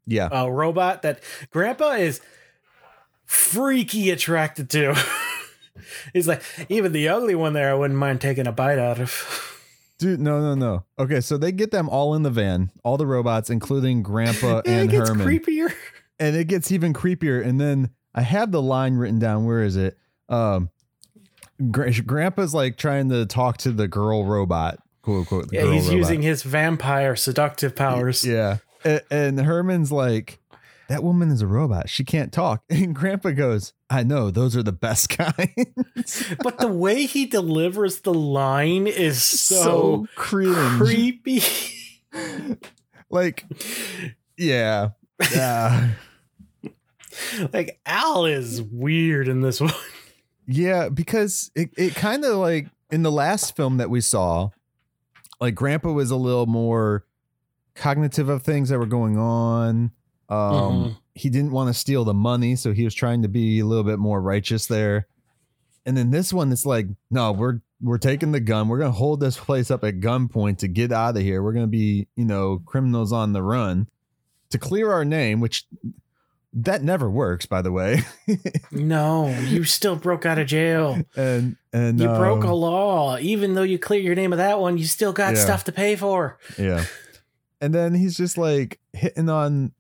Yeah, 0.07 0.29
a 0.31 0.51
robot 0.53 1.03
that 1.03 1.23
Grandpa 1.51 1.93
is 1.93 2.21
freaky 3.25 4.11
attracted 4.11 4.69
to. 4.71 4.95
He's 6.13 6.29
like, 6.29 6.43
even 6.69 6.93
the 6.93 7.09
ugly 7.09 7.35
one 7.35 7.53
there, 7.53 7.71
I 7.71 7.75
wouldn't 7.75 7.99
mind 7.99 8.21
taking 8.21 8.47
a 8.47 8.53
bite 8.53 8.79
out 8.79 9.01
of. 9.01 9.61
dude, 9.99 10.21
no, 10.21 10.41
no, 10.41 10.55
no. 10.55 10.85
Okay, 10.99 11.21
so 11.21 11.37
they 11.37 11.53
get 11.53 11.71
them 11.71 11.89
all 11.89 12.15
in 12.15 12.23
the 12.23 12.31
van, 12.31 12.71
all 12.85 12.97
the 12.97 13.07
robots, 13.07 13.51
including 13.51 14.03
Grandpa 14.03 14.63
Yeah, 14.65 14.73
and 14.73 14.89
it 14.89 14.91
gets 14.97 15.09
Herman. 15.09 15.27
creepier. 15.27 15.73
and 16.19 16.37
it 16.37 16.47
gets 16.49 16.71
even 16.73 16.93
creepier. 16.93 17.45
And 17.45 17.61
then 17.61 17.91
I 18.15 18.23
have 18.23 18.53
the 18.53 18.63
line 18.63 18.95
written 18.97 19.19
down. 19.19 19.45
Where 19.47 19.63
is 19.63 19.77
it? 19.77 19.97
Um, 20.29 20.71
Gra- 21.71 21.93
Grandpa's 22.03 22.55
like 22.55 22.77
trying 22.77 23.09
to 23.11 23.27
talk 23.27 23.59
to 23.59 23.71
the 23.73 23.87
girl 23.89 24.25
robot, 24.25 24.79
quote 25.03 25.21
unquote. 25.21 25.49
Yeah, 25.53 25.71
he's 25.73 25.85
robot. 25.87 25.97
using 25.99 26.23
his 26.23 26.43
vampire 26.43 27.15
seductive 27.17 27.77
powers. 27.77 28.25
Yeah, 28.25 28.59
and, 28.85 29.03
and 29.11 29.41
Herman's 29.41 29.93
like, 29.93 30.41
that 30.89 31.03
woman 31.03 31.31
is 31.31 31.43
a 31.43 31.47
robot. 31.47 31.89
She 31.89 32.05
can't 32.05 32.33
talk. 32.33 32.63
And 32.71 32.95
Grandpa 32.95 33.31
goes, 33.31 33.73
I 33.89 34.03
know. 34.03 34.31
Those 34.31 34.57
are 34.57 34.63
the 34.63 34.73
best 34.73 35.09
kinds. 35.19 36.35
But 36.43 36.59
the 36.59 36.69
way 36.69 37.07
he 37.07 37.27
delivers 37.27 38.01
the 38.01 38.15
line 38.15 38.87
is 38.87 39.23
so, 39.23 39.63
so 39.63 40.07
creepy. 40.15 41.43
Like, 43.11 43.45
yeah. 44.37 44.91
Yeah. 45.33 45.91
like 47.53 47.79
Al 47.87 48.27
is 48.27 48.61
weird 48.61 49.29
in 49.29 49.41
this 49.41 49.61
one. 49.61 49.73
Yeah, 50.47 50.89
because 50.89 51.51
it, 51.55 51.71
it 51.77 51.95
kind 51.95 52.25
of 52.25 52.37
like 52.37 52.69
in 52.91 53.03
the 53.03 53.13
last 53.13 53.55
film 53.57 53.77
that 53.77 53.89
we 53.89 54.01
saw, 54.01 54.51
like 55.41 55.55
Grandpa 55.55 55.93
was 55.93 56.11
a 56.11 56.17
little 56.17 56.47
more 56.47 57.05
cognitive 57.75 58.29
of 58.29 58.43
things 58.43 58.69
that 58.69 58.79
were 58.79 58.87
going 58.87 59.17
on. 59.17 59.93
Um, 60.35 60.73
Mhm. 60.85 60.97
He 61.17 61.31
didn't 61.31 61.53
want 61.53 61.69
to 61.73 61.79
steal 61.79 62.05
the 62.05 62.13
money, 62.15 62.57
so 62.57 62.73
he 62.73 62.85
was 62.85 62.95
trying 62.95 63.23
to 63.23 63.29
be 63.29 63.61
a 63.61 63.65
little 63.67 63.85
bit 63.85 63.99
more 64.01 64.21
righteous 64.21 64.67
there. 64.67 65.07
And 65.87 65.97
then 65.97 66.11
this 66.11 66.33
one, 66.33 66.51
it's 66.51 66.67
like, 66.67 66.87
no, 67.11 67.31
we're 67.33 67.61
we're 67.81 67.99
taking 67.99 68.33
the 68.33 68.41
gun. 68.41 68.69
We're 68.69 68.79
gonna 68.79 68.91
hold 68.93 69.21
this 69.21 69.37
place 69.37 69.71
up 69.71 69.85
at 69.85 70.01
gunpoint 70.01 70.59
to 70.59 70.69
get 70.69 70.91
out 70.91 71.17
of 71.17 71.23
here. 71.23 71.43
We're 71.43 71.53
gonna 71.53 71.67
be, 71.67 72.09
you 72.17 72.25
know, 72.25 72.63
criminals 72.65 73.13
on 73.13 73.33
the 73.33 73.43
run 73.43 73.87
to 74.51 74.59
clear 74.59 74.91
our 74.91 75.05
name, 75.05 75.41
which 75.41 75.67
that 76.55 76.83
never 76.83 77.11
works, 77.11 77.47
by 77.47 77.61
the 77.63 77.71
way. 77.73 78.03
No, 78.73 79.29
you 79.49 79.63
still 79.65 79.95
broke 79.97 80.25
out 80.27 80.39
of 80.39 80.47
jail. 80.49 81.01
and 81.17 81.57
and 81.73 82.01
You 82.01 82.09
broke 82.09 82.45
um, 82.45 82.51
a 82.51 82.55
law. 82.55 83.19
Even 83.19 83.55
though 83.55 83.63
you 83.63 83.79
clear 83.79 84.01
your 84.01 84.15
name 84.17 84.33
of 84.33 84.39
that 84.39 84.59
one, 84.59 84.79
you 84.79 84.85
still 84.87 85.13
got 85.13 85.35
Yeah. 85.35 85.41
stuff 85.45 85.65
to 85.65 85.73
pay 85.73 85.95
for. 85.97 86.39
Yeah. 86.59 86.85
And 87.61 87.73
then 87.75 87.95
he's 87.95 88.17
just 88.17 88.37
like 88.39 88.81
hitting 88.93 89.29
on 89.29 89.73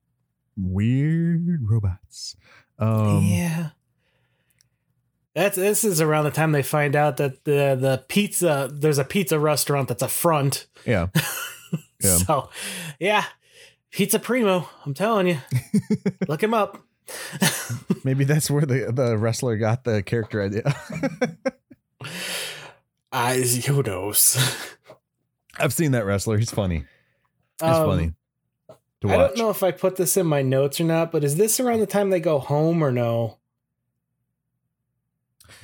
weird 0.56 1.60
robots. 1.68 2.36
Um 2.78 3.22
yeah. 3.24 3.70
That's 5.34 5.56
this 5.56 5.82
is 5.84 6.00
around 6.00 6.24
the 6.24 6.30
time 6.30 6.52
they 6.52 6.62
find 6.62 6.94
out 6.94 7.16
that 7.16 7.44
the 7.44 7.76
the 7.80 8.04
pizza 8.08 8.70
there's 8.72 8.98
a 8.98 9.04
pizza 9.04 9.38
restaurant 9.38 9.88
that's 9.88 10.02
a 10.02 10.08
front. 10.08 10.66
yeah. 10.86 11.08
Yeah. 12.02 12.16
So, 12.18 12.50
yeah, 13.00 13.24
Pizza 13.90 14.18
Primo. 14.18 14.68
I'm 14.84 14.92
telling 14.94 15.26
you, 15.26 15.38
look 16.28 16.42
him 16.42 16.52
up. 16.52 16.84
Maybe 18.04 18.24
that's 18.24 18.50
where 18.50 18.66
the 18.66 18.92
the 18.92 19.16
wrestler 19.16 19.56
got 19.56 19.84
the 19.84 20.02
character 20.02 20.42
idea. 20.42 20.62
I 23.12 23.38
who 23.66 23.82
knows. 23.82 24.36
I've 25.58 25.72
seen 25.72 25.92
that 25.92 26.04
wrestler. 26.04 26.36
He's 26.38 26.50
funny. 26.50 26.84
He's 27.60 27.70
Um, 27.70 27.86
funny 27.86 28.12
to 29.08 29.14
I 29.14 29.16
don't 29.18 29.36
know 29.38 29.50
if 29.50 29.62
I 29.62 29.70
put 29.70 29.96
this 29.96 30.16
in 30.16 30.26
my 30.26 30.42
notes 30.42 30.80
or 30.80 30.84
not, 30.84 31.12
but 31.12 31.24
is 31.24 31.36
this 31.36 31.58
around 31.60 31.80
the 31.80 31.86
time 31.86 32.10
they 32.10 32.20
go 32.20 32.38
home 32.38 32.82
or 32.82 32.90
no? 32.92 33.38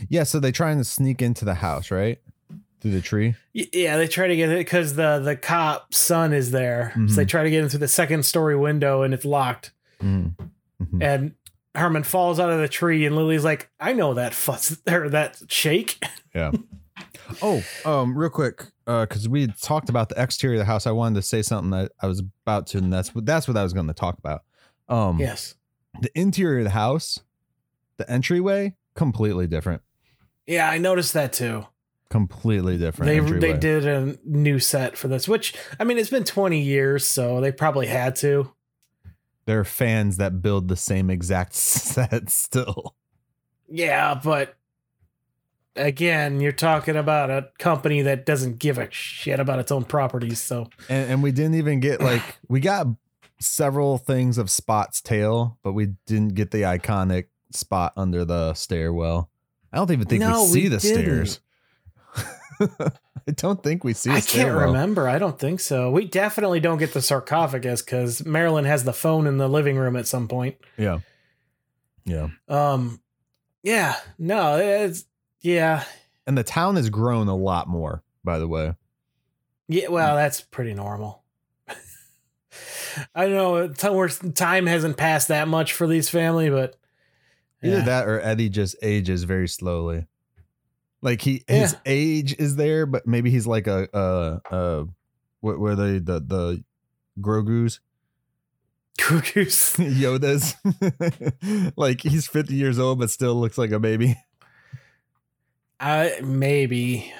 Yeah, 0.08 0.24
so 0.24 0.40
they 0.40 0.52
trying 0.52 0.78
to 0.78 0.84
sneak 0.84 1.20
into 1.22 1.44
the 1.44 1.54
house, 1.54 1.90
right? 1.90 2.18
Through 2.80 2.92
the 2.92 3.00
tree. 3.00 3.34
Yeah, 3.52 3.96
they 3.98 4.06
try 4.08 4.26
to 4.28 4.36
get 4.36 4.48
it 4.48 4.58
because 4.58 4.94
the 4.94 5.18
the 5.18 5.36
cop 5.36 5.92
son 5.92 6.32
is 6.32 6.50
there, 6.50 6.92
Mhm. 6.96 7.10
so 7.10 7.16
they 7.16 7.24
try 7.26 7.42
to 7.42 7.50
get 7.50 7.62
into 7.62 7.76
the 7.78 7.88
second 7.88 8.24
story 8.24 8.56
window 8.56 9.02
and 9.02 9.12
it's 9.12 9.24
locked. 9.26 9.72
Mm. 10.02 10.34
Mhm. 10.82 11.02
And 11.02 11.34
Herman 11.74 12.04
falls 12.04 12.40
out 12.40 12.50
of 12.50 12.58
the 12.58 12.68
tree, 12.68 13.04
and 13.04 13.14
Lily's 13.16 13.44
like, 13.44 13.70
"I 13.78 13.92
know 13.92 14.14
that 14.14 14.32
fuss 14.34 14.78
or 14.88 15.08
that 15.10 15.42
shake." 15.48 16.02
Oh, 17.42 17.62
um, 17.84 18.16
real 18.16 18.30
quick, 18.30 18.64
uh, 18.86 19.06
because 19.06 19.28
we 19.28 19.46
talked 19.46 19.88
about 19.88 20.08
the 20.08 20.20
exterior 20.20 20.56
of 20.56 20.60
the 20.60 20.64
house. 20.64 20.86
I 20.86 20.90
wanted 20.90 21.16
to 21.16 21.22
say 21.22 21.42
something 21.42 21.70
that 21.70 21.92
I 22.00 22.06
was 22.06 22.20
about 22.44 22.66
to, 22.68 22.78
and 22.78 22.92
that's 22.92 23.14
what 23.14 23.26
that's 23.26 23.48
what 23.48 23.56
I 23.56 23.62
was 23.62 23.72
going 23.72 23.86
to 23.86 23.94
talk 23.94 24.18
about. 24.18 24.42
Um, 24.88 25.18
yes. 25.18 25.54
the 26.00 26.10
interior 26.18 26.58
of 26.58 26.64
the 26.64 26.70
house, 26.70 27.20
the 27.96 28.10
entryway, 28.10 28.76
completely 28.94 29.46
different. 29.46 29.82
Yeah, 30.46 30.68
I 30.68 30.78
noticed 30.78 31.12
that 31.14 31.32
too. 31.32 31.66
Completely 32.10 32.76
different. 32.76 33.06
They 33.06 33.18
entryway. 33.18 33.40
they 33.40 33.58
did 33.58 33.86
a 33.86 34.18
new 34.24 34.58
set 34.58 34.96
for 34.96 35.06
this, 35.06 35.28
which 35.28 35.54
I 35.78 35.84
mean, 35.84 35.96
it's 35.98 36.10
been 36.10 36.24
twenty 36.24 36.60
years, 36.60 37.06
so 37.06 37.40
they 37.40 37.52
probably 37.52 37.86
had 37.86 38.16
to. 38.16 38.52
There 39.46 39.60
are 39.60 39.64
fans 39.64 40.16
that 40.18 40.42
build 40.42 40.68
the 40.68 40.76
same 40.76 41.10
exact 41.10 41.54
set 41.54 42.30
still. 42.30 42.94
Yeah, 43.68 44.20
but 44.22 44.56
again, 45.76 46.40
you're 46.40 46.52
talking 46.52 46.96
about 46.96 47.30
a 47.30 47.48
company 47.58 48.02
that 48.02 48.26
doesn't 48.26 48.58
give 48.58 48.78
a 48.78 48.88
shit 48.90 49.38
about 49.40 49.58
its 49.58 49.70
own 49.72 49.84
properties. 49.84 50.40
So 50.40 50.68
And, 50.88 51.10
and 51.12 51.22
we 51.22 51.32
didn't 51.32 51.54
even 51.54 51.80
get 51.80 52.00
like 52.00 52.22
we 52.48 52.60
got 52.60 52.86
several 53.40 53.98
things 53.98 54.36
of 54.38 54.50
Spot's 54.50 55.00
tail, 55.00 55.58
but 55.62 55.72
we 55.72 55.94
didn't 56.06 56.34
get 56.34 56.50
the 56.50 56.62
iconic 56.62 57.26
spot 57.52 57.92
under 57.96 58.24
the 58.24 58.54
stairwell. 58.54 59.30
I 59.72 59.76
don't 59.78 59.90
even 59.92 60.06
think 60.06 60.20
No, 60.22 60.42
we 60.42 60.48
see 60.48 60.62
we 60.62 60.68
the 60.68 60.78
didn't. 60.78 61.26
stairs. 61.26 61.40
I 63.28 63.32
don't 63.32 63.62
think 63.62 63.84
we 63.84 63.92
see. 63.94 64.10
I 64.10 64.20
can't 64.20 64.54
remember. 64.54 65.08
I 65.08 65.18
don't 65.18 65.38
think 65.38 65.60
so. 65.60 65.90
We 65.90 66.04
definitely 66.06 66.60
don't 66.60 66.78
get 66.78 66.92
the 66.92 67.00
sarcophagus 67.02 67.80
because 67.82 68.24
Marilyn 68.24 68.64
has 68.64 68.84
the 68.84 68.92
phone 68.92 69.26
in 69.26 69.38
the 69.38 69.48
living 69.48 69.76
room 69.76 69.96
at 69.96 70.06
some 70.06 70.26
point. 70.28 70.56
Yeah, 70.76 71.00
yeah. 72.04 72.28
Um, 72.48 73.00
yeah, 73.62 73.96
no, 74.18 74.56
it's 74.58 75.04
yeah, 75.40 75.84
And 76.26 76.36
the 76.36 76.44
town 76.44 76.76
has 76.76 76.90
grown 76.90 77.28
a 77.28 77.36
lot 77.36 77.68
more. 77.68 78.02
By 78.22 78.38
the 78.38 78.46
way, 78.48 78.74
yeah. 79.68 79.88
Well, 79.88 80.14
mm. 80.14 80.16
that's 80.16 80.42
pretty 80.42 80.74
normal. 80.74 81.22
I 83.14 83.28
don't 83.28 83.82
know. 83.82 84.30
Time 84.32 84.66
hasn't 84.66 84.96
passed 84.96 85.28
that 85.28 85.48
much 85.48 85.72
for 85.72 85.86
these 85.86 86.10
family, 86.10 86.50
but 86.50 86.76
either 87.62 87.82
that 87.82 88.06
or 88.06 88.20
Eddie 88.20 88.48
just 88.50 88.76
ages 88.82 89.24
very 89.24 89.48
slowly. 89.48 90.06
Like 91.02 91.22
he, 91.22 91.44
his 91.48 91.72
Yeah. 91.72 91.78
age 91.86 92.34
is 92.38 92.56
there, 92.56 92.84
but 92.84 93.06
maybe 93.06 93.30
he's 93.30 93.46
like 93.46 93.66
a, 93.66 93.88
a, 93.94 94.40
a 94.54 94.86
what 95.40 95.58
were 95.58 95.74
they 95.74 95.98
the 95.98 96.20
the 96.20 96.64
Grogu's 97.20 97.80
Cuckoos. 98.98 99.74
Yoda's 99.78 100.56
like 101.76 102.02
he's 102.02 102.26
50 102.26 102.54
years 102.54 102.78
old 102.78 102.98
but 102.98 103.10
still 103.10 103.34
looks 103.34 103.56
like 103.56 103.70
a 103.70 103.80
baby. 103.80 104.16
I 105.80 106.20
maybe. 106.22 107.12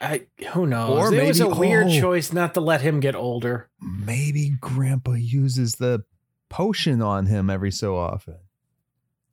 I 0.00 0.26
who 0.52 0.66
knows? 0.66 1.12
Or 1.12 1.14
it 1.14 1.26
was 1.26 1.40
a 1.40 1.48
weird 1.48 1.88
oh. 1.88 2.00
choice 2.00 2.32
not 2.32 2.54
to 2.54 2.60
let 2.60 2.80
him 2.80 3.00
get 3.00 3.16
older. 3.16 3.68
Maybe 3.80 4.50
grandpa 4.60 5.12
uses 5.12 5.74
the 5.74 6.04
potion 6.48 7.02
on 7.02 7.26
him 7.26 7.50
every 7.50 7.72
so 7.72 7.96
often. 7.96 8.36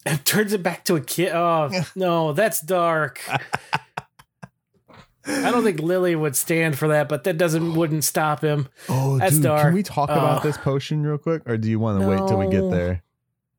and 0.06 0.24
turns 0.26 0.54
it 0.54 0.64
back 0.64 0.86
to 0.86 0.96
a 0.96 1.02
kid. 1.02 1.32
Oh 1.34 1.70
no, 1.96 2.34
that's 2.34 2.62
dark. 2.62 3.22
I 5.26 5.52
don't 5.52 5.64
think 5.64 5.80
Lily 5.80 6.16
would 6.16 6.36
stand 6.36 6.78
for 6.78 6.88
that, 6.88 7.08
but 7.08 7.24
that 7.26 7.38
doesn't 7.38 7.74
wouldn't 7.76 8.04
stop 8.04 8.44
him. 8.44 8.68
Oh, 8.88 9.20
That's 9.20 9.36
dude, 9.36 9.44
dark. 9.44 9.62
can 9.62 9.74
we 9.76 9.84
talk 9.84 10.10
about 10.10 10.42
this 10.42 10.58
potion 10.58 11.04
real 11.04 11.20
quick 11.20 11.44
or 11.48 11.58
do 11.58 11.70
you 11.70 11.78
want 11.78 12.02
to 12.02 12.08
wait 12.08 12.28
till 12.28 12.40
we 12.40 12.48
get 12.48 12.72
there? 12.72 13.04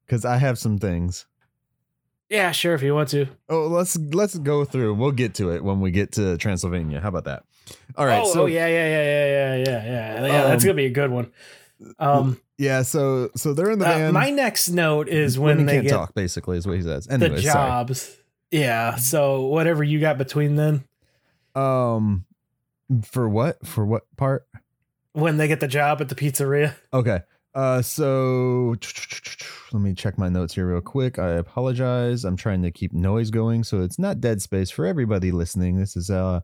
Cuz 0.09 0.25
I 0.25 0.39
have 0.39 0.59
some 0.59 0.79
things. 0.79 1.27
Yeah, 2.31 2.53
sure, 2.53 2.75
if 2.75 2.83
you 2.83 2.95
want 2.95 3.09
to. 3.11 3.27
Oh, 3.49 3.67
let's 3.67 3.99
let's 3.99 4.39
go 4.39 4.65
through. 4.65 4.95
We'll 4.95 5.11
get 5.11 5.35
to 5.35 5.51
it 5.51 5.65
when 5.65 5.81
we 5.81 5.91
get 5.91 6.13
to 6.13 6.37
Transylvania. 6.39 7.01
How 7.01 7.09
about 7.09 7.25
that? 7.25 7.43
All 7.97 8.07
right. 8.07 8.23
oh, 8.25 8.33
so 8.33 8.43
oh, 8.43 8.47
yeah, 8.47 8.67
yeah, 8.69 8.89
yeah, 8.89 9.05
yeah, 9.05 9.27
yeah, 9.27 9.57
yeah, 9.57 9.85
yeah. 9.85 10.27
Yeah, 10.27 10.43
that's 10.45 10.63
Um, 10.63 10.69
gonna 10.69 10.77
be 10.77 10.87
a 10.87 10.91
good 10.91 11.11
one. 11.11 11.33
Um, 11.99 12.41
yeah, 12.57 12.83
so 12.83 13.31
so 13.37 13.53
they're 13.53 13.71
in 13.71 13.79
the 13.81 14.09
uh, 14.09 14.13
my 14.13 14.31
next 14.31 14.69
note 14.71 15.09
is 15.09 15.39
Women 15.39 15.57
when 15.59 15.67
they 15.67 15.73
can't 15.75 15.87
get 15.87 15.91
talk 15.93 16.15
basically 16.15 16.57
is 16.57 16.67
what 16.67 16.77
he 16.77 16.83
says. 16.83 17.07
the 17.07 17.15
Anyway, 17.15 17.41
sorry. 17.43 17.69
jobs. 17.69 18.17
Yeah. 18.53 18.97
So 18.97 19.47
whatever 19.47 19.83
you 19.83 19.99
got 19.99 20.17
between 20.19 20.55
then, 20.57 20.85
Um 21.55 22.27
for 23.03 23.29
what? 23.29 23.67
For 23.67 23.85
what 23.85 24.03
part? 24.17 24.47
when 25.13 25.37
they 25.39 25.49
get 25.49 25.59
the 25.59 25.67
job 25.69 26.01
at 26.01 26.09
the 26.09 26.15
pizzeria. 26.15 26.75
Okay. 26.95 27.23
Uh 27.55 27.83
so 27.83 28.77
let 29.73 29.83
me 29.83 29.95
check 29.95 30.17
my 30.19 30.29
notes 30.29 30.55
here 30.55 30.69
real 30.71 30.81
quick. 30.81 31.19
I 31.19 31.31
apologize. 31.31 32.25
I'm 32.25 32.37
trying 32.37 32.63
to 32.63 32.71
keep 32.71 32.93
noise 32.93 33.31
going 33.31 33.65
so 33.65 33.81
it's 33.83 33.99
not 33.99 34.21
dead 34.21 34.41
space 34.43 34.71
for 34.71 34.87
everybody 34.87 35.33
listening. 35.33 35.77
This 35.79 35.97
is 35.97 36.11
uh 36.11 36.41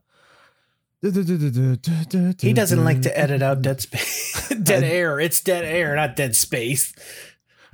He 2.41 2.53
doesn't 2.53 2.83
like 2.83 3.01
to 3.03 3.17
edit 3.17 3.41
out 3.41 3.61
dead 3.61 3.81
space, 3.87 4.49
dead 4.63 4.83
air. 4.83 5.19
It's 5.19 5.41
dead 5.41 5.63
air, 5.63 5.95
not 5.95 6.15
dead 6.15 6.35
space. 6.35 6.93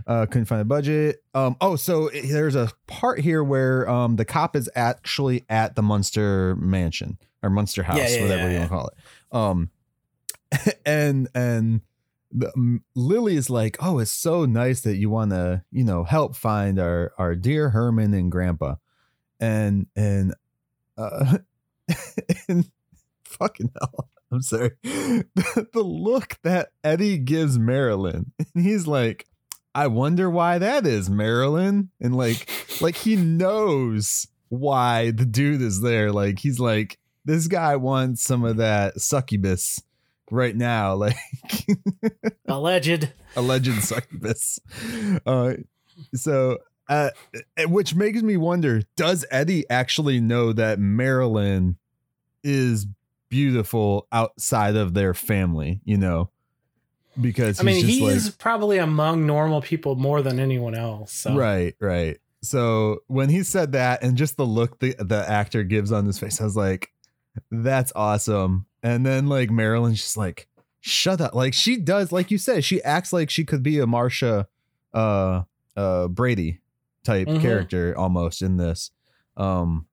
uh 0.06 0.26
couldn't 0.26 0.46
find 0.46 0.62
a 0.62 0.66
budget 0.66 1.24
um 1.34 1.56
oh 1.62 1.76
so 1.78 2.08
it- 2.08 2.28
there's 2.28 2.56
a 2.56 2.70
part 2.88 3.20
here 3.22 3.44
where 3.44 3.88
um 3.90 4.18
the 4.18 4.26
cop 4.26 4.56
is 4.56 4.70
actually 4.76 5.46
at 5.50 5.76
the 5.76 5.82
munster 5.82 6.56
mansion 6.58 7.18
or 7.42 7.50
munster 7.50 7.84
house 7.84 7.98
Yeah, 8.00 8.16
yeah, 8.18 8.22
whatever 8.22 8.44
yeah, 8.48 8.54
you 8.54 8.60
want 8.60 8.70
to 8.70 8.76
call 8.76 8.88
it 8.90 8.94
um 9.32 9.70
and 10.86 11.30
and 11.34 11.82
the, 12.34 12.52
um, 12.56 12.84
lily 12.96 13.36
is 13.36 13.50
like 13.50 13.78
oh 13.80 14.00
it's 14.00 14.12
so 14.12 14.46
nice 14.46 14.82
that 14.82 14.96
you 14.96 15.10
want 15.10 15.32
to 15.32 15.64
you 15.72 15.84
know 15.84 16.04
help 16.04 16.36
find 16.36 16.80
our 16.80 17.14
our 17.18 17.36
dear 17.36 17.70
herman 17.70 18.14
and 18.14 18.32
grandpa 18.32 18.76
and 19.40 19.88
and 19.96 20.34
uh 20.98 21.38
and 22.48 22.70
fucking 23.24 23.72
hell 23.80 24.10
i'm 24.32 24.42
sorry 24.42 24.72
the 24.84 25.66
look 25.76 26.38
that 26.44 26.70
eddie 26.84 27.18
gives 27.18 27.60
marilyn 27.60 28.32
and 28.40 28.64
he's 28.64 28.88
like 28.88 29.28
I 29.76 29.88
wonder 29.88 30.30
why 30.30 30.60
that 30.60 30.86
is, 30.86 31.10
Marilyn. 31.10 31.90
And 32.00 32.16
like, 32.16 32.48
like 32.80 32.96
he 32.96 33.16
knows 33.16 34.28
why 34.50 35.12
the 35.12 35.26
dude 35.26 35.62
is 35.62 35.82
there. 35.82 36.12
Like 36.12 36.40
he's 36.40 36.60
like, 36.60 37.00
this 37.26 37.48
guy 37.48 37.76
wants 37.76 38.22
some 38.22 38.44
of 38.44 38.58
that 38.58 39.02
succubus 39.02 39.82
right 40.34 40.56
now, 40.56 40.94
like 40.96 41.16
Alleged. 42.48 43.10
alleged 43.36 43.84
succubus. 43.84 44.60
Uh, 45.26 45.54
so, 46.14 46.58
uh, 46.90 47.12
which 47.68 47.96
makes 47.96 48.22
me 48.22 48.36
wonder: 48.36 48.82
Does 48.98 49.26
Eddie 49.32 49.70
actually 49.70 50.20
know 50.20 50.52
that 50.54 50.80
Marilyn 50.80 51.78
is 52.44 52.88
beautiful 53.30 54.08
outside 54.12 54.76
of 54.76 54.94
their 54.94 55.14
family? 55.14 55.82
You 55.86 55.98
know, 55.98 56.30
because 57.20 57.60
I 57.60 57.64
mean, 57.64 57.86
he's 57.86 58.26
like, 58.26 58.38
probably 58.38 58.80
among 58.80 59.26
normal 59.26 59.62
people 59.62 59.96
more 59.96 60.22
than 60.22 60.40
anyone 60.40 60.76
else. 60.76 61.14
So. 61.14 61.36
Right, 61.36 61.76
right. 61.80 62.18
So 62.42 63.04
when 63.08 63.30
he 63.30 63.44
said 63.44 63.72
that 63.72 64.04
and 64.04 64.18
just 64.18 64.36
the 64.36 64.46
look 64.46 64.80
the, 64.80 64.96
the 65.00 65.24
actor 65.30 65.64
gives 65.64 65.94
on 65.94 66.06
his 66.06 66.20
face, 66.20 66.42
I 66.42 66.44
was 66.44 66.58
like, 66.58 66.92
that's 67.50 67.94
awesome. 67.96 68.66
And 68.84 69.06
then 69.06 69.28
like 69.28 69.50
Marilyn's 69.50 70.02
just 70.02 70.18
like, 70.18 70.48
shut 70.82 71.22
up. 71.22 71.34
Like 71.34 71.54
she 71.54 71.78
does, 71.78 72.12
like 72.12 72.30
you 72.30 72.38
said, 72.38 72.64
she 72.66 72.84
acts 72.84 73.14
like 73.14 73.30
she 73.30 73.46
could 73.46 73.64
be 73.64 73.80
a 73.80 73.86
Marsha 73.86 74.46
uh 74.94 75.44
uh 75.76 76.08
Brady 76.10 76.60
type 77.04 77.28
Mhm. 77.28 77.42
character 77.42 77.98
almost 77.98 78.42
in 78.42 78.58
this. 78.58 78.92
Um 79.38 79.88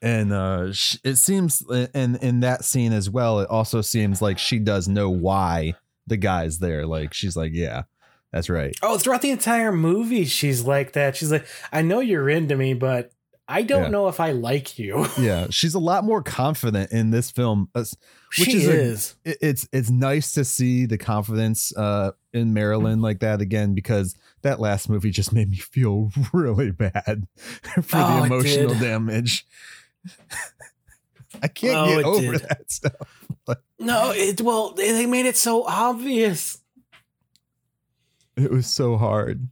and 0.00 0.32
uh 0.32 0.72
sh- 0.72 0.96
it 1.04 1.16
seems 1.16 1.62
in 1.94 2.16
in 2.16 2.40
that 2.40 2.64
scene 2.64 2.92
as 2.92 3.08
well, 3.10 3.40
it 3.40 3.48
also 3.48 3.80
seems 3.80 4.20
like 4.22 4.38
she 4.38 4.58
does 4.58 4.88
know 4.88 5.10
why 5.10 5.74
the 6.06 6.16
guy's 6.16 6.58
there. 6.58 6.86
Like 6.86 7.12
she's 7.14 7.36
like, 7.36 7.52
yeah, 7.54 7.82
that's 8.32 8.48
right. 8.48 8.74
Oh, 8.82 8.98
throughout 8.98 9.22
the 9.22 9.30
entire 9.30 9.72
movie, 9.72 10.24
she's 10.24 10.62
like 10.62 10.92
that. 10.92 11.16
She's 11.16 11.32
like, 11.32 11.46
I 11.72 11.82
know 11.82 12.00
you're 12.00 12.28
into 12.28 12.56
me, 12.56 12.74
but 12.74 13.12
I 13.50 13.62
don't 13.62 13.84
Yeah. 13.84 13.88
know 13.88 14.08
if 14.08 14.20
I 14.20 14.32
like 14.32 14.78
you. 14.78 15.06
yeah 15.18 15.46
she's 15.50 15.74
a 15.74 15.78
lot 15.78 16.04
more 16.04 16.22
confident 16.22 16.92
in 16.92 17.10
this 17.10 17.30
film 17.30 17.68
Which 17.72 17.88
she 18.30 18.52
is 18.58 18.66
a- 18.68 18.72
is. 18.72 19.14
it- 19.24 19.38
it's 19.40 19.68
it's 19.72 19.90
nice 19.90 20.32
to 20.32 20.44
see 20.44 20.84
the 20.86 20.98
confidence 20.98 21.74
uh 21.76 22.10
in 22.34 22.52
Marilyn 22.52 23.00
like 23.00 23.20
that 23.20 23.40
again 23.40 23.74
because 23.74 24.14
that 24.42 24.60
last 24.60 24.88
movie 24.90 25.10
just 25.10 25.32
made 25.32 25.50
me 25.50 25.56
feel 25.56 26.10
really 26.32 26.70
bad 26.70 27.26
for 27.82 27.96
Oh, 27.96 28.20
the 28.20 28.26
emotional 28.26 28.74
damage 28.74 29.46
I 31.42 31.48
can't 31.48 31.76
Oh, 31.76 31.96
get 31.96 32.04
over 32.04 32.32
did. 32.32 32.40
that 32.48 32.70
stuff. 32.70 32.94
No, 33.78 34.10
it 34.14 34.40
well 34.42 34.72
they 34.72 35.06
made 35.06 35.24
it 35.26 35.36
so 35.36 35.64
obvious. 35.64 36.58
It 38.36 38.50
was 38.50 38.66
so 38.66 38.96
hard. 38.96 39.48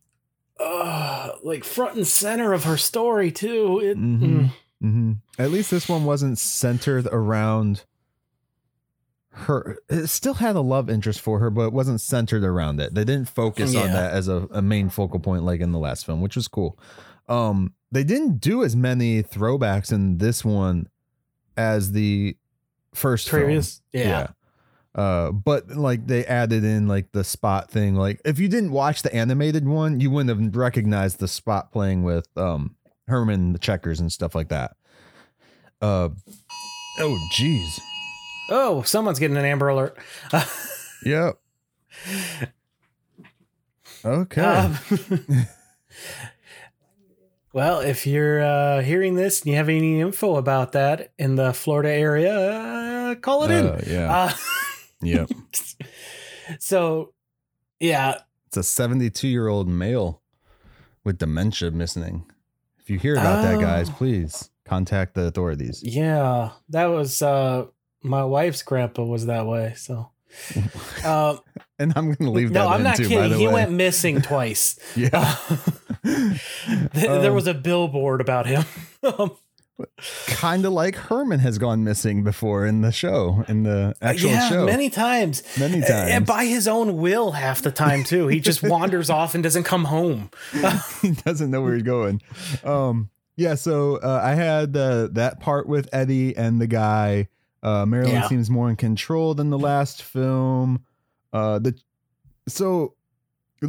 Uh, 0.58 1.32
like 1.42 1.64
front 1.64 1.96
and 1.96 2.06
center 2.06 2.52
of 2.52 2.64
her 2.64 2.76
story 2.76 3.30
too. 3.30 3.80
It, 3.82 3.98
Mhm. 3.98 4.20
mm. 4.20 4.50
hmm 4.80 5.12
At 5.38 5.50
least 5.50 5.70
this 5.70 5.88
one 5.88 6.04
wasn't 6.04 6.38
centered 6.38 7.06
around 7.08 7.84
her. 9.30 9.78
It 9.90 10.06
still 10.08 10.34
had 10.34 10.56
a 10.56 10.60
love 10.60 10.88
interest 10.88 11.20
for 11.20 11.38
her, 11.40 11.50
but 11.50 11.66
it 11.66 11.72
wasn't 11.72 12.00
centered 12.00 12.42
around 12.42 12.80
it. 12.80 12.94
They 12.94 13.04
didn't 13.04 13.28
focus 13.28 13.74
on 13.74 13.88
that 13.92 14.12
as 14.12 14.28
a, 14.28 14.48
a 14.50 14.62
main 14.62 14.88
focal 14.88 15.20
point 15.20 15.42
like 15.44 15.60
in 15.60 15.72
the 15.72 15.78
last 15.78 16.06
film, 16.06 16.20
which 16.22 16.36
was 16.36 16.48
cool. 16.48 16.78
Um, 17.28 17.74
they 17.92 18.04
didn't 18.04 18.38
do 18.40 18.64
as 18.64 18.74
many 18.74 19.22
throwbacks 19.22 19.92
in 19.92 20.18
this 20.18 20.44
one 20.44 20.88
as 21.56 21.92
the 21.92 22.36
first 22.94 23.28
previous. 23.28 23.82
Yeah. 23.92 24.28
Uh, 24.96 25.30
but 25.30 25.68
like 25.72 26.06
they 26.06 26.24
added 26.24 26.64
in 26.64 26.88
like 26.88 27.12
the 27.12 27.22
spot 27.22 27.70
thing. 27.70 27.94
Like 27.94 28.20
if 28.24 28.38
you 28.38 28.48
didn't 28.48 28.72
watch 28.72 29.02
the 29.02 29.14
animated 29.14 29.68
one, 29.68 30.00
you 30.00 30.10
wouldn't 30.10 30.30
have 30.30 30.56
recognized 30.56 31.18
the 31.18 31.28
spot 31.28 31.70
playing 31.70 32.02
with 32.02 32.26
um 32.36 32.76
Herman 33.06 33.52
the 33.52 33.58
checkers 33.58 34.00
and 34.00 34.10
stuff 34.10 34.34
like 34.34 34.48
that. 34.48 34.74
Uh 35.82 36.08
oh 36.98 37.28
jeez. 37.34 37.78
Oh, 38.48 38.80
someone's 38.82 39.18
getting 39.18 39.36
an 39.36 39.44
Amber 39.44 39.68
Alert. 39.68 39.98
Yep. 41.04 41.38
Okay. 44.04 44.40
Um, 44.40 44.78
well, 47.52 47.80
if 47.80 48.06
you're 48.06 48.42
uh, 48.42 48.82
hearing 48.82 49.14
this 49.14 49.42
and 49.42 49.50
you 49.50 49.56
have 49.56 49.68
any 49.68 50.00
info 50.00 50.36
about 50.36 50.72
that 50.72 51.12
in 51.16 51.36
the 51.36 51.52
Florida 51.52 51.90
area, 51.90 52.34
uh, 52.34 53.14
call 53.16 53.44
it 53.44 53.52
in. 53.52 53.66
Uh, 53.66 53.80
yeah. 53.86 54.34
Uh, 55.02 55.06
yep. 55.06 55.30
so, 56.58 57.12
yeah, 57.80 58.18
It's 58.48 58.56
a 58.56 58.62
72 58.62 59.28
year 59.28 59.48
old 59.48 59.68
male 59.68 60.22
with 61.04 61.18
dementia 61.18 61.70
missing. 61.70 62.24
If 62.78 62.90
you 62.90 62.98
hear 62.98 63.14
about 63.14 63.42
that, 63.42 63.60
guys, 63.60 63.90
Oh. 63.90 63.94
please 63.96 64.50
contact 64.64 65.14
the 65.14 65.22
authorities. 65.26 65.82
yeah, 65.84 66.50
that 66.70 66.86
was 66.86 67.20
uh, 67.22 67.66
my 68.02 68.24
wife's 68.24 68.62
grandpa 68.62 69.02
was 69.04 69.26
that 69.26 69.46
way. 69.46 69.74
So, 69.76 70.10
um, 71.04 71.40
And 71.78 71.92
I'm 71.96 72.06
going 72.06 72.16
to 72.16 72.30
leave 72.30 72.52
that 72.52 72.60
no, 72.64 72.68
I'm 72.68 72.82
not 72.82 72.96
too, 72.96 73.08
kidding. 73.08 73.38
He 73.38 73.46
way. 73.46 73.52
went 73.52 73.72
missing 73.72 74.22
twice. 74.22 74.78
yeah. 74.96 75.36
Th- 76.04 76.40
there 76.92 77.30
Um, 77.30 77.34
was 77.34 77.46
a 77.46 77.54
billboard 77.54 78.20
about 78.20 78.46
him. 78.46 78.64
Kind 80.26 80.64
of 80.64 80.72
like 80.72 80.96
Herman 80.96 81.40
has 81.40 81.58
gone 81.58 81.84
missing 81.84 82.24
before 82.24 82.64
in 82.64 82.80
the 82.80 82.90
show, 82.92 83.44
in 83.46 83.62
the 83.62 83.94
actual 84.00 84.30
yeah, 84.30 84.48
show. 84.48 84.64
many 84.64 84.88
times. 84.88 85.42
Many 85.58 85.80
times. 85.80 86.10
And 86.10 86.24
by 86.26 86.46
his 86.46 86.66
own 86.66 86.96
will, 86.96 87.32
half 87.32 87.60
the 87.60 87.70
time 87.70 88.02
too. 88.02 88.26
He 88.28 88.40
just 88.40 88.62
wanders 88.66 89.10
off 89.10 89.34
and 89.34 89.44
doesn't 89.44 89.64
come 89.64 89.84
home. 89.84 90.30
he 91.02 91.10
doesn't 91.10 91.50
know 91.50 91.60
where 91.60 91.74
he's 91.74 91.82
going. 91.82 92.22
Um, 92.64 93.10
yeah, 93.36 93.54
so 93.54 93.96
uh, 93.96 94.20
I 94.22 94.34
had 94.34 94.74
uh, 94.76 95.08
that 95.12 95.40
part 95.40 95.68
with 95.68 95.90
Eddie 95.92 96.34
and 96.34 96.58
the 96.60 96.66
guy. 96.66 97.28
Uh, 97.62 97.84
Marilyn 97.84 98.14
Yeah. 98.14 98.28
seems 98.28 98.48
more 98.48 98.70
in 98.70 98.76
control 98.76 99.34
than 99.34 99.50
the 99.50 99.58
last 99.58 100.02
film. 100.02 100.84
Uh, 101.34 101.58
the 101.58 101.74
so 102.48 102.94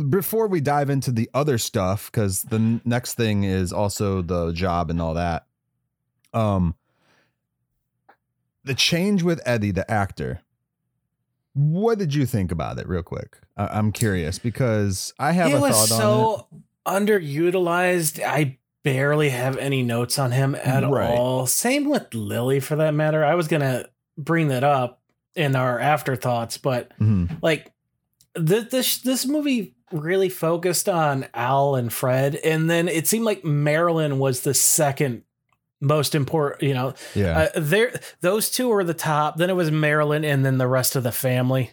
before 0.10 0.48
we 0.48 0.62
dive 0.62 0.90
into 0.90 1.12
the 1.12 1.30
other 1.34 1.58
stuff, 1.58 2.10
because 2.12 2.44
the 2.44 2.80
next 2.86 3.16
thing 3.16 3.44
is 3.44 3.74
also 3.74 4.22
the 4.22 4.52
job 4.54 4.90
and 4.90 5.02
all 5.02 5.16
that. 5.16 5.46
Um, 6.38 6.76
the 8.64 8.74
change 8.76 9.24
with 9.24 9.42
Eddie, 9.46 9.72
the 9.72 9.90
actor. 9.90 10.42
What 11.54 11.98
did 11.98 12.14
you 12.14 12.26
think 12.26 12.52
about 12.52 12.78
it, 12.78 12.88
real 12.88 13.04
quick? 13.04 13.38
I- 13.56 13.68
I'm 13.68 13.92
curious 13.92 14.38
because 14.40 15.14
I 15.18 15.32
have 15.32 15.48
he 15.48 15.54
a 15.54 15.60
was 15.60 15.74
thought 15.90 15.96
on 15.96 16.00
it. 16.00 16.02
so 16.02 16.48
underutilized. 16.86 18.24
I 18.24 18.58
barely 18.84 19.30
have 19.30 19.58
any 19.58 19.84
notes 19.84 20.20
on 20.20 20.32
him 20.32 20.56
at 20.56 20.88
Right. 20.88 21.10
all. 21.10 21.48
Same 21.48 21.90
with 21.90 22.14
Lily, 22.14 22.60
for 22.60 22.76
that 22.76 22.94
matter. 22.94 23.24
I 23.26 23.36
was 23.36 23.48
gonna 23.48 23.86
bring 24.18 24.50
that 24.50 24.64
up 24.64 25.02
in 25.36 25.56
our 25.56 25.80
afterthoughts, 25.80 26.58
but 26.58 26.92
Mhm. 27.00 27.38
like 27.42 27.72
th- 28.36 28.70
this 28.70 29.00
this 29.00 29.26
movie 29.26 29.76
really 29.92 30.30
focused 30.30 30.88
on 30.90 31.26
Al 31.34 31.76
and 31.76 31.92
Fred, 31.92 32.36
and 32.44 32.70
then 32.70 32.88
it 32.88 33.08
seemed 33.08 33.26
like 33.26 33.44
Marilyn 33.44 34.20
was 34.20 34.42
the 34.42 34.54
second 34.54 35.24
most 35.82 36.16
important. 36.16 36.64
You 36.64 36.74
know, 36.74 36.94
Yeah. 37.16 37.50
uh, 37.56 37.60
there 37.60 38.00
those 38.22 38.50
two 38.50 38.68
were 38.70 38.84
the 38.84 38.94
top. 38.94 39.38
Then 39.38 39.50
it 39.50 39.56
was 39.56 39.72
Marilyn, 39.72 40.24
and 40.26 40.46
then 40.46 40.58
the 40.58 40.68
rest 40.68 40.96
of 40.96 41.04
the 41.04 41.12
family. 41.12 41.72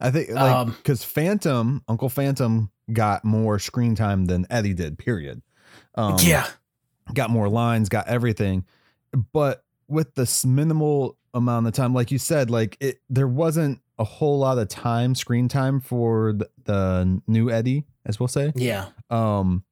I 0.00 0.10
think 0.10 0.30
like 0.30 0.54
Um, 0.54 0.70
because 0.70 1.02
Phantom, 1.04 1.82
Uncle 1.88 2.08
Phantom 2.08 2.70
got 2.92 3.24
more 3.24 3.58
screen 3.58 3.94
time 3.94 4.26
than 4.26 4.46
Eddie 4.50 4.74
did, 4.74 4.96
period. 4.98 5.42
Um, 5.96 6.16
yeah, 6.20 6.46
got 7.12 7.30
more 7.30 7.48
lines, 7.48 7.88
got 7.88 8.06
everything. 8.08 8.64
But 9.32 9.64
with 9.88 10.14
this 10.14 10.44
minimal 10.44 11.16
amount 11.34 11.66
of 11.66 11.72
time, 11.72 11.94
like 11.94 12.10
you 12.10 12.18
said, 12.18 12.50
like 12.50 12.76
it 12.80 13.00
there 13.10 13.26
wasn't 13.28 13.80
a 13.98 14.04
whole 14.04 14.38
lot 14.38 14.58
of 14.58 14.68
time, 14.68 15.14
screen 15.16 15.48
time 15.48 15.80
for 15.80 16.32
the, 16.32 16.48
the 16.64 17.20
new 17.26 17.50
Eddie, 17.50 17.84
as 18.06 18.20
we'll 18.20 18.28
say. 18.28 18.52
yeah, 18.54 18.86
Um 19.10 19.64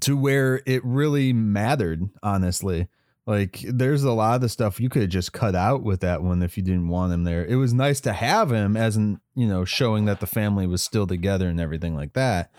to 0.00 0.16
where 0.16 0.62
it 0.66 0.84
really 0.84 1.32
mattered, 1.32 2.08
honestly. 2.22 2.88
Like 3.26 3.60
there's 3.62 4.04
a 4.04 4.12
lot 4.12 4.36
of 4.36 4.40
the 4.40 4.48
stuff 4.48 4.80
you 4.80 4.88
could 4.88 5.02
have 5.02 5.10
just 5.10 5.34
cut 5.34 5.54
out 5.54 5.82
with 5.82 6.00
that 6.00 6.22
one 6.22 6.42
if 6.42 6.56
you 6.56 6.62
didn't 6.62 6.88
want 6.88 7.12
him 7.12 7.24
there. 7.24 7.44
It 7.44 7.56
was 7.56 7.74
nice 7.74 8.00
to 8.00 8.14
have 8.14 8.50
him 8.50 8.74
as 8.74 8.96
an, 8.96 9.20
you 9.34 9.46
know, 9.46 9.66
showing 9.66 10.06
that 10.06 10.20
the 10.20 10.26
family 10.26 10.66
was 10.66 10.82
still 10.82 11.06
together 11.06 11.48
and 11.48 11.60
everything 11.60 11.94
like 11.94 12.14
that. 12.14 12.50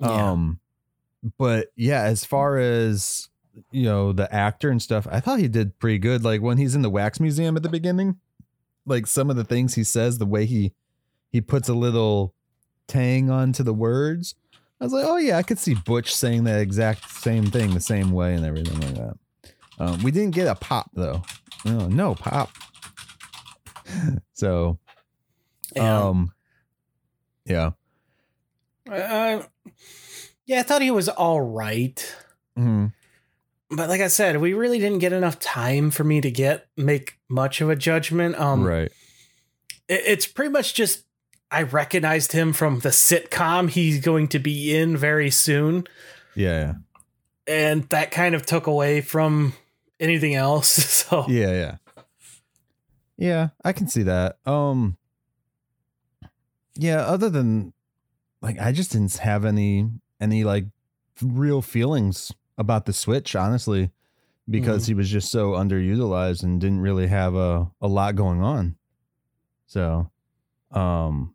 Yeah. 0.00 0.30
Um 0.30 0.60
but 1.36 1.68
yeah, 1.76 2.02
as 2.04 2.24
far 2.24 2.56
as 2.58 3.28
you 3.70 3.84
know, 3.84 4.12
the 4.12 4.32
actor 4.34 4.70
and 4.70 4.80
stuff, 4.80 5.06
I 5.10 5.20
thought 5.20 5.38
he 5.38 5.48
did 5.48 5.78
pretty 5.78 5.98
good. 5.98 6.24
Like 6.24 6.40
when 6.40 6.56
he's 6.56 6.74
in 6.74 6.82
the 6.82 6.90
wax 6.90 7.20
museum 7.20 7.56
at 7.56 7.62
the 7.62 7.68
beginning, 7.68 8.18
like 8.86 9.06
some 9.06 9.28
of 9.28 9.36
the 9.36 9.44
things 9.44 9.74
he 9.74 9.84
says, 9.84 10.16
the 10.16 10.24
way 10.24 10.46
he 10.46 10.72
he 11.28 11.42
puts 11.42 11.68
a 11.68 11.74
little 11.74 12.34
tang 12.86 13.28
onto 13.28 13.62
the 13.62 13.74
words. 13.74 14.34
I 14.80 14.84
was 14.84 14.92
like, 14.92 15.04
oh 15.06 15.16
yeah, 15.16 15.38
I 15.38 15.42
could 15.42 15.58
see 15.58 15.74
Butch 15.74 16.14
saying 16.14 16.44
that 16.44 16.60
exact 16.60 17.10
same 17.10 17.46
thing 17.46 17.72
the 17.74 17.80
same 17.80 18.12
way 18.12 18.34
and 18.34 18.44
everything 18.44 18.78
like 18.80 18.94
that. 18.94 19.16
Um, 19.78 20.02
we 20.02 20.10
didn't 20.10 20.34
get 20.34 20.46
a 20.46 20.54
pop 20.54 20.90
though. 20.94 21.22
No, 21.64 21.88
no 21.88 22.14
pop. 22.14 22.50
so, 24.34 24.78
yeah. 25.74 26.06
um, 26.08 26.32
yeah. 27.44 27.70
Uh, 28.90 29.42
yeah, 30.44 30.60
I 30.60 30.62
thought 30.62 30.82
he 30.82 30.90
was 30.90 31.08
all 31.08 31.40
right. 31.40 32.14
Mhm. 32.58 32.92
But 33.70 33.88
like 33.88 34.00
I 34.00 34.06
said, 34.08 34.40
we 34.40 34.52
really 34.54 34.78
didn't 34.78 35.00
get 35.00 35.12
enough 35.12 35.40
time 35.40 35.90
for 35.90 36.04
me 36.04 36.20
to 36.20 36.30
get 36.30 36.68
make 36.76 37.18
much 37.28 37.60
of 37.60 37.68
a 37.70 37.74
judgment. 37.76 38.38
Um, 38.38 38.62
right. 38.62 38.92
it- 39.88 40.02
it's 40.06 40.26
pretty 40.26 40.50
much 40.50 40.74
just 40.74 41.04
I 41.50 41.62
recognized 41.62 42.32
him 42.32 42.52
from 42.52 42.80
the 42.80 42.88
sitcom 42.90 43.70
he's 43.70 44.00
going 44.00 44.28
to 44.28 44.38
be 44.38 44.76
in 44.76 44.96
very 44.96 45.30
soon, 45.30 45.86
Yeah. 46.34 46.74
and 47.46 47.88
that 47.90 48.10
kind 48.10 48.34
of 48.34 48.44
took 48.44 48.66
away 48.66 49.00
from 49.00 49.52
anything 50.00 50.34
else. 50.34 50.76
So 51.06 51.24
Yeah. 51.28 51.52
Yeah. 51.52 51.76
Yeah. 53.16 53.48
I 53.64 53.72
can 53.72 53.88
see 53.88 54.02
that. 54.02 54.38
Um, 54.44 54.96
yeah. 56.74 56.98
Other 57.02 57.30
than 57.30 57.72
like, 58.42 58.58
I 58.60 58.72
just 58.72 58.92
didn't 58.92 59.16
have 59.18 59.44
any, 59.44 59.88
any 60.20 60.44
like 60.44 60.66
real 61.22 61.62
feelings 61.62 62.32
about 62.58 62.86
the 62.86 62.92
Switch, 62.92 63.34
honestly, 63.36 63.90
because 64.50 64.86
he 64.86 64.94
was 64.94 65.08
just 65.08 65.30
so 65.30 65.52
underutilized 65.52 66.42
and 66.42 66.60
didn't 66.60 66.80
really 66.80 67.06
have 67.06 67.34
a, 67.34 67.70
a 67.80 67.88
lot 67.88 68.16
going 68.16 68.42
on. 68.42 68.76
So, 69.66 70.10
um, 70.72 71.34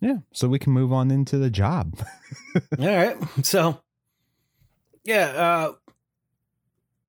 yeah. 0.00 0.18
So 0.32 0.48
we 0.48 0.58
can 0.58 0.72
move 0.72 0.92
on 0.92 1.10
into 1.10 1.38
the 1.38 1.50
job. 1.50 1.98
all 2.78 2.86
right, 2.86 3.16
so 3.42 3.80
yeah. 5.04 5.26
Uh, 5.26 5.72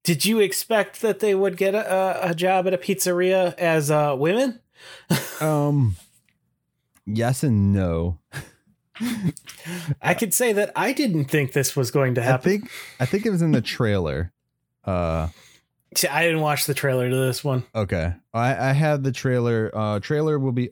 did 0.04 0.26
you 0.26 0.40
expect 0.40 1.02
that 1.02 1.20
they 1.20 1.36
would 1.36 1.58
get 1.58 1.76
a, 1.76 2.30
a 2.30 2.36
job 2.36 2.66
at 2.68 2.74
a 2.74 2.78
pizzeria 2.78 3.54
as 3.58 3.92
uh, 3.92 4.16
women? 4.18 4.60
um, 5.42 5.96
yes 7.06 7.44
and 7.44 7.72
no. 7.74 8.20
I 10.02 10.14
could 10.14 10.34
say 10.34 10.54
that 10.54 10.72
I 10.76 10.94
didn't 10.94 11.26
think 11.26 11.54
this 11.54 11.76
was 11.76 11.92
going 11.92 12.16
to 12.16 12.22
I 12.22 12.26
happen. 12.26 12.52
think 12.52 12.72
I 13.00 13.06
think 13.06 13.26
it 13.26 13.32
was 13.32 13.42
in 13.42 13.52
the 13.52 13.62
trailer. 13.62 14.32
Uh 14.86 15.28
I 16.10 16.24
didn't 16.24 16.42
watch 16.42 16.66
the 16.68 16.74
trailer 16.74 17.10
to 17.10 17.16
this 17.16 17.44
one. 17.44 17.64
okay. 17.74 18.14
I 18.34 18.70
I 18.70 18.74
had 18.74 19.04
the 19.04 19.12
trailer. 19.12 19.72
Uh 19.74 20.00
trailer 20.00 20.38
will 20.38 20.52
be 20.52 20.72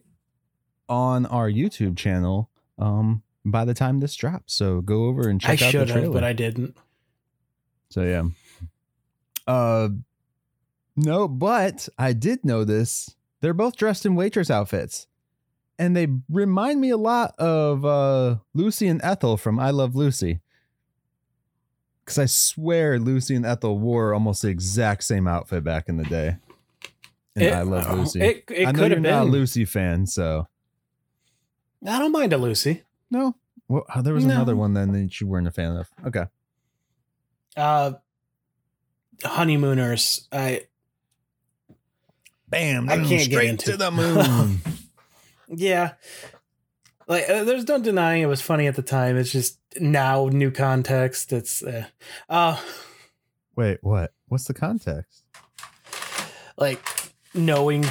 on 0.90 1.24
our 1.26 1.48
YouTube 1.50 1.96
channel 1.96 2.50
um 2.78 3.22
by 3.46 3.64
the 3.64 3.72
time 3.72 4.00
this 4.00 4.14
drops. 4.14 4.52
So 4.52 4.82
go 4.82 5.04
over 5.06 5.26
and 5.28 5.40
I 5.42 5.56
check 5.56 5.62
out 5.62 5.72
the 5.72 5.78
should 5.78 5.88
trailer. 5.88 6.04
have, 6.04 6.12
but 6.12 6.24
I 6.24 6.34
didn't. 6.34 6.76
so 7.88 8.02
yeah. 8.02 8.24
Uh 9.46 9.88
No, 10.96 11.26
but 11.28 11.88
I 11.98 12.12
did 12.12 12.44
know 12.44 12.64
this. 12.64 13.14
They're 13.40 13.54
both 13.54 13.76
dressed 13.76 14.04
in 14.04 14.14
waitress 14.14 14.50
outfits. 14.50 15.06
And 15.78 15.96
they 15.96 16.08
remind 16.28 16.78
me 16.78 16.90
a 16.90 16.98
lot 16.98 17.34
of 17.38 17.86
uh, 17.86 18.36
Lucy 18.52 18.86
and 18.86 19.00
Ethel 19.02 19.38
from 19.38 19.58
I 19.58 19.70
Love 19.70 19.96
Lucy. 19.96 20.40
Because 22.04 22.18
I 22.18 22.26
swear 22.26 22.98
Lucy 22.98 23.34
and 23.34 23.46
Ethel 23.46 23.78
wore 23.78 24.12
almost 24.12 24.42
the 24.42 24.48
exact 24.48 25.04
same 25.04 25.26
outfit 25.26 25.64
back 25.64 25.88
in 25.88 25.96
the 25.96 26.04
day. 26.04 26.36
And 27.34 27.54
I 27.54 27.62
Love 27.62 27.90
Lucy. 27.98 28.20
It, 28.20 28.44
it 28.50 28.66
I 28.68 28.72
know 28.72 28.78
could 28.78 28.90
you're 28.90 29.00
have 29.00 29.24
not 29.24 29.28
a. 29.28 29.30
Lucy 29.30 29.64
fan, 29.64 30.06
so 30.06 30.48
I 31.86 31.98
don't 31.98 32.12
mind 32.12 32.32
a 32.32 32.38
Lucy. 32.38 32.82
no. 33.10 33.36
Well, 33.68 33.84
oh, 33.94 34.02
there 34.02 34.14
was 34.14 34.24
No. 34.24 34.34
another 34.34 34.56
one 34.56 34.74
then 34.74 34.90
that 34.92 35.20
you 35.20 35.28
weren't 35.28 35.46
a 35.46 35.52
fan 35.52 35.76
of. 35.76 35.88
Okay. 36.04 36.24
Uh, 37.56 37.92
honeymooners. 39.24 40.26
I 40.32 40.62
Bam! 42.48 42.88
I 42.90 42.96
boom, 42.96 43.06
can't 43.06 43.20
get 43.28 43.30
straight 43.30 43.48
into 43.50 43.70
to 43.72 43.76
the 43.76 43.90
moon. 43.92 44.60
yeah. 45.48 45.92
Like, 47.06 47.28
uh, 47.30 47.44
there's 47.44 47.68
no 47.68 47.78
denying 47.78 48.22
it 48.22 48.26
was 48.26 48.40
funny 48.42 48.66
at 48.66 48.74
the 48.74 48.82
time. 48.82 49.16
It's 49.16 49.30
just 49.30 49.58
now 49.78 50.26
new 50.26 50.50
context. 50.50 51.32
It's 51.32 51.62
uh, 51.62 51.86
uh 52.28 52.60
Wait, 53.54 53.78
what? 53.82 54.12
What's 54.26 54.44
the 54.44 54.54
context? 54.54 55.22
like 56.56 56.84
knowing 57.34 57.84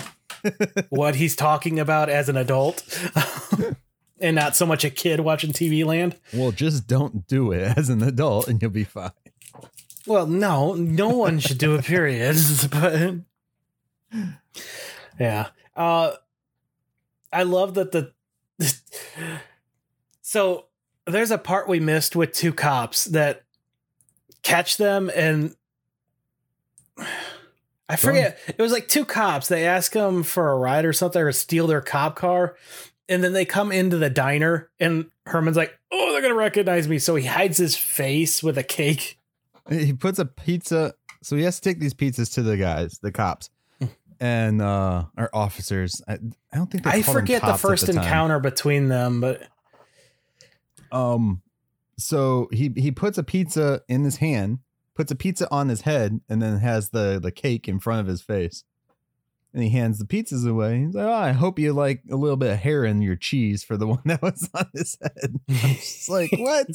what 0.89 1.15
he's 1.15 1.35
talking 1.35 1.79
about 1.79 2.09
as 2.09 2.29
an 2.29 2.37
adult, 2.37 2.83
and 4.19 4.35
not 4.35 4.55
so 4.55 4.65
much 4.65 4.83
a 4.83 4.89
kid 4.89 5.19
watching 5.19 5.51
TV 5.51 5.85
Land. 5.85 6.17
Well, 6.33 6.51
just 6.51 6.87
don't 6.87 7.27
do 7.27 7.51
it 7.51 7.77
as 7.77 7.89
an 7.89 8.03
adult, 8.03 8.47
and 8.47 8.61
you'll 8.61 8.71
be 8.71 8.83
fine. 8.83 9.11
Well, 10.05 10.25
no, 10.25 10.73
no 10.73 11.09
one 11.09 11.39
should 11.39 11.57
do 11.57 11.75
it. 11.75 11.85
Period. 11.85 12.35
but 12.71 13.15
yeah, 15.19 15.49
uh, 15.75 16.13
I 17.31 17.43
love 17.43 17.75
that 17.75 17.91
the. 17.91 18.13
so 20.21 20.65
there's 21.05 21.31
a 21.31 21.37
part 21.37 21.67
we 21.67 21.79
missed 21.79 22.15
with 22.15 22.33
two 22.33 22.53
cops 22.53 23.05
that 23.05 23.43
catch 24.43 24.77
them 24.77 25.11
and. 25.15 25.55
I 27.89 27.95
forget. 27.95 28.37
It 28.47 28.61
was 28.61 28.71
like 28.71 28.87
two 28.87 29.03
cops. 29.03 29.47
They 29.47 29.65
ask 29.65 29.91
them 29.91 30.23
for 30.23 30.51
a 30.51 30.57
ride 30.57 30.85
or 30.85 30.93
something 30.93 31.21
or 31.21 31.31
steal 31.31 31.67
their 31.67 31.81
cop 31.81 32.15
car. 32.15 32.55
And 33.07 33.23
then 33.23 33.33
they 33.33 33.45
come 33.45 33.71
into 33.71 33.97
the 33.97 34.11
diner 34.11 34.69
and 34.79 35.07
Herman's 35.25 35.57
like, 35.57 35.77
oh, 35.91 36.11
they're 36.11 36.21
going 36.21 36.33
to 36.33 36.37
recognize 36.37 36.87
me. 36.87 36.99
So 36.99 37.15
he 37.15 37.25
hides 37.25 37.57
his 37.57 37.75
face 37.75 38.43
with 38.43 38.57
a 38.59 38.63
cake. 38.63 39.17
He 39.69 39.93
puts 39.93 40.19
a 40.19 40.25
pizza, 40.25 40.93
so 41.23 41.35
he 41.35 41.43
has 41.43 41.59
to 41.59 41.61
take 41.69 41.79
these 41.79 41.93
pizzas 41.93 42.33
to 42.35 42.43
the 42.43 42.57
guys, 42.57 42.99
the 43.01 43.11
cops, 43.11 43.49
and 44.19 44.61
uh 44.61 45.05
our 45.17 45.29
officers. 45.33 46.01
I, 46.07 46.13
I 46.51 46.57
don't 46.57 46.71
think 46.71 46.87
I 46.87 47.01
forget 47.01 47.41
the 47.41 47.53
first 47.53 47.85
time. 47.85 47.97
encounter 47.97 48.39
between 48.39 48.87
them, 48.89 49.21
but 49.21 49.41
Um, 50.91 51.41
so 51.97 52.47
he 52.51 52.71
he 52.75 52.91
puts 52.91 53.17
a 53.17 53.23
pizza 53.23 53.81
in 53.87 54.03
his 54.03 54.17
hand, 54.17 54.59
puts 54.99 55.11
a 55.13 55.15
pizza 55.15 55.47
on 55.49 55.69
his 55.69 55.81
head, 55.81 56.19
and 56.27 56.41
then 56.41 56.57
has 56.59 56.89
the 56.89 57.19
the 57.23 57.31
cake 57.31 57.69
in 57.69 57.79
front 57.79 58.01
of 58.01 58.07
his 58.07 58.21
face. 58.21 58.65
And 59.53 59.63
he 59.63 59.69
hands 59.69 59.97
the 59.97 60.05
pizzas 60.05 60.45
away. 60.47 60.79
He's 60.85 60.93
like, 60.93 61.05
"Oh, 61.05 61.13
I 61.13 61.31
hope 61.31 61.57
you 61.57 61.71
like 61.71 62.01
a 62.11 62.17
little 62.17 62.35
bit 62.35 62.51
of 62.51 62.59
hair 62.59 62.83
in 62.83 63.01
your 63.01 63.15
cheese 63.15 63.63
for 63.63 63.77
the 63.77 63.87
one 63.95 64.01
that 64.05 64.21
was 64.21 64.49
on 64.53 64.65
his 64.73 64.97
head." 65.01 65.39
I'm 65.47 65.55
just 65.75 66.09
like, 66.09 66.31
what? 66.33 66.67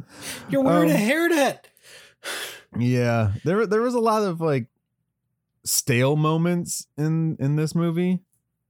you're 0.50 0.62
wearing 0.62 0.90
a 0.90 0.94
Um, 0.94 1.00
hairnet. 1.00 1.58
Yeah, 2.78 3.32
there 3.44 3.66
there 3.66 3.80
was 3.80 3.94
a 3.94 4.00
lot 4.00 4.22
of 4.22 4.40
like 4.40 4.66
stale 5.64 6.14
moments 6.16 6.86
in 6.98 7.36
in 7.40 7.56
this 7.56 7.74
movie. 7.74 8.20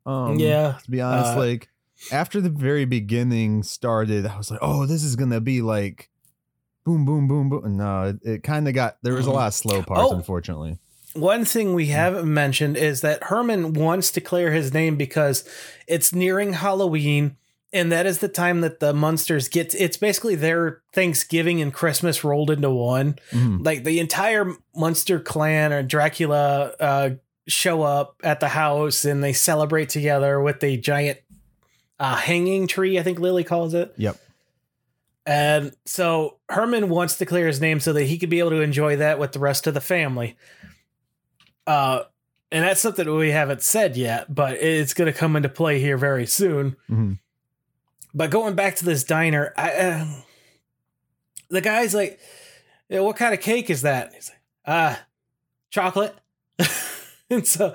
Um, 0.07 0.39
yeah, 0.39 0.79
to 0.85 0.91
be 0.91 1.01
honest, 1.01 1.33
uh, 1.37 1.39
like 1.41 1.69
after 2.13 2.41
the 2.41 2.51
very 2.51 2.85
beginning 2.85 3.65
started, 3.65 4.27
I 4.27 4.37
was 4.39 4.51
like, 4.51 4.61
oh, 4.63 4.87
this 4.87 5.03
is 5.03 5.17
gonna 5.17 5.41
be 5.41 5.61
like 5.61 6.09
boom, 6.85 7.05
boom, 7.05 7.29
boom, 7.29 7.49
boom. 7.49 7.77
No, 7.77 8.05
it, 8.05 8.17
it 8.23 8.43
kind 8.43 8.69
of 8.69 8.75
got 8.75 8.99
there 9.03 9.15
was 9.15 9.27
a 9.27 9.31
lot 9.31 9.49
of 9.49 9.55
slow 9.55 9.83
parts, 9.83 10.03
Oh. 10.13 10.17
unfortunately. 10.17 10.79
one 11.15 11.45
thing 11.45 11.75
we 11.75 11.87
haven't 11.89 12.33
mentioned 12.33 12.77
is 12.77 13.03
that 13.03 13.25
Herman 13.25 13.75
wants 13.75 14.11
to 14.13 14.21
clear 14.21 14.51
his 14.53 14.73
name 14.73 14.97
because 14.97 15.47
it's 15.87 16.13
nearing 16.15 16.55
Halloween, 16.55 17.37
and 17.73 17.93
that 17.93 18.07
is 18.07 18.19
the 18.19 18.29
time 18.29 18.63
that 18.63 18.81
the 18.81 18.93
monsters 18.95 19.49
get. 19.49 19.75
It's 19.75 19.97
basically 19.99 20.35
their 20.37 20.81
Thanksgiving 20.95 21.61
and 21.61 21.73
Christmas 21.73 22.25
rolled 22.25 22.51
into 22.51 22.71
one. 22.71 23.17
Mhm. 23.31 23.65
Like 23.65 23.85
the 23.85 23.99
entire 24.01 24.55
Munster 24.75 25.21
clan 25.21 25.73
or 25.73 25.83
Dracula 25.83 26.73
uh, 26.81 27.11
show 27.47 27.83
up 27.83 28.17
at 28.23 28.41
the 28.41 28.49
house 28.49 29.05
and 29.05 29.23
they 29.23 29.33
celebrate 29.33 29.89
together 29.91 30.41
with 30.41 30.61
the 30.61 30.77
giant 30.77 31.19
uh, 32.01 32.17
hanging 32.17 32.67
tree. 32.67 32.99
I 32.99 33.03
think 33.03 33.19
Lily 33.21 33.45
calls 33.45 33.75
it. 33.75 33.93
Yep. 33.97 34.17
And 35.25 35.73
so 35.87 36.39
Herman 36.49 36.89
wants 36.89 37.17
to 37.19 37.27
clear 37.27 37.47
his 37.47 37.61
name 37.61 37.79
so 37.81 37.93
that 37.93 38.05
he 38.05 38.19
could 38.19 38.31
be 38.31 38.41
able 38.41 38.51
to 38.51 38.61
enjoy 38.61 38.97
that 38.97 39.19
with 39.19 39.33
the 39.33 39.39
rest 39.39 39.67
of 39.67 39.75
the 39.75 39.81
family. 39.81 40.37
Uh, 41.67 42.03
and 42.51 42.65
that's 42.65 42.81
something 42.81 43.13
we 43.15 43.31
haven't 43.31 43.63
said 43.63 43.97
yet, 43.97 44.35
but 44.35 44.55
it's 44.55 44.95
going 44.95 45.11
to 45.11 45.17
come 45.17 45.37
into 45.37 45.49
play 45.49 45.79
here 45.81 45.97
very 45.97 46.27
soon. 46.27 46.77
Mhm. 46.91 47.19
But 48.13 48.31
going 48.31 48.55
back 48.55 48.77
to 48.77 48.85
this 48.85 49.05
diner, 49.05 49.55
I, 49.57 49.71
uh, 49.73 50.07
the 51.49 51.61
guy's 51.63 51.95
like, 51.95 52.21
"Yeah, 52.89 53.01
"What 53.01 53.17
kind 53.17 53.33
of 53.33 53.41
cake 53.41 53.71
is 53.71 53.83
that?" 53.83 54.13
He's 54.13 54.29
like, 54.29 54.41
"Ah, 54.67 55.07
chocolate." 55.71 56.15
and 57.31 57.47
so 57.47 57.73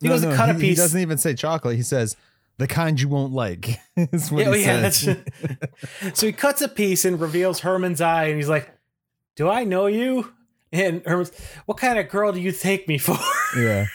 he 0.00 0.08
No, 0.08 0.20
to 0.20 0.36
cut 0.36 0.50
a 0.50 0.54
piece. 0.54 0.62
He 0.62 0.74
doesn't 0.76 1.00
even 1.00 1.18
say 1.18 1.34
chocolate. 1.34 1.76
He 1.76 1.82
says 1.82 2.16
the 2.58 2.66
kind 2.66 3.00
you 3.00 3.08
won't 3.08 3.32
like. 3.32 3.78
is 3.96 4.30
what 4.30 4.44
Yeah, 4.46 4.54
he 4.54 4.62
yeah, 4.64 4.88
says. 4.90 5.18
so 6.14 6.26
he 6.26 6.32
cuts 6.32 6.60
a 6.62 6.68
piece 6.68 7.04
and 7.04 7.20
reveals 7.20 7.60
Herman's 7.60 8.00
eye, 8.00 8.24
and 8.26 8.36
he's 8.36 8.48
like, 8.48 8.70
"Do 9.36 9.48
I 9.48 9.64
know 9.64 9.86
you?" 9.86 10.32
And 10.72 11.02
Herman's, 11.06 11.32
"What 11.66 11.78
kind 11.78 11.98
of 11.98 12.08
girl 12.08 12.32
do 12.32 12.40
you 12.40 12.52
take 12.52 12.88
me 12.88 12.98
for?" 12.98 13.16
yeah. 13.58 13.86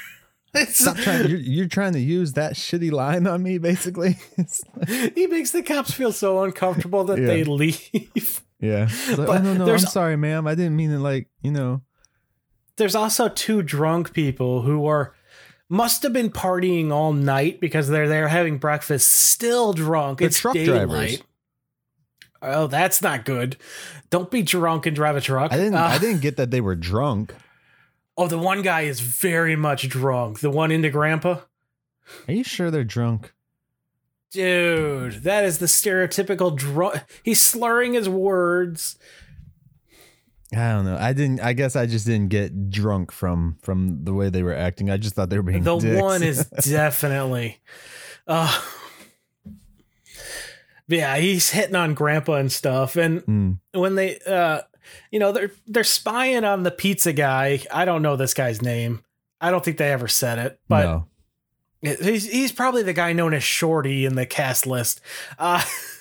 Stop 0.70 0.97
trying. 0.97 1.28
You're, 1.30 1.39
you're 1.39 1.68
trying 1.68 1.93
to 1.93 1.99
use 1.99 2.34
that 2.34 2.53
shitty 2.53 2.91
line 2.91 3.28
on 3.28 3.43
me, 3.43 3.60
basically. 3.60 4.18
Like- 4.38 5.14
he 5.16 5.28
makes 5.28 5.51
the 5.51 5.62
cops 5.62 5.91
feel 5.91 6.12
so 6.12 6.43
uncomfortable 6.43 7.03
that 7.03 7.20
Yeah. 7.20 7.28
they 7.28 7.43
leave. 7.43 8.41
yeah. 8.60 8.89
Like, 9.10 9.20
oh, 9.20 9.26
But 9.28 9.41
oh 9.41 9.43
no, 9.43 9.66
no, 9.66 9.72
I'm 9.74 9.78
sorry, 9.80 10.16
ma'am. 10.18 10.47
I 10.47 10.55
didn't 10.55 10.76
mean 10.76 10.91
it. 10.91 10.97
Like 10.99 11.28
you 11.41 11.51
know. 11.51 11.82
There's 12.78 12.95
also 12.95 13.28
two 13.30 13.62
drunk 13.62 14.14
people 14.14 14.62
who 14.64 14.86
are 14.88 15.14
must 15.70 16.04
have 16.04 16.12
been 16.12 16.32
partying 16.32 16.92
all 16.92 17.14
night 17.14 17.62
because 17.62 17.88
they're 17.88 18.10
there 18.10 18.28
having 18.28 18.58
breakfast, 18.58 19.08
still 19.10 19.72
drunk. 19.74 20.20
They're 20.20 20.28
it's 20.28 20.40
truck 20.40 20.56
daylight. 20.56 20.88
drivers. 20.88 21.24
Oh, 22.42 22.68
that's 22.68 23.02
not 23.02 23.26
good. 23.26 23.58
Don't 24.10 24.32
be 24.32 24.42
drunk 24.42 24.86
and 24.86 24.96
drive 24.96 25.16
a 25.16 25.22
truck. 25.22 25.52
I 25.52 25.58
didn't. 25.58 25.76
Uh, 25.76 25.84
I 25.84 25.98
didn't 25.98 26.22
get 26.22 26.38
that 26.38 26.52
they 26.52 26.62
were 26.62 26.76
drunk. 26.76 27.36
Oh, 28.18 28.28
the 28.28 28.38
one 28.38 28.62
guy 28.62 28.82
is 28.82 29.00
very 29.00 29.56
much 29.56 29.88
drunk. 29.88 30.40
The 30.40 30.50
one 30.50 30.72
into 30.72 30.90
grandpa. 30.90 31.40
Are 32.28 32.34
you 32.34 32.44
sure 32.44 32.72
they're 32.72 32.84
drunk? 32.84 33.34
Dude, 34.32 35.24
that 35.24 35.44
is 35.44 35.58
the 35.58 35.66
stereotypical 35.66 36.56
drunk. 36.56 37.04
He's 37.24 37.42
slurring 37.42 37.94
his 37.94 38.08
words. 38.08 38.98
I 40.52 40.72
don't 40.72 40.86
know. 40.86 40.97
I 41.00 41.14
didn't. 41.14 41.41
I 41.41 41.54
guess 41.54 41.76
I 41.76 41.86
just 41.86 42.06
didn't 42.08 42.30
get 42.30 42.72
drunk 42.72 43.12
from 43.12 43.58
from 43.62 44.04
the 44.04 44.14
way 44.14 44.30
they 44.30 44.41
were 44.41 44.56
acting. 44.56 44.89
I 44.89 44.97
just 44.97 45.14
thought 45.16 45.30
they 45.30 45.38
were 45.38 45.43
being. 45.43 45.64
The 45.64 45.78
dicks. 45.78 46.02
one 46.02 46.24
is 46.24 46.45
definitely. 46.64 47.60
Uh, 48.28 48.60
yeah, 50.88 51.18
he's 51.18 51.52
hitting 51.52 51.76
on 51.76 51.93
grandpa 51.93 52.36
and 52.36 52.52
stuff. 52.52 52.95
And 52.95 53.22
Mm, 53.26 53.60
when 53.74 53.93
they, 53.95 54.20
uh, 54.26 54.62
you 55.12 55.20
know, 55.20 55.32
they're 55.32 55.52
they're 55.68 55.84
spying 55.84 56.43
on 56.43 56.64
the 56.64 56.72
pizza 56.72 57.14
guy. 57.14 57.62
I 57.72 57.86
don't 57.86 58.02
know 58.02 58.16
this 58.16 58.34
guy's 58.34 58.62
name. 58.62 59.02
I 59.39 59.52
don't 59.52 59.64
think 59.64 59.78
they 59.78 59.91
ever 59.91 60.08
said 60.08 60.39
it, 60.39 60.60
but 60.68 60.84
no. 60.84 61.06
He's 61.82 62.30
he's 62.30 62.52
probably 62.52 62.84
the 62.84 62.91
guy 62.93 63.14
known 63.14 63.34
as 63.34 63.43
Shorty 63.43 64.06
in 64.06 64.16
the 64.16 64.26
cast 64.26 64.66
list. 64.68 65.00
Uh 65.38 65.64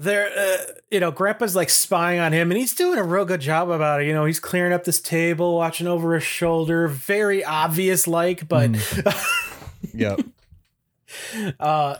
there 0.00 0.30
uh, 0.34 0.56
you 0.90 0.98
know, 0.98 1.10
grandpa's 1.10 1.54
like 1.54 1.68
spying 1.68 2.20
on 2.20 2.32
him 2.32 2.50
and 2.50 2.58
he's 2.58 2.74
doing 2.74 2.98
a 2.98 3.04
real 3.04 3.26
good 3.26 3.42
job 3.42 3.68
about 3.68 4.00
it. 4.00 4.06
You 4.06 4.14
know, 4.14 4.24
he's 4.24 4.40
clearing 4.40 4.72
up 4.72 4.84
this 4.84 4.98
table, 5.00 5.56
watching 5.56 5.86
over 5.86 6.14
his 6.14 6.24
shoulder, 6.24 6.88
very 6.88 7.44
obvious 7.44 8.08
like, 8.08 8.48
but 8.48 8.70
Yep. 9.94 10.20
uh 11.60 11.96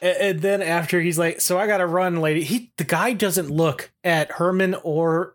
and, 0.00 0.16
and 0.16 0.40
then 0.40 0.62
after 0.62 1.00
he's 1.00 1.18
like, 1.18 1.40
"So 1.40 1.58
I 1.58 1.66
got 1.66 1.78
to 1.78 1.86
run, 1.86 2.16
lady." 2.20 2.44
He 2.44 2.72
the 2.76 2.84
guy 2.84 3.12
doesn't 3.12 3.50
look 3.50 3.90
at 4.02 4.32
Herman 4.32 4.76
or 4.82 5.34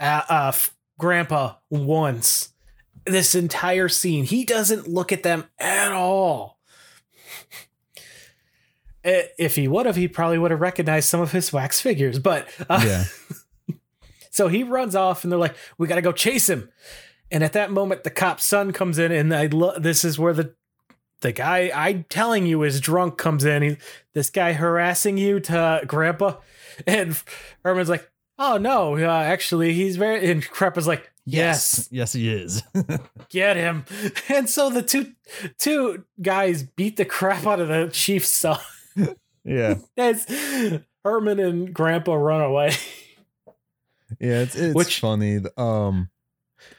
uh, 0.00 0.22
uh 0.28 0.52
grandpa 0.98 1.54
once. 1.70 2.48
This 3.04 3.34
entire 3.34 3.88
scene, 3.88 4.24
he 4.24 4.44
doesn't 4.44 4.88
look 4.88 5.12
at 5.12 5.22
them 5.22 5.44
at 5.58 5.92
all. 5.92 6.58
Eh, 9.04 9.22
If 9.38 9.56
he 9.56 9.66
would 9.68 9.86
have, 9.86 9.96
he 9.96 10.08
probably 10.08 10.38
would 10.38 10.50
have 10.50 10.60
recognized 10.60 11.08
some 11.08 11.20
of 11.20 11.32
his 11.32 11.52
wax 11.52 11.80
figures. 11.80 12.18
But 12.18 12.48
uh, 12.68 12.82
Yeah. 12.84 13.04
so 14.30 14.48
he 14.48 14.62
runs 14.62 14.94
off, 14.94 15.24
and 15.24 15.32
they're 15.32 15.38
like, 15.38 15.56
"We 15.78 15.86
got 15.88 15.96
to 15.96 16.02
go 16.02 16.12
chase 16.12 16.48
him." 16.48 16.70
And 17.30 17.42
at 17.42 17.52
that 17.54 17.70
moment, 17.70 18.04
the 18.04 18.10
cop's 18.10 18.44
son 18.44 18.72
comes 18.72 18.98
in, 18.98 19.10
and 19.12 19.34
I 19.34 19.46
lo- 19.46 19.78
this 19.78 20.04
is 20.04 20.18
where 20.18 20.32
the 20.34 20.54
the 21.22 21.32
guy 21.32 21.70
I'm 21.74 22.04
telling 22.10 22.46
you 22.46 22.62
is 22.64 22.80
drunk 22.80 23.16
comes 23.16 23.44
in. 23.44 23.62
He, 23.62 23.76
this 24.12 24.28
guy 24.30 24.52
harassing 24.54 25.16
you 25.18 25.40
to 25.40 25.82
Grandpa, 25.86 26.36
and 26.86 27.20
Herman's 27.64 27.88
like, 27.88 28.10
"Oh 28.38 28.56
no, 28.58 28.96
uh, 28.96 29.00
actually, 29.22 29.72
he's 29.72 29.96
very." 29.96 30.30
And 30.30 30.46
Grandpa's 30.48 30.86
like, 30.86 31.10
"Yes, 31.24 31.88
yes, 31.90 32.12
he 32.12 32.28
is. 32.32 32.62
get 33.30 33.56
him." 33.56 33.84
And 34.28 34.48
so 34.48 34.68
the 34.70 34.82
two 34.82 35.12
two 35.58 36.04
guys 36.20 36.62
beat 36.62 36.96
the 36.96 37.04
crap 37.04 37.46
out 37.46 37.60
of 37.60 37.68
the 37.68 37.88
chief's 37.92 38.28
son. 38.28 38.58
Yeah, 39.44 39.74
As 39.96 40.26
Herman 41.04 41.38
and 41.40 41.72
Grandpa 41.74 42.14
run 42.14 42.40
away. 42.40 42.72
yeah. 44.20 44.40
It's 44.40 44.54
it's 44.54 44.74
Which- 44.74 45.00
funny. 45.00 45.40
Um, 45.56 46.08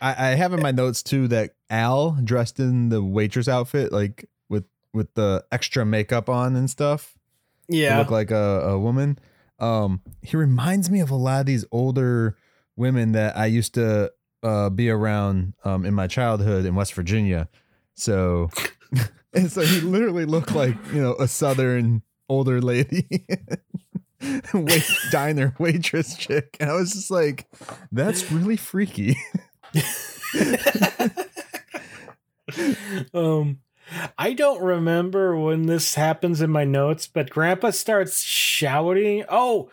I, 0.02 0.12
I 0.12 0.36
have 0.36 0.54
in 0.54 0.62
my 0.62 0.72
notes 0.72 1.04
too 1.04 1.28
that 1.30 1.56
Al 1.70 2.12
dressed 2.24 2.60
in 2.60 2.90
the 2.90 3.04
waitress 3.04 3.48
outfit, 3.50 3.92
like 3.92 4.30
with 4.50 4.66
with 4.94 5.14
the 5.16 5.44
extra 5.52 5.86
makeup 5.86 6.30
on 6.30 6.56
and 6.56 6.70
stuff. 6.70 7.18
Yeah, 7.68 7.98
look 8.00 8.12
like 8.12 8.32
a, 8.32 8.36
a 8.70 8.80
woman. 8.80 9.20
Um, 9.60 10.02
he 10.22 10.36
reminds 10.38 10.90
me 10.90 11.00
of 11.00 11.10
a 11.10 11.16
lot 11.16 11.42
of 11.42 11.46
these 11.46 11.66
older 11.72 12.38
women 12.76 13.12
that 13.14 13.38
I 13.38 13.46
used 13.46 13.74
to 13.76 14.12
uh, 14.42 14.70
be 14.70 14.90
around 14.90 15.54
um, 15.64 15.86
in 15.86 15.94
my 15.94 16.08
childhood 16.08 16.66
in 16.66 16.76
West 16.76 16.94
Virginia. 16.94 17.48
So, 17.94 18.50
and 19.34 19.52
so 19.52 19.62
he 19.62 19.82
literally 19.82 20.26
looked 20.26 20.54
like 20.54 20.76
you 20.94 21.02
know 21.02 21.16
a 21.16 21.28
southern 21.28 22.04
older 22.30 22.62
lady. 22.62 23.26
Wait, 24.54 24.86
diner 25.12 25.54
waitress 25.60 26.16
chick 26.16 26.56
and 26.62 26.70
i 26.70 26.74
was 26.74 26.94
just 26.94 27.12
like 27.12 27.46
that's 27.92 28.32
really 28.32 28.56
freaky 28.56 29.18
um 33.14 33.60
I 34.18 34.34
don't 34.34 34.62
remember 34.62 35.38
when 35.38 35.66
this 35.66 35.96
happens 35.96 36.42
in 36.42 36.50
my 36.50 36.64
notes, 36.64 37.08
but 37.08 37.30
Grandpa 37.30 37.72
starts 37.72 38.22
shouting. 38.22 39.24
Oh, 39.30 39.70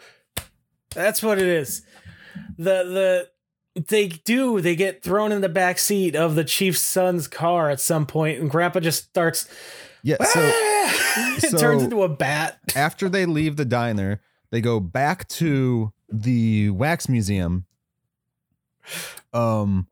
that's 0.91 1.23
what 1.23 1.39
it 1.39 1.47
is. 1.47 1.83
The 2.59 2.85
the 2.85 3.31
they 3.75 4.09
do 4.09 4.61
they 4.61 4.75
get 4.77 5.03
thrown 5.03 5.33
in 5.33 5.41
the 5.41 5.49
back 5.49 5.79
seat 5.79 6.17
of 6.17 6.35
the 6.35 6.45
chief's 6.45 6.83
son's 6.83 7.29
car 7.29 7.71
at 7.71 7.81
some 7.81 8.07
point, 8.07 8.41
and 8.41 8.51
Grandpa 8.51 8.81
just 8.81 9.05
starts. 9.05 9.49
yeah 10.03 10.17
so 10.25 10.41
it 11.37 11.51
so- 11.51 11.59
turns 11.59 11.83
into 11.83 12.03
a 12.03 12.09
bat. 12.09 12.59
after 12.75 13.09
they 13.09 13.27
leave 13.27 13.57
the 13.57 13.65
diner, 13.65 14.21
they 14.51 14.61
go 14.61 14.81
back 14.81 15.29
to 15.29 15.93
the 16.09 16.71
wax 16.71 17.09
museum. 17.09 17.65
Um, 19.33 19.87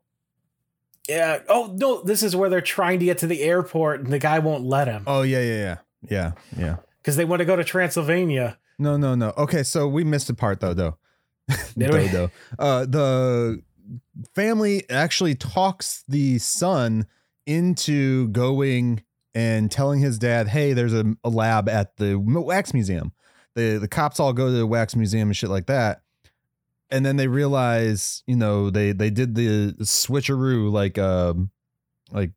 Yeah. 1.07 1.39
Oh 1.47 1.73
no, 1.77 2.01
this 2.03 2.23
is 2.23 2.35
where 2.35 2.49
they're 2.49 2.61
trying 2.61 2.99
to 2.99 3.05
get 3.05 3.19
to 3.19 3.27
the 3.27 3.41
airport, 3.41 4.01
and 4.01 4.11
the 4.11 4.19
guy 4.19 4.39
won't 4.39 4.65
let 4.65 4.87
him 4.87 5.03
oh 5.07 5.21
yeah, 5.21 5.39
yeah, 5.41 5.55
yeah, 5.55 5.77
yeah, 6.09 6.31
yeah. 6.57 6.75
because 7.01 7.15
they 7.15 7.25
want 7.25 7.39
to 7.39 7.45
go 7.45 7.55
to 7.55 7.63
Transylvania. 7.63 8.57
No, 8.77 8.95
no, 8.97 9.15
no. 9.15 9.33
Okay, 9.37 9.63
so 9.63 9.87
we 9.87 10.03
missed 10.03 10.29
a 10.29 10.33
part 10.33 10.59
though, 10.59 10.73
though. 10.73 10.97
Dodo. 11.77 12.29
Uh, 12.57 12.85
the 12.85 13.61
family 14.33 14.89
actually 14.89 15.35
talks 15.35 16.03
the 16.07 16.39
son 16.39 17.07
into 17.45 18.27
going 18.29 19.03
and 19.33 19.71
telling 19.71 19.99
his 19.99 20.19
dad, 20.19 20.47
"Hey, 20.47 20.73
there's 20.73 20.93
a, 20.93 21.15
a 21.23 21.29
lab 21.29 21.69
at 21.69 21.97
the 21.97 22.15
wax 22.17 22.73
museum." 22.73 23.13
The 23.55 23.77
the 23.77 23.87
cops 23.87 24.19
all 24.19 24.33
go 24.33 24.47
to 24.47 24.51
the 24.51 24.67
wax 24.67 24.95
museum 24.95 25.29
and 25.29 25.37
shit 25.37 25.49
like 25.49 25.67
that, 25.67 26.01
and 26.89 27.05
then 27.05 27.17
they 27.17 27.27
realize, 27.27 28.23
you 28.27 28.35
know, 28.35 28.69
they 28.69 28.91
they 28.91 29.09
did 29.09 29.35
the 29.35 29.73
switcheroo 29.81 30.71
like 30.71 30.97
um 30.97 31.51
like 32.11 32.31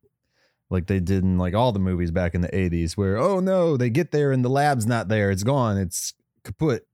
like 0.69 0.87
they 0.87 0.99
did 0.99 1.23
in 1.23 1.37
like 1.37 1.53
all 1.53 1.71
the 1.71 1.79
movies 1.79 2.11
back 2.11 2.33
in 2.33 2.41
the 2.41 2.49
80s 2.49 2.93
where 2.93 3.17
oh 3.17 3.39
no 3.39 3.77
they 3.77 3.89
get 3.89 4.11
there 4.11 4.31
and 4.31 4.43
the 4.43 4.49
lab's 4.49 4.85
not 4.85 5.07
there. 5.07 5.31
It's 5.31 5.43
gone. 5.43 5.77
It's 5.77 6.13
kaput. 6.43 6.87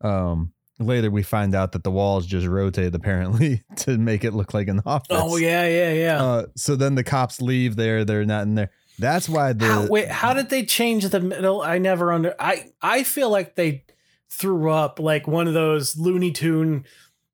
Um 0.00 0.52
later 0.78 1.10
we 1.10 1.22
find 1.22 1.54
out 1.54 1.72
that 1.72 1.84
the 1.84 1.90
walls 1.90 2.26
just 2.26 2.46
rotated 2.46 2.94
apparently 2.94 3.62
to 3.76 3.96
make 3.98 4.24
it 4.24 4.32
look 4.34 4.52
like 4.54 4.68
an 4.68 4.80
office 4.84 5.06
Oh 5.10 5.36
yeah, 5.36 5.66
yeah, 5.66 5.92
yeah. 5.92 6.22
uh, 6.22 6.46
so 6.54 6.76
then 6.76 6.94
the 6.94 7.04
cops 7.04 7.40
leave 7.40 7.76
there 7.76 8.04
they're 8.04 8.24
not 8.26 8.42
in 8.42 8.54
there 8.56 8.70
that's 8.98 9.28
why 9.28 9.52
the 9.52 9.66
how, 9.66 9.86
wait, 9.88 10.08
how 10.08 10.32
did 10.32 10.48
they 10.48 10.64
change 10.64 11.06
the 11.08 11.20
middle? 11.20 11.60
I 11.60 11.76
never 11.78 12.12
under. 12.12 12.34
I 12.38 12.70
I 12.80 13.02
feel 13.02 13.28
like 13.28 13.54
they 13.54 13.84
threw 14.30 14.70
up 14.70 14.98
like 14.98 15.26
one 15.26 15.46
of 15.46 15.54
those 15.54 15.98
Looney 15.98 16.32
Tune 16.32 16.84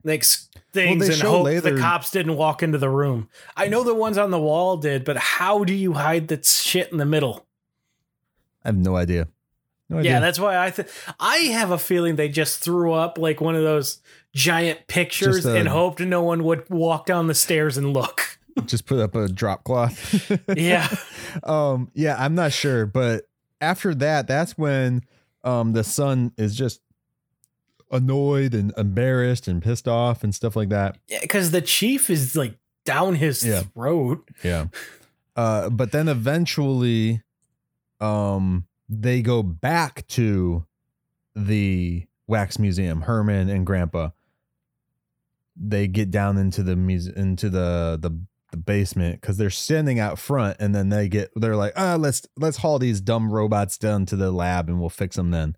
like 0.03 0.24
things 0.72 1.07
they 1.07 1.12
and 1.14 1.22
hope 1.22 1.45
later- 1.45 1.61
the 1.74 1.78
cops 1.80 2.11
didn't 2.11 2.36
walk 2.36 2.62
into 2.64 2.78
the 2.78 2.90
room. 2.90 3.28
I 3.57 3.68
know 3.68 3.84
the 3.84 3.95
ones 3.95 4.18
on 4.18 4.32
the 4.32 4.40
wall 4.40 4.76
did, 4.76 5.05
but 5.05 5.16
how 5.16 5.62
do 5.62 5.72
you 5.72 5.93
hide 5.93 6.26
that 6.28 6.45
shit 6.45 6.90
in 6.90 6.99
the 6.99 7.07
middle? 7.07 7.47
i 8.64 8.68
have 8.68 8.76
no 8.76 8.95
idea 8.97 9.26
no 9.97 10.01
Yeah, 10.01 10.20
that's 10.20 10.38
why 10.38 10.59
I 10.64 10.70
th- 10.70 10.88
I 11.20 11.36
have 11.53 11.70
a 11.70 11.78
feeling 11.78 12.16
they 12.16 12.28
just 12.28 12.61
threw 12.61 12.93
up 12.93 13.18
like 13.18 13.40
one 13.40 13.55
of 13.55 13.62
those 13.62 14.01
giant 14.34 14.86
pictures 14.86 15.45
a- 15.47 15.57
and 15.57 15.68
hoped 15.68 16.01
no 16.01 16.22
one 16.22 16.45
would 16.45 16.68
walk 16.70 17.07
down 17.07 17.26
the 17.26 17.34
stairs 17.34 17.76
and 17.76 17.93
look. 17.93 18.38
just 18.66 18.86
put 18.86 18.99
up 18.99 19.14
a 19.14 19.28
drop 19.28 19.64
cloth 19.64 20.30
Yeah. 20.57 20.88
um 21.45 21.90
yeah 21.95 22.16
i'm 22.18 22.34
not 22.34 22.53
sure 22.53 22.84
but 22.84 23.24
after 23.62 23.95
that 23.95 24.26
that's 24.26 24.59
when 24.59 25.03
um 25.43 25.72
the 25.72 25.82
son 25.82 26.32
is 26.36 26.55
just 26.55 26.80
annoyed 27.90 28.55
and 28.55 28.72
embarrassed 28.76 29.49
and 29.49 29.62
pissed 29.62 29.88
off 29.88 30.22
and 30.24 30.34
stuff 30.34 30.55
like 30.57 30.68
that 30.70 30.99
Yeah, 31.09 31.18
because 31.22 31.51
the 31.51 31.61
chief 31.62 32.09
is 32.11 32.34
like 32.36 32.57
down 32.84 33.14
his 33.16 33.45
Yeah. 33.45 33.62
throat. 33.74 34.28
yeah 34.43 34.66
uh 35.36 35.70
but 35.70 35.93
then 35.93 36.09
eventually 36.09 37.22
um 38.01 38.66
they 38.93 39.22
go 39.22 39.43
back 39.43 40.07
to 40.09 40.66
the 41.34 42.07
wax 42.26 42.59
museum 42.59 43.03
herman 43.03 43.49
and 43.49 43.64
grandpa. 43.66 44.11
They 45.57 45.86
get 45.88 46.11
down 46.11 46.38
into 46.38 46.62
the 46.62 46.76
muse- 46.76 47.09
into 47.09 47.49
the 47.49 47.99
the 48.01 48.11
the 48.51 48.57
basement 48.59 49.18
because 49.20 49.38
they're 49.38 49.49
standing 49.49 49.99
out 49.99 50.18
front 50.18 50.59
and 50.61 50.74
then 50.74 50.90
they 50.90 51.09
get 51.09 51.30
they're 51.34 51.57
like 51.57 51.72
ah 51.74 51.97
let's 51.99 52.26
let's 52.36 52.59
haul 52.59 52.78
these 52.78 53.01
dumb 53.01 53.32
robots 53.32 53.78
down 53.78 54.05
to 54.05 54.14
the 54.14 54.30
lab 54.30 54.68
and 54.68 54.78
we'll 54.78 54.90
fix 54.90 55.16
them 55.16 55.30
then. 55.30 55.57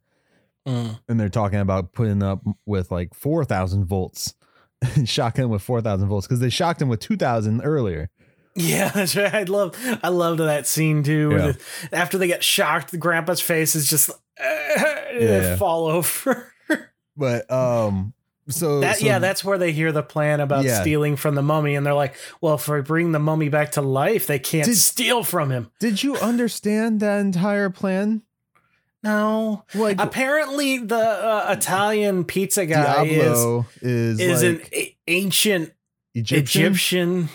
Mm. 0.66 0.98
and 1.08 1.20
they're 1.20 1.28
talking 1.28 1.58
about 1.58 1.92
putting 1.92 2.22
up 2.22 2.42
with 2.64 2.90
like 2.90 3.12
4000 3.12 3.84
volts 3.84 4.34
and 4.80 5.06
shocking 5.16 5.44
him 5.44 5.50
with 5.50 5.60
4000 5.60 6.08
volts 6.08 6.26
because 6.26 6.40
they 6.40 6.48
shocked 6.48 6.80
him 6.80 6.88
with 6.88 7.00
2000 7.00 7.60
earlier 7.60 8.08
Yeah, 8.56 8.88
that's 8.94 9.16
right. 9.16 9.34
I 9.34 9.42
love 9.44 9.74
I 10.02 10.08
loved 10.08 10.40
that 10.40 10.66
scene 10.66 11.02
too. 11.02 11.30
Yeah. 11.32 11.52
the- 11.90 11.96
after 11.96 12.18
they 12.18 12.26
get 12.26 12.44
shocked, 12.44 12.90
the 12.90 12.98
grandpa's 12.98 13.40
face 13.40 13.74
is 13.74 13.88
just 13.88 14.10
they 14.38 15.18
Yeah. 15.20 15.56
fall 15.56 15.86
over. 15.86 16.52
but 17.16 17.50
um 17.50 18.12
so, 18.46 18.80
that 18.80 18.98
so 18.98 19.06
yeah, 19.06 19.20
that's 19.20 19.42
where 19.42 19.56
they 19.56 19.72
hear 19.72 19.90
the 19.90 20.02
plan 20.02 20.38
about 20.40 20.64
Yeah. 20.64 20.82
stealing 20.82 21.16
from 21.16 21.34
the 21.34 21.40
mummy, 21.42 21.76
and 21.76 21.86
they're 21.86 21.94
like, 21.94 22.14
"Well, 22.42 22.56
if 22.56 22.68
we 22.68 22.82
bring 22.82 23.12
the 23.12 23.18
mummy 23.18 23.48
back 23.48 23.72
to 23.72 23.80
life, 23.80 24.26
they 24.26 24.38
can't 24.38 24.66
Did- 24.66 24.76
steal 24.76 25.24
from 25.24 25.50
him." 25.50 25.70
did 25.80 26.02
you 26.02 26.16
understand 26.16 27.00
that 27.00 27.20
entire 27.20 27.70
plan 27.70 28.20
No, 29.02 29.64
like 29.74 29.98
apparently 29.98 30.76
the 30.78 30.94
uh, 30.96 31.54
Italian 31.56 32.24
pizza 32.24 32.66
guy 32.66 33.06
diablo 33.06 33.64
is 33.80 34.20
is 34.20 34.20
is 34.20 34.42
like 34.42 34.52
an 34.52 34.68
a- 34.78 34.96
ancient 35.08 35.72
egyptian, 36.14 36.66
Egyptian 36.66 37.28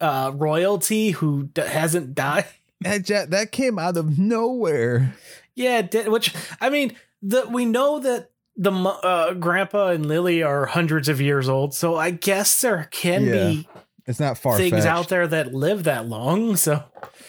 uh, 0.00 0.32
royalty 0.34 1.10
who 1.10 1.44
d- 1.54 1.62
hasn't 1.62 2.14
died. 2.14 2.46
That, 2.82 3.28
that 3.30 3.52
came 3.52 3.78
out 3.78 3.98
of 3.98 4.18
nowhere 4.18 5.14
Yeah, 5.54 5.82
did, 5.82 6.08
which 6.08 6.34
I 6.62 6.70
mean, 6.70 6.96
the 7.20 7.46
we 7.46 7.66
know 7.66 7.98
that 8.00 8.30
the 8.56 8.72
uh, 8.72 9.34
grandpa 9.34 9.88
and 9.88 10.06
Lily 10.06 10.42
are 10.42 10.64
hundreds 10.64 11.08
of 11.10 11.20
years 11.20 11.46
old, 11.46 11.74
so 11.74 11.96
I 11.96 12.10
guess 12.10 12.58
there 12.62 12.88
can 12.90 13.24
be 13.30 13.68
it's 14.06 14.18
not 14.18 14.38
far 14.38 14.56
things 14.56 14.86
out 14.86 15.08
there 15.10 15.26
that 15.26 15.52
live 15.52 15.84
that 15.84 16.06
long. 16.08 16.56
So 16.56 16.82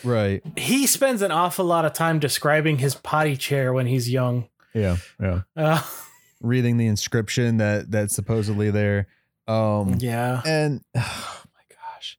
right 0.06 0.42
he 0.56 0.88
spends 0.88 1.22
an 1.22 1.32
awful 1.32 1.66
lot 1.66 1.84
of 1.84 1.92
time 1.92 2.20
describing 2.20 2.78
his 2.78 2.96
potty 2.96 3.36
chair 3.36 3.74
when 3.74 3.88
he's 3.88 4.10
young. 4.10 4.48
yeah 4.74 4.96
yeah 5.20 5.42
Uh, 5.58 5.84
reading 6.42 6.78
the 6.78 6.88
inscription 6.88 7.58
that 7.58 7.92
that's 7.92 8.16
supposedly 8.16 8.72
there 8.72 9.08
um 9.50 9.98
yeah, 10.00 10.42
and 10.46 10.82
oh 10.96 11.44
my 11.54 11.76
gosh 11.76 12.18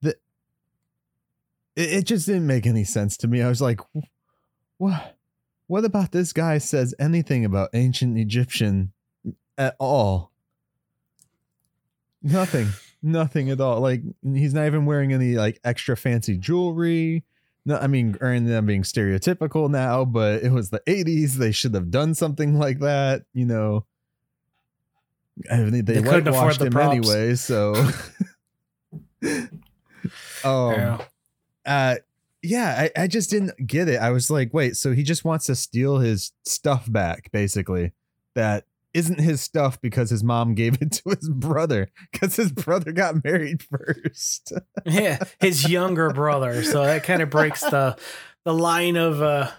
the 0.00 0.16
it, 1.76 1.92
it 1.92 2.02
just 2.04 2.26
didn't 2.26 2.46
make 2.46 2.66
any 2.66 2.84
sense 2.84 3.16
to 3.18 3.28
me. 3.28 3.42
I 3.42 3.48
was 3.48 3.60
like 3.62 3.80
what 4.78 5.16
what 5.66 5.84
about 5.84 6.12
this 6.12 6.32
guy 6.32 6.58
says 6.58 6.94
anything 6.98 7.44
about 7.44 7.70
ancient 7.72 8.18
egyptian 8.18 8.92
at 9.56 9.76
all? 9.78 10.32
Nothing. 12.22 12.68
Nothing 13.02 13.50
at 13.50 13.60
all. 13.60 13.80
Like 13.80 14.02
he's 14.22 14.54
not 14.54 14.66
even 14.66 14.86
wearing 14.86 15.12
any 15.12 15.34
like 15.34 15.60
extra 15.64 15.96
fancy 15.96 16.36
jewelry. 16.38 17.24
No 17.64 17.76
i 17.78 17.86
mean 17.86 18.16
and 18.20 18.48
them 18.48 18.66
being 18.66 18.82
stereotypical 18.82 19.70
now 19.70 20.04
but 20.04 20.42
it 20.42 20.50
was 20.50 20.70
the 20.70 20.80
80s 20.88 21.34
they 21.34 21.52
should 21.52 21.74
have 21.74 21.90
done 21.92 22.12
something 22.14 22.58
like 22.58 22.80
that 22.80 23.22
you 23.32 23.46
know? 23.46 23.86
I 25.50 25.58
mean, 25.58 25.84
they, 25.84 25.94
They 25.94 26.02
couldn't 26.02 26.28
afford 26.28 26.58
whitewashed 26.58 26.60
him 26.60 26.72
props. 26.72 26.90
anyway 26.96 27.34
so 27.36 27.74
Um, 29.22 29.60
Yeah. 30.44 31.04
Uh 31.66 31.96
yeah 32.42 32.88
I, 32.96 33.02
I 33.02 33.06
just 33.06 33.30
didn't 33.30 33.66
get 33.66 33.88
it 33.88 34.00
i 34.00 34.10
was 34.10 34.30
like 34.30 34.52
wait 34.52 34.76
so 34.76 34.92
he 34.92 35.02
just 35.02 35.24
wants 35.24 35.46
to 35.46 35.54
steal 35.54 35.98
his 35.98 36.32
stuff 36.44 36.90
back 36.90 37.30
basically 37.32 37.92
that 38.34 38.64
isn't 38.94 39.20
his 39.20 39.40
stuff 39.40 39.80
because 39.80 40.10
his 40.10 40.22
mom 40.22 40.54
gave 40.54 40.80
it 40.82 40.92
to 40.92 41.10
his 41.10 41.28
brother 41.28 41.88
because 42.10 42.36
his 42.36 42.52
brother 42.52 42.92
got 42.92 43.24
married 43.24 43.62
first 43.62 44.52
yeah, 44.86 45.18
his 45.40 45.68
younger 45.68 46.10
brother. 46.10 46.62
So 46.62 46.84
that 46.84 47.04
kind 47.04 47.22
of 47.22 47.30
breaks 47.30 47.60
the 47.60 47.96
the 48.44 48.54
line 48.54 48.96
of 48.96 49.22
uh 49.22 49.50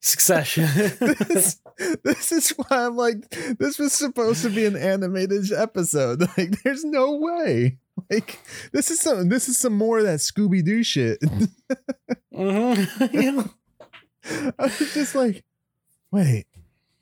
succession. 0.00 0.64
this, 1.00 1.60
this 2.04 2.32
is 2.32 2.50
why 2.50 2.86
i'm 2.86 2.96
like 2.96 3.28
this 3.58 3.78
was 3.78 3.92
supposed 3.92 4.42
to 4.42 4.50
be 4.50 4.64
an 4.64 4.76
animated 4.76 5.52
episode 5.52 6.20
like 6.36 6.62
there's 6.62 6.84
no 6.84 7.16
way 7.16 7.78
like 8.10 8.38
this 8.72 8.90
is 8.90 9.00
some 9.00 9.28
this 9.28 9.48
is 9.48 9.56
some 9.58 9.72
more 9.74 9.98
of 9.98 10.04
that 10.04 10.18
scooby-doo 10.20 10.82
shit 10.82 11.18
Mhm. 12.34 13.12
Yeah. 13.12 13.44
I 14.58 14.64
was 14.64 14.92
just 14.94 15.14
like, 15.14 15.42
wait, 16.10 16.46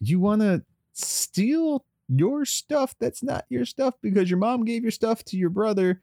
you 0.01 0.20
want 0.20 0.42
to 0.42 0.62
steal 0.92 1.84
your 2.09 2.44
stuff 2.44 2.94
that's 3.01 3.22
not 3.22 3.44
your 3.49 3.64
stuff 3.64 3.94
because 4.01 4.30
your 4.30 4.38
mom 4.38 4.64
gave 4.64 4.82
your 4.82 4.92
stuff 4.92 5.24
to 5.24 5.36
your 5.36 5.51
brother 5.51 6.03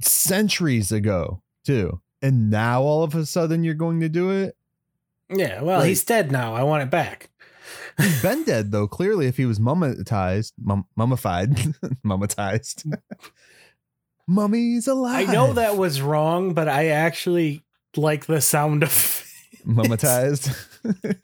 centuries 0.00 0.92
ago, 0.92 1.42
too. 1.64 2.00
And 2.22 2.48
now 2.50 2.82
all 2.82 3.02
of 3.02 3.14
a 3.14 3.26
sudden 3.26 3.64
you're 3.64 3.74
going 3.74 4.00
to 4.00 4.08
do 4.08 4.30
it? 4.30 4.56
Yeah, 5.28 5.62
well, 5.62 5.80
Like- 5.80 5.88
he's 5.88 6.04
dead 6.04 6.30
now. 6.30 6.54
I 6.54 6.62
want 6.62 6.82
it 6.84 6.90
back. 6.90 7.30
He's 7.98 8.22
been 8.22 8.44
dead, 8.44 8.70
though. 8.72 8.86
Clearly, 8.86 9.26
if 9.26 9.36
he 9.36 9.46
was 9.46 9.58
mummatized, 9.58 10.52
mum- 10.62 10.86
mummified, 10.96 11.54
mummatized. 12.04 12.92
Mummy's 14.26 14.86
alive. 14.88 15.28
I 15.28 15.32
know 15.32 15.52
that 15.54 15.76
was 15.76 16.00
wrong, 16.00 16.54
but 16.54 16.68
I 16.68 16.88
actually 16.88 17.62
like 17.96 18.26
the 18.26 18.40
sound 18.40 18.82
of 18.82 18.90
Mummatized. 19.66 20.54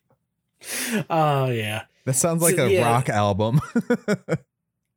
Oh 1.08 1.46
yeah. 1.46 1.84
that 2.04 2.12
sounds 2.14 2.42
like 2.42 2.56
So, 2.56 2.66
a 2.66 2.70
yeah. 2.70 2.84
rock 2.90 3.08
album. 3.08 3.60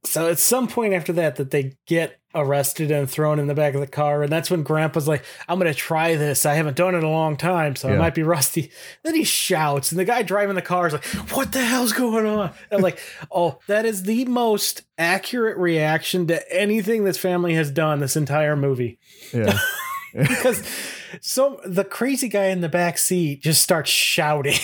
So 0.05 0.29
at 0.29 0.37
some 0.39 0.67
point 0.67 0.93
after 0.93 1.13
that, 1.13 1.37
that 1.37 1.51
they 1.51 1.77
get 1.87 2.19
arrested 2.35 2.91
and 2.91 3.09
thrown 3.09 3.39
in 3.39 3.47
the 3.47 3.53
back 3.53 3.73
of 3.73 3.79
the 3.79 3.87
car, 3.87 4.23
and 4.23 4.31
that's 4.31 4.51
when 4.51 4.63
Grandpa's 4.63 5.07
like, 5.07 5.23
"I'm 5.47 5.57
gonna 5.59 5.73
try 5.73 6.15
this. 6.15 6.45
I 6.45 6.55
haven't 6.55 6.75
done 6.75 6.93
it 6.93 6.97
in 6.97 7.03
a 7.03 7.09
long 7.09 7.37
time, 7.37 7.75
so 7.75 7.87
I 7.87 7.93
Yeah. 7.93 7.99
might 7.99 8.15
be 8.15 8.23
rusty." 8.23 8.71
Then 9.03 9.15
he 9.15 9.23
shouts, 9.23 9.91
and 9.91 9.99
the 9.99 10.03
guy 10.05 10.21
driving 10.23 10.55
the 10.55 10.61
car 10.61 10.87
is 10.87 10.93
like, 10.93 11.05
"What 11.31 11.51
the 11.53 11.63
hell's 11.63 11.93
going 11.93 12.25
on?" 12.25 12.47
And 12.69 12.77
I'm 12.77 12.81
like, 12.81 12.99
"Oh, 13.31 13.59
that 13.67 13.85
is 13.85 14.03
the 14.03 14.25
most 14.25 14.81
accurate 14.97 15.57
reaction 15.57 16.27
to 16.27 16.51
anything 16.53 17.03
this 17.05 17.17
family 17.17 17.53
has 17.53 17.71
done 17.71 17.99
this 17.99 18.15
entire 18.17 18.55
movie." 18.55 18.99
yeah. 19.33 19.57
Because 20.13 20.61
so 21.21 21.59
the 21.65 21.83
crazy 21.83 22.27
guy 22.27 22.45
in 22.47 22.61
the 22.61 22.69
back 22.69 22.97
seat 22.99 23.41
just 23.41 23.61
starts 23.63 23.89
shouting. 23.89 24.59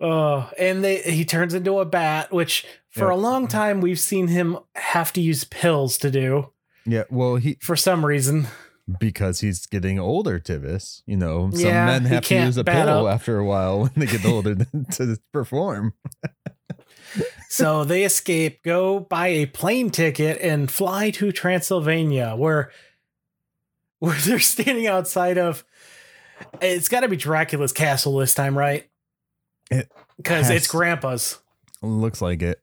Oh, 0.00 0.50
and 0.58 0.84
they 0.84 1.00
he 1.02 1.24
turns 1.24 1.54
into 1.54 1.78
a 1.78 1.84
bat, 1.84 2.32
which 2.32 2.66
for 2.90 3.08
Yeah. 3.08 3.14
a 3.14 3.16
long 3.16 3.42
mm-hmm. 3.44 3.56
time 3.56 3.80
we've 3.80 4.00
seen 4.00 4.28
him 4.28 4.58
have 4.74 5.12
to 5.14 5.20
use 5.20 5.44
pills 5.44 5.96
to 5.98 6.10
do 6.10 6.50
Yeah. 6.86 7.04
Well, 7.10 7.36
he 7.36 7.56
for 7.60 7.76
some 7.76 8.04
reason. 8.04 8.48
because 9.00 9.40
he's 9.40 9.66
getting 9.66 9.98
older, 9.98 10.38
Tivis. 10.40 11.02
You 11.06 11.16
know, 11.16 11.50
some 11.52 11.60
Yeah, 11.60 11.86
men 11.86 12.04
have 12.06 12.24
to 12.24 12.34
use 12.34 12.56
a 12.56 12.64
pill 12.64 13.06
up. 13.06 13.14
after 13.14 13.38
a 13.38 13.44
while 13.44 13.80
when 13.82 13.92
they 13.96 14.06
get 14.06 14.24
older 14.24 14.54
to 14.92 15.18
perform. 15.32 15.94
So 17.48 17.84
they 17.84 18.04
escape, 18.04 18.62
go 18.62 19.00
buy 19.00 19.28
a 19.28 19.46
plane 19.46 19.88
ticket, 19.90 20.38
and 20.42 20.70
fly 20.70 21.10
to 21.12 21.32
Transylvania, 21.32 22.34
where 22.36 22.70
where 24.00 24.16
they're 24.18 24.38
standing 24.38 24.86
outside 24.86 25.38
of. 25.38 25.64
It's 26.60 26.88
got 26.88 27.00
to 27.00 27.08
be 27.08 27.16
Dracula's 27.16 27.72
castle 27.72 28.16
this 28.18 28.32
time, 28.32 28.56
right? 28.56 28.87
It 29.70 29.90
Because 30.16 30.50
it's 30.50 30.66
Grandpa's. 30.66 31.38
Looks 31.82 32.20
like 32.20 32.42
it. 32.42 32.60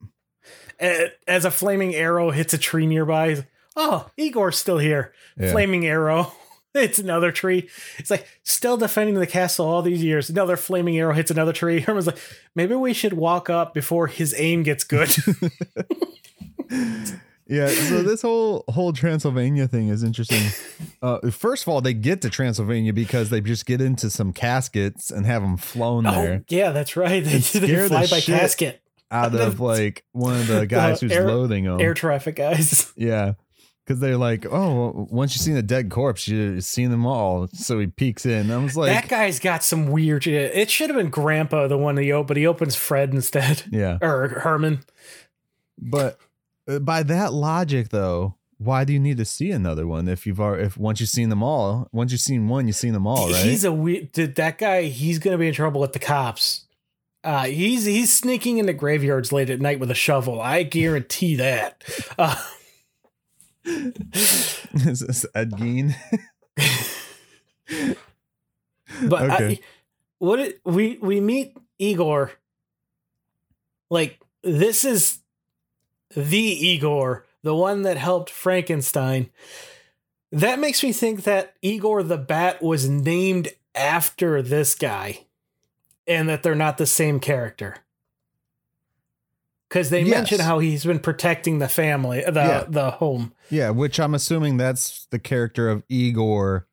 As 1.27 1.45
a 1.45 1.51
flaming 1.51 1.95
arrow 1.95 2.31
hits 2.31 2.53
a 2.53 2.57
tree 2.57 2.85
nearby, 2.85 3.45
oh, 3.75 4.09
Igor's 4.17 4.57
still 4.57 4.77
here. 4.77 5.13
Yeah. 5.37 5.51
Flaming 5.51 5.85
arrow. 5.85 6.33
It's 6.75 6.99
another 6.99 7.31
tree. 7.31 7.69
It's 7.97 8.11
like 8.11 8.27
still 8.43 8.75
defending 8.75 9.15
the 9.15 9.25
castle 9.25 9.65
all 9.65 9.81
these 9.81 10.03
years. 10.03 10.29
Another 10.29 10.57
flaming 10.57 10.97
arrow 10.97 11.13
hits 11.13 11.31
another 11.31 11.53
tree. 11.53 11.79
Herman's 11.87 12.05
like, 12.05 12.17
maybe 12.53 12.75
we 12.75 12.91
should 12.91 13.13
walk 13.13 13.49
up 13.49 13.73
before 13.73 14.07
his 14.07 14.35
aim 14.37 14.63
gets 14.63 14.83
good. 14.83 15.15
Yeah, 17.47 17.67
so 17.67 18.01
this 18.01 18.23
whole 18.23 18.63
whole 18.69 18.91
Transylvania 18.91 19.67
thing 19.67 19.89
is 19.89 20.03
interesting. 20.03 20.43
Uh, 21.01 21.29
first 21.29 21.63
of 21.63 21.69
all, 21.69 21.79
they 21.79 21.93
get 21.93 22.21
to 22.23 22.29
Transylvania 22.29 22.91
because 22.91 23.29
they 23.29 23.39
just 23.39 23.67
get 23.67 23.81
into 23.81 24.09
some 24.09 24.33
caskets 24.33 25.11
and 25.11 25.25
have 25.27 25.43
them 25.43 25.57
flown 25.57 26.07
oh, 26.07 26.11
there 26.11 26.43
yeah, 26.49 26.71
that's 26.71 26.95
right. 26.97 27.23
They, 27.23 27.37
they 27.37 27.39
scare 27.41 27.83
the 27.83 27.89
fly 27.89 28.07
by 28.07 28.21
casket. 28.21 28.81
out 29.11 29.35
of 29.35 29.59
like 29.59 30.05
one 30.11 30.35
of 30.35 30.47
the 30.47 30.65
guys 30.65 31.01
who's 31.01 31.11
air- 31.11 31.27
loathing 31.27 31.65
them. 31.65 31.79
Air 31.79 31.93
traffic 31.93 32.35
guys. 32.35 32.91
Yeah. 32.97 33.33
Because 33.85 33.99
they're 33.99 34.17
like, 34.17 34.47
oh, 34.47 35.07
once 35.11 35.35
you've 35.35 35.43
seen 35.43 35.57
a 35.57 35.61
dead 35.61 35.91
corpse, 35.91 36.27
you've 36.27 36.63
seen 36.63 36.89
them 36.89 37.05
all. 37.05 37.47
So 37.49 37.77
he 37.77 37.85
peeks 37.85 38.25
in. 38.25 38.49
I 38.49 38.57
was 38.57 38.75
like, 38.75 38.89
that 38.89 39.07
guy's 39.07 39.37
got 39.37 39.63
some 39.63 39.91
weird 39.91 40.23
shit. 40.23 40.55
It 40.55 40.71
should 40.71 40.89
have 40.89 40.97
been 40.97 41.11
Grandpa 41.11 41.67
the 41.67 41.77
one 41.77 41.95
he 41.97 42.11
opened, 42.11 42.27
but 42.29 42.37
he 42.37 42.47
opens 42.47 42.75
Fred 42.75 43.13
instead. 43.13 43.61
yeah. 43.69 43.99
Or 44.01 44.39
Herman. 44.39 44.79
But 45.77 46.17
by 46.81 47.03
that 47.03 47.33
logic, 47.33 47.89
though, 47.89 48.35
why 48.57 48.83
do 48.85 48.93
you 48.93 48.99
need 48.99 49.17
to 49.17 49.25
see 49.25 49.51
another 49.51 49.85
one 49.85 50.07
if 50.07 50.25
you've 50.25 50.39
already, 50.39 50.63
if 50.63 50.77
once 50.77 50.99
you've 50.99 51.09
seen 51.09 51.29
them 51.29 51.43
all, 51.43 51.87
once 51.91 52.11
you've 52.11 52.21
seen 52.21 52.47
one, 52.47 52.67
you've 52.67 52.75
seen 52.75 52.93
them 52.93 53.05
all, 53.05 53.29
right? 53.31 53.45
He's 53.45 53.63
a 53.63 53.71
weird. 53.71 54.11
Did 54.11 54.35
that 54.35 54.57
guy? 54.57 54.83
He's 54.83 55.19
gonna 55.19 55.37
be 55.37 55.47
in 55.47 55.53
trouble 55.53 55.81
with 55.81 55.93
the 55.93 55.99
cops. 55.99 56.65
Uh, 57.23 57.45
he's 57.45 57.85
he's 57.85 58.13
sneaking 58.13 58.57
into 58.59 58.73
graveyards 58.73 59.31
late 59.31 59.49
at 59.49 59.59
night 59.59 59.79
with 59.79 59.89
a 59.91 59.95
shovel. 59.95 60.39
I 60.41 60.63
guarantee 60.63 61.35
that. 61.35 61.83
Uh, 62.17 62.35
Is 63.65 64.99
this 64.99 65.25
Ed 65.33 65.51
Gein? 65.53 65.95
but 69.07 69.23
Okay. 69.23 69.53
I, 69.53 69.59
what 70.19 70.39
it, 70.39 70.61
we 70.63 70.97
we 71.01 71.19
meet 71.19 71.57
Igor. 71.79 72.31
Like 73.89 74.19
this 74.43 74.85
is 74.85 75.19
the 76.15 76.37
Igor, 76.37 77.25
the 77.43 77.55
one 77.55 77.83
that 77.83 77.97
helped 77.97 78.29
Frankenstein. 78.29 79.29
That 80.31 80.59
makes 80.59 80.83
me 80.83 80.91
think 80.91 81.23
that 81.23 81.53
Igor 81.61 82.03
the 82.03 82.17
Bat 82.17 82.61
was 82.61 82.89
named 82.89 83.49
after 83.73 84.41
this 84.41 84.75
guy, 84.75 85.25
and 86.07 86.27
that 86.29 86.43
they're 86.43 86.55
not 86.55 86.77
the 86.77 86.85
same 86.85 87.19
character. 87.19 87.77
Because 89.69 89.89
they 89.89 90.01
Yes. 90.01 90.11
mention 90.15 90.39
how 90.39 90.59
he's 90.59 90.85
been 90.85 90.99
protecting 90.99 91.59
the 91.59 91.67
family, 91.67 92.21
the 92.21 92.31
Yeah. 92.33 92.63
the 92.67 92.91
home. 92.91 93.33
yeah, 93.49 93.69
which 93.71 93.99
I'm 93.99 94.13
assuming 94.13 94.57
that's 94.57 95.07
the 95.11 95.19
character 95.19 95.69
of 95.69 95.83
Igor 95.89 96.67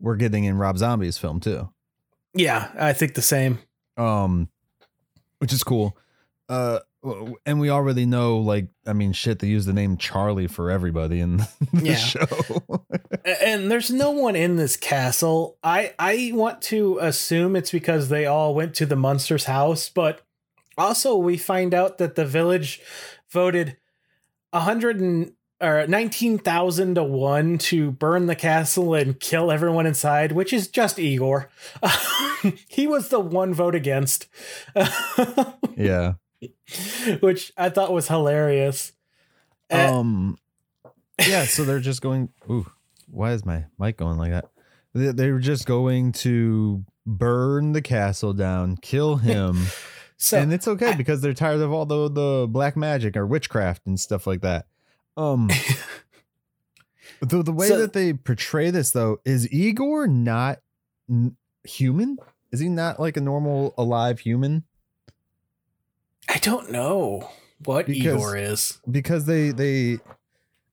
we're 0.00 0.16
getting 0.16 0.44
in 0.44 0.56
Rob 0.58 0.78
Zombie's 0.78 1.16
film 1.16 1.38
too. 1.38 1.70
Yeah, 2.34 2.70
I 2.78 2.92
think 2.92 3.14
the 3.14 3.22
same. 3.22 3.58
um 3.98 4.48
which 5.38 5.52
is 5.52 5.62
cool 5.64 5.96
uh 6.48 6.78
and 7.46 7.58
we 7.58 7.68
already 7.68 8.06
know 8.06 8.38
like 8.38 8.68
i 8.86 8.92
mean 8.92 9.12
shit 9.12 9.40
they 9.40 9.48
use 9.48 9.66
the 9.66 9.72
name 9.72 9.96
charlie 9.96 10.46
for 10.46 10.70
everybody 10.70 11.18
in 11.20 11.36
the 11.72 11.82
Yeah. 11.82 11.94
show 11.96 12.26
and 13.42 13.70
there's 13.70 13.90
no 13.90 14.10
one 14.12 14.36
in 14.36 14.56
this 14.56 14.76
castle. 14.76 15.56
I 15.62 15.94
I 15.98 16.30
want 16.34 16.62
to 16.62 16.98
assume 17.00 17.56
it's 17.56 17.70
because 17.72 18.08
they 18.08 18.26
all 18.26 18.54
went 18.54 18.74
to 18.76 18.86
the 18.86 18.96
Munster's 18.96 19.44
house, 19.44 19.88
but 19.88 20.22
also 20.78 21.16
we 21.16 21.36
find 21.36 21.72
out 21.74 21.98
that 21.98 22.14
the 22.16 22.24
village 22.24 22.80
voted 23.30 23.76
a 24.52 24.60
hundred 24.60 25.00
and 25.00 25.32
or 25.60 25.86
nineteen 25.86 26.38
thousand 26.38 26.96
to 26.96 27.04
one 27.04 27.58
to 27.58 27.92
burn 27.92 28.26
the 28.26 28.34
castle 28.34 28.94
and 28.94 29.20
kill 29.20 29.52
everyone 29.52 29.86
inside, 29.86 30.32
which 30.32 30.52
is 30.52 30.66
just 30.68 30.98
Igor. 30.98 31.48
he 32.68 32.86
was 32.88 33.08
the 33.08 33.20
one 33.20 33.54
vote 33.54 33.74
against, 33.76 34.26
yeah 35.76 36.14
which 37.20 37.52
I 37.56 37.68
thought 37.68 37.92
was 37.92 38.08
hilarious. 38.08 38.92
Uh, 39.70 39.98
um 40.00 40.38
yeah 41.26 41.44
so 41.44 41.64
they're 41.64 41.80
just 41.80 42.02
going 42.02 42.28
ooh 42.50 42.70
why 43.10 43.32
is 43.32 43.44
my 43.46 43.64
mic 43.78 43.96
going 43.96 44.18
like 44.18 44.30
that 44.32 44.46
they, 44.94 45.12
they 45.12 45.30
were 45.30 45.38
just 45.38 45.64
going 45.66 46.12
to 46.12 46.84
burn 47.06 47.72
the 47.72 47.80
castle 47.80 48.32
down 48.34 48.76
kill 48.76 49.16
him 49.28 49.64
so 50.18 50.38
and 50.38 50.52
it's 50.52 50.68
okay 50.68 50.94
because 50.94 51.20
they're 51.22 51.32
tired 51.34 51.60
of 51.60 51.72
all 51.72 51.86
the 51.86 52.08
the 52.10 52.46
black 52.50 52.76
magic 52.76 53.16
or 53.16 53.26
witchcraft 53.26 53.86
and 53.86 53.98
stuff 53.98 54.26
like 54.26 54.40
that. 54.42 54.66
Um, 55.16 55.48
the 57.20 57.42
the 57.42 57.52
way 57.52 57.68
So- 57.68 57.78
that 57.80 57.92
they 57.92 58.12
portray 58.12 58.70
this 58.70 58.90
though 58.92 59.18
is 59.24 59.50
Igor 59.52 60.06
not 60.06 60.58
n- 61.10 61.36
human? 61.64 62.18
Is 62.50 62.60
he 62.60 62.68
not 62.68 63.00
like 63.00 63.16
a 63.16 63.20
normal 63.20 63.74
alive 63.78 64.20
human? 64.20 64.64
I 66.28 66.38
don't 66.38 66.70
know 66.70 67.28
what 67.64 67.86
Because- 67.86 68.04
Igor 68.14 68.36
is. 68.36 68.78
Because 68.90 69.26
they 69.26 69.50
they 69.50 69.98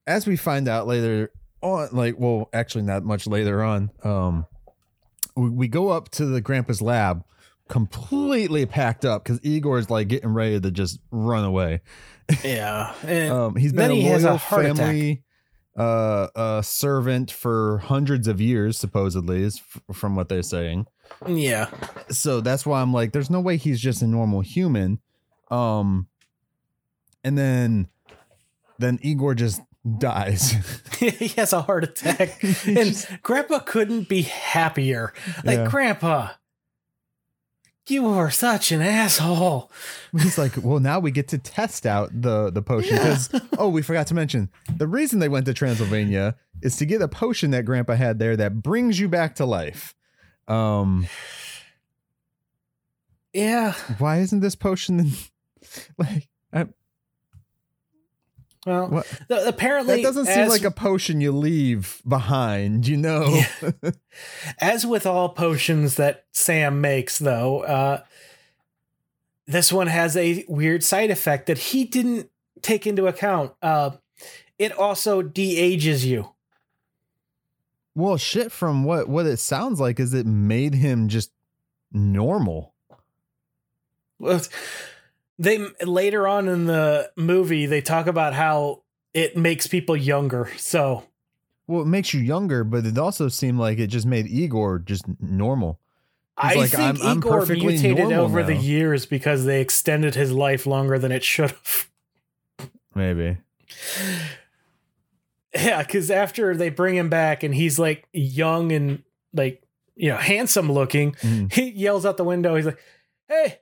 as 0.06 0.26
we 0.26 0.36
find 0.36 0.68
out 0.68 0.86
later 0.86 1.30
on, 1.62 1.88
like, 1.92 2.14
well, 2.18 2.48
actually, 2.52 2.82
not 2.84 3.04
much 3.04 3.26
later 3.26 3.62
on, 3.62 3.90
um, 4.02 4.46
we, 5.36 5.50
we 5.50 5.68
go 5.68 5.88
up 5.90 6.08
to 6.10 6.26
the 6.26 6.40
grandpa's 6.40 6.80
lab 6.82 7.22
completely 7.68 8.66
packed 8.66 9.04
up 9.04 9.22
because 9.22 9.38
Igor's 9.44 9.88
like 9.90 10.08
getting 10.08 10.34
ready 10.34 10.58
to 10.60 10.70
just 10.70 10.98
run 11.12 11.44
away. 11.44 11.80
Yeah. 12.44 12.92
And 13.04 13.32
Um, 13.32 13.56
he's 13.56 13.72
been 13.72 13.90
a 13.92 13.94
he 13.94 14.02
has 14.04 14.24
a 14.24 14.28
loyal 14.28 14.38
heart 14.38 14.64
attack. 14.66 14.76
family 14.78 15.22
uh, 15.78 16.26
uh, 16.34 16.62
servant 16.62 17.30
for 17.30 17.78
hundreds 17.78 18.26
of 18.26 18.40
years, 18.40 18.76
supposedly, 18.76 19.42
is 19.42 19.60
f- 19.74 19.96
from 19.96 20.16
what 20.16 20.28
they're 20.28 20.42
saying. 20.42 20.86
yeah. 21.28 21.68
So 22.10 22.40
that's 22.40 22.66
why 22.66 22.80
I'm 22.82 22.92
like, 22.92 23.12
there's 23.12 23.30
no 23.30 23.40
way 23.40 23.56
he's 23.56 23.80
just 23.80 24.02
a 24.02 24.06
normal 24.06 24.40
human. 24.40 24.98
Um, 25.50 26.06
and 27.24 27.36
then, 27.36 27.88
then 28.78 28.98
Igor 29.02 29.34
just 29.34 29.60
dies. 29.98 30.54
he 30.98 31.28
has 31.28 31.52
a 31.52 31.62
heart 31.62 31.84
attack. 31.84 32.42
And 32.66 32.76
just- 32.90 33.08
Grandpa 33.22 33.58
couldn't 33.60 34.08
be 34.08 34.22
happier. 34.22 35.12
Like, 35.44 35.58
Yeah. 35.58 35.68
Grandpa, 35.68 36.28
you 37.88 38.06
are 38.06 38.30
such 38.30 38.70
an 38.70 38.80
asshole. 38.82 39.70
He's 40.12 40.38
like, 40.38 40.52
well, 40.62 40.78
now 40.78 41.00
we 41.00 41.10
get 41.10 41.26
to 41.28 41.38
test 41.38 41.86
out 41.86 42.10
the 42.12 42.48
the 42.50 42.62
potion 42.62 42.96
because 42.96 43.28
oh, 43.58 43.68
we 43.68 43.82
forgot 43.82 44.06
to 44.08 44.14
mention 44.14 44.48
the 44.76 44.86
reason 44.86 45.18
they 45.18 45.28
went 45.28 45.46
to 45.46 45.54
Transylvania 45.54 46.36
is 46.62 46.76
to 46.76 46.86
get 46.86 47.02
a 47.02 47.08
potion 47.08 47.50
that 47.50 47.64
Grandpa 47.64 47.94
had 47.94 48.20
there 48.20 48.36
that 48.36 48.62
brings 48.62 49.00
you 49.00 49.08
back 49.08 49.34
to 49.36 49.44
life. 49.44 49.96
Um, 50.46 51.08
Yeah. 53.32 53.72
why 53.98 54.18
isn't 54.18 54.40
this 54.40 54.54
potion 54.56 55.12
like 55.98 56.28
I, 56.52 56.66
Well, 58.66 58.88
what? 58.88 59.06
apparently, 59.30 59.96
That 59.96 60.02
doesn't 60.02 60.26
seem 60.26 60.38
as- 60.44 60.50
like 60.50 60.64
a 60.64 60.70
potion 60.70 61.20
you 61.20 61.32
leave 61.32 62.02
behind, 62.06 62.86
you 62.86 62.96
know? 62.96 63.40
As 64.60 64.84
with 64.86 65.06
all 65.06 65.30
potions 65.30 65.94
that 65.96 66.24
Sam 66.32 66.80
makes, 66.80 67.18
though, 67.18 67.60
uh, 67.62 68.02
this 69.46 69.72
one 69.72 69.86
has 69.86 70.16
a 70.16 70.44
weird 70.48 70.84
side 70.84 71.10
effect 71.10 71.46
that 71.46 71.58
he 71.58 71.84
didn't 71.84 72.30
take 72.62 72.86
into 72.86 73.06
account. 73.06 73.52
Uh, 73.62 73.90
it 74.58 74.72
also 74.72 75.22
de-ages 75.22 76.04
you. 76.04 76.32
well, 77.94 78.16
shit. 78.18 78.52
From 78.52 78.84
what 78.84 79.08
what 79.08 79.26
it 79.26 79.38
sounds 79.38 79.80
like 79.80 79.98
is 79.98 80.12
it 80.14 80.26
made 80.26 80.74
him 80.74 81.08
just 81.08 81.32
normal. 81.92 82.74
Well, 84.18 84.40
They 85.40 85.66
later 85.84 86.28
on 86.28 86.46
in 86.48 86.66
the 86.66 87.10
movie 87.16 87.64
they 87.66 87.80
talk 87.80 88.06
about 88.06 88.34
how 88.34 88.82
it 89.14 89.36
makes 89.36 89.66
people 89.66 89.96
younger. 89.96 90.50
So 90.58 91.04
Well, 91.66 91.80
it 91.82 91.86
makes 91.86 92.12
you 92.14 92.20
younger, 92.20 92.62
but 92.62 92.84
it 92.84 92.98
also 92.98 93.28
seemed 93.28 93.58
like 93.58 93.78
it 93.78 93.86
just 93.88 94.06
made 94.06 94.26
Igor 94.26 94.80
just 94.80 95.04
normal. 95.18 95.80
He's 96.40 96.52
I 96.52 96.54
like, 96.54 96.70
think 96.70 96.82
I'm- 96.82 96.98
I'm 97.02 97.16
Igor 97.18 97.46
mutated 97.46 97.98
normal 97.98 98.20
over 98.24 98.42
the 98.42 98.54
years 98.56 99.06
because 99.06 99.44
they 99.46 99.60
extended 99.60 100.14
his 100.14 100.30
life 100.30 100.66
longer 100.66 100.98
than 100.98 101.10
it 101.10 101.24
should 101.24 101.50
have. 101.50 101.88
Maybe. 102.94 103.38
Yeah, 105.54 105.82
because 105.82 106.10
after 106.12 106.54
they 106.56 106.68
bring 106.70 106.94
him 106.94 107.08
back 107.08 107.42
and 107.42 107.52
he's 107.52 107.76
like 107.78 108.06
young 108.12 108.70
and 108.70 109.02
like 109.34 109.62
you 109.96 110.08
know 110.10 110.16
handsome 110.16 110.70
looking, 110.70 111.12
Mhm. 111.14 111.52
he 111.52 111.70
yells 111.70 112.06
out 112.06 112.16
the 112.16 112.24
window. 112.24 112.54
He's 112.54 112.66
like, 112.66 112.78
"Hey, 113.28 113.58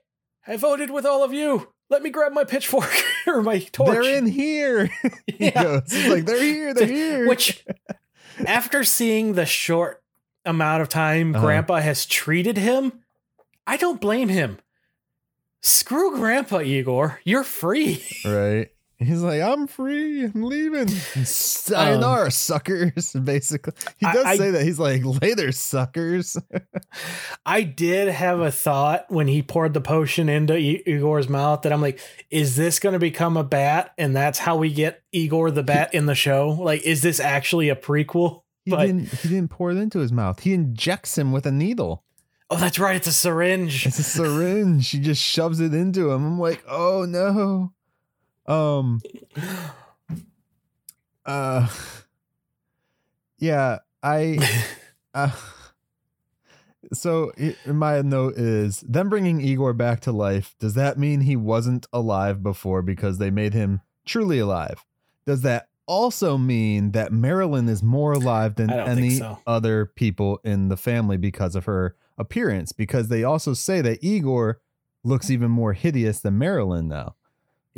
I 0.49 0.57
voted 0.57 0.89
with 0.89 1.05
all 1.05 1.23
of 1.23 1.31
you. 1.33 1.69
Let 1.89 2.01
me 2.03 2.09
grab 2.09 2.33
my 2.33 2.43
pitchfork 2.43 2.91
or 3.27 3.41
my 3.41 3.59
torch." 3.59 3.91
They're 3.91 4.17
in 4.17 4.25
here. 4.25 4.87
he 5.27 5.45
Yeah. 5.45 5.63
goes. 5.63 5.91
He's 5.91 6.07
like, 6.07 6.25
they're 6.25 6.41
here. 6.43 6.73
They're 6.73 6.87
here. 7.01 7.27
Which, 7.27 7.63
after 8.45 8.83
seeing 8.83 9.33
the 9.33 9.45
short 9.45 10.03
amount 10.45 10.81
of 10.81 10.89
time 10.89 11.35
Uh-huh. 11.35 11.45
Grandpa 11.45 11.75
has 11.81 12.05
treated 12.05 12.57
him, 12.57 13.03
I 13.67 13.77
don't 13.77 14.01
blame 14.01 14.29
him. 14.29 14.57
Screw 15.61 16.15
Grandpa 16.15 16.61
Igor. 16.61 17.19
You're 17.23 17.43
free. 17.43 18.03
right. 18.25 18.69
He's 19.01 19.21
like, 19.21 19.41
I'm 19.41 19.65
free. 19.67 20.25
I'm 20.25 20.43
leaving. 20.43 20.87
Sayonara, 21.23 22.25
um, 22.25 22.31
suckers. 22.31 23.13
Basically, 23.23 23.71
he 23.97 24.05
does 24.05 24.25
I- 24.25 24.35
say 24.35 24.51
that. 24.51 24.63
He's 24.63 24.77
like, 24.79 25.03
later, 25.21 25.53
suckers. 25.53 26.35
I 27.45 27.61
did 27.61 28.09
have 28.09 28.41
a 28.41 28.51
thought 28.51 29.05
when 29.09 29.27
he 29.29 29.41
poured 29.41 29.73
the 29.73 29.79
potion 29.81 30.27
into 30.27 30.57
Igor's 30.57 31.29
mouth 31.29 31.61
that 31.61 31.71
I'm 31.71 31.81
like, 31.81 31.99
is 32.29 32.57
this 32.57 32.79
going 32.79 32.93
to 32.93 32.99
become 32.99 33.37
a 33.37 33.43
bat? 33.43 33.93
And 33.97 34.13
that's 34.15 34.39
how 34.39 34.57
we 34.57 34.71
get 34.73 35.01
Igor 35.13 35.51
the 35.51 35.63
bat 35.63 35.93
in 35.93 36.05
the 36.05 36.15
show? 36.15 36.49
Like, 36.49 36.81
is 36.83 37.01
this 37.01 37.21
actually 37.21 37.69
a 37.69 37.75
prequel? 37.77 38.41
He 38.65 38.71
But- 38.71 38.85
didn't. 38.87 39.07
He 39.07 39.29
didn't 39.29 39.49
pour 39.51 39.71
it 39.71 39.77
into 39.77 39.99
his 39.99 40.11
mouth. 40.11 40.41
He 40.41 40.53
injects 40.53 41.17
him 41.17 41.31
with 41.31 41.45
a 41.45 41.51
needle. 41.51 42.03
Oh, 42.49 42.57
that's 42.57 42.79
right. 42.79 42.95
It's 42.95 43.07
a 43.07 43.13
syringe. 43.13 43.85
It's 43.85 43.99
a 43.99 44.03
syringe. 44.03 44.83
She 44.83 44.99
just 44.99 45.21
shoves 45.21 45.59
it 45.59 45.73
into 45.73 46.09
him. 46.11 46.25
I'm 46.25 46.39
like, 46.39 46.63
oh 46.67 47.05
no. 47.07 47.71
Um. 48.49 49.01
Uh. 51.25 51.67
Yeah, 53.37 53.79
I. 54.03 54.65
Uh, 55.11 55.31
so 56.93 57.31
my 57.65 58.01
note 58.01 58.37
is 58.37 58.81
them 58.81 59.09
bringing 59.09 59.41
Igor 59.41 59.73
back 59.73 60.01
to 60.01 60.11
life. 60.11 60.55
Does 60.59 60.75
that 60.75 60.99
mean 60.99 61.21
he 61.21 61.35
wasn't 61.35 61.87
alive 61.91 62.43
before 62.43 62.83
because 62.83 63.17
they 63.17 63.31
made 63.31 63.55
him 63.55 63.81
truly 64.05 64.37
alive? 64.37 64.85
Does 65.25 65.41
that 65.41 65.67
also 65.87 66.37
mean 66.37 66.91
that 66.91 67.11
Marilyn 67.11 67.67
is 67.67 67.83
more 67.83 68.13
alive 68.13 68.55
than 68.55 68.69
I 68.69 68.77
don't 68.77 68.85
think 68.87 68.99
any 68.99 69.15
so. 69.17 69.39
other 69.45 69.87
people 69.95 70.39
in 70.43 70.69
the 70.69 70.77
family 70.77 71.17
because 71.17 71.55
of 71.55 71.65
her 71.65 71.95
appearance? 72.17 72.71
Because 72.71 73.07
they 73.07 73.23
also 73.23 73.53
say 73.53 73.81
that 73.81 74.03
Igor 74.03 74.61
looks 75.03 75.29
even 75.29 75.51
more 75.51 75.73
hideous 75.73 76.19
than 76.19 76.37
Marilyn 76.37 76.87
now. 76.87 77.15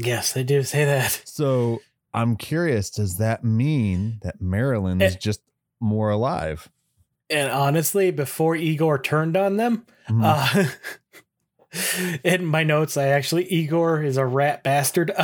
Yes, 0.06 0.34
they 0.34 0.44
do 0.44 0.64
say 0.64 0.86
that. 0.86 1.22
So 1.26 1.82
I'm 2.14 2.36
curious, 2.36 2.90
does 2.90 3.18
that 3.18 3.44
mean 3.44 4.20
that 4.24 4.42
Marilyn 4.42 5.02
is 5.02 5.16
Eh. 5.16 5.20
just 5.20 5.42
more 5.80 6.10
alive? 6.10 6.70
And 7.30 7.50
honestly, 7.52 8.12
before 8.12 8.56
Igor 8.56 9.00
turned 9.00 9.38
on 9.38 9.56
them, 9.58 9.86
Mhm. 10.10 10.22
uh, 10.24 10.70
in 12.24 12.46
my 12.46 12.64
notes, 12.64 12.98
I 12.98 13.08
actually, 13.08 13.46
Igor 13.46 14.04
is 14.04 14.18
a 14.18 14.26
rat 14.26 14.64
bastard. 14.64 15.12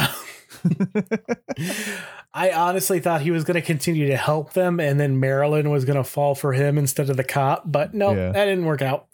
I 2.33 2.51
honestly 2.51 2.99
thought 3.01 3.21
he 3.21 3.31
was 3.31 3.43
going 3.43 3.55
to 3.55 3.61
continue 3.61 4.07
to 4.07 4.15
help 4.17 4.53
them 4.53 4.79
and 4.79 4.97
then 4.99 5.19
Marilyn 5.19 5.69
was 5.71 5.83
going 5.85 5.97
to 5.97 6.03
fall 6.03 6.35
for 6.35 6.53
him 6.53 6.77
instead 6.77 7.09
of 7.09 7.17
the 7.17 7.23
cop, 7.23 7.63
but 7.65 7.93
no, 7.93 8.11
Yeah. 8.13 8.31
that 8.31 8.45
didn't 8.45 8.65
work 8.65 8.81
out. 8.81 9.07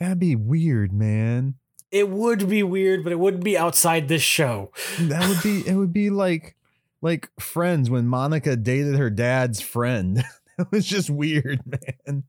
That'd 0.00 0.18
be 0.18 0.34
weird, 0.34 0.92
man. 0.92 1.54
it 1.92 2.08
would 2.08 2.48
be 2.48 2.62
weird, 2.62 3.04
but 3.04 3.12
it 3.12 3.18
wouldn't 3.18 3.44
be 3.44 3.56
outside 3.58 4.08
this 4.08 4.22
show. 4.22 4.72
That 4.98 5.28
would 5.28 5.42
be 5.42 5.68
it 5.68 5.74
would 5.74 5.92
be 5.92 6.10
like 6.10 6.56
like 7.02 7.28
friends 7.38 7.88
when 7.90 8.06
Monica 8.06 8.56
dated 8.56 8.96
her 8.96 9.10
dad's 9.10 9.60
friend. 9.60 10.24
it 10.58 10.66
was 10.70 10.86
just 10.86 11.10
weird, 11.10 11.60
man. 11.66 12.24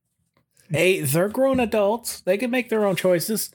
Hey, 0.69 1.01
they're 1.01 1.29
grown 1.29 1.59
adults. 1.59 2.21
They 2.21 2.37
can 2.37 2.51
make 2.51 2.69
their 2.69 2.85
own 2.85 2.95
choices. 2.95 3.51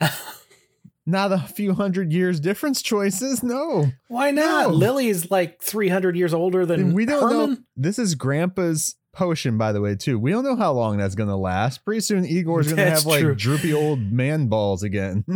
Not 1.06 1.32
a 1.32 1.38
few 1.38 1.74
hundred 1.74 2.12
years 2.12 2.40
difference 2.40 2.80
choices. 2.80 3.42
No. 3.42 3.92
Why 4.08 4.30
not? 4.30 4.68
No. 4.70 4.74
Lily 4.74 5.08
is 5.08 5.30
like 5.30 5.60
300 5.60 6.16
years 6.16 6.32
older 6.32 6.64
than 6.64 6.94
we 6.94 7.04
don't 7.04 7.30
know. 7.30 7.58
This 7.76 7.98
is 7.98 8.14
grandpa's 8.14 8.96
potion, 9.14 9.56
by 9.58 9.72
the 9.72 9.80
way, 9.80 9.94
too. 9.96 10.18
We 10.18 10.30
don't 10.30 10.44
know 10.44 10.56
how 10.56 10.72
long 10.72 10.96
that's 10.98 11.14
gonna 11.14 11.36
last. 11.36 11.84
Pretty 11.84 12.00
soon 12.00 12.24
Igor's 12.24 12.68
gonna 12.68 12.84
That's 12.84 13.00
have 13.02 13.06
like 13.06 13.20
true. 13.22 13.34
droopy 13.34 13.72
old 13.72 14.00
man 14.12 14.48
balls 14.48 14.82
again. 14.82 15.24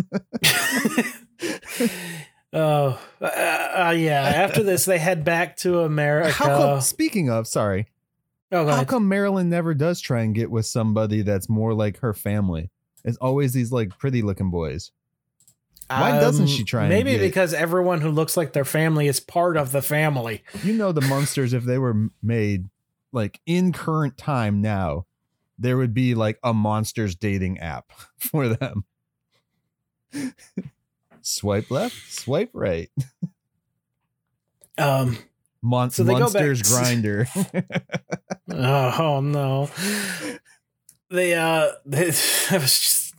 Oh, 2.50 2.98
uh, 3.20 3.24
uh, 3.26 3.94
yeah. 3.96 4.22
After 4.22 4.62
this, 4.62 4.86
they 4.86 4.96
head 4.98 5.22
back 5.22 5.56
to 5.58 5.80
America. 5.80 6.32
how 6.32 6.46
come 6.46 6.80
speaking 6.80 7.28
of, 7.28 7.46
sorry, 7.46 7.88
oh, 8.50 8.64
How 8.64 8.72
ahead. 8.72 8.88
come 8.88 9.06
Marilyn 9.06 9.50
never 9.50 9.74
does 9.74 10.00
try 10.00 10.22
and 10.22 10.34
get 10.34 10.50
with 10.50 10.64
somebody 10.64 11.20
that's 11.20 11.50
more 11.50 11.74
like 11.74 11.98
her 11.98 12.14
family? 12.14 12.70
It's 13.04 13.18
always 13.18 13.52
these 13.52 13.70
like 13.70 13.98
pretty 13.98 14.22
looking 14.22 14.50
boys. 14.50 14.92
Why 15.90 16.18
doesn't 16.18 16.46
she 16.48 16.64
try 16.64 16.84
Um, 16.84 16.88
Maybe 16.88 17.12
get- 17.12 17.20
because 17.20 17.52
everyone 17.52 18.00
who 18.00 18.10
looks 18.10 18.34
like 18.36 18.54
their 18.54 18.64
family 18.64 19.08
is 19.08 19.20
part 19.20 19.58
of 19.58 19.70
the 19.72 19.82
family. 19.82 20.42
You 20.64 20.72
know 20.72 20.90
the 20.92 21.02
Munsters 21.02 21.52
if 21.52 21.64
they 21.64 21.76
were 21.78 22.08
made 22.22 22.70
like 23.12 23.40
in 23.46 23.72
current 23.72 24.16
time 24.18 24.60
now, 24.60 25.06
there 25.58 25.76
would 25.76 25.94
be 25.94 26.14
like 26.14 26.38
a 26.42 26.52
Munsters 26.54 27.14
dating 27.16 27.58
app 27.58 27.90
for 28.18 28.48
them. 28.48 28.84
swipe 31.22 31.70
left, 31.70 32.12
swipe 32.12 32.50
right. 32.52 32.90
Um. 34.76 35.18
Mon- 35.60 35.90
So 35.90 36.04
Munsters 36.04 36.62
Grindr. 36.62 37.26
Oh, 38.50 38.94
oh 38.98 39.20
no. 39.20 39.68
They 41.10 41.34
uh. 41.34 41.68
They, 41.84 42.06
I 42.50 42.58
was 42.58 42.78
just. 42.78 43.14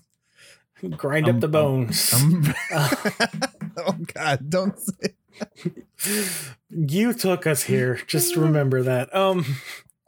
Grind 0.98 1.28
I'm- 1.28 1.36
up 1.36 1.42
the 1.42 1.48
bones. 1.50 2.14
Uh, 2.72 2.90
oh 3.78 3.98
God! 4.14 4.50
Don't 4.50 4.80
say. 4.80 5.14
You 6.70 7.14
took 7.14 7.48
us 7.48 7.64
here. 7.64 8.00
Just 8.08 8.36
remember 8.36 8.84
that. 8.84 9.14
Um, 9.16 9.46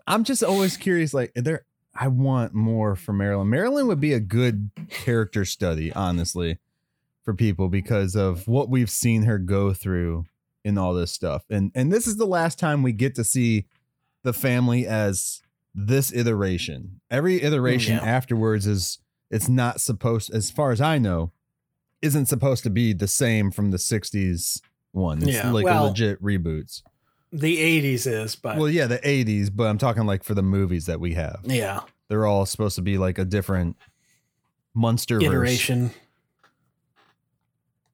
I'm 0.07 0.23
just 0.23 0.43
always 0.43 0.77
curious. 0.77 1.13
Like, 1.13 1.31
there, 1.35 1.65
I 1.93 2.07
want 2.07 2.53
more 2.53 2.95
from 2.95 3.17
Marilyn. 3.17 3.49
Marilyn 3.49 3.87
would 3.87 3.99
be 3.99 4.13
a 4.13 4.19
good 4.19 4.71
character 4.89 5.45
study, 5.45 5.91
honestly, 5.93 6.59
for 7.23 7.33
people 7.33 7.69
because 7.69 8.15
of 8.15 8.47
what 8.47 8.69
we've 8.69 8.89
seen 8.89 9.23
her 9.23 9.37
go 9.37 9.73
through 9.73 10.25
in 10.63 10.77
all 10.77 10.93
this 10.93 11.11
stuff. 11.11 11.43
And 11.49 11.71
and 11.75 11.91
this 11.91 12.07
is 12.07 12.17
the 12.17 12.25
last 12.27 12.59
time 12.59 12.83
we 12.83 12.91
get 12.93 13.15
to 13.15 13.23
see 13.23 13.65
the 14.23 14.33
family 14.33 14.85
as 14.85 15.41
this 15.73 16.13
iteration. 16.13 17.01
Every 17.09 17.41
iteration 17.41 17.95
Yeah. 17.95 18.03
afterwards 18.03 18.67
is 18.67 18.99
it's 19.31 19.49
not 19.49 19.81
supposed, 19.81 20.31
as 20.33 20.51
far 20.51 20.71
as 20.71 20.81
I 20.81 20.97
know, 20.97 21.31
isn't 22.01 22.27
supposed 22.27 22.63
to 22.63 22.69
be 22.69 22.93
the 22.93 23.07
same 23.07 23.49
from 23.51 23.71
the 23.71 23.77
'60s 23.77 24.61
one. 24.91 25.19
It's 25.23 25.31
Yeah, 25.33 25.51
like 25.51 25.65
well- 25.65 25.85
legit 25.87 26.21
reboots. 26.21 26.81
the 27.31 27.57
'80s 27.57 28.05
is, 28.07 28.35
but 28.35 28.57
Well, 28.57 28.69
yeah, 28.69 28.87
the 28.87 28.99
80s, 29.07 29.49
but 29.49 29.65
I'm 29.67 29.77
talking 29.77 30.05
like 30.05 30.23
for 30.23 30.33
the 30.33 30.43
movies 30.43 30.85
that 30.87 30.99
we 30.99 31.13
have. 31.13 31.39
yeah, 31.45 31.81
They're 32.09 32.25
all 32.25 32.45
supposed 32.45 32.75
to 32.75 32.81
be 32.81 32.97
like 32.97 33.17
a 33.17 33.25
different 33.25 33.77
Munster 34.73 35.21
iteration. 35.21 35.91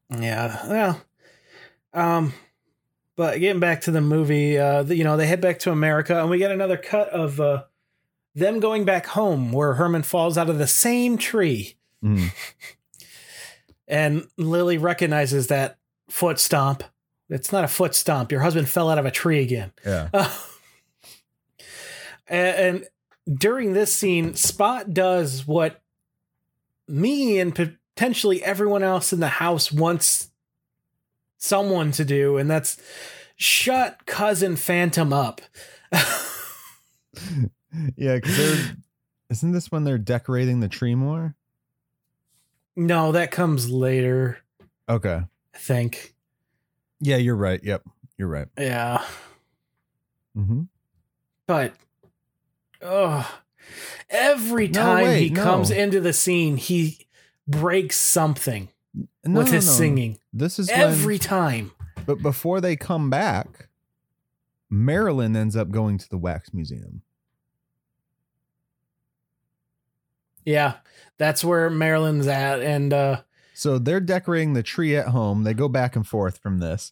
Yeah, 0.10 0.68
well, 0.68 1.02
um, 1.94 2.34
but 3.16 3.40
getting 3.40 3.60
back 3.60 3.82
to 3.82 3.92
the 3.92 4.00
movie, 4.02 4.58
uh, 4.58 4.84
you 4.84 5.04
know, 5.04 5.18
they 5.18 5.28
head 5.28 5.42
back 5.42 5.60
to 5.60 5.72
America, 5.72 6.20
and 6.22 6.30
we 6.30 6.38
get 6.38 6.52
another 6.52 6.78
cut 6.78 7.10
of 7.10 7.40
uh, 7.42 7.64
them 8.34 8.60
going 8.60 8.86
back 8.86 9.08
home, 9.08 9.52
where 9.52 9.74
Herman 9.74 10.04
falls 10.04 10.38
out 10.38 10.50
of 10.50 10.58
the 10.58 10.68
same 10.68 11.18
tree, 11.18 11.76
Mm. 12.04 12.30
and 13.88 14.28
Lily 14.38 14.78
recognizes 14.78 15.48
that 15.48 15.77
foot 16.10 16.40
stomp. 16.40 16.84
It's 17.30 17.52
not 17.52 17.64
a 17.64 17.68
foot 17.68 17.94
stomp. 17.96 18.32
Your 18.32 18.42
husband 18.42 18.70
fell 18.70 18.90
out 18.90 18.98
of 18.98 19.06
a 19.06 19.12
tree 19.12 19.42
again. 19.42 19.72
Yeah. 19.86 20.10
and, 22.28 22.58
and 22.58 23.38
during 23.38 23.74
this 23.74 23.94
scene, 23.94 24.34
Spot 24.36 24.94
does 24.94 25.46
what 25.46 25.82
me 26.88 27.40
and 27.40 27.54
potentially 27.54 28.42
everyone 28.44 28.84
else 28.84 29.12
in 29.12 29.20
the 29.20 29.28
house 29.28 29.72
wants 29.72 30.30
someone 31.38 31.92
to 31.92 32.06
do, 32.06 32.38
and 32.38 32.50
that's 32.50 32.82
shut 33.36 34.06
cousin 34.06 34.56
Phantom 34.56 35.12
up. 35.12 35.42
Yeah, 37.96 38.16
because 38.16 38.38
they're. 38.38 38.76
Isn't 39.30 39.52
this 39.52 39.72
when 39.72 39.84
they're 39.84 39.98
decorating 39.98 40.62
the 40.62 40.70
tree 40.70 40.96
more? 40.96 41.36
no, 42.76 43.12
that 43.12 43.32
comes 43.32 43.70
later, 43.70 44.38
Okay. 44.88 45.22
I 45.58 45.60
think. 45.60 46.14
Yeah, 47.00 47.18
you're 47.18 47.36
right. 47.36 47.60
Yep. 47.64 47.82
You're 48.16 48.28
right. 48.28 48.48
Yeah. 48.60 49.04
Mm-hmm. 50.38 50.62
But 51.48 51.74
oh 52.84 53.40
every 54.08 54.68
No, 54.68 54.82
time 54.82 55.00
he 55.00 55.04
wait, 55.10 55.34
no. 55.34 55.44
comes 55.44 55.72
into 55.72 56.00
the 56.00 56.14
scene, 56.14 56.58
he 56.58 57.08
breaks 57.48 57.96
something 57.96 58.70
No, 59.26 59.40
with 59.40 59.48
no, 59.48 59.54
his 59.54 59.66
no. 59.66 59.72
singing. 59.74 60.20
This 60.32 60.60
is 60.60 60.70
Every 60.70 61.16
when, 61.16 61.20
time. 61.20 61.72
but 62.06 62.22
before 62.22 62.62
they 62.62 62.76
come 62.76 63.10
back, 63.10 63.68
Marilyn 64.70 65.36
ends 65.36 65.56
up 65.56 65.72
going 65.72 65.98
to 65.98 66.08
the 66.10 66.18
wax 66.20 66.54
museum. 66.54 67.02
Yeah. 70.46 70.76
That's 71.18 71.44
where 71.44 71.70
Marilyn's 71.72 72.28
at. 72.28 72.62
And 72.62 72.94
uh 72.94 73.22
So 73.58 73.80
they're 73.80 74.00
decorating 74.00 74.54
the 74.54 74.62
tree 74.62 74.96
at 74.96 75.08
home. 75.08 75.44
They 75.44 75.56
go 75.56 75.68
back 75.68 75.96
and 75.96 76.06
forth 76.06 76.38
from 76.38 76.60
this. 76.60 76.92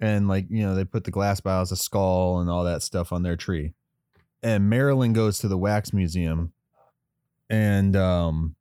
And 0.00 0.26
like, 0.26 0.46
you 0.50 0.64
know, 0.64 0.74
they 0.74 0.84
put 0.84 1.04
the 1.04 1.12
glass 1.12 1.40
bottles, 1.40 1.70
a 1.70 1.76
skull, 1.76 2.40
and 2.40 2.50
all 2.50 2.64
that 2.64 2.82
stuff 2.82 3.12
on 3.12 3.22
their 3.22 3.36
tree. 3.36 3.72
And 4.42 4.68
Marilyn 4.68 5.12
goes 5.12 5.38
to 5.38 5.48
the 5.48 5.56
wax 5.56 5.92
museum 5.92 6.52
and 7.48 7.94
um 7.94 8.56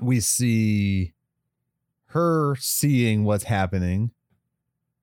we 0.00 0.18
see 0.20 1.12
her 2.06 2.56
seeing 2.58 3.24
what's 3.24 3.44
happening. 3.44 4.12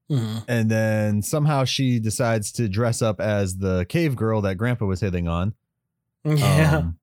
mhm. 0.10 0.44
And 0.48 0.72
then 0.72 1.22
somehow 1.22 1.66
she 1.66 2.00
decides 2.00 2.52
to 2.54 2.68
dress 2.68 3.04
up 3.04 3.22
as 3.22 3.58
the 3.58 3.86
cave 3.90 4.16
girl 4.16 4.42
that 4.42 4.56
grandpa 4.56 4.86
was 4.86 5.02
hitting 5.02 5.28
on. 5.28 5.54
yeah. 6.24 6.78
Um, 6.78 6.98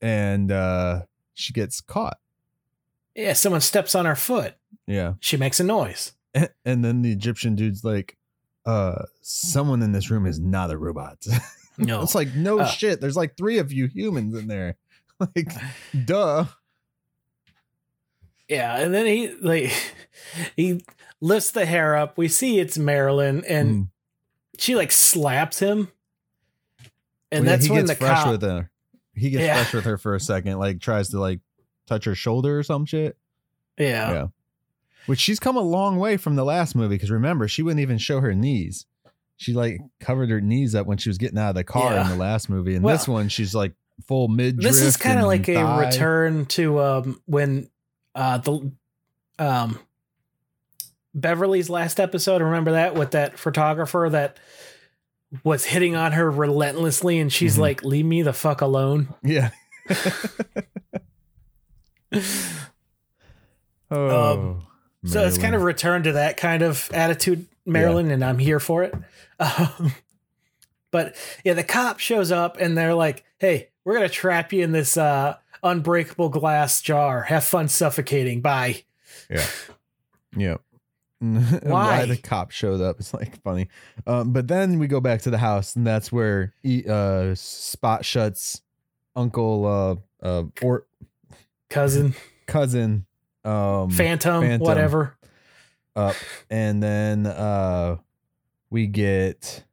and 0.00 0.52
uh 0.52 1.02
she 1.34 1.52
gets 1.52 1.80
caught. 1.80 2.18
Yeah, 3.18 3.32
someone 3.34 3.60
steps 3.60 3.94
on 3.94 4.06
her 4.06 4.14
foot. 4.16 4.54
Yeah. 4.86 5.14
She 5.20 5.36
makes 5.36 5.60
a 5.60 5.64
noise. 5.64 6.12
and 6.64 6.84
then 6.84 7.02
the 7.02 7.10
Egyptian 7.12 7.54
dude's 7.56 7.82
like, 7.84 8.16
uh, 8.64 9.04
someone 9.22 9.82
in 9.82 9.92
this 9.92 10.10
room 10.10 10.24
is 10.26 10.38
not 10.40 10.70
a 10.70 10.76
robot. 10.78 11.18
No. 11.80 12.02
it's 12.02 12.14
like, 12.14 12.34
no 12.34 12.58
Uh. 12.58 12.66
shit. 12.66 13.00
There's 13.00 13.14
like 13.16 13.36
three 13.36 13.58
of 13.58 13.72
you 13.72 13.86
humans 13.86 14.36
in 14.36 14.48
there. 14.48 14.76
Like, 15.20 15.48
duh. 16.04 16.46
yeah, 18.48 18.78
and 18.78 18.94
then 18.94 19.06
he 19.06 19.28
like 19.40 19.72
he 20.56 20.84
lifts 21.20 21.50
the 21.50 21.66
hair 21.66 21.96
up. 21.96 22.16
We 22.16 22.28
see 22.28 22.58
it's 22.58 22.78
Marilyn 22.78 23.44
and 23.44 23.68
Mm. 23.70 23.88
she 24.58 24.74
like 24.76 24.90
slaps 24.92 25.58
him. 25.58 25.90
And 27.30 27.44
Well, 27.44 27.44
yeah, 27.44 27.50
that's 27.56 27.64
he 27.66 27.70
when 27.72 27.86
gets 27.86 27.98
the 27.98 28.04
fresh 28.06 28.22
cop 28.22 28.30
with 28.32 28.42
her. 28.42 28.70
He 29.14 29.30
gets 29.30 29.42
Yeah. 29.44 29.54
fresh 29.62 29.74
with 29.74 29.84
her 29.84 29.98
for 29.98 30.14
a 30.14 30.20
second, 30.20 30.58
like 30.58 30.80
tries 30.80 31.10
to 31.10 31.20
like 31.20 31.40
touch 31.88 32.04
her 32.04 32.14
shoulder 32.14 32.58
or 32.58 32.62
some 32.62 32.84
shit. 32.86 33.16
yeah. 33.78 34.10
Yeah. 34.12 34.26
Which 35.06 35.20
she's 35.20 35.40
come 35.40 35.56
a 35.56 35.60
long 35.62 35.98
way 35.98 36.16
from 36.18 36.36
the 36.36 36.44
last 36.44 36.74
movie 36.76 36.96
because 36.96 37.10
remember, 37.10 37.48
she 37.48 37.62
wouldn't 37.62 37.80
even 37.80 37.96
show 37.98 38.20
her 38.20 38.34
knees. 38.34 38.84
She 39.38 39.54
like 39.54 39.80
covered 40.00 40.28
her 40.30 40.40
knees 40.40 40.74
up 40.74 40.86
when 40.86 40.98
she 40.98 41.08
was 41.08 41.16
getting 41.16 41.38
out 41.38 41.48
of 41.50 41.54
the 41.54 41.64
car 41.64 41.92
Yeah. 41.94 42.02
in 42.02 42.08
the 42.10 42.16
last 42.16 42.50
movie. 42.50 42.74
And 42.74 42.84
Well, 42.84 42.94
this 42.94 43.08
one, 43.08 43.28
she's 43.30 43.54
like 43.54 43.72
full 44.06 44.28
mid. 44.28 44.58
this 44.60 44.80
is 44.80 44.96
kind 44.98 45.18
of 45.18 45.24
like 45.26 45.48
a 45.48 45.64
return 45.78 46.44
to 46.46 46.80
um 46.80 47.22
when 47.26 47.70
uh 48.14 48.38
the 48.38 48.70
um 49.38 49.78
Beverley's 51.14 51.70
last 51.70 51.98
episode 51.98 52.42
remember 52.42 52.72
that 52.72 52.94
with 52.94 53.12
that 53.12 53.38
photographer 53.38 54.08
that 54.10 54.38
was 55.42 55.64
hitting 55.64 55.96
on 55.96 56.12
her 56.12 56.30
relentlessly 56.30 57.18
and 57.18 57.32
she's 57.32 57.56
Mhm. 57.56 57.60
like 57.60 57.82
leave 57.84 58.04
me 58.04 58.22
the 58.22 58.32
fuck 58.32 58.60
alone 58.60 59.14
Yeah. 59.24 59.50
oh. 63.90 64.32
Um, 64.32 64.66
so 65.04 65.24
it's 65.24 65.38
kind 65.38 65.54
of 65.54 65.62
returned 65.62 66.04
to 66.04 66.12
that 66.12 66.36
kind 66.36 66.62
of 66.62 66.90
attitude 66.92 67.46
Marilyn 67.64 68.10
and 68.10 68.24
I'm 68.24 68.38
here 68.38 68.60
for 68.60 68.82
it 68.82 68.94
um, 69.40 69.92
but 70.90 71.14
yeah 71.44 71.54
the 71.54 71.64
cop 71.64 71.98
shows 72.00 72.32
up 72.32 72.56
and 72.58 72.76
they're 72.76 72.94
like 72.94 73.24
hey 73.38 73.68
we're 73.84 73.94
gonna 73.94 74.08
trap 74.08 74.52
you 74.52 74.64
in 74.64 74.72
this 74.72 74.96
uh 74.96 75.36
unbreakable 75.62 76.30
glass 76.30 76.82
jar 76.82 77.22
have 77.22 77.44
fun 77.44 77.68
suffocating 77.68 78.40
bye 78.40 78.82
yeah. 80.36 80.56
Why 81.20 81.60
Why? 81.62 82.06
the 82.06 82.16
cop 82.16 82.52
showed 82.52 82.80
up? 82.80 83.00
It's 83.00 83.12
like 83.12 83.42
funny, 83.42 83.68
um, 84.06 84.32
but 84.32 84.46
then 84.46 84.78
we 84.78 84.86
go 84.86 85.00
back 85.00 85.22
to 85.22 85.30
the 85.30 85.38
house, 85.38 85.74
and 85.74 85.84
that's 85.84 86.12
where 86.12 86.54
he, 86.62 86.84
uh, 86.88 87.34
Spot 87.34 88.04
shuts 88.04 88.62
Uncle 89.16 89.66
uh, 89.66 90.24
uh, 90.24 90.44
or 90.62 90.86
cousin 91.70 92.14
cousin 92.46 93.06
um, 93.44 93.90
phantom, 93.90 94.42
Phantom. 94.42 94.60
whatever 94.66 95.16
up, 95.96 96.14
and 96.50 96.82
then 96.82 97.26
uh, 97.26 97.96
we 98.70 98.86
get 98.86 99.64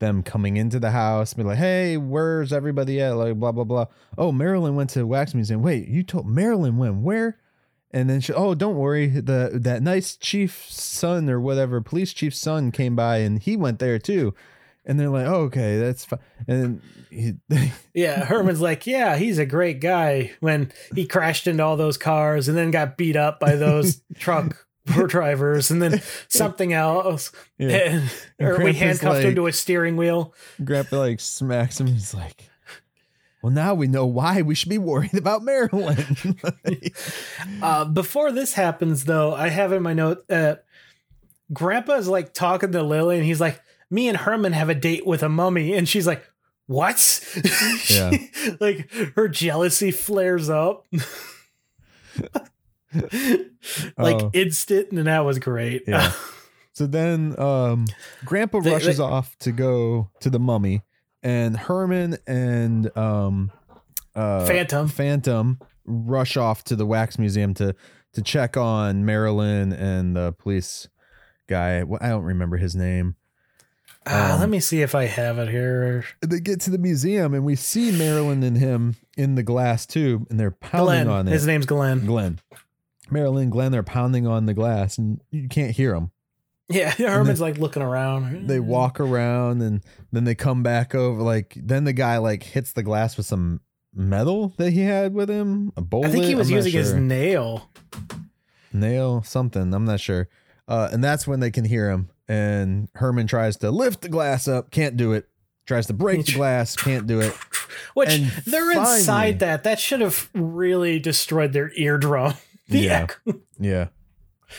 them 0.00 0.22
coming 0.22 0.56
into 0.56 0.78
the 0.78 0.90
house, 0.90 1.34
be 1.34 1.42
like, 1.42 1.58
"Hey, 1.58 1.96
where's 1.96 2.52
everybody 2.52 3.00
at?" 3.00 3.10
Like 3.16 3.36
blah 3.36 3.52
blah 3.52 3.64
blah. 3.64 3.86
Oh, 4.16 4.32
Marilyn 4.32 4.76
went 4.76 4.90
to 4.90 5.06
wax 5.06 5.34
museum. 5.34 5.62
Wait, 5.62 5.88
you 5.88 6.02
told 6.02 6.26
Marilyn 6.26 6.76
went 6.76 6.96
where? 6.96 7.38
And 7.90 8.10
then 8.10 8.20
she, 8.20 8.34
oh, 8.34 8.54
don't 8.54 8.76
worry, 8.76 9.06
the 9.06 9.50
that 9.54 9.82
nice 9.82 10.14
chief's 10.16 10.78
son 10.80 11.30
or 11.30 11.40
whatever, 11.40 11.80
police 11.80 12.12
chief's 12.12 12.38
son 12.38 12.70
came 12.70 12.94
by 12.94 13.18
and 13.18 13.40
he 13.42 13.56
went 13.56 13.78
there 13.78 13.98
too. 13.98 14.34
And 14.88 14.98
they're 14.98 15.10
like, 15.10 15.26
oh, 15.26 15.42
okay, 15.42 15.78
that's 15.78 16.04
fine. 16.04 16.18
And 16.48 16.62
then 16.62 16.82
he, 17.10 17.34
yeah 17.94 18.24
herman's 18.24 18.60
like 18.60 18.86
yeah 18.86 19.16
he's 19.16 19.38
a 19.38 19.46
great 19.46 19.80
guy 19.80 20.30
when 20.40 20.70
he 20.94 21.06
crashed 21.06 21.46
into 21.46 21.62
all 21.62 21.76
those 21.76 21.96
cars 21.96 22.48
and 22.48 22.56
then 22.56 22.70
got 22.70 22.96
beat 22.96 23.16
up 23.16 23.40
by 23.40 23.56
those 23.56 24.02
truck 24.18 24.66
drivers 25.06 25.70
and 25.70 25.82
then 25.82 26.00
something 26.28 26.72
else 26.72 27.32
yeah, 27.58 27.68
and, 27.68 28.10
or 28.40 28.62
we 28.62 28.72
handcuffed 28.72 29.22
him 29.22 29.34
to 29.34 29.46
a 29.46 29.52
steering 29.52 29.96
wheel 29.96 30.34
Grandpa 30.64 30.98
like 30.98 31.20
smacks 31.20 31.80
him. 31.80 31.86
He's 31.86 32.14
like, 32.14 32.48
well, 33.42 33.52
now 33.52 33.74
we 33.74 33.86
know 33.86 34.06
why 34.06 34.42
we 34.42 34.54
should 34.54 34.68
be 34.68 34.78
worried 34.78 35.14
about 35.14 35.42
Marilyn. 35.42 36.04
Uh, 37.62 37.84
before 37.84 38.32
this 38.32 38.54
happens, 38.54 39.04
though, 39.04 39.34
I 39.34 39.48
have 39.48 39.72
in 39.72 39.82
my 39.82 39.92
note 39.92 40.26
that 40.28 40.64
Grandpa 41.52 41.94
is 41.94 42.08
like 42.08 42.32
talking 42.32 42.72
to 42.72 42.82
Lily, 42.82 43.16
and 43.16 43.24
he's 43.24 43.40
like, 43.40 43.60
"Me 43.90 44.08
and 44.08 44.16
Herman 44.18 44.52
have 44.52 44.68
a 44.68 44.74
date 44.74 45.06
with 45.06 45.22
a 45.22 45.28
mummy," 45.28 45.74
and 45.74 45.88
she's 45.88 46.06
like, 46.06 46.24
"What?" 46.66 46.98
Yeah. 47.90 48.12
like 48.60 48.90
her 49.16 49.28
jealousy 49.28 49.90
flares 49.90 50.48
up. 50.50 50.84
like 53.96 54.22
Oh. 54.22 54.30
instant, 54.32 54.90
and 54.92 55.06
that 55.06 55.20
was 55.24 55.38
great. 55.38 55.84
Yeah. 55.86 56.12
So 56.72 56.86
then 56.86 57.38
um 57.40 57.86
Grandpa 58.24 58.60
They- 58.60 58.72
rushes 58.72 58.98
they- 58.98 59.02
off 59.02 59.36
to 59.40 59.52
go 59.52 60.10
to 60.20 60.30
the 60.30 60.38
mummy 60.38 60.82
and 61.22 61.56
Herman 61.56 62.16
and 62.26 62.96
um 62.96 63.50
uh 64.14 64.46
Phantom. 64.46 64.88
Phantom 64.88 65.58
rush 65.84 66.36
off 66.36 66.64
to 66.64 66.76
the 66.76 66.86
wax 66.86 67.18
museum 67.18 67.54
to 67.54 67.74
to 68.14 68.22
check 68.22 68.56
on 68.56 69.04
Marilyn 69.04 69.72
and 69.72 70.14
the 70.16 70.32
police 70.38 70.88
guy. 71.48 71.82
Well, 71.82 71.98
I 72.02 72.08
don't 72.10 72.24
remember 72.24 72.56
his 72.56 72.74
name. 72.74 73.16
Um, 74.10 74.40
let 74.40 74.48
me 74.48 74.60
see 74.60 74.82
if 74.82 74.94
I 74.94 75.04
have 75.04 75.38
it 75.38 75.48
here. 75.48 76.04
They 76.20 76.40
get 76.40 76.60
to 76.62 76.70
the 76.70 76.78
museum 76.78 77.34
and 77.34 77.44
we 77.44 77.56
see 77.56 77.92
Marilyn 77.92 78.42
and 78.42 78.56
him 78.56 78.96
in 79.16 79.34
the 79.34 79.42
glass 79.42 79.86
tube 79.86 80.26
and 80.30 80.38
they're 80.40 80.50
pounding 80.50 80.84
Glenn. 80.86 81.08
on 81.08 81.28
it. 81.28 81.32
His 81.32 81.46
name's 81.46 81.66
Glenn. 81.66 82.06
Glenn. 82.06 82.40
Marilyn 83.10 83.44
and 83.44 83.52
Glenn 83.52 83.74
are 83.74 83.82
pounding 83.82 84.26
on 84.26 84.46
the 84.46 84.54
glass 84.54 84.98
and 84.98 85.20
you 85.30 85.48
can't 85.48 85.72
hear 85.72 85.92
them. 85.94 86.10
Yeah, 86.70 86.90
Herman's 86.98 87.40
like 87.40 87.58
looking 87.58 87.82
around. 87.82 88.46
they 88.48 88.60
walk 88.60 89.00
around 89.00 89.62
and 89.62 89.82
then 90.12 90.24
they 90.24 90.34
come 90.34 90.62
back 90.62 90.94
over 90.94 91.22
like 91.22 91.56
then 91.56 91.84
the 91.84 91.92
guy 91.94 92.18
like 92.18 92.42
hits 92.42 92.72
the 92.72 92.82
glass 92.82 93.16
with 93.16 93.24
some 93.26 93.60
metal 93.94 94.52
that 94.58 94.72
he 94.72 94.80
had 94.82 95.14
with 95.14 95.30
him 95.30 95.72
a 95.76 95.80
bullet 95.80 96.08
I 96.08 96.10
think 96.10 96.24
he 96.26 96.34
was 96.34 96.50
I'm 96.50 96.56
using 96.56 96.72
his 96.72 96.92
nail. 96.92 97.70
nail 98.72 99.22
something 99.22 99.72
i'm 99.72 99.86
not 99.86 99.98
sure 99.98 100.28
uh 100.68 100.88
and 100.92 101.02
that's 101.02 101.26
when 101.26 101.40
they 101.40 101.50
can 101.50 101.64
hear 101.64 101.90
him 101.90 102.10
and 102.28 102.88
herman 102.96 103.26
tries 103.26 103.56
to 103.56 103.70
lift 103.70 104.02
the 104.02 104.08
glass 104.08 104.46
up 104.48 104.70
can't 104.70 104.96
do 104.96 105.12
it 105.12 105.28
tries 105.66 105.86
to 105.86 105.92
break 105.92 106.26
the 106.26 106.32
glass 106.40 106.76
can't 106.76 107.06
do 107.06 107.20
it 107.20 107.34
Which 107.94 108.08
And 108.10 108.26
they're 108.46 108.72
finally- 108.72 108.98
inside 108.98 109.38
that. 109.40 109.64
That 109.64 109.78
should 109.78 110.00
have 110.00 110.28
really 110.34 110.98
destroyed 110.98 111.52
their 111.52 111.70
eardrum. 111.76 112.34
The 112.68 112.80
Yeah. 112.80 113.06
echo- 113.26 113.40
yeah 113.58 113.88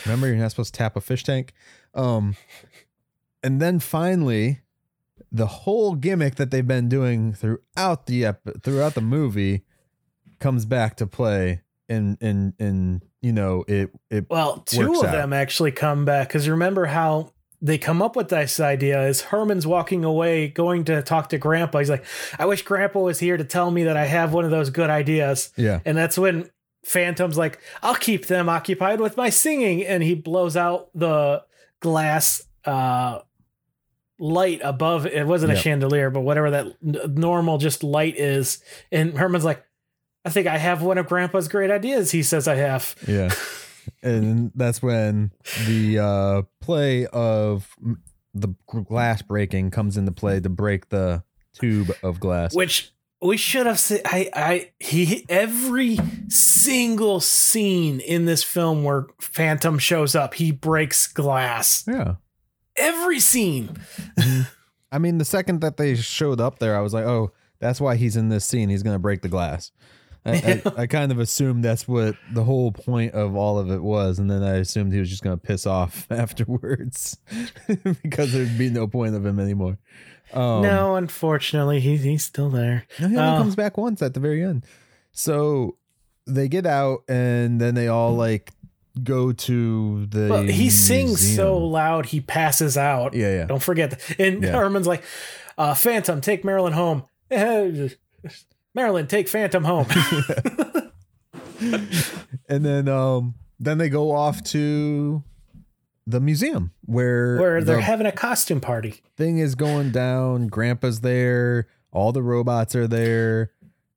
remember 0.04 0.26
you're 0.26 0.36
not 0.36 0.50
supposed 0.50 0.74
to 0.74 0.78
tap 0.78 0.96
a 0.96 1.00
fish 1.00 1.22
tank 1.24 1.52
um 1.94 2.34
and 3.42 3.60
then 3.62 3.78
finally 3.80 4.60
the 5.32 5.46
whole 5.46 5.94
gimmick 5.94 6.34
that 6.36 6.50
they've 6.50 6.66
been 6.66 6.88
doing 6.88 7.32
throughout 7.34 8.06
the 8.06 8.24
ep- 8.24 8.62
throughout 8.64 8.94
the 8.94 9.00
movie 9.00 9.62
comes 10.40 10.64
back 10.64 10.96
to 10.96 11.06
play 11.06 11.62
and 11.88 12.18
and 12.20 12.54
and 12.58 13.04
you 13.20 13.32
know 13.32 13.64
it 13.68 13.90
it 14.10 14.26
Well, 14.28 14.58
two 14.66 14.92
of 15.00 15.04
out. 15.06 15.12
them 15.12 15.32
actually 15.32 15.70
come 15.72 16.04
back 16.04 16.28
because 16.28 16.48
remember 16.48 16.86
how 16.86 17.32
they 17.62 17.76
come 17.78 18.00
up 18.00 18.16
with 18.16 18.28
this 18.30 18.58
idea 18.60 19.06
is 19.06 19.20
Herman's 19.20 19.66
walking 19.66 20.04
away, 20.04 20.48
going 20.48 20.84
to 20.84 21.02
talk 21.02 21.28
to 21.28 21.38
Grandpa. 21.38 21.78
He's 21.80 21.90
like, 21.90 22.04
I 22.38 22.46
wish 22.46 22.62
Grandpa 22.62 23.00
was 23.00 23.18
here 23.18 23.36
to 23.36 23.44
tell 23.44 23.70
me 23.70 23.84
that 23.84 23.96
I 23.96 24.06
have 24.06 24.32
one 24.32 24.44
of 24.44 24.50
those 24.50 24.70
good 24.70 24.88
ideas. 24.90 25.52
yeah 25.56 25.80
And 25.84 25.96
that's 25.96 26.16
when 26.16 26.50
Phantom's 26.84 27.36
like, 27.36 27.58
I'll 27.82 27.94
keep 27.96 28.26
them 28.26 28.48
occupied 28.48 29.00
with 29.00 29.16
my 29.16 29.28
singing. 29.28 29.84
And 29.84 30.02
he 30.02 30.14
blows 30.14 30.56
out 30.56 30.88
the 30.94 31.42
glass 31.80 32.42
uh, 32.64 33.20
light 34.18 34.60
above. 34.62 35.06
It 35.06 35.26
wasn't 35.26 35.52
a 35.52 35.56
chandelier, 35.56 36.08
but 36.10 36.20
whatever 36.20 36.50
that 36.52 36.66
n- 36.86 37.14
normal 37.14 37.58
just 37.58 37.82
light 37.84 38.16
is. 38.16 38.62
And 38.90 39.18
Herman's 39.18 39.44
like, 39.44 39.62
I 40.24 40.30
think 40.30 40.46
I 40.46 40.56
have 40.58 40.82
one 40.82 40.96
of 40.98 41.06
Grandpa's 41.08 41.48
great 41.48 41.70
ideas. 41.70 42.10
He 42.10 42.22
says 42.22 42.48
I 42.48 42.54
have. 42.56 42.94
yeah 43.06 43.30
and 44.02 44.52
that's 44.54 44.82
when 44.82 45.32
the 45.66 45.98
uh 45.98 46.42
play 46.60 47.06
of 47.06 47.68
the 48.34 48.48
glass 48.66 49.22
breaking 49.22 49.70
comes 49.70 49.96
into 49.96 50.12
play 50.12 50.40
to 50.40 50.48
break 50.48 50.88
the 50.88 51.22
tube 51.54 51.90
of 52.02 52.20
glass. 52.20 52.54
Which 52.54 52.92
we 53.22 53.36
should 53.36 53.66
have 53.66 53.78
seen 53.78 54.00
i 54.06 54.30
i 54.34 54.70
he 54.78 55.26
every 55.28 55.98
single 56.28 57.20
scene 57.20 58.00
in 58.00 58.24
this 58.24 58.42
film 58.42 58.82
where 58.82 59.06
phantom 59.20 59.78
shows 59.78 60.14
up 60.14 60.34
he 60.34 60.52
breaks 60.52 61.06
glass. 61.06 61.84
Yeah. 61.86 62.14
Every 62.76 63.20
scene. 63.20 63.76
I 64.92 64.98
mean, 64.98 65.18
the 65.18 65.24
second 65.24 65.60
that 65.60 65.76
they 65.76 65.94
showed 65.94 66.40
up 66.40 66.58
there, 66.58 66.76
I 66.76 66.80
was 66.80 66.94
like, 66.94 67.04
oh, 67.04 67.32
that's 67.60 67.80
why 67.80 67.96
he's 67.96 68.16
in 68.16 68.28
this 68.28 68.44
scene. 68.44 68.68
He's 68.68 68.82
going 68.82 68.94
to 68.94 69.00
break 69.00 69.22
the 69.22 69.28
glass. 69.28 69.70
I, 70.24 70.32
I, 70.32 70.62
I 70.82 70.86
kind 70.86 71.10
of 71.12 71.18
assumed 71.18 71.64
that's 71.64 71.88
what 71.88 72.14
the 72.32 72.44
whole 72.44 72.72
point 72.72 73.14
of 73.14 73.34
all 73.36 73.58
of 73.58 73.70
it 73.70 73.82
was. 73.82 74.18
And 74.18 74.30
then 74.30 74.42
I 74.42 74.56
assumed 74.56 74.92
he 74.92 74.98
was 75.00 75.08
just 75.10 75.22
going 75.22 75.38
to 75.38 75.42
piss 75.42 75.66
off 75.66 76.06
afterwards 76.10 77.18
because 78.02 78.32
there'd 78.32 78.58
be 78.58 78.70
no 78.70 78.86
point 78.86 79.14
of 79.14 79.24
him 79.24 79.38
anymore. 79.40 79.78
Um, 80.32 80.62
no 80.62 80.94
unfortunately 80.94 81.80
he, 81.80 81.96
he's 81.96 82.24
still 82.24 82.50
there 82.50 82.86
no, 83.00 83.08
he 83.08 83.16
only 83.16 83.34
Oh. 83.34 83.38
comes 83.38 83.56
back 83.56 83.76
once 83.76 84.00
at 84.00 84.14
the 84.14 84.20
very 84.20 84.44
end. 84.44 84.64
So 85.10 85.76
they 86.26 86.46
get 86.48 86.66
out 86.66 87.00
and 87.08 87.60
then 87.60 87.74
they 87.74 87.88
all 87.88 88.14
like 88.14 88.52
go 89.02 89.32
to 89.32 90.06
the. 90.06 90.28
well 90.30 90.42
he 90.44 90.70
sings 90.70 91.34
so 91.34 91.56
loud 91.58 92.06
he 92.06 92.20
passes 92.20 92.76
out 92.76 93.14
Yeah, 93.14 93.30
yeah. 93.38 93.44
don't 93.46 93.62
forget 93.62 93.90
that. 93.90 94.20
and 94.20 94.42
Yeah. 94.44 94.52
herman's 94.52 94.86
like 94.86 95.02
uh 95.58 95.74
phantom 95.74 96.20
take 96.20 96.44
marilyn 96.44 96.74
home 96.74 97.04
marilyn 98.74 99.06
take 99.06 99.28
phantom 99.28 99.64
home. 99.64 99.86
And 102.48 102.64
then 102.64 102.88
um 102.88 103.34
then 103.58 103.78
they 103.78 103.88
go 103.88 104.10
off 104.12 104.42
to 104.44 105.22
the 106.06 106.18
museum 106.20 106.72
where 106.86 107.38
where 107.38 107.62
they're 107.62 107.76
the 107.76 107.82
having 107.82 108.06
a 108.06 108.12
costume 108.12 108.60
party. 108.60 109.02
thing 109.16 109.38
is 109.38 109.54
going 109.54 109.90
down. 109.90 110.48
Grandpa's 110.48 111.00
there. 111.02 111.68
All 111.92 112.12
the 112.12 112.22
robots 112.22 112.74
are 112.74 112.88
there. 112.88 113.52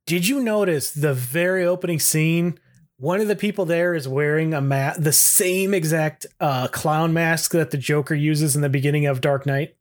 Did 0.06 0.28
you 0.28 0.40
notice 0.40 0.90
the 0.92 1.14
very 1.14 1.64
opening 1.64 1.98
scene? 1.98 2.58
One 2.98 3.20
of 3.20 3.26
the 3.28 3.36
people 3.36 3.64
there 3.64 3.94
is 3.94 4.06
wearing 4.06 4.54
a 4.54 4.60
ma- 4.60 4.94
the 4.96 5.12
same 5.12 5.74
exact 5.74 6.26
uh, 6.40 6.68
clown 6.68 7.12
mask 7.12 7.52
that 7.52 7.70
the 7.70 7.78
Joker 7.78 8.14
uses 8.14 8.54
in 8.54 8.62
the 8.62 8.68
beginning 8.68 9.06
of 9.06 9.20
Dark 9.20 9.46
Knight. 9.46 9.74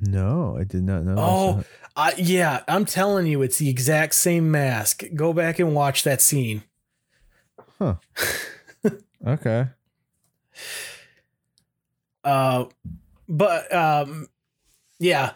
no 0.00 0.56
i 0.60 0.64
did 0.64 0.82
not 0.84 1.02
know 1.04 1.14
Oh, 1.18 1.64
uh, 1.96 2.12
yeah, 2.18 2.62
I'm 2.68 2.84
telling 2.84 3.26
you, 3.26 3.42
it's 3.42 3.58
the 3.58 3.68
exact 3.70 4.14
same 4.14 4.50
mask. 4.50 5.02
Go 5.14 5.32
back 5.32 5.58
and 5.58 5.74
watch 5.74 6.02
that 6.04 6.20
scene. 6.22 6.62
Huh. 7.78 7.94
okay 9.26 9.66
Uh, 12.24 12.64
but 13.28 13.72
um, 13.74 14.28
yeah, 14.98 15.32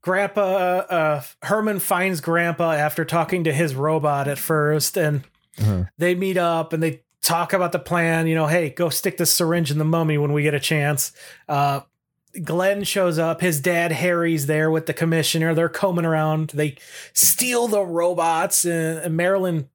Grandpa 0.00 0.42
uh, 0.42 1.22
Herman 1.42 1.78
finds 1.80 2.20
Grandpa 2.20 2.72
after 2.72 3.04
talking 3.04 3.44
to 3.44 3.52
his 3.52 3.74
robot 3.74 4.28
at 4.28 4.38
first, 4.38 4.96
and 4.96 5.22
Uh-huh. 5.58 5.84
they 5.98 6.14
meet 6.14 6.36
up 6.38 6.72
and 6.72 6.82
they 6.82 7.02
talk 7.22 7.52
about 7.52 7.72
the 7.72 7.78
plan. 7.78 8.26
You 8.26 8.34
know, 8.34 8.46
hey, 8.46 8.70
go 8.70 8.88
stick 8.88 9.16
the 9.16 9.26
syringe 9.26 9.70
in 9.70 9.78
the 9.78 9.84
mummy 9.84 10.18
when 10.18 10.32
we 10.32 10.42
get 10.42 10.54
a 10.54 10.60
chance. 10.60 11.12
Uh, 11.48 11.80
Glenn 12.42 12.84
shows 12.84 13.18
up. 13.18 13.40
His 13.40 13.60
dad 13.60 13.92
Harry's 13.92 14.46
there 14.46 14.70
with 14.70 14.86
the 14.86 14.94
commissioner. 14.94 15.54
They're 15.54 15.68
combing 15.68 16.04
around. 16.04 16.50
They 16.54 16.76
steal 17.12 17.68
the 17.68 17.84
robots, 17.84 18.64
and, 18.64 19.16
Marilyn 19.16 19.68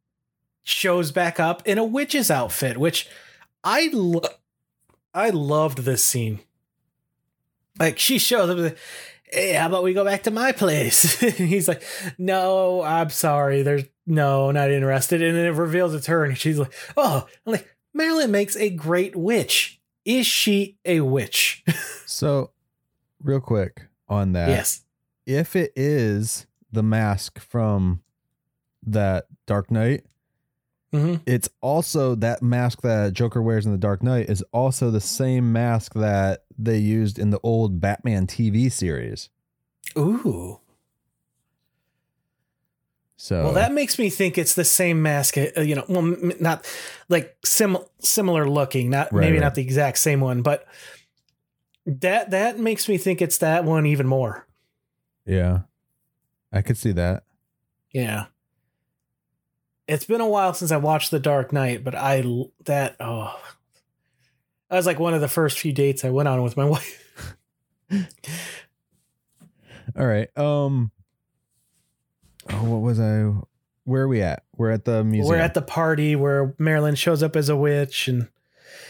shows 0.64 1.12
back 1.12 1.40
up 1.40 1.66
in 1.68 1.78
a 1.78 1.84
witch's 1.84 2.32
outfit, 2.32 2.78
which 2.78 3.08
I 3.64 3.90
lo- 3.94 4.22
I 5.14 5.30
loved 5.30 5.80
this 5.80 6.04
scene. 6.04 6.40
Like 7.80 8.00
she 8.00 8.18
shows 8.18 8.50
up. 8.50 8.78
Hey, 9.24 9.54
how 9.54 9.68
about 9.68 9.84
we 9.84 9.94
go 9.94 10.06
back 10.06 10.24
to 10.24 10.32
my 10.32 10.52
place? 10.52 11.20
He's 11.38 11.68
like, 11.68 11.84
no, 12.18 12.82
I'm 12.82 13.10
sorry. 13.10 13.62
There's 13.62 13.84
no, 14.06 14.52
not 14.52 14.72
interested. 14.72 15.22
And 15.22 15.36
then 15.36 15.46
it 15.46 15.58
reveals 15.58 15.94
it's 15.94 16.08
her, 16.08 16.24
and 16.24 16.38
she's 16.38 16.58
like, 16.58 16.74
oh, 16.96 17.28
I'm 17.46 17.52
like 17.52 17.76
Marilyn 17.94 18.32
makes 18.32 18.56
a 18.56 18.70
great 18.70 19.16
witch. 19.16 19.77
Is 20.08 20.26
she 20.26 20.78
a 20.86 21.02
witch? 21.02 21.64
so 22.06 22.52
real 23.22 23.42
quick 23.42 23.88
on 24.08 24.32
that 24.32 24.50
yes. 24.50 24.82
if 25.26 25.56
it 25.56 25.74
is 25.76 26.48
the 26.72 26.82
mask 26.82 27.40
from 27.40 28.02
that 28.84 29.26
dark 29.46 29.70
knight 29.70 30.06
hmm 30.94 31.16
it's 31.26 31.50
also 31.62 32.16
that 32.16 32.42
mask 32.42 32.82
that 32.84 33.12
Joker 33.14 33.42
wears 33.42 33.66
in 33.66 33.74
the 33.74 33.78
Dark 33.78 34.02
Knight 34.02 34.30
is 34.30 34.42
also 34.54 34.90
the 34.90 35.02
same 35.02 35.52
mask 35.52 35.94
that 35.96 36.46
they 36.58 36.78
used 36.78 37.20
in 37.20 37.32
the 37.32 37.40
old 37.44 37.82
Batman 37.82 38.26
TV 38.28 38.72
series. 38.72 39.30
Ooh. 39.98 40.62
So 43.20 43.46
Well, 43.46 43.54
that 43.54 43.72
makes 43.74 43.98
me 43.98 44.10
think 44.12 44.38
it's 44.38 44.54
the 44.54 44.64
same 44.64 45.02
mask. 45.02 45.38
uh, 45.38 45.60
You 45.62 45.76
know, 45.76 45.86
well, 45.90 46.16
not 46.40 46.66
like 47.10 47.36
sim- 47.44 47.78
similar 48.00 48.48
looking, 48.48 48.90
not 48.92 49.12
Right, 49.12 49.22
maybe 49.22 49.38
right. 49.38 49.44
not 49.44 49.56
the 49.56 49.62
exact 49.64 49.98
same 49.98 50.20
one, 50.22 50.44
but 50.44 50.66
that 51.86 52.30
that 52.32 52.60
makes 52.60 52.88
me 52.88 52.98
think 53.00 53.22
it's 53.22 53.40
that 53.40 53.64
one 53.64 53.86
even 53.88 54.06
more. 54.08 54.46
yeah, 55.26 55.62
I 56.52 56.62
could 56.62 56.78
see 56.78 56.92
that. 56.94 57.24
Yeah. 57.92 58.26
It's 59.88 60.06
been 60.06 60.22
a 60.22 60.28
while 60.28 60.54
since 60.54 60.72
I 60.72 60.78
watched 60.78 61.12
The 61.12 61.20
Dark 61.20 61.52
Knight, 61.54 61.84
but 61.84 61.96
I 61.96 62.22
that 62.66 62.98
oh, 63.00 63.34
that 64.70 64.76
was 64.76 64.86
like 64.86 65.00
one 65.00 65.14
of 65.14 65.22
the 65.22 65.28
first 65.30 65.58
few 65.60 65.72
dates 65.74 66.04
I 66.06 66.10
went 66.12 66.28
on 66.28 66.44
with 66.44 66.56
my 66.58 66.66
wife. 66.70 67.04
All 69.98 70.06
right. 70.06 70.30
Um. 70.38 70.92
Oh, 72.50 72.64
what 72.64 72.82
was 72.82 73.00
I? 73.00 73.32
where 73.86 74.02
are 74.04 74.08
we 74.10 74.22
at? 74.22 74.44
We're 74.58 74.72
at 74.72 74.84
the 74.84 75.02
museum. 75.06 75.30
We're 75.30 75.42
at 75.42 75.54
the 75.54 75.62
party 75.62 76.14
where 76.18 76.54
Marilyn 76.60 76.96
shows 76.96 77.24
up 77.24 77.38
as 77.38 77.48
a 77.48 77.56
witch, 77.56 78.10
and 78.10 78.28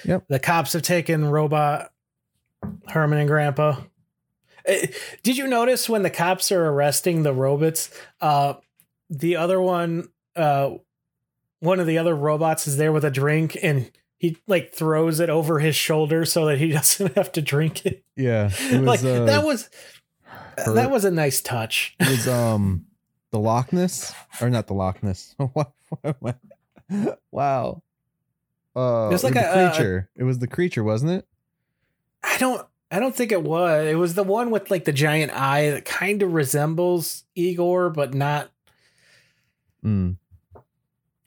Yep. 0.05 0.23
the 0.27 0.39
cops 0.39 0.73
have 0.73 0.81
taken 0.81 1.25
robot 1.25 1.91
Herman 2.88 3.19
and 3.19 3.27
Grandpa. 3.29 3.81
Eh, 4.65 4.88
Did 5.21 5.38
you 5.38 5.47
notice 5.47 5.88
when 5.88 6.01
the 6.01 6.09
cops 6.09 6.51
are 6.51 6.65
arresting 6.65 7.21
the 7.21 7.31
robots? 7.34 7.91
Uh, 8.19 8.55
the 9.09 9.35
other 9.35 9.61
one, 9.61 10.09
uh, 10.35 10.71
one 11.59 11.79
of 11.79 11.85
the 11.85 11.99
other 11.99 12.15
robots 12.15 12.67
is 12.67 12.77
there 12.77 12.91
with 12.91 13.05
a 13.05 13.11
drink, 13.11 13.55
and 13.61 13.91
he 14.17 14.38
like 14.47 14.73
throws 14.73 15.19
it 15.19 15.29
over 15.29 15.59
his 15.59 15.75
shoulder 15.75 16.25
so 16.25 16.47
that 16.47 16.57
he 16.57 16.69
doesn't 16.71 17.13
have 17.15 17.31
to 17.34 17.41
drink 17.43 17.85
it. 17.85 18.03
yeah, 18.15 18.49
it 18.71 18.81
was 18.84 19.03
like 19.03 19.03
uh, 19.03 19.25
that 19.25 19.45
was 19.45 19.69
Her- 20.57 20.73
that 20.73 20.89
was 20.89 21.05
a 21.05 21.11
nice 21.11 21.39
touch. 21.39 21.95
it 21.99 22.09
was 22.09 22.27
um 22.27 22.86
the 23.31 23.39
Loch 23.39 23.71
Ness 23.73 24.13
or 24.41 24.49
not 24.49 24.67
the 24.67 24.73
Loch 24.73 25.01
Ness. 25.03 25.35
What- 25.53 25.73
what 25.89 25.99
am 26.03 26.15
I- 26.25 27.15
wow. 27.31 27.81
Uh, 28.75 29.07
It 29.09 29.13
was 29.13 29.23
like 29.23 29.33
the 29.33 29.45
a- 29.47 29.67
a- 29.67 29.69
creature. 29.71 30.09
it 30.15 30.23
was 30.23 30.39
the 30.39 30.47
creature, 30.47 30.83
wasn't 30.83 31.11
it? 31.11 31.27
I 32.23 32.37
don't 32.37 32.65
I 32.91 32.99
don't 32.99 33.15
think 33.15 33.31
it 33.33 33.43
was. 33.43 33.85
It 33.87 33.95
was 33.97 34.13
the 34.15 34.23
one 34.23 34.49
with 34.51 34.69
like 34.71 34.85
the 34.85 34.93
giant 34.93 35.31
eye 35.33 35.69
that 35.71 35.83
kind 35.85 36.21
of 36.21 36.33
resembles 36.33 37.23
Igor, 37.35 37.89
but 37.89 38.13
not 38.13 38.49
Mm, 39.85 40.17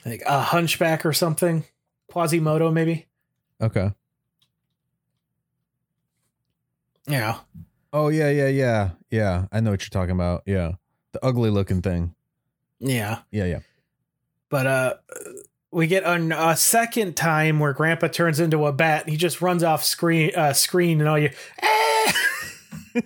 like 0.04 0.22
a 0.26 0.40
hunchback 0.40 1.04
or 1.06 1.12
something. 1.12 1.64
Quasimodo, 2.10 2.70
maybe. 2.72 3.06
okay. 3.60 3.92
Yeah. 7.06 7.38
Oh 7.92 8.08
yeah, 8.08 8.30
yeah, 8.30 8.48
yeah, 8.48 8.90
yeah. 9.10 9.46
I 9.52 9.60
know 9.60 9.70
what 9.70 9.82
you're 9.82 9.90
talking 9.90 10.14
about. 10.14 10.42
Yeah, 10.46 10.72
the 11.12 11.24
ugly 11.24 11.50
looking 11.50 11.82
thing. 11.82 12.14
Yeah. 12.78 13.20
Yeah, 13.30 13.44
yeah. 13.46 13.60
But 14.48 14.66
uh 14.66 14.94
we 15.72 15.86
get 15.86 16.02
an, 16.04 16.32
a 16.32 16.56
second 16.56 17.16
time 17.16 17.60
where 17.60 17.72
Grandpa 17.72 18.08
turns 18.08 18.40
into 18.40 18.66
a 18.66 18.72
bat. 18.72 19.02
And 19.04 19.10
he 19.12 19.16
just 19.16 19.40
runs 19.40 19.62
off 19.62 19.84
screen, 19.84 20.32
uh, 20.34 20.52
screen, 20.52 20.98
and 21.00 21.08
all 21.08 21.18
you. 21.18 21.30
"Ah!" 21.62 22.12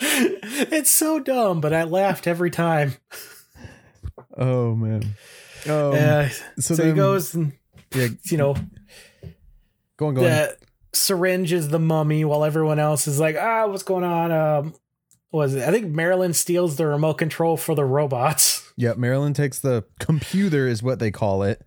it's 0.00 0.90
so 0.90 1.18
dumb, 1.20 1.60
but 1.60 1.72
I 1.72 1.84
laughed 1.84 2.26
every 2.26 2.50
time. 2.50 2.94
Oh 4.36 4.74
man. 4.74 5.14
Um, 5.66 5.92
Uh, 5.94 6.28
so 6.58 6.74
so 6.74 6.82
he 6.82 6.88
then- 6.90 6.96
goes 6.96 7.34
and 7.34 7.52
Yeah, 7.94 8.08
you 8.24 8.36
know 8.38 8.54
go 9.96 10.06
on, 10.08 10.14
go 10.14 10.26
on. 10.26 10.48
syringe 10.92 11.52
is 11.52 11.68
the 11.68 11.78
mummy 11.78 12.24
while 12.24 12.44
everyone 12.44 12.78
else 12.78 13.06
is 13.06 13.20
like, 13.20 13.36
ah, 13.38 13.66
what's 13.66 13.82
going 13.82 14.04
on? 14.04 14.32
Um, 14.32 14.74
was 15.32 15.54
it? 15.54 15.66
I 15.66 15.70
think 15.72 15.86
Marilyn 15.88 16.32
steals 16.34 16.76
the 16.76 16.86
remote 16.86 17.14
control 17.14 17.56
for 17.56 17.74
the 17.74 17.84
robots. 17.84 18.60
Yeah, 18.74 18.94
Marilyn 18.96 19.34
takes 19.34 19.58
the 19.58 19.84
computer, 20.00 20.66
is 20.66 20.82
what 20.82 20.98
they 20.98 21.10
call 21.10 21.42
it. 21.42 21.60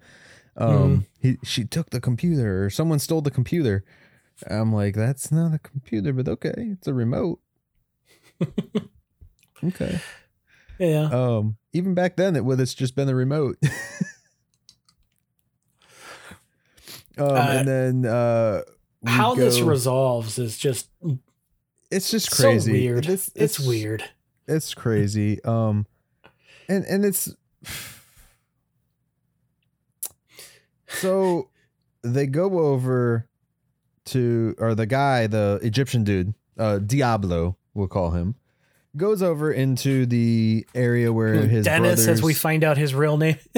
Um, 0.58 0.70
Mm-hmm. 0.72 1.00
he 1.22 1.38
she 1.44 1.64
took 1.64 1.92
the 1.92 2.02
computer, 2.02 2.66
or 2.66 2.70
someone 2.72 2.98
stole 2.98 3.22
the 3.22 3.30
computer. 3.30 3.86
I'm 4.50 4.74
like, 4.74 4.96
that's 4.96 5.32
not 5.32 5.54
a 5.54 5.60
computer, 5.60 6.14
but 6.14 6.28
okay, 6.28 6.54
it's 6.58 6.88
a 6.88 6.94
remote. 6.96 7.40
okay. 9.64 10.00
Yeah. 10.80 11.04
Um, 11.12 11.58
even 11.74 11.94
back 11.94 12.16
then, 12.16 12.36
it 12.36 12.44
would 12.44 12.58
have 12.60 12.76
just 12.76 12.96
been 12.96 13.08
a 13.08 13.16
remote. 13.16 13.58
um, 17.18 17.36
and 17.36 17.68
then 17.68 18.06
uh, 18.06 18.62
How 19.06 19.36
this 19.36 19.62
resolves 19.62 20.38
is 20.40 20.58
just 20.58 20.90
it's 21.92 22.12
just 22.12 22.32
crazy. 22.32 22.72
so 22.72 22.72
weird. 22.74 23.06
It's, 23.08 23.32
It's, 23.36 23.60
weird. 23.60 24.04
it's 24.48 24.74
crazy 24.74 25.44
um 25.44 25.86
and 26.70 26.84
and 26.86 27.04
it's 27.06 27.34
so 30.88 31.50
they 32.04 32.28
go 32.28 32.60
over 32.60 33.28
to 34.06 34.56
or 34.60 34.76
the 34.76 34.86
guy 34.86 35.26
the 35.28 35.60
egyptian 35.64 36.04
dude 36.04 36.34
uh 36.60 36.78
diablo 36.80 37.58
we'll 37.74 37.88
call 37.88 38.12
him 38.12 38.36
goes 38.96 39.22
over 39.22 39.52
into 39.52 40.06
the 40.06 40.66
area 40.74 41.12
where 41.12 41.36
his 41.36 41.66
Dennis, 41.66 42.08
as 42.08 42.22
we 42.22 42.34
find 42.34 42.64
out 42.64 42.78
his 42.78 42.96
real 42.96 43.18
name. 43.18 43.38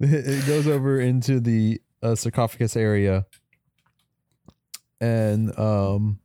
it 0.00 0.46
goes 0.46 0.66
over 0.68 1.00
into 1.00 1.40
the 1.40 1.80
uh, 2.02 2.14
sarcophagus 2.14 2.76
area 2.76 3.24
and 5.00 5.58
um 5.58 6.18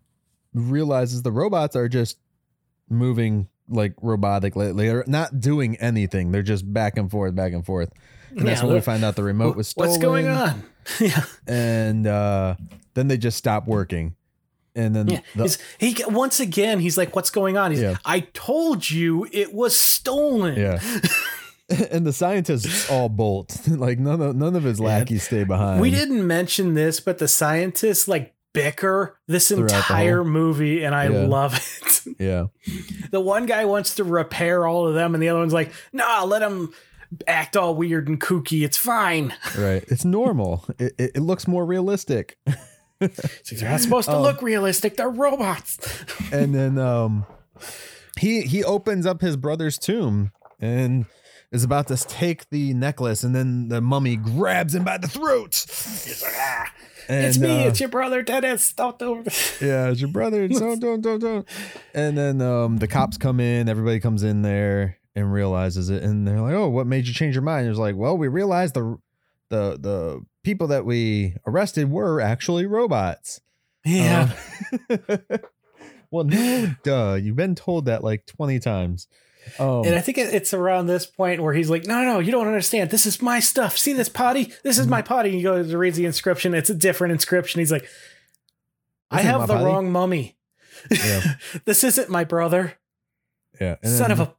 realizes 0.59 1.21
the 1.21 1.31
robots 1.31 1.75
are 1.75 1.87
just 1.89 2.17
moving 2.89 3.47
like 3.69 3.93
robotic 4.01 4.53
they're 4.55 5.03
not 5.07 5.39
doing 5.41 5.75
anything 5.77 6.31
they're 6.31 6.41
just 6.41 6.71
back 6.73 6.97
and 6.97 7.11
forth 7.11 7.35
back 7.35 7.51
and 7.51 7.65
forth 7.65 7.91
and 8.29 8.47
that's 8.47 8.63
when 8.63 8.73
we 8.73 8.79
find 8.81 9.03
out 9.03 9.15
the 9.15 9.23
remote 9.23 9.55
was 9.57 9.67
stolen 9.67 9.89
What's 9.91 10.01
going 10.01 10.27
on? 10.27 10.63
yeah. 11.01 11.23
and 11.47 12.07
uh 12.07 12.55
then 12.93 13.07
they 13.09 13.17
just 13.17 13.37
stop 13.37 13.67
working 13.67 14.15
and 14.75 14.95
then 14.95 15.07
Yeah. 15.07 15.19
the- 15.35 15.57
he 15.79 15.95
once 16.07 16.39
again 16.39 16.79
he's 16.79 16.97
like, 16.97 17.15
"What's 17.15 17.31
going 17.31 17.57
on?" 17.57 17.71
He's, 17.71 17.81
Yeah. 17.81 17.97
"I 18.05 18.21
told 18.21 18.89
you 18.89 19.27
it 19.31 19.53
was 19.53 19.75
stolen." 19.75 20.55
yeah 20.57 20.79
and 21.91 22.05
the 22.07 22.13
scientists 22.13 22.89
all 22.89 23.09
bolt 23.09 23.67
like 23.67 23.99
none 23.99 24.21
of 24.21 24.35
none 24.35 24.55
of 24.55 24.63
his 24.63 24.79
Yeah. 24.79 24.85
lackeys 24.85 25.23
stay 25.23 25.43
behind 25.43 25.81
We 25.81 25.91
didn't 25.91 26.25
mention 26.25 26.73
this, 26.75 26.99
but 27.01 27.17
the 27.17 27.27
scientists 27.27 28.07
like 28.07 28.33
bicker 28.57 29.17
this 29.27 29.51
entire 29.51 30.17
whole- 30.23 30.25
movie, 30.31 30.83
and 30.83 30.93
I 30.95 31.07
Yeah. 31.09 31.25
love 31.27 31.53
it. 31.55 32.15
yeah 32.19 32.45
the 33.11 33.19
one 33.19 33.45
guy 33.45 33.65
wants 33.65 33.95
to 33.95 34.03
repair 34.03 34.65
all 34.65 34.87
of 34.87 34.93
them, 34.93 35.13
and 35.13 35.21
the 35.21 35.29
other 35.29 35.39
one's 35.39 35.53
like, 35.53 35.71
"Nah, 35.93 36.23
let 36.23 36.39
them 36.39 36.73
act 37.27 37.55
all 37.57 37.75
weird 37.75 38.07
and 38.07 38.19
kooky. 38.19 38.63
It's 38.65 38.77
fine." 38.77 39.33
right 39.57 39.83
it's 39.87 40.03
normal 40.05 40.65
it, 40.79 40.93
it, 40.97 41.11
it 41.15 41.21
looks 41.21 41.47
more 41.47 41.65
realistic 41.65 42.37
It's 42.99 43.51
like, 43.51 43.59
They're 43.61 43.69
not 43.69 43.81
supposed 43.81 44.09
to 44.09 44.15
Oh. 44.15 44.21
look 44.23 44.41
realistic. 44.41 44.97
They're 44.97 45.07
robots. 45.09 45.77
and 46.31 46.55
then 46.55 46.79
um 46.79 47.25
he 48.19 48.41
he 48.41 48.63
opens 48.63 49.05
up 49.05 49.21
his 49.21 49.35
brother's 49.37 49.77
tomb 49.77 50.31
and 50.59 51.05
is 51.51 51.63
about 51.63 51.87
to 51.87 51.95
take 51.97 52.49
the 52.49 52.73
necklace 52.73 53.23
and 53.23 53.35
then 53.35 53.69
the 53.69 53.79
mummy 53.81 54.15
grabs 54.15 54.75
him 54.75 54.83
by 54.83 54.97
the 54.97 55.07
throat 55.07 55.53
He's 55.55 56.21
like, 56.21 56.33
ah, 56.35 56.71
and, 57.09 57.25
it's 57.25 57.37
me. 57.37 57.63
uh, 57.65 57.67
it's 57.69 57.79
your 57.79 57.89
brother, 57.89 58.21
Dennis. 58.21 58.73
Don't 58.73 58.99
do 58.99 59.19
it. 59.25 59.57
yeah 59.61 59.89
it's 59.89 60.01
your 60.01 60.09
brother 60.09 60.47
don't 60.49 60.79
don't 60.79 61.01
don't 61.01 61.19
don't 61.19 61.47
and 61.93 62.17
then 62.17 62.41
um 62.41 62.77
the 62.77 62.87
cops 62.87 63.17
come 63.17 63.39
in 63.39 63.69
everybody 63.69 63.99
comes 63.99 64.23
in 64.23 64.41
there 64.41 64.97
and 65.15 65.31
realizes 65.31 65.89
it 65.89 66.03
and 66.03 66.27
they're 66.27 66.41
like 66.41 66.53
oh 66.53 66.67
what 66.69 66.85
made 66.85 67.07
you 67.07 67.13
change 67.13 67.33
your 67.35 67.41
mind 67.43 67.67
it's 67.67 67.79
like 67.79 67.95
well 67.95 68.17
we 68.17 68.27
realized 68.27 68.73
the 68.73 68.97
the 69.49 69.77
the 69.79 70.21
people 70.43 70.67
that 70.67 70.85
we 70.85 71.33
arrested 71.45 71.89
were 71.89 72.19
actually 72.21 72.65
robots 72.65 73.39
Yeah. 73.85 74.31
Um, 74.89 74.97
well, 76.11 76.25
no, 76.25 76.75
duh. 76.83 77.13
You've 77.21 77.35
been 77.37 77.55
told 77.55 77.85
that 77.85 78.03
like 78.03 78.25
20 78.25 78.59
times. 78.59 79.07
Um, 79.59 79.83
and 79.85 79.95
I 79.95 80.01
think 80.01 80.17
it's 80.17 80.53
around 80.53 80.87
this 80.87 81.05
point 81.05 81.41
where 81.41 81.53
he's 81.53 81.69
like, 81.69 81.85
no, 81.85 82.01
no, 82.03 82.13
no, 82.13 82.19
you 82.19 82.31
don't 82.31 82.47
understand. 82.47 82.89
This 82.89 83.05
is 83.05 83.21
my 83.21 83.39
stuff. 83.39 83.77
See 83.77 83.93
this 83.93 84.09
potty? 84.09 84.53
This 84.63 84.77
is 84.77 84.87
my 84.87 85.01
Mm-hmm. 85.01 85.07
potty. 85.07 85.31
He 85.31 85.41
goes 85.41 85.69
to 85.69 85.77
read 85.77 85.93
the 85.95 86.05
inscription. 86.05 86.53
It's 86.53 86.69
a 86.69 86.75
different 86.75 87.11
inscription. 87.13 87.59
He's 87.59 87.71
like, 87.71 87.87
I 89.11 89.17
This 89.17 89.25
ain't 89.25 89.31
have 89.39 89.47
the 89.47 89.53
potty." 89.53 89.65
wrong 89.65 89.91
mummy. 89.91 90.35
Yeah. 90.91 91.21
this 91.65 91.83
isn't 91.83 92.09
my 92.09 92.23
brother. 92.23 92.73
yeah. 93.59 93.75
And 93.81 93.91
Son 93.91 94.09
then, 94.09 94.19
of 94.19 94.19
a 94.19 94.35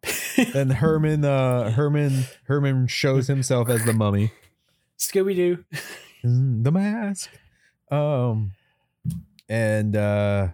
And 0.58 0.72
Herman, 0.74 1.24
uh, 1.24 1.70
Herman, 1.72 2.24
Herman 2.44 2.86
shows 2.86 3.26
himself 3.26 3.68
as 3.68 3.84
the 3.84 3.92
mummy. 3.92 4.32
Scooby 4.98 5.34
Doo. 5.34 5.64
Mm, 6.24 6.64
The 6.64 6.70
mask. 6.72 7.30
Um, 7.90 8.52
and 9.48 9.96
uh, 9.96 10.48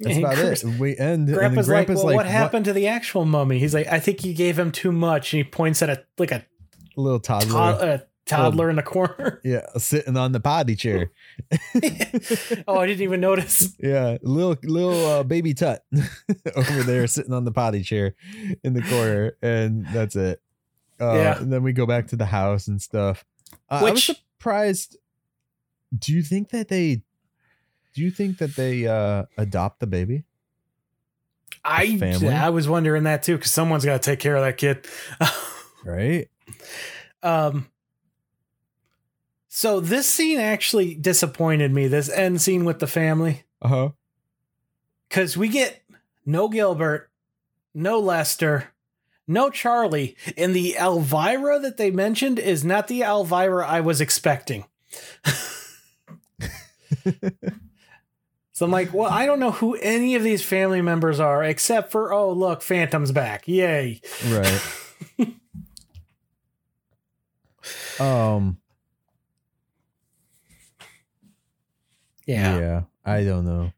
that's 0.00 0.16
And 0.16 0.24
about 0.24 0.36
Chris- 0.36 0.64
it. 0.64 0.78
We 0.80 0.96
end. 0.98 1.28
and 1.28 1.36
Grandpa's, 1.36 1.68
like, 1.68 1.86
Grandpa's 1.86 2.04
well, 2.04 2.14
what 2.16 2.26
happened 2.26 2.64
to 2.66 2.72
the 2.72 2.86
actual 2.88 3.24
mummy? 3.24 3.58
He's 3.58 3.74
like, 3.74 3.86
I 3.88 4.00
think 4.00 4.24
you 4.24 4.32
gave 4.34 4.58
him 4.58 4.72
too 4.72 4.92
much. 4.92 5.32
And 5.32 5.44
he 5.44 5.44
points 5.50 5.82
at 5.82 5.90
a 5.90 6.04
like 6.18 6.32
a, 6.32 6.44
Little 6.96 7.20
toddler. 7.20 7.50
to- 7.78 7.94
a 7.94 8.02
toddler 8.26 8.70
in 8.70 8.76
the 8.76 8.82
corner. 8.82 9.40
yeah, 9.44 9.66
sitting 9.76 10.16
on 10.16 10.32
the 10.32 10.40
potty 10.40 10.76
chair. 10.76 11.10
oh, 12.68 12.78
I 12.78 12.86
didn't 12.86 13.02
even 13.02 13.20
notice. 13.20 13.74
Yeah, 13.78 14.18
little 14.22 14.56
little 14.62 15.06
uh, 15.06 15.22
baby 15.22 15.54
tut 15.54 15.84
over 16.56 16.82
there 16.82 17.06
sitting 17.06 17.32
on 17.32 17.44
the 17.44 17.52
potty 17.52 17.82
chair 17.82 18.14
in 18.64 18.74
the 18.74 18.82
corner, 18.82 19.36
and 19.42 19.86
that's 19.92 20.16
it. 20.16 20.40
Uh, 21.00 21.14
Yeah. 21.14 21.38
And 21.40 21.52
then 21.52 21.62
we 21.62 21.72
go 21.72 21.86
back 21.86 22.08
to 22.08 22.16
the 22.16 22.26
house 22.26 22.68
and 22.68 22.80
stuff. 22.80 23.24
Uh, 23.70 23.80
I 23.86 23.90
was 23.90 24.04
surprised. 24.04 24.96
Do 25.98 26.12
you 26.12 26.22
think 26.22 26.50
that 26.50 26.68
they? 26.68 27.02
Do 27.94 28.02
you 28.02 28.10
think 28.10 28.38
that 28.38 28.54
they 28.56 28.86
uh, 28.86 29.24
adopt 29.36 29.80
the 29.80 29.86
baby? 29.86 30.24
I 31.64 31.96
family? 31.98 32.28
I 32.28 32.48
was 32.50 32.68
wondering 32.68 33.02
that 33.04 33.22
too 33.22 33.36
because 33.36 33.50
someone's 33.52 33.84
got 33.84 34.00
to 34.02 34.10
take 34.10 34.20
care 34.20 34.36
of 34.36 34.42
that 34.44 34.56
kid. 34.56 34.86
Right. 35.84 36.28
um. 37.22 37.68
So 39.48 39.80
this 39.80 40.06
scene 40.06 40.38
actually 40.38 40.94
disappointed 40.94 41.72
me. 41.72 41.88
This 41.88 42.10
end 42.10 42.40
scene 42.42 42.64
with 42.66 42.78
the 42.80 42.86
family 42.86 43.44
Uh 43.62 43.68
huh. 43.68 43.88
because 45.08 45.36
we 45.38 45.48
get 45.48 45.82
no 46.26 46.48
Gilbert, 46.48 47.10
no 47.74 47.98
Lester, 47.98 48.68
no 49.26 49.48
Charlie. 49.50 50.16
And 50.36 50.54
the 50.54 50.76
Elvira 50.78 51.58
that 51.60 51.78
they 51.78 51.90
mentioned 51.90 52.38
is 52.38 52.62
not 52.64 52.86
the 52.88 53.00
Elvira 53.02 53.66
I 53.66 53.80
was 53.80 54.00
expecting. 54.02 54.66
so 58.60 58.66
I'm 58.66 58.72
like, 58.72 58.92
well, 58.92 59.10
I 59.10 59.24
don't 59.24 59.40
know 59.40 59.52
who 59.52 59.74
any 59.76 60.16
of 60.16 60.22
these 60.22 60.44
family 60.44 60.82
members 60.82 61.18
are 61.18 61.42
except 61.42 61.90
for, 61.90 62.12
oh, 62.12 62.30
look, 62.30 62.60
Phantom's 62.60 63.10
back. 63.10 63.48
Yay. 63.48 64.02
Right. 64.28 64.60
um. 67.98 68.58
Yeah. 72.26 72.58
Yeah. 72.58 72.82
I 73.02 73.24
don't 73.24 73.46
know. 73.46 73.72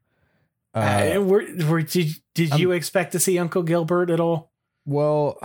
Uh, 0.75 1.13
Uh, 1.15 1.21
were, 1.21 1.45
were, 1.69 1.81
did 1.81 2.09
did 2.33 2.59
you 2.59 2.73
expect 2.73 3.13
to 3.13 3.21
see 3.21 3.39
Uncle 3.39 3.63
Gilbert 3.63 4.09
at 4.09 4.19
all? 4.19 4.51
well, 4.85 5.39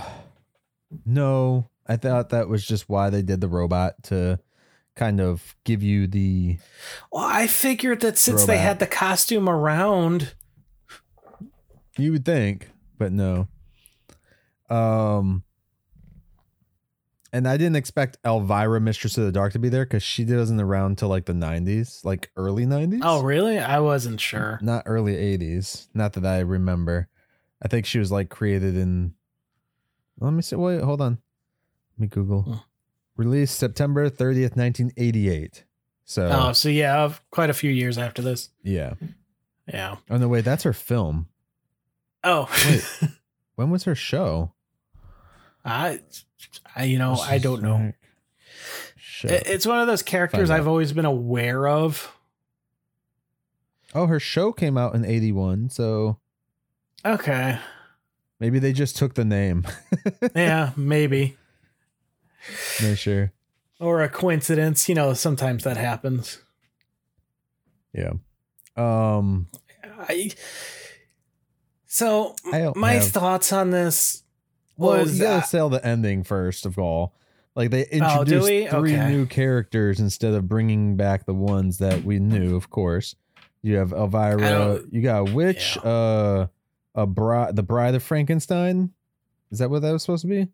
no. 1.06 1.70
I 1.86 1.94
thought 1.94 2.31
that 2.31 2.48
was 2.48 2.66
just 2.66 2.89
why 2.89 3.10
they 3.10 3.23
did 3.23 3.40
the 3.40 3.47
robot 3.47 4.02
to 4.02 4.40
kind 4.99 5.20
of 5.20 5.55
give 5.65 5.83
you 5.83 6.07
the 6.07 6.59
Well, 7.12 7.25
I 7.25 7.47
figured 7.47 8.01
that 8.01 8.19
since 8.19 8.45
they 8.45 8.59
had 8.59 8.81
the 8.81 8.87
costume 8.87 9.49
around, 9.49 10.35
You 11.97 12.12
would 12.12 12.25
think, 12.25 12.70
but 12.99 13.12
no. 13.12 13.49
Um, 14.69 15.45
and 17.33 17.47
I 17.49 17.57
didn't 17.57 17.77
expect 17.77 18.19
Elvira, 18.25 18.81
Mistress 18.81 19.16
of 19.16 19.25
the 19.25 19.33
Dark, 19.33 19.53
to 19.53 19.59
be 19.59 19.69
there 19.69 19.85
because 19.85 20.03
she 20.03 20.25
wasn't 20.25 20.61
around 20.61 20.99
till 20.99 21.09
like 21.09 21.27
the 21.27 21.33
'90s, 21.33 22.05
like 22.05 22.31
early 22.37 22.66
'90s. 22.66 23.01
oh 23.03 23.23
really? 23.23 23.59
I 23.59 23.81
wasn't 23.81 24.20
sure. 24.20 24.59
not 24.62 24.83
early 24.87 25.15
'80s. 25.15 25.89
Not 25.95 26.15
that 26.15 26.27
I 26.27 26.41
remember. 26.41 27.09
I 27.62 27.69
think 27.69 27.87
she 27.87 27.99
was 27.99 28.12
like 28.12 28.29
created 28.31 28.77
in. 28.77 29.15
Let 30.20 30.33
me 30.33 30.43
see. 30.43 30.57
Wait, 30.57 30.83
hold 30.83 31.01
on. 31.01 31.19
Let 31.97 32.01
me 32.01 32.07
Google. 32.09 32.65
Released 33.19 33.59
September 33.59 34.09
30th, 34.09 34.57
1988. 34.57 35.65
So 36.07 36.31
Oh, 36.32 36.53
so 36.53 36.70
yeah, 36.70 37.12
quite 37.31 37.51
a 37.51 37.55
few 37.55 37.70
years 37.70 37.99
after 37.99 38.23
this. 38.23 38.49
yeah. 38.62 38.95
Yeah. 39.66 39.97
Oh 40.09 40.16
no, 40.16 40.28
wait, 40.28 40.47
that's 40.47 40.62
her 40.62 40.73
film. 40.73 41.28
Oh, 42.24 42.49
Wait. 42.66 43.11
When 43.57 43.70
was 43.70 43.85
her 43.85 43.95
show? 43.97 44.53
I, 45.65 46.01
I, 46.77 46.85
you 46.85 46.97
know, 46.99 47.15
I 47.15 47.39
don't 47.39 47.61
know. 47.62 47.93
It- 49.24 49.43
It's 49.47 49.66
one 49.66 49.81
of 49.81 49.86
those 49.89 50.03
characters 50.05 50.49
Find 50.49 50.61
I've 50.61 50.69
always 50.69 50.93
been 50.93 51.05
aware 51.05 51.66
of. 51.66 52.15
Oh, 53.95 54.07
her 54.07 54.20
show 54.20 54.53
came 54.53 54.78
out 54.78 54.95
in 54.95 55.05
81, 55.05 55.70
so 55.70 56.19
Okay. 57.05 57.59
maybe 58.39 58.59
they 58.61 58.73
just 58.73 58.97
took 58.97 59.15
the 59.15 59.24
name. 59.24 59.66
Yeah, 60.36 60.70
maybe. 60.77 61.36
No, 62.82 62.94
sure. 62.94 63.32
Or 63.81 64.02
a 64.02 64.09
coincidence. 64.09 64.89
You 64.89 64.94
know, 64.94 65.15
sometimes 65.15 65.65
that 65.65 65.77
happens. 65.77 66.43
Yeah. 67.93 68.12
Um 68.77 69.48
I, 70.09 70.31
so, 71.86 72.36
I 72.52 72.70
my 72.77 72.94
have- 72.94 73.06
thoughts 73.09 73.52
on 73.52 73.70
this 73.70 74.23
well, 74.77 74.98
was 75.01 75.19
you 75.19 75.24
gotta 75.24 75.39
uh, 75.39 75.47
sell 75.47 75.69
the 75.69 75.85
ending 75.85 76.23
first 76.23 76.66
of 76.66 76.78
all. 76.78 77.15
Like 77.56 77.70
they 77.70 77.85
Oh, 77.86 77.89
introduced 78.23 78.47
we? 78.48 78.66
three 78.69 78.94
Okay. 78.94 79.09
new 79.10 79.27
characters 79.27 79.98
instead 79.98 80.35
of 80.35 80.47
bringing 80.48 80.97
back 80.97 81.27
the 81.27 81.35
ones 81.35 81.78
that 81.78 82.05
we 82.05 82.20
knew, 82.20 82.55
of 82.55 82.70
course. 82.70 83.16
You 83.62 83.77
have 83.78 83.93
Elvira, 83.93 84.81
you 84.90 85.02
got 85.02 85.28
a 85.28 85.32
witch, 85.32 85.77
Yeah. 85.82 85.90
uh 85.90 86.47
a 86.94 87.06
bride 87.06 87.56
the 87.56 87.62
bride 87.65 87.94
of 87.97 88.02
Frankenstein. 88.02 88.90
Is 89.51 89.59
that 89.59 89.70
what 89.70 89.82
that 89.82 89.90
was 89.93 90.02
supposed 90.02 90.23
to 90.23 90.28
be? 90.28 90.48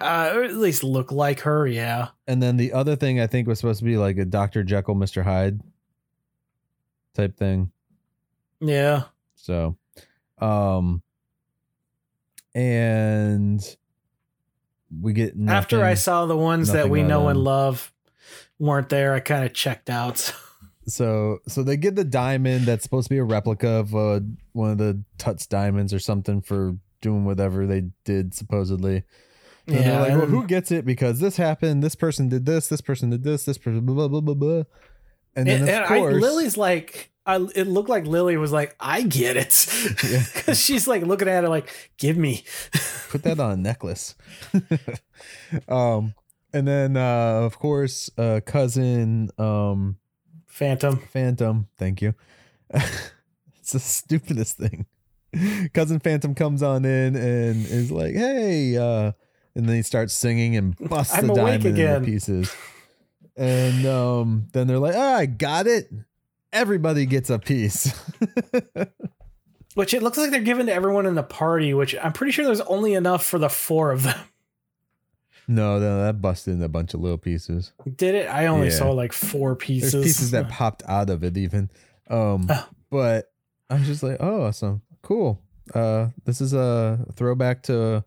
Uh, 0.00 0.32
or 0.34 0.42
at 0.42 0.54
least 0.54 0.84
look 0.84 1.12
like 1.12 1.40
her. 1.40 1.66
Yeah. 1.66 2.08
And 2.26 2.42
then 2.42 2.56
the 2.56 2.72
other 2.72 2.96
thing 2.96 3.20
I 3.20 3.26
think 3.26 3.48
was 3.48 3.58
supposed 3.58 3.78
to 3.80 3.84
be 3.84 3.96
like 3.96 4.18
a 4.18 4.24
Dr. 4.24 4.62
Jekyll, 4.62 4.94
Mr. 4.94 5.22
Hyde 5.22 5.60
type 7.14 7.36
thing. 7.36 7.70
Yeah. 8.60 9.04
So, 9.34 9.76
um, 10.38 11.02
and 12.54 13.76
we 15.00 15.12
get 15.12 15.34
After 15.46 15.84
I 15.84 15.94
saw 15.94 16.26
the 16.26 16.36
ones 16.36 16.72
that 16.72 16.88
we 16.88 17.02
know 17.02 17.28
and 17.28 17.38
love 17.38 17.92
weren't 18.58 18.88
there, 18.88 19.14
I 19.14 19.20
kind 19.20 19.44
of 19.44 19.52
checked 19.52 19.90
out. 19.90 20.32
so 20.86 21.38
so 21.46 21.62
they 21.62 21.76
get 21.76 21.96
the 21.96 22.04
diamond 22.04 22.66
that's 22.66 22.84
supposed 22.84 23.08
to 23.08 23.14
be 23.14 23.18
a 23.18 23.24
replica 23.24 23.68
of 23.68 23.94
uh, 23.94 24.20
one 24.52 24.70
of 24.70 24.78
the 24.78 25.02
Tuts 25.18 25.46
diamonds 25.46 25.92
or 25.92 25.98
something 25.98 26.40
for 26.40 26.76
doing 27.00 27.24
whatever 27.24 27.66
they 27.66 27.90
did 28.04 28.34
supposedly. 28.34 29.04
And 29.66 29.76
they're 29.78 30.00
like, 30.00 30.10
well, 30.10 30.26
who 30.26 30.46
gets 30.46 30.70
it 30.70 30.84
because 30.84 31.18
this 31.18 31.36
happened? 31.36 31.82
This 31.82 31.96
person 31.96 32.28
did 32.28 32.46
this. 32.46 32.68
This 32.68 32.80
person 32.80 33.10
did 33.10 33.24
this. 33.24 33.44
This 33.44 33.58
person 33.58 33.84
blah 33.84 33.94
blah 33.94 34.08
blah 34.08 34.20
blah 34.20 34.34
blah. 34.34 34.62
And 35.34 35.48
then 35.48 35.60
and, 35.60 35.68
of 35.68 35.68
and 35.68 35.84
I, 35.84 35.98
course, 35.98 36.14
Lily's 36.14 36.56
like, 36.56 37.10
I, 37.26 37.36
it 37.54 37.66
looked 37.66 37.88
like 37.88 38.06
Lily 38.06 38.36
was 38.36 38.52
like, 38.52 38.76
I 38.78 39.02
get 39.02 39.36
it. 39.36 39.66
Yeah. 40.04 40.22
Because 40.34 40.60
she's 40.60 40.86
like 40.86 41.02
looking 41.02 41.28
at 41.28 41.44
it 41.44 41.48
like, 41.48 41.92
give 41.98 42.16
me. 42.16 42.44
put 43.10 43.22
that 43.24 43.40
on 43.40 43.52
a 43.52 43.56
necklace. 43.56 44.14
um, 45.68 46.14
and 46.52 46.68
then 46.68 46.96
uh, 46.96 47.40
of 47.42 47.58
course, 47.58 48.08
uh, 48.16 48.40
cousin 48.46 49.30
um, 49.38 49.96
Phantom. 50.46 50.98
Phantom. 51.12 51.68
Thank 51.76 52.00
you. 52.02 52.14
it's 52.70 53.72
the 53.72 53.80
stupidest 53.80 54.56
thing. 54.56 54.86
Cousin 55.74 55.98
Phantom 56.00 56.34
comes 56.34 56.62
on 56.62 56.84
in 56.84 57.16
and 57.16 57.66
is 57.66 57.90
like, 57.90 58.14
"Hey," 58.14 58.76
uh, 58.76 59.12
and 59.56 59.68
then 59.68 59.74
he 59.74 59.82
starts 59.82 60.14
singing 60.14 60.56
and 60.56 60.76
busts 60.88 61.12
I'm 61.18 61.26
the 61.26 61.34
diamond 61.34 61.66
again. 61.66 61.96
into 61.96 62.06
pieces. 62.06 62.54
And 63.36 63.84
um, 63.86 64.46
then 64.52 64.66
they're 64.68 64.78
like, 64.78 64.94
"Oh, 64.94 65.14
I 65.14 65.26
got 65.26 65.66
it." 65.66 65.90
Everybody 66.52 67.04
gets 67.06 67.28
a 67.28 67.38
piece. 67.40 67.92
Which 69.74 69.92
it 69.92 70.02
looks 70.02 70.16
like 70.16 70.30
they're 70.30 70.40
giving 70.40 70.66
to 70.66 70.72
everyone 70.72 71.04
in 71.04 71.16
the 71.16 71.22
party, 71.22 71.74
which 71.74 71.94
I'm 72.02 72.12
pretty 72.14 72.32
sure 72.32 72.46
there's 72.46 72.62
only 72.62 72.94
enough 72.94 73.26
for 73.26 73.38
the 73.38 73.50
four 73.50 73.90
of 73.92 74.04
them. 74.04 74.18
no, 75.46 75.78
no, 75.78 76.02
that 76.02 76.22
busted 76.22 76.54
in 76.54 76.62
a 76.62 76.68
bunch 76.68 76.94
of 76.94 77.00
little 77.00 77.18
pieces. 77.18 77.72
Did 77.96 78.14
it? 78.14 78.26
I 78.26 78.46
only 78.46 78.68
Yeah. 78.68 78.72
saw 78.74 78.90
like 78.92 79.12
four 79.12 79.54
pieces. 79.54 79.92
There's 79.92 80.04
pieces 80.04 80.30
that 80.30 80.48
popped 80.48 80.82
out 80.88 81.10
of 81.10 81.22
it 81.22 81.36
even. 81.36 81.70
Um 82.08 82.46
Oh. 82.48 82.66
but 82.90 83.30
I 83.68 83.74
was 83.74 83.86
just 83.86 84.02
like, 84.02 84.16
oh 84.20 84.44
awesome. 84.44 84.80
Cool. 85.02 85.42
Uh 85.74 86.08
this 86.24 86.40
is 86.40 86.54
a 86.54 87.04
throwback 87.14 87.62
to 87.64 88.02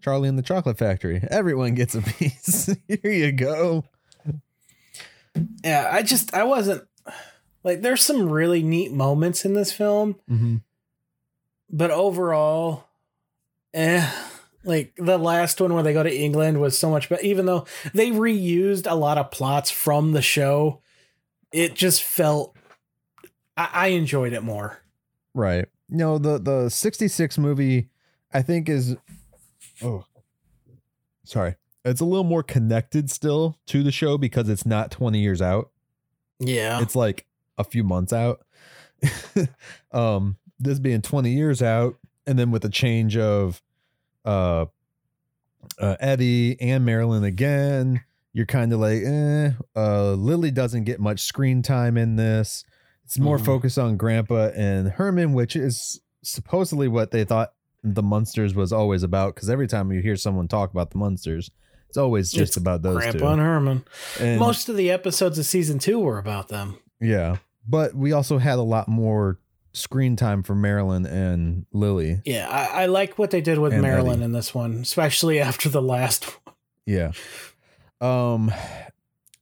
Charlie 0.00 0.28
and 0.28 0.38
the 0.38 0.42
Chocolate 0.42 0.78
Factory. 0.78 1.22
Everyone 1.30 1.74
gets 1.74 1.94
a 1.94 2.02
piece. 2.02 2.66
Here 2.88 3.12
you 3.12 3.32
go. 3.32 3.84
yeah, 5.64 5.88
I 5.92 6.02
just, 6.02 6.32
I 6.34 6.44
wasn't 6.44 6.86
like, 7.64 7.82
there's 7.82 8.02
some 8.02 8.28
really 8.28 8.62
neat 8.62 8.92
moments 8.92 9.44
in 9.44 9.54
this 9.54 9.72
film, 9.72 10.16
Mm-hmm. 10.30 10.56
but 11.70 11.90
overall, 11.90 12.84
eh. 13.74 14.08
Like 14.64 14.92
the 14.98 15.16
last 15.18 15.60
one 15.60 15.72
where 15.72 15.82
they 15.84 15.92
go 15.94 16.02
to 16.02 16.14
England 16.14 16.60
was 16.60 16.76
so 16.76 16.90
much 16.90 17.08
better, 17.08 17.22
even 17.22 17.46
though 17.46 17.64
they 17.94 18.10
reused 18.10 18.90
a 18.90 18.94
lot 18.96 19.16
of 19.16 19.30
plots 19.30 19.70
from 19.70 20.12
the 20.12 20.20
show. 20.20 20.80
It 21.52 21.74
just 21.74 22.02
felt, 22.02 22.54
I, 23.56 23.68
I 23.72 23.86
enjoyed 23.88 24.32
it 24.34 24.42
more. 24.42 24.78
Right. 25.32 25.66
No, 25.88 26.18
the 26.18 26.38
the 26.38 26.68
66 26.68 27.38
movie 27.38 27.88
I 28.34 28.42
think 28.42 28.68
is 28.68 28.96
oh 29.82 30.04
sorry. 31.24 31.56
It's 31.84 32.00
a 32.00 32.04
little 32.04 32.24
more 32.24 32.42
connected 32.42 33.10
still 33.10 33.56
to 33.66 33.82
the 33.82 33.92
show 33.92 34.18
because 34.18 34.48
it's 34.48 34.66
not 34.66 34.90
20 34.90 35.20
years 35.20 35.40
out. 35.40 35.70
Yeah. 36.38 36.80
it's 36.82 36.94
like 36.96 37.26
a 37.56 37.64
few 37.64 37.82
months 37.84 38.12
out. 38.12 38.44
um, 39.92 40.36
this 40.58 40.78
being 40.78 41.02
20 41.02 41.30
years 41.30 41.62
out, 41.62 41.96
and 42.26 42.38
then 42.38 42.50
with 42.50 42.62
the 42.62 42.68
change 42.68 43.16
of 43.16 43.62
uh, 44.24 44.66
uh 45.78 45.96
Eddie 46.00 46.60
and 46.60 46.84
Marilyn 46.84 47.24
again, 47.24 48.02
you're 48.32 48.46
kind 48.46 48.72
of 48.72 48.80
like, 48.80 49.02
eh. 49.04 49.52
Uh, 49.74 50.12
Lily 50.12 50.50
doesn't 50.50 50.84
get 50.84 51.00
much 51.00 51.20
screen 51.20 51.62
time 51.62 51.96
in 51.96 52.16
this. 52.16 52.64
It's 53.04 53.18
more 53.18 53.38
Mhm. 53.38 53.44
focused 53.46 53.78
on 53.78 53.96
Grandpa 53.96 54.48
and 54.54 54.88
Herman, 54.88 55.32
which 55.32 55.56
is 55.56 56.00
supposedly 56.22 56.88
what 56.88 57.10
they 57.10 57.24
thought 57.24 57.54
the 57.82 58.02
Munsters 58.02 58.54
was 58.54 58.72
always 58.72 59.02
about. 59.02 59.34
Because 59.34 59.48
every 59.50 59.66
time 59.68 59.92
you 59.92 60.00
hear 60.00 60.16
someone 60.16 60.48
talk 60.48 60.70
about 60.72 60.90
the 60.90 60.98
Munsters, 60.98 61.50
it's 61.88 61.96
always 61.98 62.30
just 62.30 62.50
It's 62.50 62.56
about 62.56 62.82
those 62.82 62.96
Grandpa 62.98 63.18
two. 63.18 63.26
and 63.26 63.40
Herman. 63.40 63.84
And- 64.20 64.38
Most 64.40 64.68
of 64.68 64.76
the 64.76 64.90
episodes 64.90 65.38
of 65.38 65.46
season 65.46 65.78
two 65.78 65.98
were 65.98 66.18
about 66.18 66.48
them. 66.48 66.78
yeah. 67.00 67.36
But 67.70 67.94
we 67.94 68.12
also 68.12 68.38
had 68.38 68.58
a 68.58 68.62
lot 68.62 68.88
more 68.88 69.38
screen 69.74 70.16
time 70.16 70.42
for 70.42 70.54
Marilyn 70.54 71.04
and 71.04 71.66
Lily. 71.72 72.22
Yeah, 72.24 72.48
I, 72.48 72.84
I 72.84 72.86
like 72.86 73.18
what 73.18 73.30
they 73.30 73.42
did 73.42 73.58
with 73.58 73.74
And 73.74 73.82
Marilyn 73.82 74.14
Eddie. 74.16 74.24
in 74.24 74.32
this 74.32 74.54
one, 74.54 74.78
especially 74.80 75.38
after 75.48 75.68
the 75.68 75.82
last 75.82 76.24
one. 76.24 76.54
Yeah. 76.86 77.12
Um 78.00 78.50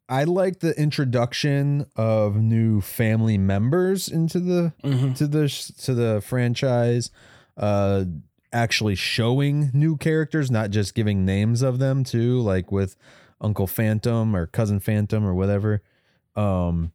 I 0.08 0.24
like 0.24 0.60
the 0.60 0.72
introduction 0.80 1.86
of 1.96 2.36
new 2.36 2.80
family 2.80 3.38
members 3.38 4.08
into 4.08 4.38
the 4.40 4.72
Mm-hmm. 4.84 5.12
to 5.14 5.26
the 5.26 5.48
to 5.82 5.94
the 5.94 6.22
franchise. 6.24 7.10
Uh 7.56 8.04
actually 8.52 8.94
showing 8.94 9.70
new 9.74 9.96
characters, 9.96 10.50
not 10.50 10.70
just 10.70 10.94
giving 10.94 11.24
names 11.24 11.62
of 11.62 11.78
them 11.78 12.04
too, 12.04 12.40
like 12.40 12.72
with 12.72 12.96
Uncle 13.40 13.66
Phantom 13.66 14.34
or 14.34 14.46
Cousin 14.46 14.80
Phantom 14.80 15.24
or 15.24 15.34
whatever. 15.34 15.82
Um, 16.34 16.92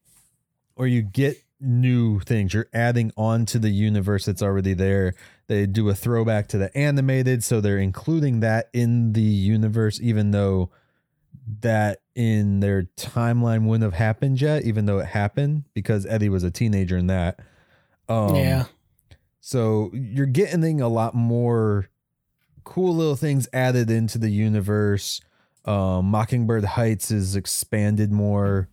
or 0.76 0.88
you 0.88 1.02
get 1.02 1.38
new 1.60 2.20
things. 2.20 2.54
You're 2.54 2.70
adding 2.74 3.12
on 3.16 3.46
to 3.48 3.60
the 3.60 3.70
universe 3.70 4.26
that's 4.26 4.42
already 4.42 4.74
there. 4.74 5.14
They 5.48 5.66
do 5.66 5.90
a 5.90 5.96
throwback 5.96 6.48
to 6.50 6.58
the 6.58 6.76
animated, 6.76 7.44
so 7.44 7.62
they're 7.62 7.78
including 7.78 8.40
that 8.40 8.70
in 8.74 9.14
the 9.14 9.22
universe, 9.22 10.00
even 10.02 10.32
though 10.32 10.72
that 11.62 12.02
in 12.16 12.60
their 12.60 12.84
timeline 12.98 13.66
wouldn't 13.66 13.84
have 13.84 14.00
happened 14.00 14.42
yet, 14.42 14.64
even 14.64 14.86
though 14.86 15.00
it 15.00 15.08
happened 15.08 15.66
because 15.74 16.06
Eddie 16.06 16.30
was 16.30 16.44
a 16.44 16.52
teenager 16.52 16.98
in 16.98 17.08
that. 17.08 17.40
Um, 18.08 18.36
yeah. 18.36 18.66
So 19.42 19.90
you're 19.94 20.26
getting 20.28 20.80
a 20.82 20.88
lot 20.88 21.14
more 21.16 21.90
cool 22.64 22.96
little 22.96 23.16
things 23.16 23.48
added 23.52 23.90
into 23.90 24.18
the 24.18 24.30
universe. 24.30 25.20
Um, 25.66 26.06
Mockingbird 26.06 26.64
Heights 26.64 27.12
is 27.12 27.36
expanded 27.36 28.12
more. 28.12 28.70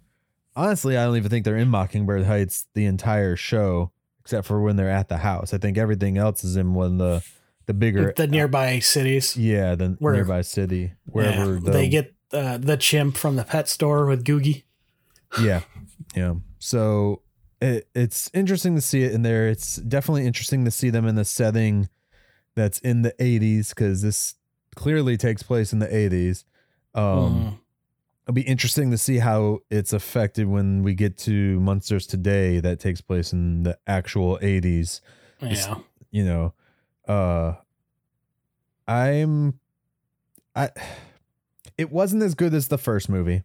Honestly, 0.55 0.97
I 0.97 1.05
don't 1.05 1.17
even 1.17 1.31
think 1.31 1.45
they're 1.45 1.57
in 1.57 1.69
Mockingbird 1.69 2.25
Heights 2.27 2.67
the 2.75 2.85
entire 2.85 3.35
show, 3.35 3.93
except 4.21 4.47
for 4.47 4.61
when 4.61 4.77
they're 4.77 4.91
at 4.91 5.09
the 5.09 5.19
house. 5.19 5.55
I 5.55 5.59
think 5.59 5.79
everything 5.79 6.19
else 6.19 6.45
is 6.45 6.57
in 6.57 6.75
one 6.75 6.93
of 6.93 6.99
the 6.99 7.25
the 7.67 7.75
bigger 7.75 8.15
The 8.17 8.27
nearby 8.27 8.79
cities. 8.79 9.37
yeah 9.37 9.75
the 9.75 9.97
Where- 9.99 10.15
nearby 10.15 10.41
city 10.41 10.93
wherever 11.05 11.55
Yeah, 11.55 11.61
the, 11.65 11.71
they 11.71 11.89
get 11.91 12.15
uh, 12.33 12.57
the 12.57 12.79
chimp 12.79 13.17
from 13.19 13.37
the 13.37 13.45
pet 13.45 13.69
store 13.69 14.07
with 14.07 14.25
Googie. 14.25 14.63
yeah 15.43 15.61
yeah 16.17 16.35
so 16.59 17.21
it, 17.61 17.89
it's 17.95 18.31
interesting 18.35 18.75
to 18.75 18.81
see 18.81 19.03
it 19.03 19.13
in 19.13 19.23
there 19.23 19.49
it's 19.49 19.77
definitely 19.77 20.27
interesting 20.27 20.65
to 20.65 20.71
see 20.71 20.91
them 20.91 21.07
in 21.07 21.15
the 21.15 21.25
setting 21.25 21.89
that's 22.55 22.79
in 22.81 23.03
the 23.03 23.13
80s 23.19 23.71
because 23.71 24.03
this 24.03 24.35
clearly 24.75 25.17
takes 25.17 25.43
place 25.43 25.73
in 25.73 25.79
the 25.79 25.87
80s 25.87 26.45
um 26.95 27.35
Mm. 27.35 27.59
it'll 28.25 28.35
be 28.35 28.43
interesting 28.43 28.91
to 28.91 28.99
see 28.99 29.19
how 29.19 29.61
it's 29.71 29.93
affected 29.93 30.47
when 30.49 30.83
we 30.83 30.95
get 30.95 31.17
to 31.19 31.59
Munsters 31.61 32.07
Today 32.07 32.61
that 32.61 32.79
takes 32.81 33.01
place 33.01 33.33
in 33.33 33.63
the 33.65 33.79
actual 33.87 34.39
80s 34.39 35.01
yeah. 35.41 35.77
you 36.11 36.25
know 36.25 36.55
uh 37.07 37.55
i'm 38.87 39.59
i 40.55 40.71
it 41.79 41.91
wasn't 41.91 42.23
as 42.23 42.35
good 42.35 42.55
as 42.55 42.69
the 42.69 42.79
first 42.79 43.09
movie 43.09 43.45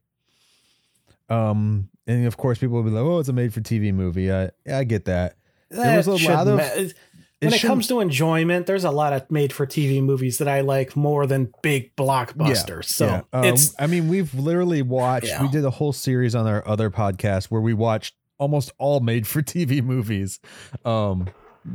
um 1.30 1.90
and 2.08 2.26
of 2.28 2.38
course 2.38 2.58
people 2.60 2.76
will 2.76 2.84
be 2.84 2.90
like 2.90 3.04
oh 3.04 3.20
it's 3.20 3.30
a 3.30 3.34
made 3.34 3.54
for 3.54 3.62
tv 3.62 3.94
movie 3.94 4.32
i 4.32 4.50
i 4.72 4.84
get 4.84 5.06
that 5.06 5.36
There 5.70 5.98
was 5.98 6.08
a 6.08 6.16
lot 6.32 6.48
of- 6.48 6.58
ma- 6.58 6.64
when 6.64 7.52
it, 7.52 7.58
shouldn't- 7.58 7.62
comes 7.72 7.88
to 7.88 8.00
enjoyment, 8.00 8.68
there's 8.68 8.86
a 8.86 8.92
lot 8.92 9.12
of 9.12 9.30
made 9.30 9.52
for 9.52 9.68
TV 9.68 10.02
movies 10.02 10.38
that 10.38 10.48
I 10.48 10.62
like 10.62 10.96
more 10.96 11.28
than 11.28 11.52
big 11.62 11.94
blockbusters. 11.98 12.86
so 12.86 13.06
Yeah. 13.06 13.22
Um, 13.34 13.44
it's 13.44 13.76
I 13.78 13.86
mean, 13.88 14.08
we've 14.08 14.34
literally 14.34 14.82
watched. 14.82 15.28
Yeah. 15.28 15.42
We 15.42 15.50
did 15.50 15.66
a 15.66 15.70
whole 15.70 15.92
series 15.92 16.36
on 16.36 16.48
our 16.48 16.66
other 16.66 16.90
podcast 16.90 17.48
where 17.48 17.60
we 17.60 17.74
watched 17.74 18.16
almost 18.38 18.72
all 18.78 19.02
made 19.02 19.28
for 19.28 19.42
TV 19.42 19.84
movies, 19.94 20.40
um, 20.86 21.28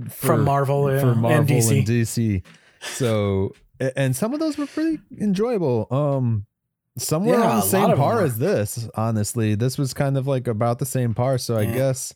for- 0.08 0.26
from 0.28 0.44
Marvel, 0.44 0.90
yeah, 0.90 1.00
for 1.00 1.14
Marvel 1.14 1.38
and 1.40 1.48
DC. 1.48 1.78
and 1.78 1.86
DC. 1.86 2.44
So, 2.80 3.52
and 3.94 4.16
some 4.16 4.32
of 4.32 4.40
those 4.40 4.56
were 4.56 4.66
pretty 4.66 5.00
enjoyable. 5.20 5.86
Um, 5.90 6.46
some 6.98 7.24
were 7.24 7.34
Yeah, 7.34 7.48
on 7.50 7.56
the 7.56 7.62
same 7.62 7.96
par 7.96 8.22
as 8.22 8.38
this. 8.38 8.88
Honestly, 8.94 9.54
this 9.54 9.78
was 9.78 9.94
kind 9.94 10.16
of 10.16 10.26
like 10.26 10.46
about 10.46 10.78
the 10.78 10.86
same 10.86 11.14
par. 11.14 11.38
So 11.38 11.56
I 11.56 11.62
Yeah. 11.62 11.74
guess, 11.74 12.14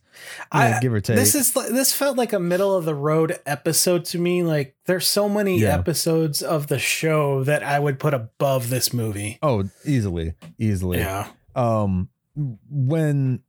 I- 0.50 0.78
give 0.80 0.92
or 0.92 1.00
take. 1.00 1.16
This 1.16 1.34
is 1.34 1.52
this 1.52 1.92
felt 1.92 2.16
like 2.16 2.32
a 2.32 2.38
middle 2.40 2.74
of 2.76 2.84
the 2.84 2.94
road 2.94 3.38
episode 3.46 4.04
to 4.06 4.18
me. 4.18 4.42
Like 4.42 4.76
there's 4.86 5.06
so 5.06 5.28
many 5.28 5.64
episodes 5.64 6.42
of 6.42 6.66
the 6.66 6.78
show 6.78 7.42
that 7.44 7.62
I 7.62 7.78
would 7.78 7.98
put 7.98 8.14
above 8.14 8.68
this 8.70 8.92
movie. 8.92 9.38
oh, 9.42 9.68
easily, 9.84 10.34
easily. 10.58 10.98
Yeah. 10.98 11.28
um 11.54 12.08
when 12.34 13.40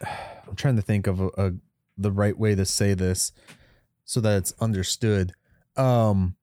i'm 0.48 0.56
trying 0.56 0.76
to 0.76 0.82
think 0.82 1.06
of 1.06 1.20
a, 1.20 1.28
a 1.36 1.52
the 1.98 2.10
right 2.10 2.38
way 2.38 2.54
to 2.54 2.64
say 2.64 2.94
this 2.94 3.32
so 4.06 4.18
that 4.20 4.38
it's 4.38 4.54
understood 4.60 5.34
um 5.76 6.34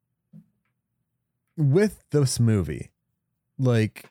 with 1.58 2.04
this 2.12 2.40
movie 2.40 2.92
like 3.58 4.06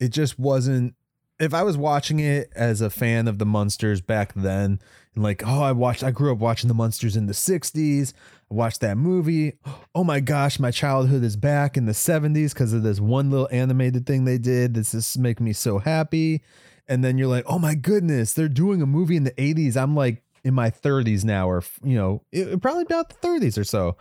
it 0.00 0.08
just 0.08 0.38
wasn't 0.38 0.94
if 1.38 1.52
i 1.52 1.62
was 1.62 1.76
watching 1.76 2.18
it 2.18 2.50
as 2.54 2.80
a 2.80 2.90
fan 2.90 3.28
of 3.28 3.38
the 3.38 3.46
Munsters 3.46 4.00
back 4.00 4.32
then 4.34 4.80
and 5.14 5.24
like 5.24 5.42
oh 5.46 5.62
i 5.62 5.72
watched 5.72 6.02
i 6.02 6.10
grew 6.10 6.32
up 6.32 6.38
watching 6.38 6.68
the 6.68 6.74
Munsters 6.74 7.16
in 7.16 7.26
the 7.26 7.32
60s 7.32 8.12
I 8.50 8.54
watched 8.54 8.80
that 8.82 8.96
movie. 8.96 9.54
Oh 9.92 10.04
my 10.04 10.20
gosh 10.20 10.60
my 10.60 10.70
childhood 10.70 11.24
is 11.24 11.36
back 11.36 11.76
in 11.76 11.86
the 11.86 11.92
70s 11.92 12.52
because 12.52 12.72
of 12.72 12.84
this 12.84 13.00
one 13.00 13.30
little 13.30 13.48
animated 13.50 14.06
thing 14.06 14.24
they 14.24 14.38
did. 14.38 14.74
This 14.74 14.94
is 14.94 15.18
making 15.18 15.44
me 15.44 15.52
so 15.52 15.78
happy. 15.78 16.42
And 16.86 17.02
then 17.02 17.18
you're 17.18 17.26
like 17.26 17.44
oh 17.48 17.58
my 17.58 17.74
goodness 17.74 18.32
they're 18.32 18.48
doing 18.48 18.80
a 18.82 18.86
movie 18.86 19.16
in 19.16 19.24
the 19.24 19.32
80s 19.32 19.76
i'm 19.76 19.96
like 19.96 20.22
in 20.44 20.54
my 20.54 20.70
30s 20.70 21.24
now 21.24 21.50
or 21.50 21.64
you 21.82 21.96
know 21.96 22.22
it 22.30 22.62
probably 22.62 22.84
about 22.84 23.08
the 23.08 23.26
30s 23.26 23.58
or 23.58 23.64
so 23.64 23.96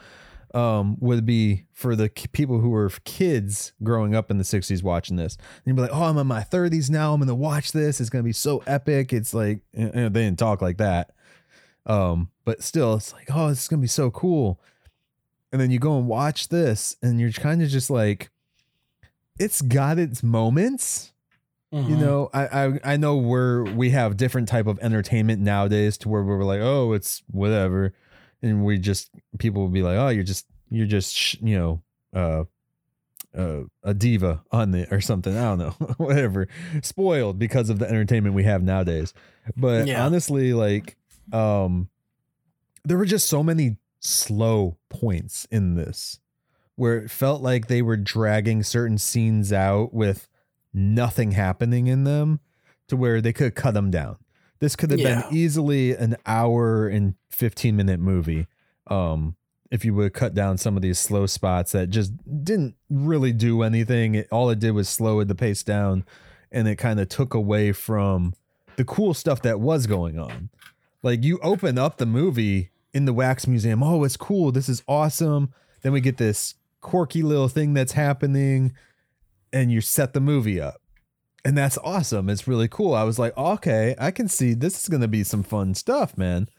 um 0.55 0.97
would 1.01 1.25
be 1.25 1.65
for 1.73 1.95
the 1.95 2.09
people 2.09 2.59
who 2.59 2.69
were 2.69 2.89
kids 3.03 3.73
growing 3.83 4.15
up 4.15 4.31
in 4.31 4.37
the 4.37 4.43
60s 4.43 4.81
watching 4.81 5.17
this. 5.17 5.35
And 5.35 5.65
you'd 5.65 5.75
be 5.75 5.81
like 5.81 5.91
oh 5.93 6.03
i'm 6.03 6.17
in 6.17 6.27
my 6.27 6.41
30s 6.41 6.89
now. 6.89 7.13
I'm 7.13 7.19
gonna 7.19 7.35
watch 7.35 7.71
this. 7.73 7.99
It's 7.99 8.09
gonna 8.09 8.23
be 8.23 8.31
so 8.31 8.63
epic. 8.65 9.11
It's 9.11 9.33
like 9.33 9.59
you 9.73 9.91
know, 9.91 10.09
they 10.09 10.23
didn't 10.23 10.39
talk 10.39 10.61
like 10.61 10.77
that. 10.77 11.11
Um 11.85 12.29
but 12.45 12.63
still 12.63 12.95
it's 12.95 13.11
like 13.13 13.27
oh 13.33 13.49
this 13.49 13.63
is 13.63 13.67
gonna 13.67 13.81
be 13.81 13.87
so 13.87 14.09
cool. 14.11 14.61
And 15.51 15.61
then 15.61 15.71
you 15.71 15.79
go 15.79 15.97
and 15.97 16.07
watch 16.07 16.49
this 16.49 16.95
and 17.01 17.19
you're 17.19 17.31
kind 17.31 17.61
of 17.61 17.69
just 17.69 17.89
like 17.89 18.29
it's 19.37 19.61
got 19.61 19.99
its 19.99 20.23
moments. 20.23 21.11
You 21.71 21.79
Mhm. 21.81 21.99
know 21.99 22.29
I, 22.33 22.45
I 22.67 22.79
i 22.93 22.97
know 22.97 23.17
we're 23.17 23.65
we 23.65 23.89
have 23.89 24.15
different 24.15 24.47
type 24.47 24.65
of 24.67 24.79
entertainment 24.79 25.41
nowadays 25.41 25.97
to 25.99 26.09
where 26.09 26.23
we're 26.23 26.45
like 26.45 26.61
oh 26.61 26.93
it's 26.93 27.21
whatever 27.29 27.93
and 28.45 28.63
we 28.63 28.77
just 28.77 29.09
people 29.39 29.61
will 29.63 29.69
be 29.69 29.81
like 29.83 29.97
oh 29.97 30.07
you're 30.09 30.23
just 30.23 30.45
you're 30.69 30.85
just 30.87 31.15
sh- 31.15 31.35
you 31.41 31.57
know 31.57 31.81
uh 32.13 32.43
uh, 33.37 33.63
a 33.83 33.93
diva 33.93 34.41
on 34.51 34.73
it 34.73 34.93
or 34.93 35.01
something. 35.01 35.35
I 35.37 35.41
don't 35.43 35.57
know, 35.59 35.71
whatever. 35.97 36.47
Spoiled 36.81 37.37
because 37.37 37.69
of 37.69 37.79
the 37.79 37.85
entertainment 37.89 38.33
we 38.33 38.43
have 38.45 38.63
nowadays. 38.63 39.13
But 39.57 39.87
Yeah. 39.87 40.05
honestly, 40.05 40.53
like, 40.53 40.95
um, 41.33 41.89
there 42.85 42.97
were 42.97 43.03
just 43.03 43.27
so 43.27 43.43
many 43.43 43.75
slow 43.99 44.77
points 44.87 45.47
in 45.51 45.75
this 45.75 46.21
where 46.77 46.97
it 46.97 47.11
felt 47.11 47.41
like 47.41 47.67
they 47.67 47.81
were 47.81 47.97
dragging 47.97 48.63
certain 48.63 48.97
scenes 48.97 49.51
out 49.51 49.93
with 49.93 50.29
nothing 50.73 51.31
happening 51.31 51.87
in 51.87 52.05
them 52.05 52.39
to 52.87 52.95
where 52.95 53.19
they 53.19 53.33
could 53.33 53.53
cut 53.53 53.73
them 53.73 53.91
down. 53.91 54.15
This 54.59 54.75
could 54.75 54.91
have 54.91 54.99
Yeah. 54.99 55.21
been 55.29 55.37
easily 55.37 55.95
an 55.95 56.15
hour 56.25 56.87
and 56.87 57.15
15 57.29 57.75
minute 57.75 57.99
movie. 57.99 58.47
Um, 58.87 59.35
if 59.71 59.83
you 59.83 59.93
would 59.95 60.13
cut 60.13 60.33
down 60.33 60.57
some 60.57 60.75
of 60.77 60.81
these 60.83 60.99
slow 60.99 61.25
spots 61.25 61.71
that 61.73 61.89
just 61.89 62.13
didn't 62.45 62.75
really 62.89 63.33
do 63.33 63.61
anything. 63.63 64.15
It, 64.15 64.27
all 64.31 64.49
it 64.49 64.59
did 64.59 64.71
was 64.71 64.87
slow 64.87 65.23
the 65.23 65.35
pace 65.35 65.63
down 65.63 66.05
and 66.51 66.67
it 66.67 66.75
kind 66.77 66.99
of 66.99 67.09
took 67.09 67.33
away 67.33 67.71
from 67.71 68.33
the 68.77 68.85
cool 68.85 69.13
stuff 69.13 69.41
that 69.41 69.59
was 69.59 69.87
going 69.87 70.17
on. 70.19 70.49
Like 71.03 71.23
you 71.23 71.39
open 71.41 71.77
up 71.77 71.97
the 71.97 72.05
movie 72.05 72.69
in 72.93 73.05
the 73.05 73.13
wax 73.13 73.47
museum. 73.47 73.83
Oh, 73.83 74.03
it's 74.03 74.15
cool. 74.17 74.51
This 74.51 74.69
is 74.69 74.83
awesome. 74.87 75.51
Then 75.81 75.91
we 75.91 75.99
get 75.99 76.17
this 76.17 76.55
quirky 76.81 77.21
little 77.23 77.47
thing 77.49 77.73
that's 77.73 77.93
happening 77.93 78.71
and 79.51 79.71
you 79.71 79.81
set 79.81 80.13
the 80.13 80.21
movie 80.21 80.61
up. 80.61 80.81
And 81.45 81.55
that's 81.55 81.77
awesome. 81.83 82.27
It's 82.27 82.47
really 82.47 82.67
cool. 82.67 82.95
I 82.95 83.03
was 83.03 83.19
like, 83.19 83.37
okay, 83.37 83.93
I 83.99 84.09
can 84.09 84.27
see 84.27 84.55
this 84.55 84.81
is 84.81 84.89
going 84.89 85.01
to 85.01 85.07
be 85.07 85.23
some 85.23 85.43
fun 85.43 85.75
stuff, 85.75 86.17
man. 86.17 86.49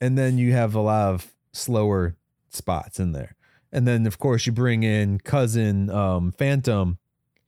And 0.00 0.16
then 0.16 0.38
you 0.38 0.52
have 0.52 0.74
a 0.74 0.80
lot 0.80 1.12
of 1.12 1.34
slower 1.52 2.16
spots 2.48 2.98
in 2.98 3.12
there. 3.12 3.36
And 3.70 3.86
then 3.86 4.06
of 4.06 4.18
course 4.18 4.46
you 4.46 4.52
bring 4.52 4.82
in 4.82 5.18
cousin 5.20 5.90
um 5.90 6.32
Phantom 6.32 6.98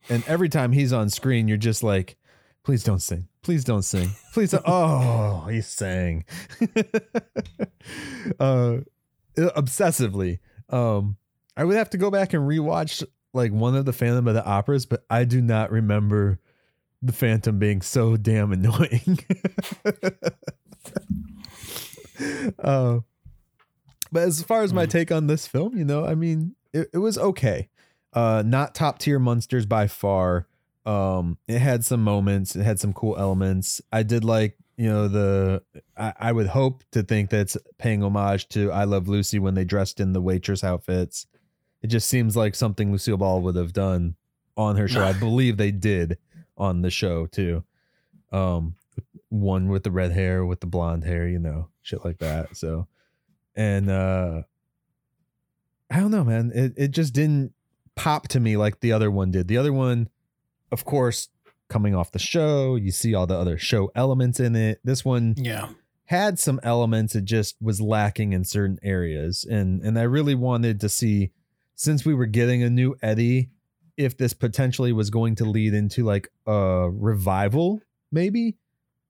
and 0.09 0.23
every 0.27 0.49
time 0.49 0.71
he's 0.73 0.93
on 0.93 1.09
screen 1.09 1.47
you're 1.47 1.57
just 1.57 1.83
like 1.83 2.17
please 2.63 2.83
don't 2.83 3.01
sing. 3.01 3.27
Please 3.41 3.63
don't 3.63 3.83
sing. 3.83 4.09
Please 4.33 4.51
don't. 4.51 4.63
oh, 4.67 5.47
he 5.49 5.61
sang. 5.61 6.25
uh 8.39 8.77
obsessively. 9.37 10.39
Um 10.69 11.17
I 11.55 11.63
would 11.63 11.77
have 11.77 11.89
to 11.91 11.97
go 11.97 12.11
back 12.11 12.33
and 12.33 12.47
rewatch 12.47 13.03
like 13.33 13.51
one 13.51 13.75
of 13.75 13.85
the 13.85 13.93
Phantom 13.93 14.27
of 14.27 14.35
the 14.35 14.45
Operas, 14.45 14.85
but 14.85 15.05
I 15.09 15.23
do 15.23 15.41
not 15.41 15.71
remember 15.71 16.39
the 17.01 17.13
Phantom 17.13 17.59
being 17.59 17.81
so 17.81 18.17
damn 18.17 18.51
annoying. 18.51 19.19
uh, 22.59 22.99
but 24.11 24.23
as 24.23 24.41
far 24.43 24.63
as 24.63 24.73
my 24.73 24.85
Mm. 24.85 24.89
take 24.89 25.11
on 25.11 25.27
this 25.27 25.47
film, 25.47 25.77
you 25.77 25.85
know, 25.85 26.05
I 26.05 26.15
mean, 26.15 26.55
it, 26.73 26.89
it 26.93 26.97
was 26.99 27.17
okay. 27.17 27.69
Uh, 28.13 28.43
not 28.45 28.73
top 28.73 28.99
tier 28.99 29.19
Munsters 29.19 29.65
by 29.65 29.87
far. 29.87 30.47
Um, 30.85 31.37
it 31.47 31.59
had 31.59 31.83
some 31.83 32.03
moments. 32.03 32.55
It 32.55 32.63
had 32.63 32.79
some 32.79 32.93
cool 32.93 33.17
elements. 33.17 33.81
I 33.91 34.03
did 34.03 34.23
like 34.23 34.57
you 34.77 34.87
know 34.87 35.07
the 35.07 35.63
I, 35.97 36.13
I 36.19 36.31
would 36.31 36.47
hope 36.47 36.83
to 36.91 37.03
think 37.03 37.29
that's 37.29 37.57
paying 37.77 38.03
homage 38.03 38.47
to 38.49 38.71
I 38.71 38.85
Love 38.85 39.07
Lucy 39.07 39.39
when 39.39 39.55
they 39.55 39.65
dressed 39.65 39.99
in 39.99 40.13
the 40.13 40.21
waitress 40.21 40.63
outfits. 40.63 41.27
It 41.81 41.87
just 41.87 42.07
seems 42.07 42.37
like 42.37 42.55
something 42.55 42.91
Lucille 42.91 43.17
Ball 43.17 43.41
would 43.41 43.55
have 43.55 43.73
done 43.73 44.15
on 44.55 44.77
her 44.77 44.87
show. 44.87 45.03
I 45.03 45.13
believe 45.19 45.57
they 45.57 45.71
did 45.71 46.17
on 46.57 46.81
the 46.81 46.89
show 46.89 47.25
too. 47.27 47.63
Um, 48.31 48.75
one 49.29 49.67
with 49.69 49.83
the 49.83 49.91
red 49.91 50.11
hair, 50.11 50.45
with 50.45 50.59
the 50.59 50.67
blonde 50.67 51.03
hair, 51.03 51.27
you 51.27 51.39
know, 51.39 51.69
shit 51.81 52.03
like 52.03 52.17
that. 52.19 52.55
So, 52.57 52.87
and 53.55 53.89
uh, 53.89 54.41
I 55.89 55.99
don't 55.99 56.11
know, 56.11 56.23
man. 56.23 56.51
It 56.53 56.73
it 56.77 56.87
just 56.91 57.13
didn't 57.13 57.53
pop 57.95 58.27
to 58.29 58.39
me 58.39 58.57
like 58.57 58.79
the 58.79 58.91
other 58.91 59.09
one 59.09 59.31
did. 59.31 59.47
The 59.47 59.57
other 59.57 59.73
one, 59.73 60.09
of 60.71 60.83
course, 60.85 61.29
coming 61.69 61.95
off 61.95 62.11
the 62.11 62.19
show, 62.19 62.75
you 62.75 62.91
see 62.91 63.13
all 63.13 63.27
the 63.27 63.37
other 63.37 63.57
show 63.57 63.91
elements 63.95 64.39
in 64.39 64.55
it. 64.55 64.79
This 64.83 65.03
one 65.05 65.35
Yeah. 65.37 65.69
had 66.05 66.39
some 66.39 66.59
elements 66.63 67.15
it 67.15 67.25
just 67.25 67.55
was 67.61 67.81
lacking 67.81 68.33
in 68.33 68.43
certain 68.45 68.79
areas 68.83 69.43
and 69.49 69.81
and 69.81 69.97
I 69.99 70.03
really 70.03 70.35
wanted 70.35 70.79
to 70.81 70.89
see 70.89 71.31
since 71.75 72.05
we 72.05 72.13
were 72.13 72.25
getting 72.25 72.63
a 72.63 72.69
new 72.69 72.95
Eddie 73.01 73.49
if 73.97 74.15
this 74.17 74.33
potentially 74.33 74.93
was 74.93 75.09
going 75.09 75.35
to 75.35 75.45
lead 75.45 75.73
into 75.73 76.03
like 76.05 76.29
a 76.45 76.87
revival 76.91 77.81
maybe 78.11 78.55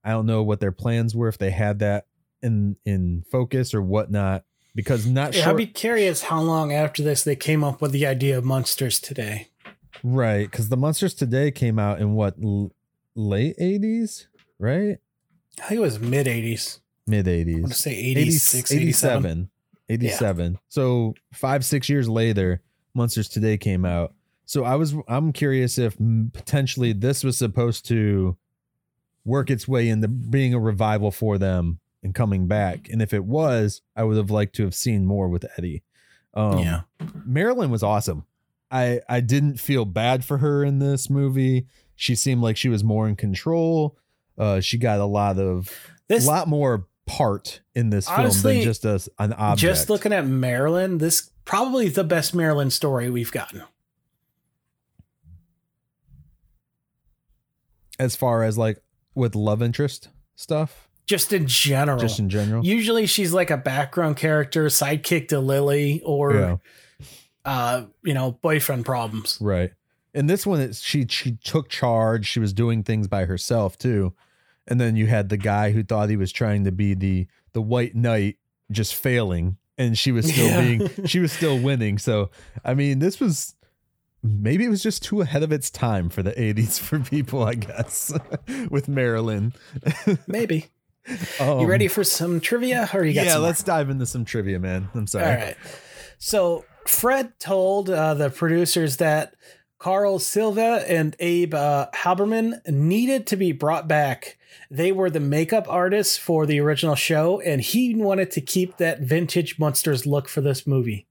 I 0.04 0.10
don't 0.10 0.26
know 0.26 0.42
what 0.42 0.60
their 0.60 0.72
plans 0.72 1.14
were 1.14 1.28
if 1.28 1.38
they 1.38 1.50
had 1.50 1.78
that 1.80 2.06
in 2.42 2.76
in 2.84 3.24
focus 3.30 3.74
or 3.74 3.82
whatnot 3.82 4.44
because 4.74 5.06
not 5.06 5.34
Yeah, 5.34 5.42
sure 5.44 5.50
I'd 5.52 5.56
be 5.56 5.66
curious 5.66 6.22
how 6.22 6.40
long 6.40 6.72
after 6.72 7.02
this 7.02 7.22
they 7.24 7.36
came 7.36 7.62
up 7.64 7.80
with 7.82 7.92
the 7.92 8.06
idea 8.06 8.38
of 8.38 8.44
Munsters 8.44 8.98
Today. 9.00 9.48
right 10.02 10.50
because 10.50 10.68
the 10.68 10.76
Munsters 10.76 11.14
Today 11.14 11.50
came 11.50 11.78
out 11.78 12.00
in 12.00 12.14
what 12.14 12.34
l- 12.42 12.72
late 13.14 13.56
80s 13.58 14.26
right 14.58 14.98
I 15.60 15.62
think 15.68 15.78
it 15.78 15.82
was 15.82 15.98
mid 15.98 16.26
80s. 16.26 16.78
mid 17.06 17.26
I 17.28 17.32
80s 17.44 17.60
want 17.60 17.72
to 17.72 17.78
say 17.78 17.90
80 17.94 18.20
86, 18.20 18.72
87. 18.72 19.18
87 19.18 19.50
87 19.90 20.58
so 20.68 21.14
five 21.32 21.64
six 21.64 21.88
years 21.88 22.08
later 22.08 22.62
Munsters 22.94 23.28
Today 23.28 23.56
came 23.58 23.84
out 23.84 24.14
so 24.48 24.64
i 24.64 24.74
was 24.74 24.94
i'm 25.06 25.32
curious 25.32 25.78
if 25.78 25.96
potentially 26.32 26.92
this 26.92 27.22
was 27.22 27.36
supposed 27.36 27.86
to 27.86 28.36
work 29.24 29.50
its 29.50 29.68
way 29.68 29.88
into 29.88 30.08
being 30.08 30.54
a 30.54 30.58
revival 30.58 31.10
for 31.10 31.36
them 31.36 31.78
and 32.02 32.14
coming 32.14 32.48
back 32.48 32.88
and 32.88 33.02
if 33.02 33.12
it 33.12 33.24
was 33.24 33.82
i 33.94 34.02
would 34.02 34.16
have 34.16 34.30
liked 34.30 34.54
to 34.54 34.64
have 34.64 34.74
seen 34.74 35.04
more 35.04 35.28
with 35.28 35.44
eddie 35.56 35.82
um 36.34 36.58
yeah. 36.58 36.80
marilyn 37.26 37.70
was 37.70 37.82
awesome 37.82 38.24
i 38.70 39.00
i 39.08 39.20
didn't 39.20 39.58
feel 39.58 39.84
bad 39.84 40.24
for 40.24 40.38
her 40.38 40.64
in 40.64 40.78
this 40.78 41.10
movie 41.10 41.66
she 41.94 42.14
seemed 42.14 42.40
like 42.40 42.56
she 42.56 42.68
was 42.68 42.82
more 42.82 43.06
in 43.06 43.14
control 43.14 43.98
uh 44.38 44.60
she 44.60 44.78
got 44.78 44.98
a 44.98 45.04
lot 45.04 45.38
of 45.38 45.92
This 46.08 46.24
a 46.24 46.28
lot 46.28 46.48
more 46.48 46.86
part 47.08 47.60
in 47.74 47.90
this 47.90 48.08
film 48.08 48.30
than 48.42 48.62
just 48.62 48.84
a, 48.84 49.00
an 49.18 49.32
object. 49.32 49.58
just 49.58 49.90
looking 49.90 50.12
at 50.12 50.26
Marilyn, 50.26 50.98
this 50.98 51.30
probably 51.44 51.88
the 51.88 52.04
best 52.04 52.34
Marilyn 52.34 52.70
story 52.70 53.10
we've 53.10 53.32
gotten. 53.32 53.62
As 57.98 58.16
far 58.16 58.42
as 58.44 58.56
like 58.58 58.80
with 59.14 59.34
love 59.34 59.62
interest 59.62 60.08
stuff, 60.36 60.88
Just 61.06 61.32
in 61.32 61.46
general. 61.46 61.98
just 61.98 62.18
in 62.18 62.28
general. 62.28 62.64
Usually 62.64 63.06
she's 63.06 63.32
like 63.32 63.50
a 63.50 63.56
background 63.56 64.16
character, 64.16 64.66
sidekick 64.66 65.28
to 65.28 65.40
Lily, 65.40 66.00
or 66.04 66.34
yeah, 66.34 66.56
uh, 67.44 67.84
you 68.04 68.14
know, 68.14 68.32
boyfriend 68.32 68.84
problems. 68.84 69.38
right. 69.40 69.72
And 70.14 70.28
this 70.28 70.46
one, 70.46 70.60
it's, 70.60 70.80
she 70.80 71.06
she 71.08 71.32
took 71.44 71.68
charge. 71.68 72.26
She 72.26 72.40
was 72.40 72.52
doing 72.52 72.82
things 72.82 73.06
by 73.08 73.26
herself 73.26 73.76
too. 73.78 74.14
And 74.66 74.80
then 74.80 74.96
you 74.96 75.06
had 75.06 75.28
the 75.28 75.36
guy 75.36 75.70
who 75.72 75.82
thought 75.84 76.08
he 76.10 76.16
was 76.16 76.32
trying 76.32 76.64
to 76.64 76.72
be 76.72 76.94
the 76.94 77.26
the 77.52 77.62
white 77.62 77.94
knight, 77.94 78.36
just 78.70 78.94
failing, 78.94 79.58
and 79.76 79.96
she 79.98 80.10
was 80.10 80.26
still 80.30 80.46
Yeah. 80.48 80.60
being 80.60 81.06
she 81.06 81.20
was 81.20 81.30
still 81.30 81.58
winning. 81.60 81.98
So 81.98 82.30
I 82.64 82.74
mean, 82.74 82.98
this 83.00 83.20
was 83.20 83.54
maybe 84.22 84.64
it 84.64 84.68
was 84.68 84.82
just 84.82 85.02
too 85.02 85.20
ahead 85.20 85.42
of 85.42 85.52
its 85.52 85.70
time 85.70 86.08
for 86.08 86.22
the 86.22 86.32
80s 86.32 86.78
for 86.78 87.00
people, 87.00 87.42
I 87.42 87.54
guess, 87.54 88.12
with 88.70 88.88
Marilyn. 88.88 89.52
Maybe. 90.26 90.66
Um, 91.40 91.60
you 91.60 91.66
ready 91.66 91.88
for 91.88 92.04
some 92.04 92.38
trivia 92.38 92.88
or 92.92 93.02
you 93.04 93.14
got 93.14 93.24
yeah, 93.24 93.38
let's 93.38 93.62
dive 93.62 93.88
into 93.88 94.04
some 94.04 94.24
trivia, 94.26 94.58
man. 94.58 94.90
I'm 94.94 95.06
sorry. 95.06 95.24
All 95.24 95.36
right. 95.36 95.56
So 96.18 96.64
Fred 96.86 97.38
told 97.38 97.88
uh, 97.88 98.14
the 98.14 98.28
producers 98.28 98.98
that 98.98 99.34
Carl 99.78 100.18
Silva 100.18 100.84
and 100.88 101.16
Abe 101.18 101.54
uh, 101.54 101.86
Haberman 101.94 102.66
needed 102.66 103.26
to 103.28 103.36
be 103.36 103.52
brought 103.52 103.88
back. 103.88 104.36
They 104.70 104.92
were 104.92 105.08
the 105.08 105.20
makeup 105.20 105.66
artists 105.68 106.18
for 106.18 106.44
the 106.44 106.60
original 106.60 106.94
show, 106.94 107.40
and 107.40 107.60
he 107.60 107.94
wanted 107.94 108.30
to 108.32 108.40
keep 108.40 108.76
that 108.76 109.00
vintage 109.00 109.58
Munsters 109.58 110.04
look 110.04 110.28
for 110.28 110.40
this 110.40 110.66
movie. 110.66 111.07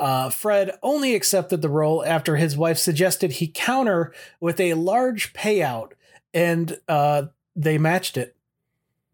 Uh, 0.00 0.30
Fred 0.30 0.72
only 0.82 1.14
accepted 1.14 1.60
the 1.60 1.68
role 1.68 2.02
after 2.04 2.36
his 2.36 2.56
wife 2.56 2.78
suggested 2.78 3.32
he 3.32 3.46
counter 3.46 4.14
with 4.40 4.58
a 4.58 4.72
large 4.72 5.34
payout, 5.34 5.92
and 6.32 6.80
uh, 6.88 7.24
they 7.54 7.76
matched 7.76 8.16
it. 8.16 8.34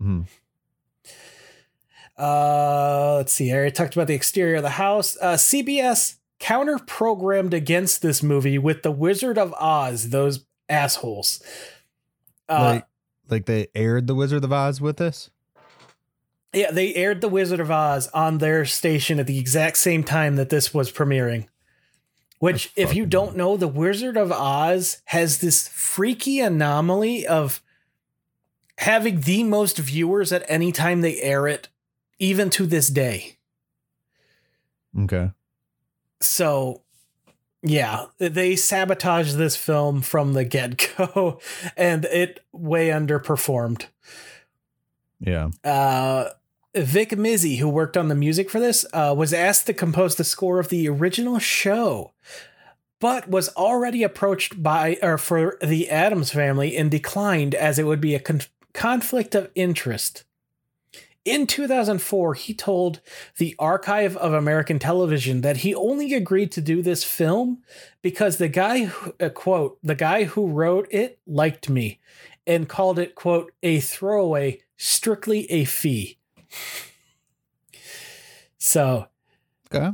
Mhm. 0.01 0.27
Uh, 2.17 3.17
let's 3.17 3.33
see. 3.33 3.51
I 3.51 3.57
already 3.57 3.73
talked 3.73 3.97
about 3.97 4.07
the 4.07 4.15
exterior 4.15 4.57
of 4.57 4.63
the 4.63 4.71
house. 4.71 5.17
Uh, 5.21 5.37
CBS 5.37 6.19
counter 6.39 6.79
programmed 6.79 7.53
against 7.53 8.01
this 8.01 8.23
movie 8.23 8.57
with 8.57 8.85
The 8.85 8.93
Wizard 8.93 9.39
of 9.39 9.53
Oz, 9.55 10.11
those 10.11 10.45
assholes. 10.69 11.43
Uh, 12.49 12.75
like, 12.75 12.87
like 13.29 13.47
they 13.47 13.67
aired 13.75 14.07
the 14.07 14.15
Wizard 14.15 14.45
of 14.45 14.53
Oz 14.53 14.81
with 14.81 15.01
us. 15.01 15.31
Yeah, 16.57 16.71
they 16.71 16.95
aired 16.95 17.21
The 17.21 17.29
Wizard 17.29 17.61
of 17.61 17.71
Oz 17.71 18.09
on 18.09 18.39
their 18.39 18.65
station 18.65 19.21
at 19.21 19.27
the 19.27 19.39
exact 19.39 19.77
same 19.77 20.03
time 20.03 20.37
that 20.37 20.49
this 20.49 20.73
was 20.73 20.91
premiering. 20.91 21.49
Which, 22.39 22.73
if 22.77 22.95
you 22.95 23.05
don't 23.05 23.37
know, 23.37 23.57
The 23.57 23.69
Wizard 23.69 24.17
of 24.17 24.33
Oz 24.33 25.03
has 25.07 25.39
this 25.39 25.69
freaky 25.69 26.41
anomaly 26.41 27.27
of 27.27 27.63
having 28.79 29.21
the 29.21 29.45
most 29.45 29.79
viewers 29.79 30.33
at 30.33 30.45
any 30.49 30.73
time 30.73 31.03
they 31.03 31.21
air 31.21 31.47
it, 31.47 31.69
even 32.19 32.49
to 32.51 32.67
this 32.67 32.89
day. 32.89 33.37
Okay. 34.99 35.31
So, 36.23 36.83
yeah, 37.63 38.07
they 38.17 38.57
sabotaged 38.57 39.37
this 39.37 39.57
film 39.57 40.01
from 40.01 40.33
the 40.33 40.45
get 40.45 40.91
go, 40.97 41.39
and 41.77 42.07
it 42.07 42.41
way 42.53 42.89
underperformed. 42.89 43.87
Yeah. 45.21 45.51
Uh, 45.65 46.31
Vic 46.77 47.11
Mizzy, 47.11 47.59
who 47.59 47.69
worked 47.69 47.97
on 47.97 48.09
the 48.09 48.15
music 48.15 48.51
for 48.51 48.61
this, 48.61 48.85
uh, 48.93 49.15
was 49.17 49.33
asked 49.33 49.67
to 49.67 49.73
compose 49.73 50.17
the 50.17 50.25
score 50.25 50.59
of 50.59 50.69
the 50.69 50.87
original 50.89 51.39
show, 51.39 52.13
but 53.01 53.29
was 53.29 53.49
already 53.51 54.03
approached 54.03 54.63
by 54.63 54.99
or 55.03 55.17
for 55.17 55.57
the 55.63 55.89
Addams 55.89 56.33
family 56.33 56.77
and 56.77 56.91
declined 56.91 57.55
as 57.55 57.79
it 57.79 57.85
would 57.85 58.01
be 58.01 58.15
a 58.15 58.21
con- 58.21 58.43
conflict 58.75 59.35
of 59.35 59.51
interest. 59.55 60.25
In 61.25 61.47
2004, 61.47 62.35
he 62.35 62.53
told 62.53 63.01
the 63.39 63.57
Archive 63.59 64.17
of 64.19 64.35
American 64.35 64.79
Television 64.79 65.41
that 65.41 65.59
he 65.59 65.75
only 65.75 66.13
agreed 66.13 66.53
to 66.53 66.61
do 66.61 66.83
this 66.83 67.03
film 67.03 67.63
because 68.03 68.37
the 68.37 68.49
guy, 68.49 68.85
who, 68.85 69.15
uh, 69.19 69.31
quote, 69.31 69.79
the 69.83 69.95
guy 69.95 70.25
who 70.25 70.47
wrote 70.47 70.87
it 70.91 71.19
liked 71.27 71.71
me 71.71 72.01
and 72.47 72.69
called 72.69 72.99
it, 72.99 73.15
quote, 73.15 73.51
a 73.63 73.81
throwaway, 73.81 74.61
strictly 74.77 75.51
a 75.51 75.65
fee. 75.65 76.19
So, 78.59 79.07
Okay. 79.73 79.91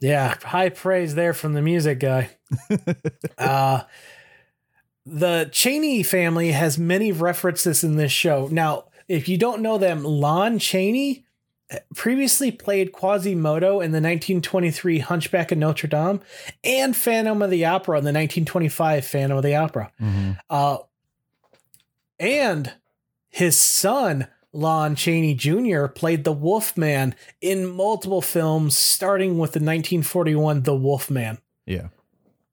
yeah, 0.00 0.36
high 0.42 0.68
praise 0.68 1.14
there 1.14 1.32
from 1.34 1.54
the 1.54 1.62
music 1.62 2.00
guy. 2.00 2.30
uh, 3.38 3.82
the 5.06 5.48
Chaney 5.52 6.02
family 6.02 6.52
has 6.52 6.78
many 6.78 7.12
references 7.12 7.82
in 7.84 7.96
this 7.96 8.12
show. 8.12 8.48
Now, 8.50 8.84
if 9.08 9.28
you 9.28 9.36
don't 9.38 9.62
know 9.62 9.78
them, 9.78 10.04
Lon 10.04 10.58
Chaney 10.58 11.24
previously 11.94 12.50
played 12.50 12.92
Quasimodo 12.92 13.76
in 13.80 13.92
the 13.92 13.96
1923 14.00 14.98
Hunchback 14.98 15.50
of 15.52 15.58
Notre 15.58 15.88
Dame 15.88 16.20
and 16.62 16.94
Phantom 16.94 17.40
of 17.40 17.50
the 17.50 17.64
Opera 17.64 17.98
in 17.98 18.04
the 18.04 18.08
1925 18.12 19.04
Phantom 19.06 19.38
of 19.38 19.42
the 19.42 19.56
Opera. 19.56 19.90
Mhm. 20.00 20.38
Uh, 20.50 20.78
and 22.20 22.74
his 23.30 23.58
son, 23.60 24.28
Lon 24.52 24.94
Chaney 24.94 25.34
Jr., 25.34 25.86
played 25.86 26.24
the 26.24 26.32
Wolfman 26.32 27.14
in 27.40 27.66
multiple 27.66 28.20
films, 28.22 28.76
starting 28.76 29.38
with 29.38 29.52
the 29.52 29.58
1941 29.60 30.62
The 30.62 30.74
Wolfman. 30.74 31.38
Yeah. 31.66 31.88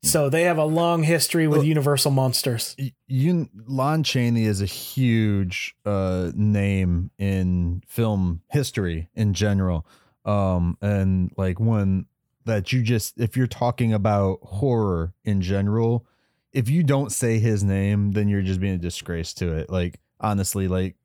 So 0.02 0.30
they 0.30 0.44
have 0.44 0.58
a 0.58 0.64
long 0.64 1.04
history 1.04 1.46
with 1.48 1.58
Well- 1.60 1.68
Universal 1.68 2.12
Monsters. 2.12 2.76
You 3.08 3.50
Lon 3.68 4.04
Chaney 4.04 4.46
is 4.46 4.62
a 4.62 4.66
huge 4.66 5.76
uh 5.86 6.32
name 6.36 7.12
in 7.18 7.84
film 7.86 8.42
history 8.50 9.10
in 9.14 9.34
general. 9.34 9.86
Um 10.24 10.78
and 10.82 11.32
like 11.36 11.60
one 11.60 12.06
that 12.46 12.72
you 12.72 12.82
just 12.82 13.20
if 13.20 13.36
you're 13.36 13.46
talking 13.46 13.92
about 13.94 14.40
horror 14.42 15.14
in 15.26 15.42
general, 15.42 16.06
if 16.54 16.70
you 16.70 16.82
don't 16.82 17.12
say 17.12 17.38
his 17.40 17.62
name, 17.62 18.14
then 18.14 18.30
you're 18.30 18.42
just 18.42 18.62
being 18.62 18.76
a 18.76 18.78
disgrace 18.78 19.34
to 19.34 19.52
it. 19.54 19.70
Like 19.70 20.00
honestly. 20.22 20.70
Like 20.70 20.96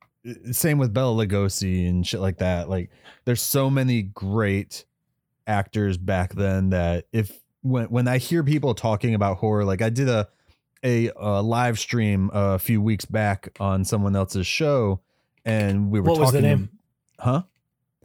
same 0.51 0.77
with 0.77 0.93
Bela 0.93 1.25
Lugosi 1.25 1.87
and 1.89 2.05
shit 2.05 2.19
like 2.19 2.37
that. 2.37 2.69
Like 2.69 2.89
there's 3.25 3.41
so 3.41 3.69
many 3.69 4.01
great 4.01 4.85
actors 5.47 5.97
back 5.97 6.33
then 6.33 6.71
that 6.71 7.05
if 7.11 7.39
when 7.61 7.85
when 7.87 8.07
I 8.07 8.17
hear 8.17 8.43
people 8.43 8.73
talking 8.73 9.15
about 9.15 9.37
horror, 9.37 9.65
like 9.65 9.81
I 9.81 9.89
did 9.89 10.09
a 10.09 10.27
a, 10.83 11.11
a 11.15 11.41
live 11.41 11.79
stream 11.79 12.29
a 12.33 12.59
few 12.59 12.81
weeks 12.81 13.05
back 13.05 13.49
on 13.59 13.85
someone 13.85 14.15
else's 14.15 14.47
show, 14.47 15.01
and 15.43 15.91
we 15.91 15.99
were 15.99 16.07
talking. 16.07 16.19
What 16.19 16.25
was 16.25 16.33
the 16.33 16.41
name? 16.41 16.69
Huh? 17.19 17.43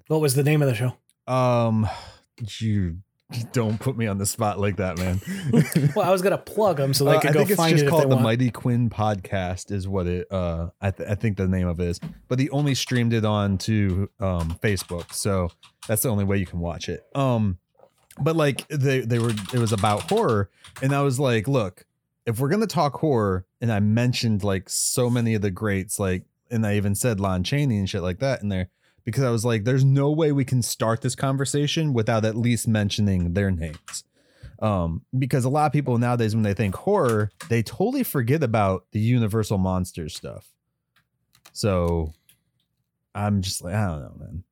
What 0.08 0.20
was 0.20 0.34
the 0.34 0.42
name 0.42 0.62
of 0.62 0.68
the 0.68 0.74
show? 0.74 0.96
Um, 1.26 1.88
you 2.58 2.98
don't 3.52 3.78
put 3.78 3.96
me 3.96 4.06
on 4.06 4.18
the 4.18 4.26
spot 4.26 4.58
like 4.58 4.76
that, 4.76 4.98
man. 4.98 5.20
Well, 5.94 6.06
I 6.06 6.10
was 6.10 6.22
gonna 6.22 6.38
plug 6.38 6.76
them 6.78 6.92
so 6.94 7.04
they 7.04 7.16
Uh, 7.16 7.20
could 7.20 7.30
I 7.30 7.32
go 7.32 7.38
think 7.40 7.50
it's 7.50 7.70
just 7.70 7.84
it 7.84 7.88
called 7.88 8.04
the 8.04 8.08
want. 8.16 8.22
Mighty 8.22 8.50
Quinn 8.50 8.90
Podcast, 8.90 9.70
is 9.70 9.86
what 9.88 10.06
it. 10.06 10.26
Uh, 10.30 10.70
I, 10.80 10.90
th- 10.90 11.08
I 11.08 11.14
think 11.14 11.36
the 11.36 11.48
name 11.48 11.66
of 11.68 11.80
it 11.80 11.86
is, 11.88 12.00
but 12.28 12.38
he 12.38 12.48
only 12.50 12.74
streamed 12.74 13.12
it 13.12 13.24
on 13.24 13.58
to 13.58 14.08
um 14.20 14.58
Facebook, 14.62 15.12
so 15.12 15.50
that's 15.86 16.02
the 16.02 16.08
only 16.08 16.24
way 16.24 16.36
you 16.38 16.46
can 16.46 16.60
watch 16.60 16.88
it. 16.88 17.02
Um, 17.14 17.58
but 18.20 18.36
like 18.36 18.66
they 18.68 19.00
they 19.00 19.18
were, 19.18 19.30
it 19.30 19.58
was 19.58 19.72
about 19.72 20.10
horror, 20.10 20.50
and 20.82 20.94
I 20.94 21.02
was 21.02 21.18
like, 21.20 21.46
look, 21.48 21.86
if 22.26 22.38
we're 22.40 22.48
gonna 22.50 22.66
talk 22.66 22.94
horror, 23.00 23.46
and 23.60 23.72
I 23.72 23.80
mentioned 23.80 24.42
like 24.44 24.68
so 24.68 25.08
many 25.10 25.34
of 25.34 25.42
the 25.42 25.50
greats, 25.50 25.98
like, 25.98 26.24
and 26.50 26.66
I 26.66 26.76
even 26.76 26.94
said 26.94 27.20
Lon 27.20 27.42
Chaney 27.44 27.78
and 27.78 27.88
shit 27.88 28.02
like 28.02 28.18
that 28.20 28.42
in 28.42 28.48
there. 28.48 28.68
Because 29.04 29.22
I 29.24 29.30
was 29.30 29.44
like, 29.44 29.64
there's 29.64 29.84
no 29.84 30.10
way 30.10 30.32
we 30.32 30.44
can 30.44 30.62
start 30.62 31.00
this 31.00 31.14
conversation 31.14 31.92
without 31.92 32.24
at 32.24 32.36
least 32.36 32.68
mentioning 32.68 33.34
their 33.34 33.50
names 33.50 34.04
um 34.62 35.00
because 35.18 35.46
a 35.46 35.48
lot 35.48 35.64
of 35.64 35.72
people 35.72 35.96
nowadays 35.96 36.34
when 36.34 36.42
they 36.42 36.52
think 36.52 36.74
horror 36.74 37.30
they 37.48 37.62
totally 37.62 38.02
forget 38.02 38.42
about 38.42 38.84
the 38.92 39.00
universal 39.00 39.56
monsters 39.56 40.14
stuff 40.14 40.48
so 41.52 42.12
i'm 43.14 43.40
just 43.40 43.64
like 43.64 43.74
i 43.74 43.86
don't 43.86 44.00
know 44.00 44.14
man 44.18 44.44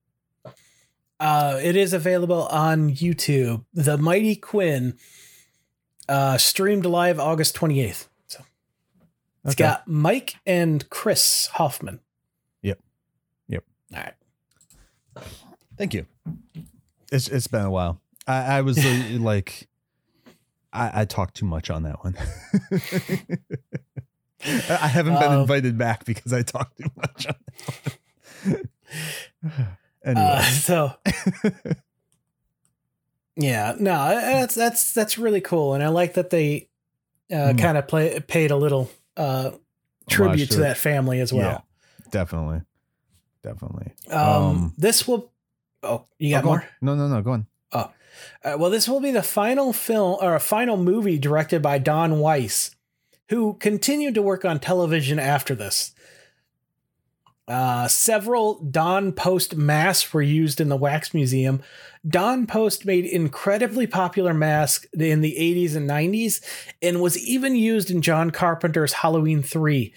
Uh, 1.21 1.59
it 1.63 1.77
is 1.77 1.93
available 1.93 2.47
on 2.47 2.91
YouTube. 2.95 3.65
The 3.75 3.99
Mighty 3.99 4.37
Quinn, 4.37 4.97
uh, 6.09 6.39
streamed 6.39 6.87
live 6.87 7.19
August 7.19 7.57
28th. 7.57 8.07
So 8.29 8.45
it's 9.45 9.55
Okay. 9.55 9.65
got 9.65 9.87
Myke 9.89 10.37
and 10.47 10.89
Chris 10.91 11.49
Hoffman. 11.55 12.01
Yep. 12.63 12.79
Yep. 13.49 13.65
All 13.95 13.99
right. 14.01 14.15
Thank 15.77 15.95
you. 15.95 16.07
It's 17.13 17.29
it's 17.29 17.47
been 17.47 17.63
a 17.63 17.71
while. 17.71 18.01
I 18.27 18.59
i 18.59 18.61
was 18.63 18.79
uh, 18.85 18.89
like 19.21 19.69
i 20.73 21.03
i 21.03 21.05
talked 21.05 21.35
too 21.37 21.47
much 21.47 21.71
on 21.71 21.83
that 21.85 22.05
one. 22.05 22.17
I 24.71 24.87
haven't 24.87 25.19
been 25.19 25.33
Um, 25.33 25.41
invited 25.41 25.77
back 25.79 26.05
because 26.05 26.33
i 26.33 26.43
talked 26.43 26.79
too 26.79 26.91
much 26.97 27.27
on 27.27 27.35
that 27.49 27.99
one. 28.45 28.63
Anyway. 30.05 30.27
Uh, 30.31 30.41
so 30.43 30.93
yeah, 33.37 33.75
no, 33.79 34.09
that's 34.09 34.55
that's 34.55 34.93
that's 34.95 35.19
really 35.19 35.41
cool, 35.41 35.75
and 35.75 35.83
I 35.83 35.89
like 35.89 36.15
that 36.15 36.31
they 36.31 36.69
uh, 37.31 37.53
Mm. 37.53 37.59
kind 37.59 37.77
of 37.77 37.87
play 37.89 38.19
paid 38.21 38.51
a 38.53 38.57
little 38.57 38.91
uh, 39.17 39.51
tribute 40.09 40.51
to 40.51 40.61
that 40.61 40.77
family 40.79 41.21
as 41.21 41.33
well. 41.33 41.67
definitely 42.11 42.63
definitely 43.53 43.93
Um, 44.11 44.21
Um, 44.21 44.75
this 44.79 45.07
will. 45.09 45.31
Oh, 45.83 46.05
you 46.19 46.35
Oh, 46.35 46.39
got 46.39 46.45
go 46.45 46.51
on. 46.51 46.57
more? 46.59 46.69
no 46.83 46.95
no 46.95 47.09
no 47.09 47.23
go 47.23 47.33
on 47.33 47.47
Uh, 47.73 48.57
well, 48.59 48.69
this 48.71 48.89
will 48.89 48.99
be 49.01 49.13
the 49.13 49.23
final 49.23 49.73
film 49.73 50.17
or 50.21 50.35
a 50.35 50.41
final 50.41 50.77
movie 50.77 51.19
directed 51.19 51.63
by 51.63 51.79
Don 51.79 52.15
Weis, 52.15 52.75
who 53.29 53.55
continued 53.61 54.15
to 54.15 54.23
work 54.23 54.45
on 54.45 54.59
television 54.59 55.19
after 55.21 55.55
this. 55.55 55.93
Uh, 57.47 57.87
several 57.89 58.55
Don 58.65 59.13
Post 59.13 59.57
masks 59.57 60.13
were 60.13 60.21
used 60.23 60.61
in 60.61 60.69
the 60.69 60.77
Wax 60.77 61.15
Museum. 61.15 61.63
Don 62.07 62.47
Post 62.47 62.85
made 62.85 63.07
incredibly 63.07 63.87
popular 63.87 64.35
masks 64.35 64.87
in 64.93 65.21
the 65.21 65.37
80s 65.39 65.75
and 65.77 65.89
90s 65.89 66.41
and 66.83 67.01
was 67.01 67.17
even 67.19 67.55
used 67.57 67.91
in 67.91 68.03
John 68.03 68.31
Carpenter's 68.33 68.95
Halloween 68.95 69.43
3. 69.43 69.95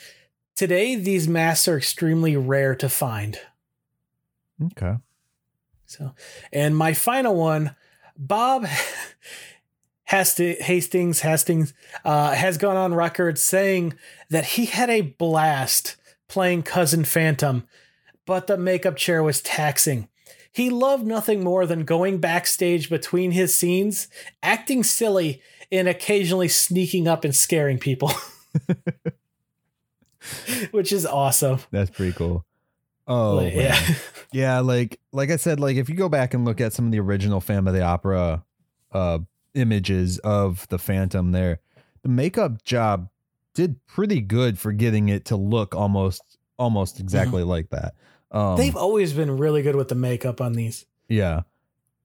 Today, 0.62 0.94
these 0.94 1.28
masks 1.28 1.68
are 1.68 1.76
extremely 1.76 2.38
rare 2.38 2.76
to 2.76 2.88
find. 2.88 3.40
okay 4.64 4.98
So, 5.88 6.14
and 6.54 6.78
my 6.78 6.94
final 6.94 7.34
one, 7.36 7.76
Bob 8.16 8.68
Hasti- 10.04 10.62
Hastings 10.62 11.22
Hastings 11.22 11.74
uh, 12.06 12.34
has 12.34 12.60
gone 12.60 12.76
on 12.76 12.94
record 12.94 13.40
saying 13.40 13.96
that 14.30 14.46
he 14.46 14.68
had 14.68 14.92
a 14.92 15.02
blast 15.02 15.96
playing 16.28 16.62
Cousin 16.62 17.06
Phantom, 17.06 17.68
but 18.28 18.46
the 18.46 18.56
makeup 18.56 18.98
chair 18.98 19.24
was 19.24 19.42
taxing. 19.42 20.10
He 20.52 20.70
loved 20.70 21.08
nothing 21.08 21.44
more 21.44 21.66
than 21.66 21.86
going 21.86 22.20
backstage 22.20 22.88
between 22.88 23.32
his 23.32 23.52
scenes, 23.52 24.10
acting 24.44 24.84
silly, 24.84 25.42
and 25.72 25.88
occasionally 25.88 26.50
sneaking 26.50 27.08
up 27.08 27.26
and 27.26 27.36
scaring 27.36 27.80
people. 27.80 28.12
Which 30.72 30.92
is 30.92 31.06
awesome. 31.06 31.60
That's 31.72 31.90
pretty 31.90 32.14
cool. 32.14 32.46
Oh 33.08 33.36
Like, 33.38 33.54
yeah. 33.54 33.96
yeah, 34.32 34.60
like 34.60 35.00
like 35.12 35.32
I 35.32 35.36
said, 35.38 35.60
like 35.60 35.76
if 35.78 35.90
you 35.90 35.96
go 35.96 36.10
back 36.10 36.34
and 36.34 36.46
look 36.46 36.62
at 36.62 36.74
some 36.74 36.86
of 36.86 36.92
the 36.92 37.00
original 37.00 37.42
Phantom 37.42 37.68
of 37.68 37.74
the 37.74 37.82
Opera 37.82 38.44
uh 38.92 39.20
images 39.54 40.20
of 40.20 40.68
the 40.70 40.78
Phantom 40.80 41.32
there, 41.32 41.60
the 42.04 42.10
makeup 42.10 42.64
job 42.64 43.10
did 43.54 43.86
pretty 43.86 44.22
good 44.22 44.58
for 44.60 44.72
getting 44.72 45.10
it 45.10 45.26
to 45.26 45.36
look 45.36 45.76
almost 45.76 46.38
almost 46.58 47.00
exactly 47.00 47.44
like 47.44 47.70
that. 47.72 47.96
Um 48.32 48.56
They've 48.58 48.76
always 48.76 49.14
been 49.14 49.38
really 49.38 49.62
good 49.62 49.76
with 49.76 49.90
the 49.90 49.96
makeup 49.96 50.40
on 50.42 50.54
these. 50.54 50.86
yeah. 51.10 51.42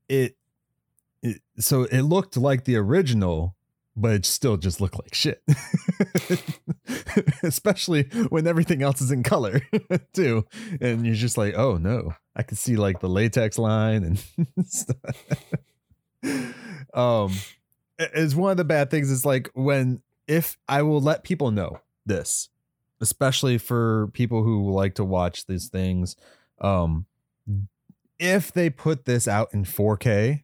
It, 0.08 0.36
it 1.22 1.40
so 1.58 1.82
it 1.84 2.02
looked 2.02 2.36
like 2.36 2.64
the 2.64 2.76
original, 2.76 3.55
but 3.96 4.12
it 4.12 4.26
still 4.26 4.58
just 4.58 4.80
looked 4.80 4.98
like 4.98 5.14
shit. 5.14 5.42
Especially 7.42 8.04
when 8.28 8.46
everything 8.46 8.82
else 8.82 9.00
is 9.00 9.10
in 9.10 9.22
color 9.22 9.62
too. 10.12 10.44
And 10.80 11.06
you're 11.06 11.14
just 11.14 11.38
like, 11.38 11.54
oh 11.56 11.78
no. 11.78 12.12
I 12.34 12.42
could 12.42 12.58
see 12.58 12.76
like 12.76 13.00
the 13.00 13.08
latex 13.08 13.58
line 13.58 14.04
and 14.04 14.66
stuff. 14.66 15.16
um 16.92 17.32
it's 17.98 18.34
one 18.34 18.50
of 18.50 18.58
the 18.58 18.64
bad 18.64 18.90
things 18.90 19.10
is 19.10 19.24
like 19.24 19.50
when 19.54 20.02
if 20.28 20.58
I 20.68 20.82
will 20.82 21.00
let 21.00 21.24
people 21.24 21.50
know 21.50 21.80
this, 22.04 22.50
especially 23.00 23.56
for 23.56 24.08
people 24.12 24.42
who 24.42 24.70
like 24.70 24.96
to 24.96 25.04
watch 25.04 25.46
these 25.46 25.68
things, 25.68 26.16
um 26.60 27.06
if 28.18 28.52
they 28.52 28.68
put 28.68 29.06
this 29.06 29.26
out 29.28 29.52
in 29.52 29.64
4K, 29.64 30.42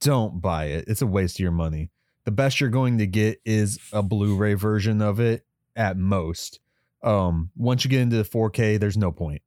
don't 0.00 0.40
buy 0.40 0.66
it. 0.66 0.84
It's 0.86 1.02
a 1.02 1.06
waste 1.06 1.36
of 1.36 1.40
your 1.40 1.52
money. 1.52 1.90
The 2.26 2.30
best 2.32 2.60
you're 2.60 2.68
going 2.70 2.98
to 2.98 3.06
get 3.06 3.40
is 3.46 3.78
a 3.92 4.02
Blu-ray 4.02 4.54
version 4.54 5.00
of 5.00 5.18
it 5.20 5.46
at 5.74 5.96
most. 5.96 6.60
Um, 7.02 7.50
once 7.56 7.84
you 7.84 7.90
get 7.90 8.00
into 8.00 8.16
the 8.16 8.24
4K, 8.24 8.78
there's 8.78 8.96
no 8.98 9.10
point. 9.12 9.40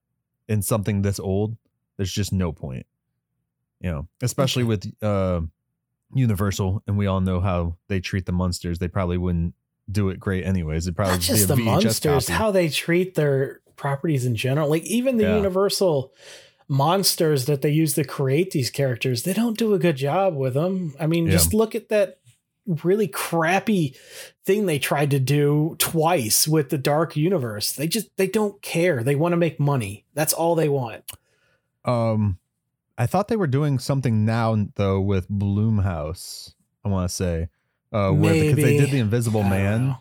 In 0.47 0.61
something 0.63 1.01
this 1.03 1.19
old, 1.19 1.57
there's 1.97 2.11
just 2.11 2.33
no 2.33 2.51
point. 2.51 2.87
You 3.81 3.91
know, 3.91 4.07
especially 4.21 4.63
with 4.63 4.91
uh 5.03 5.41
Universal, 6.13 6.81
and 6.87 6.97
we 6.97 7.05
all 7.05 7.21
know 7.21 7.39
how 7.39 7.75
they 7.87 7.99
treat 7.99 8.25
the 8.25 8.31
monsters. 8.31 8.79
They 8.79 8.87
probably 8.87 9.17
wouldn't 9.19 9.53
do 9.91 10.09
it 10.09 10.19
great 10.19 10.43
anyways. 10.45 10.87
It'd 10.87 10.95
probably 10.95 11.13
Not 11.13 11.21
just 11.21 11.47
the 11.47 11.55
VHS 11.55 11.63
monsters, 11.65 12.25
copy. 12.27 12.33
how 12.37 12.49
they 12.51 12.67
treat 12.69 13.13
their 13.15 13.59
properties 13.75 14.25
in 14.25 14.35
general. 14.35 14.69
Like 14.69 14.83
even 14.85 15.17
the 15.17 15.23
Yeah. 15.25 15.35
Universal 15.35 16.11
monsters 16.67 17.45
that 17.45 17.61
they 17.61 17.69
use 17.71 17.93
to 17.95 18.03
create 18.03 18.51
these 18.51 18.69
characters, 18.69 19.23
they 19.23 19.33
don't 19.33 19.57
do 19.57 19.73
a 19.73 19.79
good 19.79 19.97
job 19.97 20.35
with 20.35 20.53
them. 20.55 20.95
I 20.99 21.07
mean, 21.07 21.25
Yeah. 21.25 21.31
just 21.33 21.53
look 21.53 21.75
at 21.75 21.89
that 21.89 22.18
really 22.83 23.07
crappy 23.07 23.95
thing 24.45 24.65
they 24.65 24.79
tried 24.79 25.11
to 25.11 25.19
do 25.19 25.75
twice 25.79 26.47
with 26.47 26.69
the 26.69 26.77
Dark 26.77 27.15
Universe. 27.17 27.73
They 27.73 27.87
just 27.87 28.15
they 28.17 28.27
don't 28.27 28.61
care. 28.61 29.03
They 29.03 29.15
want 29.15 29.33
to 29.33 29.37
make 29.37 29.59
money. 29.59 30.05
That's 30.13 30.33
all 30.33 30.55
they 30.55 30.69
want. 30.69 31.03
Um, 31.85 32.37
I 32.97 33.05
thought 33.07 33.27
they 33.27 33.35
were 33.35 33.47
doing 33.47 33.79
something 33.79 34.25
now 34.25 34.67
though 34.75 34.99
with 35.01 35.29
Blumhouse. 35.29 36.53
I 36.83 36.89
want 36.89 37.09
to 37.09 37.15
say, 37.15 37.49
uh, 37.91 38.11
where 38.11 38.33
because 38.33 38.55
they 38.63 38.77
did 38.77 38.91
the 38.91 38.99
Invisible 38.99 39.43
Man 39.43 39.97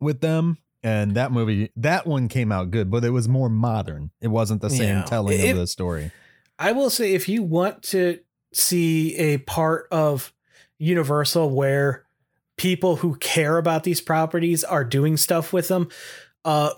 with 0.00 0.20
them, 0.20 0.58
and 0.82 1.14
that 1.14 1.32
movie, 1.32 1.70
that 1.76 2.06
one 2.06 2.28
came 2.28 2.50
out 2.52 2.70
good, 2.70 2.90
but 2.90 3.04
it 3.04 3.10
was 3.10 3.28
more 3.28 3.48
modern. 3.48 4.10
It 4.20 4.28
wasn't 4.28 4.60
the 4.60 4.70
same 4.70 4.96
Yeah. 4.98 5.02
telling 5.04 5.38
It- 5.40 5.50
of 5.52 5.56
the 5.58 5.66
story. 5.66 6.10
I 6.58 6.72
will 6.72 6.90
say 6.90 7.14
if 7.14 7.28
you 7.28 7.42
want 7.42 7.82
to 7.84 8.18
see 8.52 9.16
a 9.16 9.38
part 9.38 9.88
of 9.90 10.32
Universal 10.82 11.50
where 11.50 12.04
people 12.56 12.96
who 12.96 13.14
care 13.16 13.56
about 13.58 13.84
these 13.84 14.00
properties 14.00 14.64
are 14.64 14.84
doing 14.84 15.16
stuff 15.16 15.52
with 15.52 15.68
them, 15.68 15.88
uh 16.44 16.70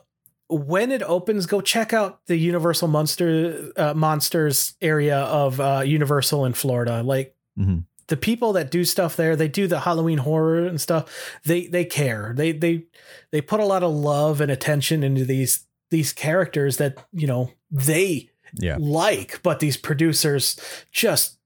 when 0.49 0.93
it 0.93 1.03
opens, 1.03 1.47
go 1.47 1.63
check 1.63 1.95
out 1.95 2.27
the 2.27 2.37
Universal 2.37 2.89
Monster 2.89 3.73
uh, 3.77 3.95
Monsters 3.95 4.75
area 4.83 5.19
of 5.21 5.59
uh, 5.59 5.83
Universal 5.85 6.45
in 6.45 6.53
Florida. 6.53 7.03
Like 7.03 7.35
Mhm. 7.59 7.85
the 8.09 8.17
people 8.19 8.53
that 8.53 8.71
do 8.71 8.85
stuff 8.85 9.17
there, 9.17 9.37
they 9.37 9.49
do 9.49 9.67
the 9.67 9.81
Halloween 9.81 10.19
horror 10.19 10.67
and 10.67 10.79
stuff. 10.79 11.39
They 11.47 11.67
they 11.67 11.85
care. 11.87 12.35
They 12.37 12.53
they 12.53 12.85
they 13.33 13.41
put 13.41 13.61
a 13.61 13.65
lot 13.65 13.83
of 13.83 13.93
love 13.95 14.43
and 14.43 14.51
attention 14.53 15.03
into 15.03 15.25
these 15.25 15.67
these 15.91 16.13
characters 16.13 16.77
that 16.77 16.99
you 17.13 17.27
know 17.27 17.51
they 17.71 18.29
Yeah. 18.61 18.77
like, 18.79 19.41
but 19.43 19.61
these 19.61 19.79
producers 19.79 20.57
just 20.93 21.39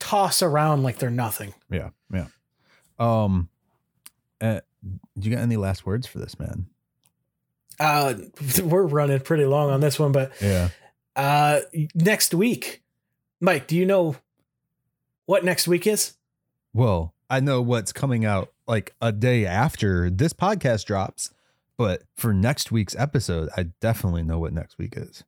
toss 0.00 0.42
around 0.42 0.82
like 0.82 0.98
they're 0.98 1.10
nothing. 1.10 1.54
Yeah. 1.70 1.90
Yeah. 2.12 2.26
Um, 2.98 3.48
uh, 4.40 4.60
do 5.18 5.28
you 5.28 5.34
got 5.36 5.42
any 5.42 5.56
last 5.56 5.86
words 5.86 6.06
for 6.06 6.18
this 6.18 6.38
man? 6.38 6.66
Uh, 7.78 8.14
we're 8.64 8.86
running 8.86 9.20
pretty 9.20 9.44
long 9.44 9.70
on 9.70 9.80
this 9.80 9.98
one, 9.98 10.10
but 10.12 10.32
Yeah. 10.40 10.70
uh, 11.16 11.60
next 11.94 12.34
week, 12.34 12.82
Myke, 13.42 13.66
do 13.68 13.76
you 13.76 13.86
know 13.86 14.16
what 15.26 15.44
next 15.44 15.68
week 15.68 15.86
is? 15.86 16.14
Well, 16.74 17.14
I 17.28 17.40
know 17.40 17.62
what's 17.62 17.92
coming 17.92 18.24
out 18.24 18.52
like 18.66 18.94
a 19.00 19.12
day 19.12 19.46
after 19.46 20.10
this 20.10 20.32
podcast 20.32 20.84
drops, 20.86 21.30
but 21.76 22.02
for 22.16 22.34
next 22.34 22.70
week's 22.72 22.94
episode, 22.96 23.48
I 23.56 23.64
definitely 23.80 24.22
know 24.22 24.38
what 24.38 24.52
next 24.52 24.76
week 24.78 24.94
is. 24.96 25.24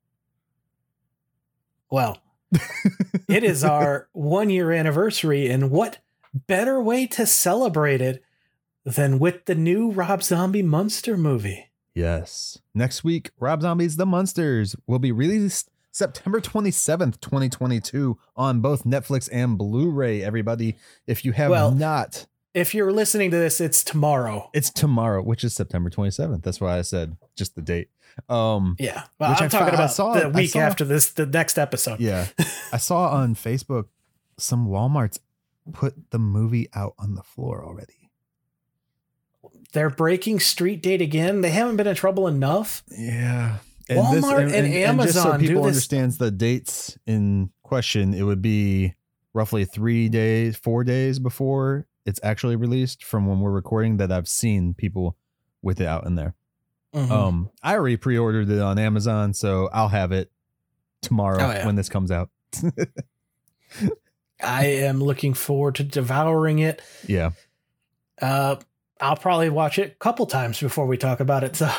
Well, 1.90 2.18
it 3.28 3.44
is 3.44 3.64
our 3.64 4.08
one 4.12 4.50
year 4.50 4.72
anniversary, 4.72 5.48
and 5.48 5.70
what 5.70 5.98
better 6.34 6.80
way 6.80 7.06
to 7.06 7.26
celebrate 7.26 8.00
it 8.00 8.22
than 8.84 9.18
with 9.18 9.44
the 9.46 9.54
new 9.54 9.90
Rob 9.90 10.22
Zombie 10.22 10.62
Munster 10.62 11.16
movie? 11.16 11.70
Yes. 11.94 12.58
Next 12.74 13.04
week, 13.04 13.30
Rob 13.38 13.62
Zombie's 13.62 13.96
The 13.96 14.06
Munsters 14.06 14.74
will 14.86 14.98
be 14.98 15.12
released 15.12 15.70
September 15.90 16.40
27th, 16.40 17.20
2022 17.20 18.18
on 18.34 18.60
both 18.60 18.84
Netflix 18.84 19.28
and 19.30 19.58
Blu-ray. 19.58 20.22
Everybody, 20.22 20.76
if 21.06 21.24
you 21.24 21.32
have 21.32 21.50
Well- 21.50 21.70
not, 21.70 22.26
If 22.54 22.74
you're 22.74 22.92
listening 22.92 23.30
to 23.30 23.36
this, 23.38 23.60
it's 23.60 23.82
tomorrow. 23.82 24.50
it's 24.52 24.70
tomorrow, 24.70 25.22
which 25.22 25.42
is 25.44 25.54
September 25.54 25.88
27th. 25.90 26.42
That's 26.42 26.60
why 26.60 26.78
I 26.78 26.82
said 26.82 27.16
just 27.36 27.54
the 27.54 27.62
date. 27.62 27.88
Um 28.28 28.76
Yeah, 28.78 29.04
well, 29.18 29.30
Which 29.30 29.40
I'm 29.40 29.46
I 29.46 29.48
talking 29.48 29.74
about 29.74 29.90
saw- 29.90 30.12
the 30.18 30.28
week 30.28 30.50
saw- 30.50 30.58
after 30.60 30.84
this, 30.84 31.10
the 31.12 31.24
next 31.24 31.56
episode. 31.58 31.98
yeah. 32.00 32.26
I 32.72 32.76
saw 32.76 33.08
on 33.08 33.34
Facebook 33.34 33.86
some 34.38 34.66
Walmarts 34.68 35.18
put 35.72 36.10
the 36.10 36.18
movie 36.18 36.68
out 36.74 36.94
on 36.98 37.14
the 37.14 37.22
floor 37.22 37.64
already. 37.64 38.10
They're 39.72 39.88
breaking 39.90 40.40
street 40.40 40.82
date 40.82 41.00
again. 41.00 41.40
They 41.40 41.50
haven't 41.50 41.76
been 41.76 41.86
in 41.86 41.94
trouble 41.94 42.26
enough. 42.28 42.82
Yeah. 42.90 43.58
Walmart 43.88 44.52
and 44.52 45.00
just 45.00 45.14
so 45.14 45.20
Amazon 45.30 45.40
do 45.40 45.46
people 45.48 45.62
this- 45.62 45.70
understands 45.76 46.18
the 46.18 46.30
dates 46.30 46.98
in 47.06 47.50
question, 47.62 48.12
it 48.14 48.22
would 48.22 48.42
be 48.42 48.94
roughly 49.32 49.64
three 49.64 50.08
days, 50.10 50.56
four 50.56 50.84
days 50.84 51.18
before 51.18 51.86
it's 52.04 52.20
actually 52.22 52.56
released 52.56 53.04
from 53.04 53.26
when 53.26 53.40
we're 53.40 53.50
recording 53.50 53.96
that 53.98 54.10
I've 54.12 54.28
seen 54.28 54.74
people 54.74 55.16
with 55.62 55.80
it 55.80 55.86
out 55.86 56.04
in 56.06 56.14
there. 56.16 56.34
Mhm. 56.94 57.10
Um, 57.10 57.50
I 57.62 57.74
already 57.74 57.96
pre-ordered 57.96 58.50
it 58.50 58.60
on 58.60 58.78
Amazon, 58.78 59.32
so 59.34 59.68
I'll 59.72 59.88
have 59.88 60.12
it 60.12 60.30
tomorrow 61.00 61.38
Oh, 61.42 61.50
yeah. 61.50 61.64
when 61.66 61.76
this 61.76 61.88
comes 61.88 62.10
out. 62.10 62.28
I 64.44 64.66
am 64.66 65.00
looking 65.02 65.34
forward 65.34 65.76
to 65.76 65.84
devouring 65.84 66.58
it. 66.58 66.82
yeah. 67.06 67.30
Uh, 68.20 68.56
I'll 69.00 69.16
probably 69.16 69.48
watch 69.50 69.78
it 69.78 69.92
a 69.92 69.94
couple 69.96 70.26
times 70.26 70.60
before 70.60 70.86
we 70.86 70.96
talk 70.96 71.20
about 71.20 71.42
it. 71.44 71.56
So 71.56 71.70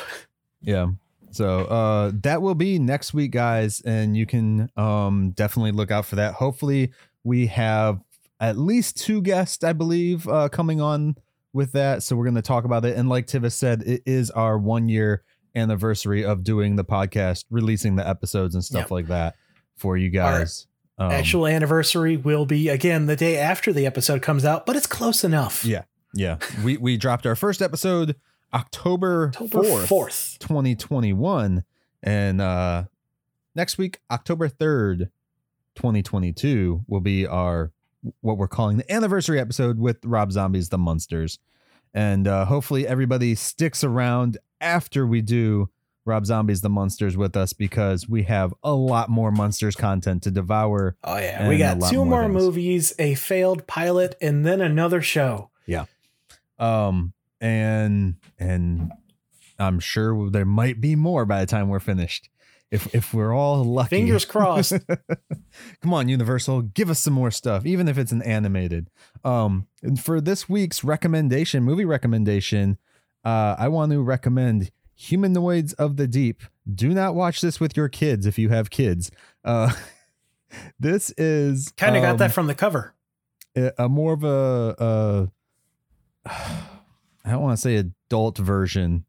Yeah. 0.62 0.88
So 1.32 1.62
uh 1.66 2.12
that 2.22 2.42
will 2.42 2.56
be 2.56 2.80
next 2.80 3.14
week, 3.14 3.32
guys, 3.32 3.82
and 3.82 4.16
you 4.18 4.26
can 4.26 4.70
um 4.78 5.32
definitely 5.32 5.72
look 5.72 5.90
out 5.90 6.06
for 6.06 6.16
that. 6.18 6.34
Hopefully, 6.36 6.92
we 7.24 7.48
have 7.48 8.02
at 8.50 8.58
least 8.58 8.98
two 8.98 9.22
guests, 9.22 9.64
I 9.64 9.74
believe, 9.74 10.28
uh 10.28 10.50
coming 10.50 10.82
on 10.82 11.16
with 11.54 11.72
that. 11.74 12.04
So 12.04 12.16
we're 12.16 12.26
gonna 12.26 12.42
talk 12.42 12.66
about 12.66 12.86
it. 12.86 12.98
And 12.98 13.10
like 13.10 13.28
Tivis 13.28 13.54
said, 13.54 13.84
it 13.84 14.02
is 14.06 14.30
our 14.32 14.58
one 14.58 14.90
year 14.90 15.24
anniversary 15.56 16.26
of 16.26 16.44
doing 16.44 16.76
the 16.76 16.84
podcast, 16.86 17.46
releasing 17.50 17.96
the 17.96 18.08
episodes 18.08 18.56
and 18.56 18.64
stuff 18.64 18.84
Yep. 18.86 18.92
like 18.92 19.08
that 19.08 19.36
for 19.76 19.98
you 19.98 20.10
guys. 20.10 20.68
Um, 20.98 21.12
actual 21.12 21.48
anniversary 21.48 22.18
will 22.18 22.46
be 22.46 22.70
again 22.70 23.06
the 23.08 23.16
day 23.16 23.38
after 23.38 23.72
the 23.74 23.86
episode 23.86 24.22
comes 24.22 24.46
out, 24.46 24.66
but 24.66 24.76
it's 24.76 24.88
close 24.88 25.24
enough. 25.24 25.64
Yeah. 25.66 25.84
yeah. 26.14 26.38
We 26.64 26.78
we 26.78 26.98
dropped 26.98 27.26
our 27.26 27.36
first 27.36 27.62
episode 27.62 28.16
October 28.54 29.30
October 29.30 29.60
4th. 29.64 29.88
4th. 29.88 30.38
2021 30.40 31.64
and 32.04 32.42
uh 32.42 32.84
next 33.56 33.78
week 33.80 34.00
october 34.12 34.48
3rd 34.50 35.10
2022 35.76 36.84
will 36.88 37.00
be 37.02 37.26
our 37.28 37.72
what 38.22 38.38
we're 38.38 38.48
calling 38.48 38.78
the 38.78 38.92
anniversary 38.92 39.40
episode 39.40 39.80
with 39.80 40.04
rob 40.04 40.32
zombies 40.32 40.70
the 40.70 40.78
munsters 40.78 41.40
and 41.94 42.28
uh 42.28 42.46
hopefully 42.46 42.88
everybody 42.88 43.36
sticks 43.36 43.84
around 43.84 44.38
after 44.60 45.08
we 45.08 45.22
do 45.22 45.70
rob 46.06 46.26
zombies 46.26 46.62
the 46.62 46.70
munsters 46.70 47.16
with 47.16 47.38
us 47.38 47.54
because 47.54 48.10
we 48.10 48.24
have 48.24 48.54
a 48.64 48.74
lot 48.74 49.10
more 49.10 49.32
munsters 49.32 49.76
content 49.76 50.22
to 50.24 50.32
devour 50.32 50.98
Oh 51.04 51.18
yeah, 51.18 51.48
we 51.48 51.58
got 51.58 51.82
two 51.90 52.04
more 52.04 52.28
more 52.28 52.30
movies, 52.30 52.94
a 53.00 53.16
failed 53.16 53.68
pilot, 53.68 54.16
and 54.20 54.46
then 54.46 54.60
another 54.60 55.02
show. 55.02 55.50
Yeah. 55.66 55.86
Um 56.60 57.14
and 57.40 58.16
and 58.40 58.92
i'm 59.60 59.80
sure 59.80 60.30
there 60.30 60.46
might 60.46 60.80
be 60.80 60.96
more 60.96 61.26
by 61.26 61.42
the 61.42 61.46
time 61.46 61.68
we're 61.68 61.80
finished 61.80 62.30
if 62.74 62.94
if 62.96 63.14
we're 63.14 63.34
all 63.34 63.64
lucky 63.64 63.98
Fingers 63.98 64.26
crossed. 64.26 64.74
Come 65.82 65.94
on, 65.94 66.10
Universal, 66.10 66.64
give 66.64 66.90
us 66.90 67.00
some 67.00 67.14
more 67.14 67.30
stuff, 67.30 67.66
even 67.66 67.88
if 67.88 67.98
it's 67.98 68.12
an 68.12 68.24
animated. 68.24 68.90
Um, 69.24 69.68
and 69.84 70.04
for 70.04 70.20
this 70.20 70.50
week's 70.50 70.84
recommendation, 70.84 71.64
movie 71.64 71.86
recommendation, 71.86 72.78
uh, 73.24 73.56
I 73.60 73.68
want 73.68 73.92
to 73.92 74.02
recommend 74.02 74.72
Humanoids 74.96 75.74
of 75.74 75.98
the 75.98 76.08
Deep. 76.08 76.42
Do 76.72 76.90
not 76.90 77.14
watch 77.14 77.42
this 77.42 77.60
with 77.60 77.78
your 77.78 77.90
kids 77.90 78.26
if 78.26 78.40
you 78.40 78.50
have 78.50 78.72
kids. 78.72 79.12
Uh, 79.46 79.72
this 80.80 81.12
is 81.12 81.72
kind 81.78 81.96
of 81.96 82.02
got 82.02 82.12
um, 82.12 82.18
that 82.18 82.32
from 82.32 82.48
the 82.48 82.56
cover. 82.56 82.96
a, 83.56 83.72
a 83.78 83.90
more 83.90 84.14
of 84.14 84.24
a, 84.24 85.30
a 86.26 86.30
I 87.26 87.32
don't 87.32 87.42
want 87.42 87.56
to 87.56 87.62
say 87.62 87.76
adult 87.76 88.40
version 88.40 89.06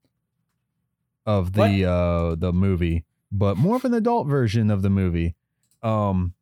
of 1.27 1.55
the 1.55 1.91
uh 1.91 2.35
the 2.35 2.53
movie, 2.53 3.05
but 3.35 3.56
more 3.56 3.77
of 3.77 3.85
an 3.85 3.93
adult 3.93 4.28
version 4.28 4.70
of 4.70 4.82
the 4.82 4.90
movie. 4.90 5.35
Um 5.82 6.35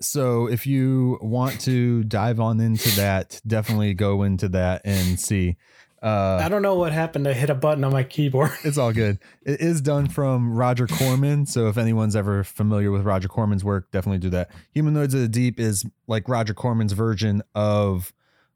so 0.00 0.46
if 0.46 0.66
you 0.66 1.18
want 1.20 1.60
to 1.62 2.04
dive 2.04 2.40
on 2.40 2.60
into 2.60 2.90
that, 2.96 3.40
definitely 3.46 3.94
go 3.94 4.22
into 4.22 4.48
that 4.50 4.82
and 4.84 5.18
see. 5.18 5.56
Uh 6.02 6.38
I 6.42 6.48
don't 6.48 6.62
know 6.62 6.74
what 6.74 6.92
happened. 6.92 7.26
I 7.26 7.32
hit 7.32 7.50
a 7.50 7.54
button 7.54 7.82
on 7.82 7.92
my 7.92 8.04
keyboard. 8.04 8.52
it's 8.64 8.78
all 8.78 8.92
good. 8.92 9.18
It 9.42 9.60
is 9.60 9.80
done 9.80 10.08
from 10.08 10.54
Roger 10.54 10.86
Corman. 10.86 11.46
So 11.46 11.68
if 11.68 11.78
anyone's 11.78 12.14
ever 12.14 12.44
familiar 12.44 12.90
with 12.90 13.02
Roger 13.02 13.28
Corman's 13.28 13.64
work, 13.64 13.90
definitely 13.90 14.18
do 14.18 14.30
that. 14.30 14.50
Humanoids 14.72 15.14
of 15.14 15.20
the 15.20 15.28
Deep 15.28 15.58
is 15.58 15.84
like 16.06 16.28
Roger 16.28 16.54
Corman's 16.54 16.92
version 16.92 17.42
of 17.54 18.12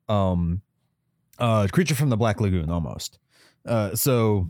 um 0.09 0.63
uh 1.39 1.67
Creature 1.73 1.97
from 1.97 2.11
the 2.11 2.17
Black 2.17 2.41
Lagoon 2.41 2.71
almost. 2.71 3.19
Uh 3.67 3.95
so 3.95 4.49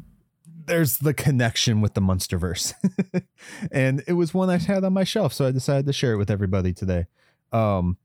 there's 0.69 0.99
the 0.99 1.15
connection 1.15 1.81
with 1.81 1.95
the 1.95 2.01
Munsterverse. 2.01 2.75
and 3.73 4.03
it 4.07 4.13
was 4.13 4.33
one 4.33 4.51
I 4.51 4.59
had 4.59 4.85
on 4.85 4.93
my 4.93 5.05
shelf, 5.05 5.33
so 5.33 5.47
I 5.47 5.51
decided 5.51 5.87
to 5.87 5.93
share 5.93 6.13
it 6.13 6.19
with 6.19 6.31
everybody 6.31 6.73
today. 6.73 7.07
Um 7.53 7.97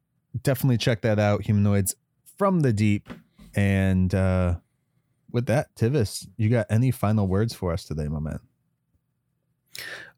definitely 0.42 0.78
check 0.78 1.02
that 1.02 1.20
out, 1.20 1.44
Humanoids 1.44 1.96
from 2.38 2.62
the 2.62 2.74
Deep. 2.74 3.10
And 3.56 4.14
uh 4.16 4.56
with 5.32 5.48
that, 5.48 5.76
Tivis, 5.76 6.28
you 6.38 6.50
got 6.50 6.68
any 6.70 6.92
final 6.92 7.28
words 7.28 7.54
for 7.54 7.74
us 7.74 7.84
today, 7.86 8.08
my 8.08 8.20
man? 8.20 8.40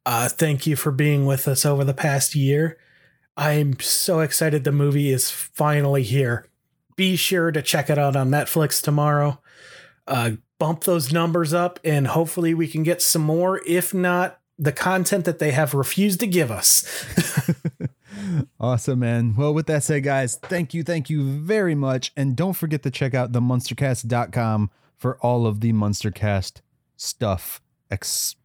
Uh, 0.06 0.30
thank 0.30 0.68
you 0.68 0.76
for 0.76 0.92
being 0.92 1.26
with 1.26 1.48
us 1.48 1.66
over 1.66 1.84
the 1.84 1.94
past 1.94 2.36
year. 2.36 2.78
I'm 3.38 3.80
so 3.80 4.20
excited 4.20 4.64
the 4.64 4.72
movie 4.72 5.12
is 5.12 5.32
finally 5.32 6.04
here. 6.04 6.48
Be 6.96 7.16
sure 7.16 7.52
to 7.52 7.62
check 7.62 7.90
it 7.90 7.98
out 7.98 8.16
on 8.16 8.30
Netflix 8.30 8.82
tomorrow. 8.82 9.42
Uh, 10.08 10.32
bump 10.60 10.84
those 10.84 11.12
numbers 11.12 11.54
up, 11.54 11.80
and 11.84 12.08
hopefully, 12.08 12.54
we 12.54 12.68
can 12.68 12.84
get 12.84 13.02
some 13.02 13.22
more, 13.22 13.62
if 13.66 13.94
not 13.94 14.40
the 14.58 14.72
content 14.72 15.26
that 15.26 15.40
they 15.40 15.52
have 15.52 15.74
refused 15.74 16.20
to 16.22 16.28
give 16.28 16.50
us. 16.52 16.86
awesome, 18.60 19.00
man. 19.00 19.36
Well, 19.36 19.54
with 19.54 19.68
that 19.68 19.84
said, 19.84 20.04
guys, 20.04 20.36
thank 20.36 20.74
you, 20.74 20.84
thank 20.84 21.10
you 21.10 21.24
very 21.24 21.76
much. 21.76 22.12
And 22.16 22.36
don't 22.36 22.54
forget 22.54 22.84
to 22.84 22.92
check 22.92 23.14
out 23.14 23.34
the 23.34 23.42
munstercast.com 23.42 24.72
for 24.96 25.18
all 25.18 25.46
of 25.46 25.60
the 25.60 25.74
Munstercast 25.74 26.62
stuff, 26.96 27.62
ex- 27.92 28.36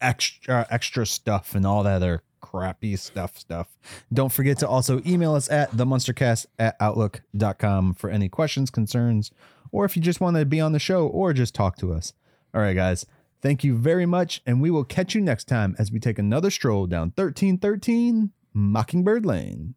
extra, 0.00 0.54
uh, 0.54 0.64
extra 0.70 1.06
stuff, 1.06 1.54
and 1.54 1.64
all 1.64 1.84
that 1.84 1.96
other 1.96 2.22
crappy 2.40 2.96
stuff 2.96 3.38
stuff. 3.38 3.68
Don't 4.12 4.32
forget 4.32 4.58
to 4.58 4.68
also 4.68 5.00
email 5.06 5.34
us 5.34 5.50
at 5.50 5.74
the 5.76 5.86
munstercast 5.86 6.46
at 6.58 6.76
outlook.com 6.78 7.94
for 7.94 8.10
any 8.10 8.28
questions, 8.28 8.70
concerns, 8.70 9.30
or 9.74 9.84
if 9.84 9.96
you 9.96 10.02
just 10.02 10.20
want 10.20 10.36
to 10.36 10.46
be 10.46 10.60
on 10.60 10.70
the 10.70 10.78
show 10.78 11.08
or 11.08 11.32
just 11.32 11.52
talk 11.52 11.76
to 11.76 11.92
us. 11.92 12.12
All 12.54 12.62
right, 12.62 12.78
guys, 12.78 13.04
thank 13.42 13.64
you 13.64 13.74
very 13.74 14.06
much, 14.06 14.40
and 14.46 14.62
we 14.62 14.70
will 14.70 14.84
catch 14.84 15.16
you 15.16 15.20
next 15.20 15.48
time 15.48 15.74
as 15.80 15.90
we 15.90 15.98
take 15.98 16.16
another 16.16 16.48
stroll 16.48 16.86
down 16.86 17.10
1313 17.18 18.30
Mockingbird 18.54 19.26
Lane. 19.26 19.74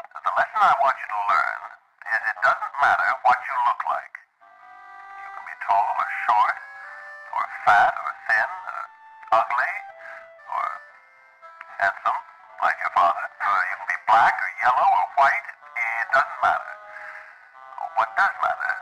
The 0.00 0.32
lesson 0.40 0.56
I 0.56 0.72
want 0.80 0.96
you 0.96 1.08
to 1.12 1.20
learn 1.28 1.60
is 2.16 2.20
it 2.32 2.38
doesn't 2.48 2.74
matter 2.80 3.12
what 3.28 3.36
you 3.44 3.54
look 3.68 3.80
like. 3.92 4.14
You 5.20 5.28
can 5.28 5.44
be 5.44 5.56
tall 5.68 5.84
or 5.84 6.08
short, 6.24 6.56
or 7.36 7.44
fat 7.68 7.92
or 7.92 8.12
thin, 8.32 8.48
or 8.48 8.80
ugly, 9.36 9.72
or 10.48 10.64
handsome, 11.84 12.20
like 12.64 12.78
your 12.80 12.92
father. 12.96 13.20
Or 13.20 13.56
you 13.68 13.76
can 13.84 13.88
be 13.92 14.00
black 14.08 14.32
or 14.32 14.50
yellow 14.64 14.88
or 14.96 15.06
white. 15.20 15.46
It 15.76 16.08
doesn't 16.16 16.40
matter. 16.40 16.72
What 18.00 18.08
does 18.16 18.32
matter 18.40 18.75